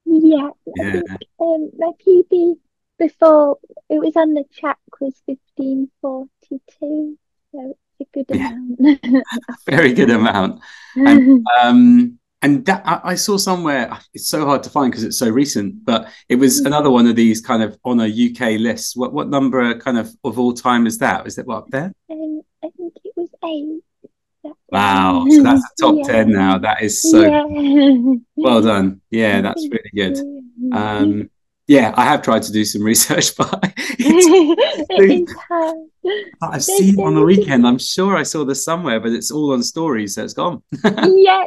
Yeah, 0.04 0.50
yeah. 0.74 1.00
think 1.00 1.20
um, 1.38 1.70
my 1.78 1.92
PB 2.04 2.56
before 2.98 3.58
it 3.88 3.98
was 3.98 4.16
on 4.16 4.34
the 4.34 4.44
track 4.52 4.78
was 5.00 5.22
1542, 5.26 7.18
so 7.52 7.76
it's 7.98 8.00
a 8.00 8.04
good 8.12 8.30
Yeah. 8.30 8.50
amount. 8.80 9.24
Very 9.66 9.92
good 9.92 10.10
amount. 10.10 10.60
And 11.04 11.20
um 11.62 12.18
and 12.42 12.64
that 12.66 12.82
I, 12.86 13.00
I 13.12 13.14
saw 13.14 13.36
somewhere 13.36 13.98
it's 14.14 14.28
so 14.28 14.46
hard 14.46 14.62
to 14.64 14.70
find 14.70 14.90
because 14.90 15.04
it's 15.04 15.18
so 15.18 15.28
recent, 15.30 15.84
but 15.84 16.08
it 16.28 16.36
was 16.36 16.60
another 16.60 16.90
one 16.90 17.06
of 17.06 17.16
these 17.16 17.40
kind 17.40 17.62
of 17.62 17.78
on 17.84 18.00
a 18.00 18.06
UK 18.06 18.58
list. 18.58 18.96
What 18.96 19.12
what 19.12 19.28
number 19.28 19.78
kind 19.78 19.98
of 19.98 20.10
of 20.24 20.38
all 20.38 20.52
time 20.52 20.86
is 20.86 20.98
that? 20.98 21.26
Is 21.26 21.36
that 21.36 21.46
what 21.46 21.56
up 21.58 21.70
there? 21.70 21.92
Um, 22.10 22.42
I 22.62 22.68
think 22.76 22.94
it 23.04 23.12
was 23.16 23.30
eight. 23.44 23.82
Wow. 24.70 25.26
So 25.30 25.42
that's 25.42 25.62
a 25.64 25.82
top 25.82 25.94
Yeah. 25.98 26.12
10 26.24 26.30
now. 26.32 26.58
That 26.58 26.82
is 26.82 27.02
so 27.02 27.20
Yeah. 27.22 27.44
well 28.36 28.62
done. 28.62 29.00
Yeah, 29.10 29.40
that's 29.46 29.66
really 29.70 29.90
good. 29.94 30.18
Um 30.72 31.30
yeah, 31.66 31.94
I 31.96 32.02
have 32.04 32.22
tried 32.22 32.42
to 32.42 32.52
do 32.52 32.64
some 32.64 32.82
research, 32.92 33.36
but 33.36 33.60
it's 33.76 34.26
it 34.90 35.10
is 35.22 35.36
hard. 35.48 35.76
I've 36.42 36.64
seen 36.64 36.98
it 36.98 37.02
on 37.02 37.14
the 37.14 37.22
weekend. 37.22 37.64
I'm 37.64 37.78
sure 37.78 38.16
I 38.16 38.24
saw 38.24 38.44
this 38.44 38.64
somewhere, 38.64 38.98
but 38.98 39.12
it's 39.12 39.30
all 39.30 39.52
on 39.52 39.62
stories, 39.62 40.14
so 40.16 40.24
it's 40.24 40.32
gone. 40.34 40.62
yeah, 40.84 41.44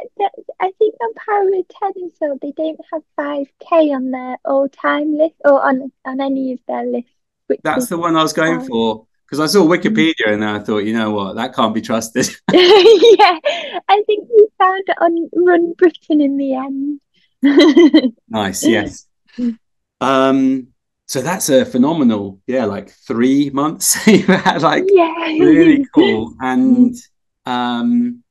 I 0.60 0.70
think 0.78 0.94
on 1.02 1.12
Power 1.26 1.48
of 1.58 1.94
10, 1.94 2.10
so 2.18 2.38
they 2.40 2.52
don't 2.52 2.80
have 2.90 3.02
5K 3.20 3.94
on 3.94 4.10
their 4.12 4.38
all-time 4.46 5.18
list 5.18 5.34
or 5.44 5.60
on 5.62 5.92
on 6.06 6.20
any 6.22 6.52
of 6.54 6.60
their 6.68 6.86
lists. 6.86 7.10
That's 7.62 7.82
is, 7.84 7.88
the 7.90 7.98
one 7.98 8.16
I 8.16 8.22
was 8.22 8.32
going 8.32 8.60
Oh. 8.62 8.66
for 8.66 9.06
because 9.34 9.50
I 9.50 9.52
saw 9.52 9.66
Wikipedia 9.66 10.28
and 10.28 10.44
I 10.44 10.60
thought, 10.60 10.84
you 10.84 10.92
know 10.92 11.10
what, 11.10 11.34
that 11.34 11.56
can't 11.56 11.74
be 11.74 11.80
trusted. 11.80 12.28
yeah, 12.52 13.38
I 13.88 14.02
think 14.06 14.28
we 14.30 14.46
found 14.58 14.84
it 14.86 14.96
on 15.00 15.28
Run 15.34 15.72
Britain 15.72 16.20
in 16.20 16.36
the 16.36 16.54
end. 16.54 17.00
nice, 18.28 18.64
yes. 18.64 19.08
Um, 20.00 20.68
so 21.08 21.20
that's 21.20 21.48
a 21.48 21.64
phenomenal, 21.64 22.40
yeah, 22.46 22.64
like 22.64 22.90
three 22.90 23.50
months 23.50 24.06
you've 24.06 24.26
had, 24.26 24.62
like 24.62 24.84
yeah, 24.86 25.12
really 25.40 25.84
cool, 25.92 26.36
and 26.40 26.94
um, 27.44 28.22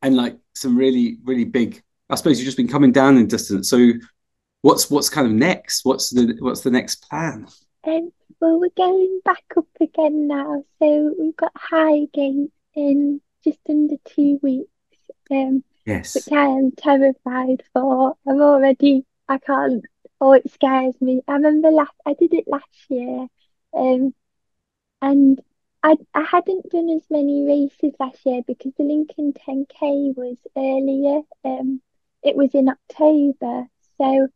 and 0.00 0.16
like 0.16 0.38
some 0.54 0.78
really, 0.78 1.18
really 1.24 1.44
big. 1.44 1.82
I 2.08 2.14
suppose 2.14 2.38
you've 2.38 2.46
just 2.46 2.56
been 2.56 2.68
coming 2.68 2.90
down 2.90 3.18
in 3.18 3.26
distance. 3.26 3.68
So, 3.68 3.92
what's 4.62 4.90
what's 4.90 5.10
kind 5.10 5.26
of 5.26 5.34
next? 5.34 5.84
What's 5.84 6.08
the 6.08 6.36
what's 6.40 6.62
the 6.62 6.70
next 6.70 7.06
plan? 7.06 7.46
Um, 7.86 8.12
well, 8.42 8.58
we're 8.58 8.70
going 8.76 9.20
back 9.24 9.44
up 9.56 9.68
again 9.80 10.26
now. 10.26 10.64
So 10.80 11.14
we've 11.16 11.36
got 11.36 11.52
Highgate 11.54 12.50
in 12.74 13.20
just 13.44 13.60
under 13.68 13.94
two 14.04 14.40
weeks, 14.42 14.68
um, 15.30 15.62
Yes. 15.86 16.16
which 16.16 16.32
I 16.32 16.46
am 16.46 16.72
terrified 16.72 17.62
for. 17.72 18.16
I'm 18.26 18.42
already, 18.42 19.06
I 19.28 19.38
can't, 19.38 19.84
oh, 20.20 20.32
it 20.32 20.50
scares 20.50 21.00
me. 21.00 21.22
I 21.28 21.34
remember 21.34 21.70
last, 21.70 21.92
I 22.04 22.14
did 22.14 22.34
it 22.34 22.48
last 22.48 22.90
year, 22.90 23.28
um, 23.74 24.12
and 25.00 25.40
I 25.84 25.94
I 26.12 26.22
hadn't 26.22 26.68
done 26.70 26.90
as 26.90 27.06
many 27.10 27.46
races 27.46 27.94
last 28.00 28.26
year 28.26 28.42
because 28.44 28.72
the 28.76 28.82
Lincoln 28.82 29.34
10K 29.34 30.16
was 30.16 30.36
earlier. 30.56 31.20
Um, 31.44 31.80
it 32.24 32.34
was 32.34 32.50
in 32.54 32.68
October, 32.68 33.68
so. 33.98 34.28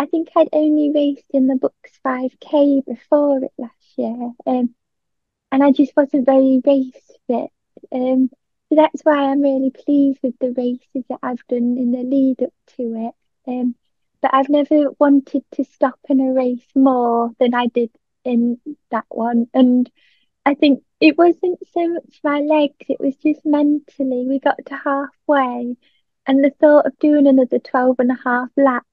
I 0.00 0.06
think 0.06 0.30
I'd 0.34 0.48
only 0.54 0.90
raced 0.90 1.26
in 1.34 1.46
the 1.46 1.56
books 1.56 2.00
5K 2.02 2.86
before 2.86 3.44
it 3.44 3.52
last 3.58 3.98
year, 3.98 4.32
um, 4.46 4.74
and 5.52 5.62
I 5.62 5.72
just 5.72 5.94
wasn't 5.94 6.24
very 6.24 6.62
race 6.64 7.18
fit. 7.26 7.50
Um, 7.92 8.30
so 8.70 8.76
that's 8.76 9.02
why 9.02 9.30
I'm 9.30 9.42
really 9.42 9.70
pleased 9.70 10.20
with 10.22 10.38
the 10.38 10.52
races 10.52 11.04
that 11.10 11.18
I've 11.22 11.46
done 11.48 11.76
in 11.76 11.92
the 11.92 12.02
lead 12.02 12.42
up 12.42 12.54
to 12.78 13.10
it. 13.10 13.14
Um, 13.46 13.74
but 14.22 14.32
I've 14.32 14.48
never 14.48 14.90
wanted 14.98 15.44
to 15.56 15.64
stop 15.64 15.98
in 16.08 16.20
a 16.20 16.32
race 16.32 16.66
more 16.74 17.32
than 17.38 17.52
I 17.52 17.66
did 17.66 17.90
in 18.24 18.58
that 18.90 19.04
one. 19.10 19.48
And 19.52 19.90
I 20.46 20.54
think 20.54 20.82
it 21.00 21.18
wasn't 21.18 21.58
so 21.74 21.88
much 21.88 22.20
my 22.24 22.40
legs, 22.40 22.86
it 22.88 23.00
was 23.00 23.16
just 23.16 23.44
mentally. 23.44 24.26
We 24.26 24.38
got 24.38 24.64
to 24.64 24.76
halfway, 24.76 25.76
and 26.26 26.42
the 26.42 26.54
thought 26.58 26.86
of 26.86 26.98
doing 26.98 27.26
another 27.26 27.58
12 27.58 27.96
and 27.98 28.12
a 28.12 28.18
half 28.24 28.48
laps 28.56 28.86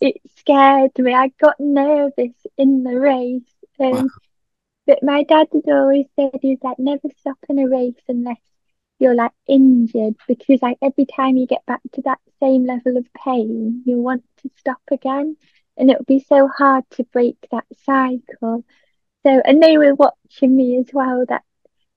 it 0.00 0.16
scared 0.38 0.92
me. 0.98 1.14
I 1.14 1.28
got 1.40 1.56
nervous 1.60 2.34
in 2.56 2.84
the 2.84 2.98
race. 2.98 3.54
Um, 3.80 3.92
Wow. 3.92 4.04
But 4.86 5.02
my 5.02 5.22
dad 5.24 5.48
had 5.52 5.68
always 5.72 6.06
said 6.16 6.30
he's 6.42 6.62
like, 6.62 6.78
never 6.78 7.08
stop 7.18 7.38
in 7.48 7.58
a 7.58 7.68
race 7.68 8.00
unless 8.08 8.40
you're 8.98 9.14
like 9.14 9.32
injured, 9.46 10.14
because 10.26 10.62
like 10.62 10.78
every 10.82 11.06
time 11.06 11.36
you 11.36 11.46
get 11.46 11.66
back 11.66 11.80
to 11.92 12.02
that 12.02 12.20
same 12.40 12.66
level 12.66 12.96
of 12.96 13.06
pain, 13.14 13.82
you 13.84 13.98
want 13.98 14.24
to 14.42 14.50
stop 14.56 14.80
again, 14.90 15.36
and 15.76 15.90
it 15.90 15.98
would 15.98 16.06
be 16.06 16.20
so 16.20 16.48
hard 16.48 16.84
to 16.90 17.04
break 17.04 17.36
that 17.50 17.66
cycle. 17.84 18.64
So, 19.24 19.42
and 19.44 19.62
they 19.62 19.76
were 19.78 19.94
watching 19.94 20.56
me 20.56 20.78
as 20.78 20.92
well 20.92 21.24
that 21.28 21.42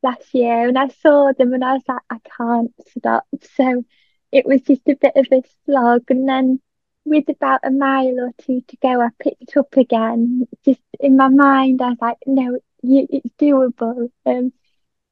last 0.03 0.33
year, 0.33 0.67
and 0.67 0.77
I 0.77 0.87
saw 0.89 1.31
them, 1.37 1.53
and 1.53 1.63
I 1.63 1.73
was 1.73 1.83
like, 1.87 2.01
I 2.09 2.17
can't 2.37 2.73
stop. 2.97 3.25
So, 3.57 3.83
it 4.31 4.45
was 4.45 4.61
just 4.63 4.87
a 4.87 4.95
bit 4.95 5.13
of 5.15 5.27
a 5.31 5.41
slog, 5.65 6.03
and 6.09 6.27
then 6.27 6.61
with 7.05 7.29
about 7.29 7.61
a 7.63 7.71
mile 7.71 8.19
or 8.19 8.31
two 8.41 8.61
to 8.67 8.77
go, 8.81 9.01
I 9.01 9.09
picked 9.19 9.55
up 9.57 9.75
again. 9.77 10.47
Just 10.65 10.81
in 10.99 11.17
my 11.17 11.29
mind, 11.29 11.81
I 11.81 11.89
was 11.89 11.97
like, 12.01 12.17
no, 12.25 12.59
it's 12.83 13.29
doable. 13.39 14.11
Um, 14.25 14.53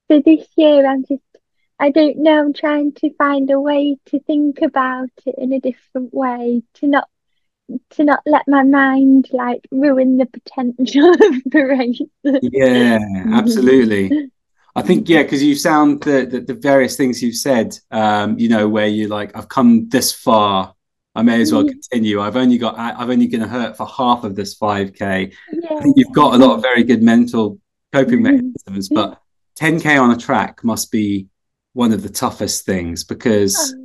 so 0.10 0.22
this 0.22 0.48
year, 0.56 0.88
I'm 0.88 1.04
just, 1.06 1.22
I 1.80 1.90
don't 1.90 2.18
know, 2.18 2.40
I'm 2.40 2.54
trying 2.54 2.94
to 2.94 3.14
find 3.16 3.50
a 3.52 3.60
way 3.60 3.98
to 4.08 4.20
think 4.20 4.62
about 4.62 5.10
it 5.26 5.36
in 5.38 5.54
a 5.54 5.60
different 5.60 6.14
way, 6.14 6.64
to 6.76 6.88
not 6.88 7.10
to 7.92 8.04
not 8.04 8.22
let 8.26 8.48
my 8.48 8.64
mind 8.64 9.28
like 9.34 9.68
ruin 9.72 10.18
the 10.18 10.26
potential 10.26 11.12
of 11.14 11.44
the 11.46 11.64
race. 11.64 12.42
Yeah, 12.42 13.00
absolutely. 13.34 14.32
I 14.76 14.82
think 14.84 15.10
yeah, 15.10 15.24
because 15.24 15.44
you 15.44 15.56
sound 15.56 16.04
the, 16.04 16.26
the 16.26 16.42
the 16.42 16.54
various 16.54 16.96
things 16.96 17.22
you've 17.22 17.36
said. 17.36 17.78
Um, 17.92 18.38
you 18.38 18.48
know, 18.48 18.70
where 18.70 18.88
you 18.88 19.08
like, 19.08 19.36
I've 19.36 19.50
come 19.50 19.90
this 19.90 20.12
far. 20.12 20.76
I 21.18 21.24
may 21.24 21.42
as 21.42 21.52
well 21.52 21.66
continue. 21.66 22.22
I've 22.22 22.36
only 22.36 22.60
got, 22.60 22.78
I- 22.78 22.94
I've 22.96 23.10
only 23.10 23.26
going 23.26 23.42
to 23.42 23.48
hurt 23.48 23.76
for 23.76 23.88
half 23.88 24.24
of 24.24 24.36
this 24.36 24.56
5K. 24.56 25.02
I 25.04 25.32
Yeah. 25.52 25.82
think 25.82 25.98
you've 25.98 26.12
got 26.14 26.36
a 26.36 26.38
lot 26.38 26.56
of 26.56 26.62
very 26.62 26.84
good 26.84 27.02
mental 27.02 27.60
coping 27.92 28.20
Mhm. 28.20 28.24
mechanisms, 28.24 28.90
but 28.90 29.20
10K 29.56 29.98
on 29.98 30.12
a 30.12 30.18
track 30.18 30.64
must 30.64 30.92
be 30.92 31.28
one 31.74 31.92
of 31.92 32.04
the 32.04 32.10
toughest 32.10 32.66
things 32.68 33.04
because 33.04 33.76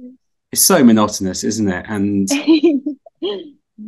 it's 0.52 0.60
so 0.60 0.84
monotonous, 0.84 1.42
isn't 1.42 1.68
it? 1.70 1.86
And 1.88 2.28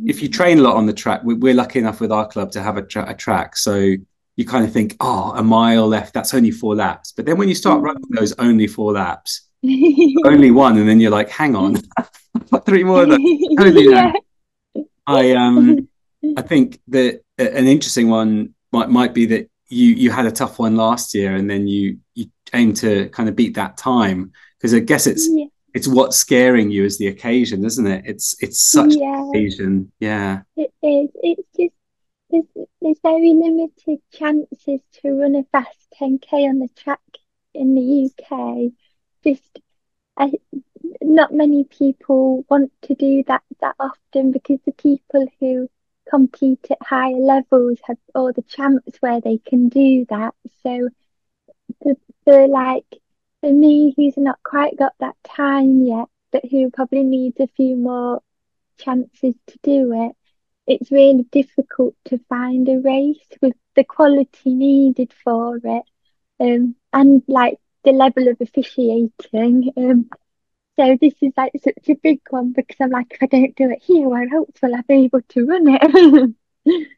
if 0.05 0.23
you 0.23 0.27
train 0.27 0.57
a 0.57 0.61
lot 0.63 0.75
on 0.75 0.87
the 0.87 0.93
track, 0.93 1.21
we- 1.23 1.35
we're 1.35 1.53
lucky 1.53 1.77
enough 1.77 1.99
with 2.01 2.11
our 2.11 2.27
club 2.27 2.51
to 2.53 2.63
have 2.63 2.77
a, 2.77 2.81
tra- 2.81 3.09
a 3.09 3.13
track. 3.13 3.57
So 3.57 3.93
you 4.37 4.45
kind 4.45 4.65
of 4.65 4.71
think, 4.73 4.97
oh, 5.01 5.33
a 5.35 5.43
mile 5.43 5.87
left, 5.87 6.15
that's 6.15 6.33
only 6.33 6.49
four 6.49 6.75
laps. 6.75 7.11
But 7.15 7.27
then 7.27 7.37
when 7.37 7.47
you 7.47 7.53
start 7.55 7.83
running 7.83 8.01
those 8.09 8.33
only 8.39 8.65
four 8.65 8.93
laps, 8.93 9.44
only 10.25 10.51
one, 10.65 10.77
and 10.77 10.87
then 10.87 10.99
you're 10.99 11.11
like, 11.11 11.29
hang 11.29 11.55
on, 11.55 11.77
three 12.65 12.83
more 12.83 13.03
of 13.03 13.09
those. 13.09 13.19
Yeah. 13.59 14.11
I 15.07 15.31
um 15.33 15.87
I 16.37 16.41
think 16.41 16.79
that 16.89 17.21
an 17.37 17.67
interesting 17.67 18.09
one 18.09 18.53
might 18.71 18.89
might 18.89 19.13
be 19.13 19.25
that 19.27 19.49
you 19.69 19.89
you 19.93 20.09
had 20.11 20.25
a 20.25 20.31
tough 20.31 20.57
one 20.59 20.75
last 20.75 21.13
year 21.13 21.35
and 21.35 21.49
then 21.49 21.67
you 21.67 21.99
you 22.15 22.25
aim 22.53 22.73
to 22.75 23.09
kind 23.09 23.29
of 23.29 23.35
beat 23.35 23.55
that 23.55 23.77
time 23.77 24.31
because 24.57 24.73
I 24.73 24.79
guess 24.79 25.05
it's 25.07 25.27
Yeah. 25.31 25.45
it's 25.73 25.87
what's 25.87 26.17
scaring 26.17 26.71
you 26.71 26.83
is 26.85 26.97
the 26.97 27.07
occasion, 27.07 27.63
isn't 27.65 27.85
it? 27.87 28.03
It's 28.05 28.35
it's 28.41 28.59
such 28.61 28.93
an 28.95 29.29
occasion. 29.29 29.91
Yeah. 29.99 30.41
It 30.57 30.73
is. 30.81 31.09
It's 31.21 31.47
just 31.55 31.73
there's 32.31 32.67
there's 32.81 32.99
very 33.03 33.33
limited 33.33 33.99
chances 34.11 34.81
to 35.01 35.11
run 35.11 35.35
a 35.35 35.43
fast 35.51 35.77
10k 36.01 36.49
on 36.49 36.59
the 36.59 36.69
track 36.75 36.99
in 37.53 37.75
the 37.75 38.09
UK. 38.09 38.71
Just 39.25 39.59
I, 40.17 40.31
not 41.01 41.33
many 41.33 41.63
people 41.65 42.45
want 42.49 42.71
to 42.83 42.95
do 42.95 43.23
that 43.27 43.43
that 43.61 43.75
often 43.79 44.31
because 44.31 44.59
the 44.65 44.71
people 44.73 45.27
who 45.39 45.69
compete 46.09 46.65
at 46.69 46.77
higher 46.81 47.17
levels 47.17 47.79
have 47.85 47.97
all 48.13 48.31
the 48.31 48.43
champs 48.43 48.97
where 49.01 49.19
they 49.21 49.39
can 49.39 49.69
do 49.69 50.05
that. 50.09 50.33
So 50.63 50.89
the 51.81 51.97
the 52.25 52.47
like 52.47 52.85
for 53.41 53.51
me 53.51 53.93
who's 53.95 54.17
not 54.17 54.39
quite 54.43 54.77
got 54.77 54.93
that 54.99 55.15
time 55.23 55.85
yet, 55.85 56.07
but 56.31 56.45
who 56.45 56.69
probably 56.69 57.03
needs 57.03 57.39
a 57.39 57.47
few 57.47 57.75
more 57.75 58.21
chances 58.77 59.35
to 59.47 59.59
do 59.63 59.93
it, 59.93 60.15
it's 60.67 60.91
really 60.91 61.23
difficult 61.31 61.95
to 62.05 62.19
find 62.29 62.67
a 62.69 62.79
race 62.79 63.27
with 63.41 63.53
the 63.75 63.83
quality 63.83 64.53
needed 64.53 65.13
for 65.23 65.57
it, 65.63 65.83
um, 66.39 66.75
and 66.93 67.23
like 67.27 67.59
the 67.85 67.91
level 67.91 68.27
of 68.27 68.37
officiating. 68.41 69.71
Um, 69.77 70.09
so 70.77 70.97
this 70.99 71.13
is 71.21 71.31
like 71.37 71.53
such 71.63 71.89
a 71.89 71.95
big 71.95 72.19
one 72.29 72.51
because 72.51 72.75
I'm 72.81 72.89
like, 72.89 73.07
if 73.11 73.23
I 73.23 73.27
don't 73.27 73.55
do 73.55 73.69
it 73.69 73.81
here, 73.81 74.13
I'm 74.13 74.29
hopeful 74.29 74.75
I'll 74.75 74.83
be 74.83 75.05
able 75.05 75.21
to 75.21 75.45
run 75.45 75.63
it. 75.67 76.35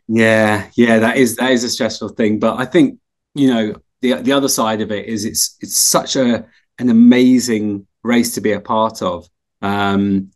Yeah, 0.07 0.69
yeah, 0.75 0.99
that 0.99 1.17
is 1.17 1.35
that 1.35 1.51
is 1.51 1.65
a 1.65 1.69
stressful 1.69 2.09
thing. 2.09 2.39
But 2.39 2.57
I 2.57 2.63
think, 2.63 2.99
you 3.35 3.53
know, 3.53 3.75
the 4.01 4.13
the 4.13 4.31
other 4.31 4.47
side 4.47 4.79
of 4.79 4.93
it 4.93 5.07
is 5.07 5.25
it's 5.25 5.57
it's 5.59 5.75
such 5.75 6.15
a 6.15 6.45
an 6.79 6.89
amazing 6.89 7.85
race 8.01 8.33
to 8.35 8.41
be 8.41 8.53
a 8.53 8.61
part 8.61 9.01
of. 9.01 9.27
Um 9.61 10.31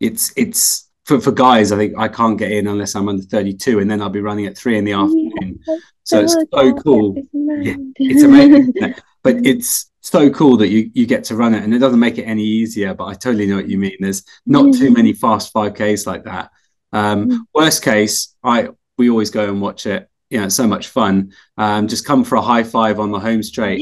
it's 0.00 0.34
it's 0.36 0.90
for, 1.04 1.20
for 1.20 1.32
guys, 1.32 1.72
I 1.72 1.76
think 1.76 1.94
I 1.96 2.08
can't 2.08 2.38
get 2.38 2.52
in 2.52 2.66
unless 2.66 2.94
I'm 2.94 3.08
under 3.08 3.22
32, 3.22 3.78
and 3.78 3.90
then 3.90 4.00
I'll 4.02 4.08
be 4.08 4.20
running 4.20 4.46
at 4.46 4.56
three 4.56 4.78
in 4.78 4.84
the 4.84 4.92
afternoon. 4.92 5.60
Yeah, 5.66 5.76
so 6.02 6.20
it's 6.20 6.34
so 6.52 6.74
cool. 6.74 7.16
Yeah, 7.32 7.76
it's 7.96 8.22
amazing. 8.22 8.74
but 9.22 9.36
it's 9.46 9.90
so 10.04 10.28
cool 10.30 10.56
that 10.58 10.68
you 10.68 10.90
you 10.94 11.06
get 11.06 11.24
to 11.24 11.36
run 11.36 11.54
it, 11.54 11.64
and 11.64 11.74
it 11.74 11.78
doesn't 11.78 11.98
make 11.98 12.18
it 12.18 12.24
any 12.24 12.44
easier. 12.44 12.94
But 12.94 13.06
I 13.06 13.14
totally 13.14 13.46
know 13.46 13.56
what 13.56 13.68
you 13.68 13.78
mean. 13.78 13.96
There's 14.00 14.22
not 14.46 14.74
too 14.74 14.90
many 14.90 15.12
fast 15.12 15.52
5Ks 15.52 16.06
like 16.06 16.24
that. 16.24 16.50
Um, 16.92 17.28
mm. 17.28 17.38
worst 17.54 17.82
case, 17.82 18.36
I 18.42 18.68
we 18.98 19.10
always 19.10 19.30
go 19.30 19.48
and 19.48 19.60
watch 19.60 19.86
it. 19.86 20.08
You 20.30 20.38
know, 20.38 20.46
it's 20.46 20.54
so 20.54 20.66
much 20.66 20.88
fun. 20.88 21.32
Um, 21.56 21.88
just 21.88 22.04
come 22.04 22.24
for 22.24 22.36
a 22.36 22.42
high 22.42 22.64
five 22.64 23.00
on 23.00 23.10
the 23.12 23.20
home 23.20 23.42
straight. 23.42 23.80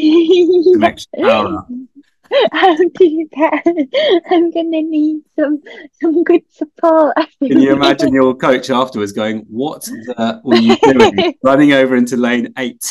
I'll 2.53 2.77
do 2.94 3.28
that. 3.32 4.23
I'm 4.31 4.51
gonna 4.51 4.82
need 4.82 5.23
some 5.39 5.62
some 6.01 6.24
good 6.24 6.43
support. 6.51 7.16
Can 7.43 7.61
you 7.61 7.73
imagine 7.73 8.12
your 8.12 8.35
coach 8.35 8.70
afterwards 8.70 9.12
going, 9.12 9.44
"What 9.49 9.82
the 9.82 10.40
were 10.44 10.57
you 10.57 10.77
doing? 10.77 11.35
Running 11.43 11.73
over 11.73 11.97
into 11.97 12.16
lane 12.16 12.53
eight? 12.59 12.90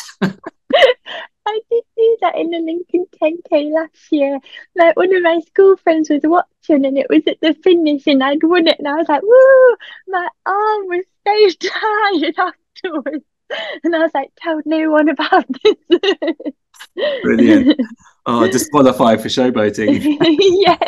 I 1.46 1.60
did 1.70 1.84
do 1.96 2.16
that 2.20 2.36
in 2.36 2.50
the 2.50 2.58
Lincoln 2.58 3.06
10K 3.20 3.72
last 3.72 4.12
year. 4.12 4.38
Like 4.76 4.96
one 4.96 5.14
of 5.14 5.22
my 5.22 5.40
school 5.46 5.76
friends 5.76 6.08
was 6.08 6.22
watching 6.24 6.84
and 6.84 6.96
it 6.96 7.06
was 7.10 7.22
at 7.26 7.40
the 7.40 7.54
finish 7.54 8.06
and 8.06 8.22
I'd 8.22 8.42
won 8.42 8.68
it 8.68 8.78
and 8.78 8.88
I 8.88 8.94
was 8.94 9.08
like, 9.08 9.22
woo, 9.22 9.76
my 10.08 10.28
arm 10.46 10.86
was 10.86 11.04
so 11.26 11.68
tired 11.68 12.34
afterwards. 12.38 13.24
And 13.84 13.94
I 13.94 13.98
was 13.98 14.12
like, 14.14 14.30
tell 14.36 14.60
no 14.64 14.90
one 14.90 15.08
about 15.08 15.44
this. 15.90 16.54
Brilliant. 17.22 17.80
Oh, 18.24 18.48
disqualified 18.48 19.20
for 19.20 19.26
showboating. 19.26 20.00
yeah. 20.20 20.78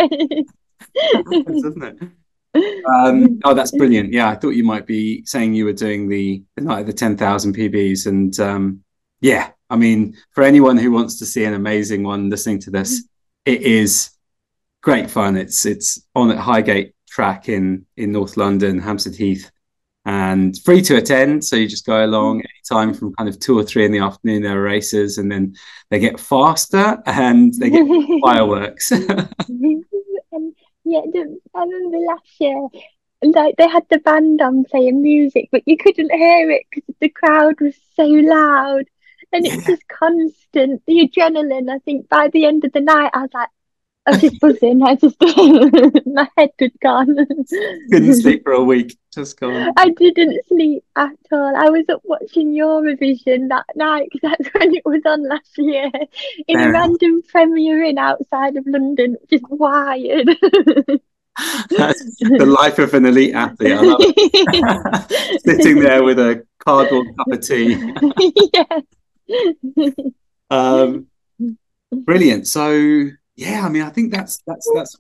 Doesn't 1.43 1.83
it? 1.83 2.85
Um, 2.89 3.41
oh, 3.45 3.55
that's 3.55 3.73
brilliant. 3.73 4.13
Yeah, 4.13 4.29
I 4.29 4.37
thought 4.37 4.51
you 4.51 4.63
might 4.63 4.87
be 4.87 5.25
saying 5.27 5.53
you 5.53 5.65
were 5.65 5.73
doing 5.73 6.09
the 6.09 6.45
the 6.55 6.63
night 6.63 6.83
of 6.83 6.87
the 6.87 6.93
10,000 6.93 7.57
PBs. 7.57 8.07
And 8.07 8.39
um, 8.39 8.85
yeah, 9.21 9.51
I 9.71 9.77
mean, 9.77 10.17
for 10.31 10.43
anyone 10.43 10.77
who 10.77 10.91
wants 10.91 11.19
to 11.19 11.27
see 11.27 11.45
an 11.45 11.55
amazing 11.55 12.03
one 12.03 12.31
listening 12.31 12.61
to 12.61 12.71
this, 12.71 13.01
mm-hmm. 13.01 13.53
it 13.53 13.63
is 13.63 14.11
great 14.83 15.11
fun. 15.11 15.37
It's 15.37 15.65
it's 15.67 16.01
on 16.15 16.31
at 16.31 16.39
Highgate 16.39 16.95
track 17.09 17.49
in 17.49 17.87
in 17.97 18.13
North 18.13 18.37
London, 18.37 18.79
Hampstead 18.79 19.15
Heath 19.15 19.51
and 20.05 20.59
free 20.65 20.83
to 20.83 20.97
attend. 20.97 21.45
So 21.45 21.57
you 21.57 21.69
just 21.69 21.87
go 21.87 22.05
along 22.05 22.39
mm-hmm. 22.39 22.77
anytime 22.77 22.95
from 22.95 23.15
kind 23.15 23.29
of 23.29 23.39
two 23.41 23.59
or 23.59 23.65
three 23.65 23.85
in 23.85 23.93
the 23.93 23.99
afternoon. 23.99 24.43
There 24.43 24.59
are 24.59 24.63
races, 24.63 25.19
and 25.19 25.31
then 25.31 25.55
they 25.91 25.99
get 25.99 26.21
faster 26.21 27.03
and 27.07 27.55
they 27.55 27.71
get 27.71 27.87
fireworks. 28.23 28.91
and 28.91 29.07
mm-hmm. 29.09 30.37
um, 30.37 30.55
yeah, 30.85 31.01
I 31.55 31.65
remember 31.65 31.99
last 31.99 32.41
year, 32.41 32.69
like 33.23 33.57
they 33.57 33.69
had 33.69 33.87
the 33.89 33.99
band 33.99 34.43
on 34.43 34.65
playing 34.65 35.03
music, 35.03 35.49
but 35.51 35.63
you 35.67 35.77
couldn't 35.77 36.13
hear 36.13 36.51
it 36.51 36.67
because 36.71 36.95
the 37.01 37.09
crowd 37.09 37.61
was 37.61 37.75
so 37.97 38.05
loud. 38.05 38.85
And 39.35 39.45
it's 39.45 39.67
just 39.67 39.89
constant, 39.89 40.83
the 40.87 41.09
adrenaline. 41.09 41.69
I 41.69 41.79
think 41.81 42.09
by 42.09 42.29
the 42.29 42.45
end 42.45 42.65
of 42.65 42.73
the 42.73 42.81
night, 42.81 43.11
I 43.13 43.23
was 43.23 43.31
like, 43.35 43.49
I 44.07 44.11
was 44.13 44.21
just 44.21 44.41
buzzing. 44.41 44.83
I 44.83 44.95
just 44.95 45.17
my 46.07 46.29
head 46.37 46.51
had 46.59 46.81
gone. 46.81 47.17
Couldn't 47.91 48.15
sleep 48.23 48.45
for 48.45 48.53
a 48.53 48.63
week. 48.63 48.97
Just 49.13 49.41
gone. 49.41 49.73
I 49.77 49.91
didn't 49.91 50.47
sleep 50.47 50.85
at 50.95 51.17
all. 51.33 51.57
I 51.57 51.71
was 51.71 51.87
up 51.89 52.03
watching 52.05 52.53
Eurovision 52.53 53.49
that 53.49 53.65
night 53.75 54.09
because 54.13 54.37
that's 54.39 54.55
when 54.55 54.75
it 54.75 54.85
was 54.85 55.03
on 55.07 55.27
last 55.29 55.57
year 55.57 55.91
in 56.47 56.61
a 56.61 56.71
random 56.71 57.23
premiere 57.27 57.83
in 57.83 57.99
outside 57.99 58.57
of 58.57 58.65
London, 58.67 59.17
just 59.31 59.49
wired. 59.49 60.29
That's 61.71 62.17
the 62.21 62.47
life 62.47 62.79
of 62.79 62.95
an 62.95 63.07
elite 63.07 63.35
athlete. 63.35 63.81
Sitting 65.45 65.81
there 65.81 66.05
with 66.05 66.19
a 66.19 66.47
cardboard 66.59 67.09
cup 67.17 67.29
of 67.29 67.41
tea. 67.41 67.93
yeah. 68.53 68.81
Um, 70.51 71.07
brilliant. 71.93 72.47
So 72.47 73.09
yeah, 73.37 73.65
I 73.65 73.69
mean, 73.69 73.83
I 73.83 73.91
think 73.91 74.13
that's 74.13 74.39
that's 74.47 74.71
that's 74.75 74.97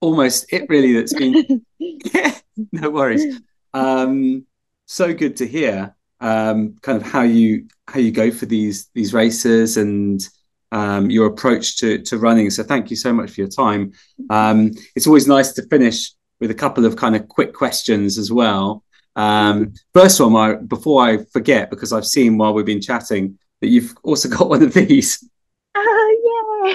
almost 0.00 0.52
it 0.52 0.68
really. 0.68 0.94
That's 0.94 1.14
been 1.14 1.64
yeah, 1.78 2.38
no 2.72 2.90
worries. 2.90 3.40
Um, 3.72 4.46
so 4.86 5.14
good 5.14 5.36
to 5.38 5.46
hear. 5.46 5.94
Um, 6.20 6.76
kind 6.80 7.00
of 7.00 7.06
how 7.06 7.22
you 7.22 7.66
how 7.88 8.00
you 8.00 8.12
go 8.12 8.30
for 8.30 8.46
these 8.46 8.88
these 8.94 9.12
races 9.12 9.76
and 9.76 10.26
um, 10.72 11.10
your 11.10 11.26
approach 11.26 11.78
to 11.78 11.98
to 12.02 12.18
running. 12.18 12.50
So 12.50 12.62
thank 12.62 12.90
you 12.90 12.96
so 12.96 13.12
much 13.12 13.30
for 13.30 13.40
your 13.40 13.50
time. 13.50 13.92
Um, 14.30 14.70
it's 14.94 15.06
always 15.06 15.26
nice 15.26 15.52
to 15.52 15.66
finish 15.68 16.12
with 16.40 16.50
a 16.50 16.54
couple 16.54 16.84
of 16.84 16.96
kind 16.96 17.16
of 17.16 17.28
quick 17.28 17.52
questions 17.52 18.18
as 18.18 18.30
well. 18.30 18.84
Um, 19.16 19.74
first 19.92 20.20
one, 20.20 20.34
I, 20.34 20.54
before 20.56 21.02
I 21.02 21.18
forget, 21.32 21.70
because 21.70 21.92
I've 21.92 22.06
seen 22.06 22.36
while 22.36 22.52
we've 22.52 22.66
been 22.66 22.80
chatting 22.80 23.38
that 23.60 23.68
you've 23.68 23.94
also 24.02 24.28
got 24.28 24.48
one 24.48 24.62
of 24.62 24.74
these. 24.74 25.28
Oh 25.76 26.72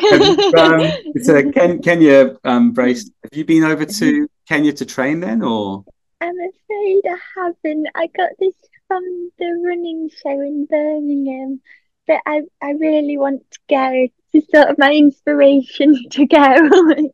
yeah. 0.53 0.61
um, 0.61 0.81
it's 1.15 1.30
a 1.30 1.49
Ken- 1.53 1.81
Kenya 1.81 2.35
um, 2.43 2.72
brace. 2.73 3.10
Have 3.23 3.34
you 3.34 3.45
been 3.45 3.64
over 3.64 3.85
to 3.85 4.27
Kenya 4.45 4.73
to 4.73 4.85
train 4.85 5.22
then, 5.22 5.41
or? 5.41 5.85
I'm 6.19 6.35
afraid 6.35 7.01
I 7.06 7.18
haven't. 7.35 7.88
I 7.95 8.07
got 8.07 8.31
this 8.39 8.56
from 8.89 9.31
the 9.39 9.61
running 9.65 10.10
show 10.22 10.41
in 10.41 10.65
Birmingham, 10.65 11.61
but 12.07 12.19
I 12.26 12.41
I 12.61 12.72
really 12.72 13.18
want 13.18 13.49
to 13.51 13.60
go. 13.69 14.07
It's 14.34 14.51
sort 14.51 14.68
of 14.68 14.77
my 14.77 14.93
inspiration 14.93 15.95
to 16.11 16.26
go. 16.26 16.56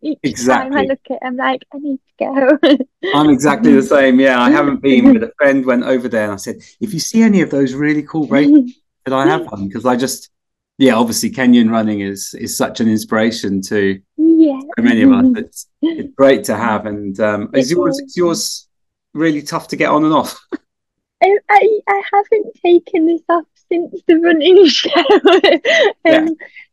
Each 0.01 0.17
exactly. 0.23 0.71
time 0.71 0.77
I 0.77 0.85
look 0.87 0.99
at, 1.09 1.17
it, 1.17 1.19
I'm 1.21 1.37
like, 1.37 1.65
I 1.73 1.77
need 1.77 1.99
to 2.17 2.25
go. 2.25 2.77
I'm 3.13 3.29
exactly 3.29 3.73
the 3.73 3.83
same. 3.83 4.19
Yeah, 4.19 4.41
I 4.41 4.49
haven't 4.49 4.81
been, 4.81 5.13
but 5.13 5.23
a 5.23 5.31
friend 5.37 5.63
went 5.65 5.83
over 5.83 6.09
there 6.09 6.23
and 6.23 6.33
I 6.33 6.37
said, 6.37 6.57
if 6.81 6.93
you 6.93 6.99
see 6.99 7.21
any 7.21 7.41
of 7.41 7.51
those 7.51 7.73
really 7.73 8.03
cool 8.03 8.27
races, 8.27 8.75
could 9.05 9.13
I 9.13 9.27
have 9.27 9.45
one? 9.51 9.67
Because 9.67 9.85
I 9.85 9.95
just 9.95 10.29
yeah, 10.77 10.95
obviously 10.95 11.31
Kenyan 11.31 11.71
running 11.71 12.01
is 12.01 12.33
is 12.33 12.57
such 12.57 12.79
an 12.81 12.89
inspiration 12.89 13.61
to 13.63 14.01
yeah. 14.17 14.59
so 14.59 14.83
many 14.83 15.03
of 15.03 15.11
us. 15.11 15.25
It's, 15.37 15.67
it's 15.81 16.13
great 16.15 16.43
to 16.45 16.57
have. 16.57 16.85
And 16.85 17.17
um, 17.19 17.49
is 17.53 17.71
yours 17.71 17.99
is 17.99 18.17
yours 18.17 18.67
really 19.13 19.41
tough 19.41 19.69
to 19.69 19.75
get 19.75 19.89
on 19.89 20.03
and 20.03 20.13
off? 20.13 20.37
I, 21.23 21.37
I, 21.49 21.79
I 21.87 22.01
haven't 22.11 22.53
taken 22.61 23.07
this 23.07 23.21
off 23.29 23.45
since 23.69 24.01
the 24.05 24.15
running 24.17 24.65
show. 24.67 24.89
um, 24.89 25.91
yeah. 26.03 26.27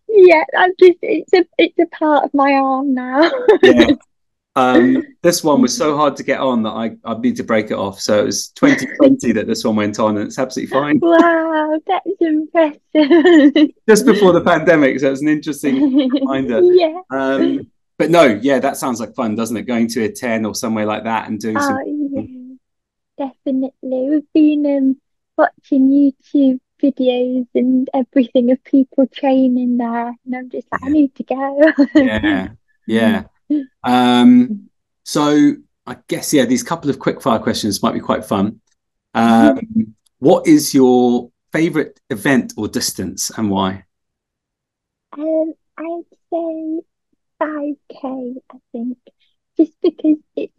yeah, 0.08 0.44
I'm 0.58 0.72
just 0.80 0.98
it's 1.02 1.32
a 1.32 1.46
it's 1.58 1.78
a 1.78 1.86
part 1.86 2.24
of 2.24 2.34
my 2.34 2.52
arm 2.52 2.94
now. 2.94 3.30
yeah, 3.62 3.90
um, 4.54 5.02
this 5.22 5.42
one 5.42 5.62
was 5.62 5.74
so 5.74 5.96
hard 5.96 6.14
to 6.16 6.22
get 6.22 6.40
on 6.40 6.62
that 6.64 6.70
I, 6.70 6.96
I 7.04 7.14
need 7.18 7.36
to 7.36 7.44
break 7.44 7.70
it 7.70 7.74
off. 7.74 8.00
So 8.00 8.20
it 8.20 8.26
was 8.26 8.48
2020 8.48 9.32
that 9.32 9.46
this 9.46 9.64
one 9.64 9.76
went 9.76 9.98
on, 9.98 10.18
and 10.18 10.26
it's 10.26 10.38
absolutely 10.38 10.70
fine. 10.70 11.00
Wow, 11.12 11.80
that's 11.86 12.06
impressive. 12.20 13.70
Just 13.88 14.04
before 14.04 14.32
the 14.32 14.42
pandemic, 14.44 15.00
so 15.00 15.10
it's 15.10 15.22
an 15.22 15.28
interesting 15.28 16.10
reminder. 16.10 16.60
yeah. 16.62 17.00
Um, 17.10 17.70
but 17.96 18.10
no, 18.10 18.24
yeah, 18.24 18.58
that 18.58 18.76
sounds 18.76 19.00
like 19.00 19.14
fun, 19.14 19.36
doesn't 19.36 19.56
it? 19.56 19.62
Going 19.62 19.86
to 19.88 20.08
Iten 20.08 20.46
or 20.46 20.54
somewhere 20.54 20.86
like 20.86 21.04
that 21.04 21.28
and 21.28 21.38
doing 21.38 21.56
oh, 21.56 21.60
some. 21.60 22.58
Yeah, 23.16 23.26
definitely. 23.26 23.72
We've 23.82 24.32
been 24.34 24.66
um, 24.66 25.00
watching 25.38 25.90
YouTube 25.90 26.60
videos 26.82 27.46
and 27.54 27.88
everything 27.94 28.50
of 28.50 28.62
people 28.64 29.06
training 29.06 29.78
there, 29.78 30.08
and 30.08 30.36
I'm 30.36 30.50
just 30.50 30.66
like, 30.70 30.82
yeah. 30.82 30.88
I 30.88 30.90
need 30.90 31.14
to 31.14 31.22
go. 31.22 31.72
yeah, 31.94 32.48
yeah. 32.86 33.22
Um, 33.84 34.68
so 35.04 35.54
I 35.86 35.96
guess 36.08 36.32
yeah, 36.32 36.44
these 36.44 36.62
couple 36.62 36.90
of 36.90 36.98
quick 36.98 37.20
fire 37.20 37.38
questions 37.38 37.82
might 37.82 37.94
be 37.94 38.00
quite 38.00 38.24
fun. 38.24 38.60
Um, 39.14 39.94
what 40.18 40.46
is 40.46 40.72
your 40.72 41.30
favorite 41.52 42.00
event 42.10 42.54
or 42.56 42.68
distance 42.68 43.30
and 43.36 43.50
why? 43.50 43.84
Um, 45.18 45.52
I'd 45.76 46.02
say 46.30 46.80
5k. 47.40 48.36
I 48.50 48.56
think 48.72 48.98
just 49.56 49.72
because 49.82 50.18
it's 50.36 50.52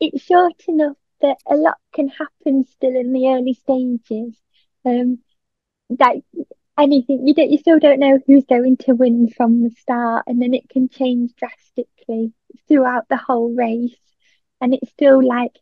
it's 0.00 0.22
short 0.24 0.60
enough 0.66 0.96
that 1.20 1.36
a 1.46 1.56
lot 1.56 1.76
can 1.92 2.08
happen 2.08 2.64
still 2.64 2.96
in 2.96 3.12
the 3.12 3.28
early 3.28 3.54
stages. 3.54 4.36
Um, 4.84 5.20
that 5.90 6.16
anything 6.78 7.26
you 7.26 7.34
don't 7.34 7.50
you 7.50 7.58
still 7.58 7.78
don't 7.78 8.00
know 8.00 8.18
who's 8.26 8.44
going 8.44 8.76
to 8.76 8.92
win 8.92 9.28
from 9.28 9.62
the 9.62 9.70
start 9.70 10.24
and 10.26 10.40
then 10.40 10.54
it 10.54 10.68
can 10.68 10.88
change 10.88 11.32
drastically 11.36 12.32
throughout 12.68 13.08
the 13.08 13.16
whole 13.16 13.52
race. 13.52 13.96
And 14.60 14.74
it 14.74 14.80
still 14.88 15.26
like 15.26 15.52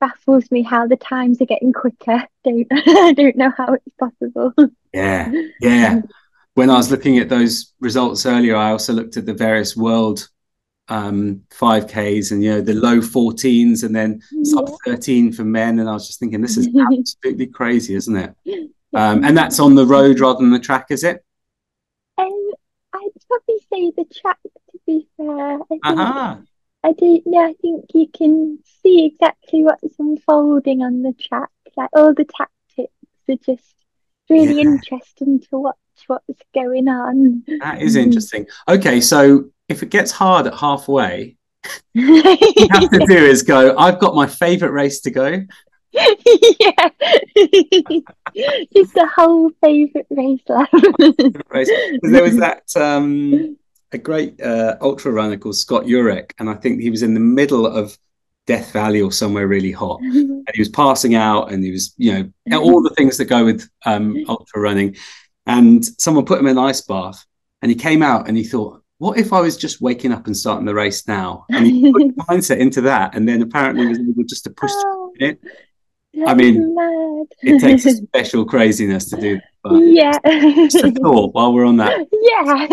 baffles 0.00 0.50
me 0.50 0.62
how 0.62 0.86
the 0.86 0.96
times 0.96 1.40
are 1.40 1.46
getting 1.46 1.72
quicker. 1.72 2.24
Don't 2.44 2.66
i 2.70 3.12
don't 3.12 3.36
know 3.36 3.52
how 3.56 3.74
it's 3.74 3.96
possible. 3.98 4.52
Yeah 4.92 5.32
yeah. 5.60 6.00
When 6.54 6.70
i 6.70 6.76
was 6.76 6.90
looking 6.90 7.18
at 7.18 7.28
those 7.28 7.72
results 7.78 8.26
earlier 8.26 8.56
i 8.56 8.72
also 8.72 8.92
looked 8.92 9.16
at 9.16 9.26
the 9.26 9.34
various 9.34 9.76
world 9.76 10.28
um 10.88 11.42
5ks 11.50 12.32
and 12.32 12.42
you 12.42 12.50
know 12.50 12.60
the 12.60 12.74
low 12.74 12.98
14s 12.98 13.84
and 13.84 13.94
then 13.94 14.20
yeah. 14.32 14.62
13 14.84 15.32
for 15.32 15.44
men. 15.44 15.78
And 15.78 15.88
i 15.88 15.92
was 15.92 16.08
just 16.08 16.18
thinking 16.18 16.40
this 16.40 16.56
is 16.56 16.68
absolutely 16.98 17.46
crazy 17.46 17.94
isn't 17.94 18.16
it 18.16 18.34
um, 18.94 19.24
and 19.24 19.36
that's 19.36 19.60
on 19.60 19.74
the 19.74 19.86
road 19.86 20.20
rather 20.20 20.40
than 20.40 20.50
the 20.50 20.58
track, 20.58 20.86
is 20.90 21.04
it? 21.04 21.24
Um, 22.16 22.50
I'd 22.94 23.10
probably 23.26 23.58
say 23.72 23.92
the 23.96 24.04
track. 24.20 24.38
To 24.42 24.78
be 24.86 25.08
fair, 25.16 25.58
I 25.58 25.78
uh-huh. 25.84 26.36
I 26.84 26.92
don't 26.92 27.26
know. 27.26 27.44
I 27.44 27.54
think 27.60 27.86
you 27.94 28.08
can 28.08 28.58
see 28.82 29.04
exactly 29.06 29.64
what's 29.64 29.98
unfolding 29.98 30.82
on 30.82 31.02
the 31.02 31.12
track. 31.12 31.50
Like 31.76 31.90
all 31.92 32.14
the 32.14 32.24
tactics 32.24 32.92
are 33.28 33.36
just 33.36 33.74
really 34.30 34.56
yeah. 34.56 34.70
interesting 34.70 35.40
to 35.40 35.58
watch 35.58 35.76
what's 36.06 36.42
going 36.54 36.88
on. 36.88 37.44
That 37.60 37.82
is 37.82 37.96
interesting. 37.96 38.46
Okay, 38.68 39.00
so 39.00 39.50
if 39.68 39.82
it 39.82 39.90
gets 39.90 40.10
hard 40.12 40.46
at 40.46 40.54
halfway, 40.54 41.36
you 41.94 42.22
have 42.70 42.90
to 42.90 43.06
do 43.08 43.16
is 43.16 43.42
go, 43.42 43.76
I've 43.76 43.98
got 43.98 44.14
my 44.14 44.26
favourite 44.26 44.72
race 44.72 45.00
to 45.00 45.10
go. 45.10 45.44
Yeah. 45.92 46.88
Just 48.74 48.94
the 48.94 49.08
whole 49.14 49.50
favourite 49.62 50.06
race 50.10 50.40
lap. 50.48 50.68
there 52.02 52.22
was 52.22 52.36
that 52.36 52.76
um 52.76 53.56
a 53.92 53.98
great 53.98 54.40
uh, 54.40 54.76
ultra 54.80 55.12
runner 55.12 55.36
called 55.36 55.56
Scott 55.56 55.84
Jurek, 55.84 56.32
and 56.38 56.50
I 56.50 56.54
think 56.54 56.80
he 56.80 56.90
was 56.90 57.02
in 57.02 57.14
the 57.14 57.20
middle 57.20 57.66
of 57.66 57.96
Death 58.46 58.72
Valley 58.72 59.00
or 59.00 59.12
somewhere 59.12 59.46
really 59.46 59.72
hot, 59.72 60.00
and 60.00 60.48
he 60.54 60.60
was 60.60 60.68
passing 60.68 61.14
out, 61.14 61.52
and 61.52 61.64
he 61.64 61.70
was, 61.70 61.94
you 61.96 62.32
know, 62.46 62.60
all 62.60 62.82
the 62.82 62.94
things 62.96 63.16
that 63.18 63.26
go 63.26 63.44
with 63.44 63.68
um, 63.84 64.24
ultra 64.28 64.60
running. 64.60 64.96
And 65.46 65.84
someone 65.84 66.26
put 66.26 66.38
him 66.38 66.46
in 66.46 66.58
an 66.58 66.64
ice 66.64 66.82
bath, 66.82 67.24
and 67.62 67.70
he 67.70 67.76
came 67.76 68.02
out, 68.02 68.28
and 68.28 68.36
he 68.36 68.44
thought, 68.44 68.82
"What 68.98 69.18
if 69.18 69.32
I 69.32 69.40
was 69.40 69.56
just 69.56 69.80
waking 69.80 70.12
up 70.12 70.26
and 70.26 70.36
starting 70.36 70.66
the 70.66 70.74
race 70.74 71.08
now?" 71.08 71.46
And 71.50 71.66
he 71.66 71.92
put 71.92 72.02
his 72.06 72.12
mindset 72.12 72.58
into 72.58 72.82
that, 72.82 73.14
and 73.14 73.26
then 73.26 73.42
apparently 73.42 73.84
he 73.84 73.88
was 73.88 74.00
able 74.00 74.24
just 74.24 74.44
to 74.44 74.50
push 74.50 74.72
oh, 74.74 75.12
it. 75.16 75.40
I 76.26 76.34
mean, 76.34 76.74
mad. 76.74 77.26
it 77.42 77.60
takes 77.60 77.86
a 77.86 77.92
special 78.06 78.44
craziness 78.44 79.08
to 79.10 79.20
do 79.20 79.38
but 79.68 79.78
yeah. 79.78 80.18
just 80.24 80.84
a 80.84 80.92
thought 80.92 81.34
while 81.34 81.52
we're 81.52 81.64
on 81.64 81.78
that. 81.78 82.06
Yeah. 82.12 82.68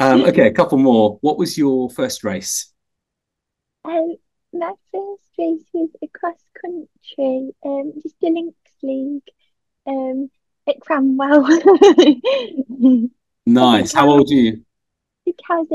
um, 0.00 0.24
okay, 0.24 0.48
a 0.48 0.52
couple 0.52 0.78
more. 0.78 1.18
What 1.20 1.38
was 1.38 1.56
your 1.56 1.88
first 1.90 2.24
race? 2.24 2.72
Um, 3.84 4.16
my 4.52 4.72
first 4.92 5.22
race 5.38 5.62
was 5.72 5.90
across 6.02 6.34
country, 6.60 7.52
um, 7.64 7.92
just 8.02 8.16
a 8.22 8.26
Lincs 8.26 8.52
league, 8.82 9.22
um, 9.86 10.28
at 10.68 10.80
Cranwell. 10.80 11.46
nice. 13.46 13.92
How 13.92 14.10
old 14.10 14.28
are 14.30 14.34
you? 14.34 14.64
I 15.28 15.32
think 15.32 15.38
I 15.48 15.56
was 15.56 15.68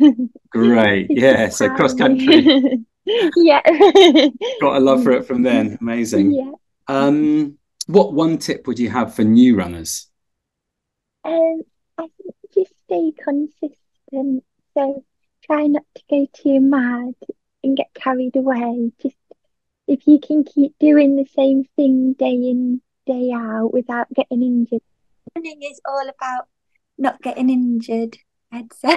11. 0.00 0.30
Great. 0.50 1.06
Yeah. 1.10 1.48
So 1.48 1.68
cross 1.74 1.94
country. 1.94 2.84
Yeah. 3.06 3.60
Got 4.60 4.76
a 4.76 4.80
love 4.80 5.02
for 5.02 5.12
it 5.12 5.26
from 5.26 5.42
then. 5.42 5.78
Amazing. 5.80 6.32
Yeah. 6.32 6.52
Um, 6.88 7.58
what 7.86 8.12
one 8.12 8.38
tip 8.38 8.66
would 8.66 8.78
you 8.78 8.90
have 8.90 9.14
for 9.14 9.22
new 9.24 9.56
runners? 9.56 10.08
Um, 11.24 11.62
I 11.98 12.08
think 12.16 12.34
just 12.54 12.72
stay 12.84 13.12
consistent. 13.22 14.44
So 14.74 15.04
try 15.44 15.66
not 15.66 15.84
to 15.94 16.02
go 16.10 16.26
too 16.32 16.60
mad 16.60 17.14
and 17.62 17.76
get 17.76 17.94
carried 17.94 18.36
away. 18.36 18.92
Just 19.00 19.16
if 19.86 20.06
you 20.06 20.18
can 20.18 20.44
keep 20.44 20.74
doing 20.78 21.16
the 21.16 21.26
same 21.34 21.64
thing 21.76 22.14
day 22.14 22.32
in, 22.32 22.80
day 23.06 23.30
out 23.32 23.72
without 23.72 24.12
getting 24.12 24.42
injured. 24.42 24.82
Running 25.34 25.62
is 25.62 25.80
all 25.84 26.08
about 26.08 26.48
not 26.98 27.20
getting 27.22 27.50
injured, 27.50 28.18
I'd 28.50 28.72
say. 28.72 28.96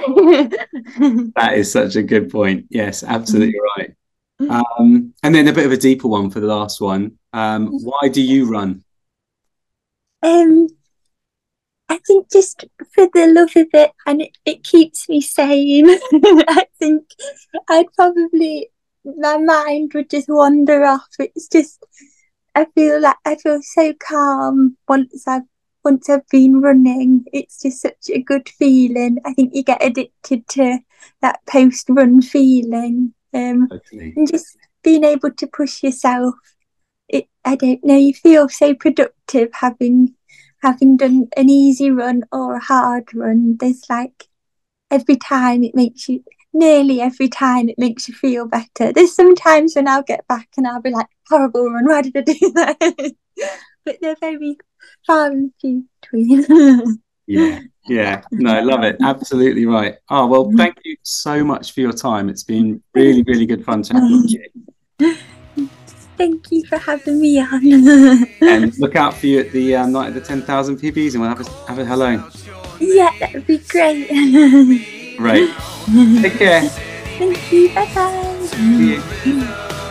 that 1.36 1.52
is 1.54 1.70
such 1.70 1.96
a 1.96 2.02
good 2.02 2.30
point. 2.30 2.66
Yes, 2.70 3.02
absolutely 3.02 3.58
right. 3.76 3.94
Um, 4.48 5.14
and 5.22 5.34
then 5.34 5.48
a 5.48 5.52
bit 5.52 5.66
of 5.66 5.72
a 5.72 5.76
deeper 5.76 6.08
one 6.08 6.30
for 6.30 6.40
the 6.40 6.46
last 6.46 6.80
one. 6.80 7.18
Um, 7.32 7.68
why 7.68 8.08
do 8.08 8.22
you 8.22 8.50
run? 8.50 8.82
Um, 10.22 10.68
I 11.88 11.98
think 12.06 12.30
just 12.30 12.64
for 12.94 13.08
the 13.12 13.26
love 13.26 13.50
of 13.56 13.68
it, 13.72 13.92
and 14.06 14.22
it, 14.22 14.38
it 14.44 14.64
keeps 14.64 15.08
me 15.08 15.20
sane. 15.20 15.88
I 16.12 16.66
think 16.78 17.04
I'd 17.68 17.92
probably 17.94 18.70
my 19.04 19.38
mind 19.38 19.92
would 19.94 20.10
just 20.10 20.28
wander 20.28 20.84
off. 20.84 21.08
It's 21.18 21.48
just 21.48 21.84
I 22.54 22.66
feel 22.74 23.00
like 23.00 23.16
I 23.24 23.36
feel 23.36 23.60
so 23.62 23.92
calm 23.94 24.76
once 24.88 25.26
I've 25.26 25.42
once 25.84 26.08
I've 26.08 26.28
been 26.28 26.60
running. 26.60 27.24
It's 27.32 27.62
just 27.62 27.80
such 27.80 28.10
a 28.10 28.22
good 28.22 28.48
feeling. 28.48 29.18
I 29.24 29.34
think 29.34 29.54
you 29.54 29.62
get 29.62 29.84
addicted 29.84 30.46
to 30.48 30.78
that 31.22 31.40
post 31.46 31.86
run 31.88 32.22
feeling. 32.22 33.14
Um, 33.32 33.68
and 34.16 34.30
just 34.30 34.56
being 34.82 35.04
able 35.04 35.30
to 35.30 35.46
push 35.46 35.82
yourself. 35.82 36.34
It, 37.08 37.26
I 37.44 37.56
don't 37.56 37.84
know, 37.84 37.96
you 37.96 38.14
feel 38.14 38.48
so 38.48 38.74
productive 38.74 39.50
having 39.54 40.14
having 40.62 40.96
done 40.96 41.28
an 41.36 41.48
easy 41.48 41.90
run 41.90 42.22
or 42.32 42.56
a 42.56 42.60
hard 42.60 43.14
run. 43.14 43.56
There's 43.58 43.88
like 43.88 44.26
every 44.90 45.16
time 45.16 45.64
it 45.64 45.74
makes 45.74 46.08
you 46.08 46.22
nearly 46.52 47.00
every 47.00 47.28
time 47.28 47.68
it 47.68 47.78
makes 47.78 48.08
you 48.08 48.14
feel 48.14 48.46
better. 48.46 48.92
There's 48.92 49.14
sometimes 49.14 49.74
when 49.74 49.88
I'll 49.88 50.02
get 50.02 50.26
back 50.28 50.48
and 50.56 50.66
I'll 50.66 50.82
be 50.82 50.90
like, 50.90 51.06
horrible 51.28 51.70
run, 51.70 51.86
why 51.86 52.02
did 52.02 52.16
I 52.16 52.20
do 52.20 52.52
that? 52.54 53.14
but 53.84 53.96
they're 54.00 54.16
very 54.20 54.56
far 55.06 55.26
and 55.26 55.52
few 55.60 55.84
between. 56.00 56.96
yeah, 57.26 57.60
yeah, 57.86 58.22
no, 58.30 58.52
I 58.52 58.60
love 58.60 58.84
it. 58.84 58.96
Absolutely 59.02 59.66
right. 59.66 59.96
Oh, 60.08 60.26
well, 60.26 60.46
mm-hmm. 60.46 60.56
thank 60.56 60.78
you 60.84 60.96
so 61.02 61.44
much 61.44 61.72
for 61.72 61.80
your 61.80 61.92
time. 61.92 62.28
It's 62.28 62.44
been 62.44 62.82
really, 62.94 63.22
really 63.22 63.46
good 63.46 63.64
fun 63.64 63.82
chatting 63.82 64.22
with 64.22 64.32
you. 64.98 65.16
Thank 66.20 66.52
you 66.52 66.66
for 66.66 66.76
having 66.76 67.18
me 67.18 67.40
on. 67.40 67.64
and 68.42 68.78
look 68.78 68.94
out 68.94 69.14
for 69.14 69.26
you 69.26 69.40
at 69.40 69.52
the 69.52 69.74
um, 69.74 69.92
night 69.92 70.08
of 70.08 70.14
the 70.14 70.20
10,000 70.20 70.76
PBs 70.78 71.12
and 71.12 71.22
we'll 71.22 71.30
have 71.30 71.40
a, 71.40 71.50
have 71.66 71.78
a 71.78 71.84
hello. 71.86 72.22
Yeah, 72.78 73.10
that 73.20 73.32
would 73.32 73.46
be 73.46 73.56
great. 73.56 74.10
right 75.18 75.48
Take 76.20 76.34
care. 76.34 76.68
Thank 76.68 77.50
you. 77.50 77.74
Bye 77.74 77.94
bye. 77.94 79.86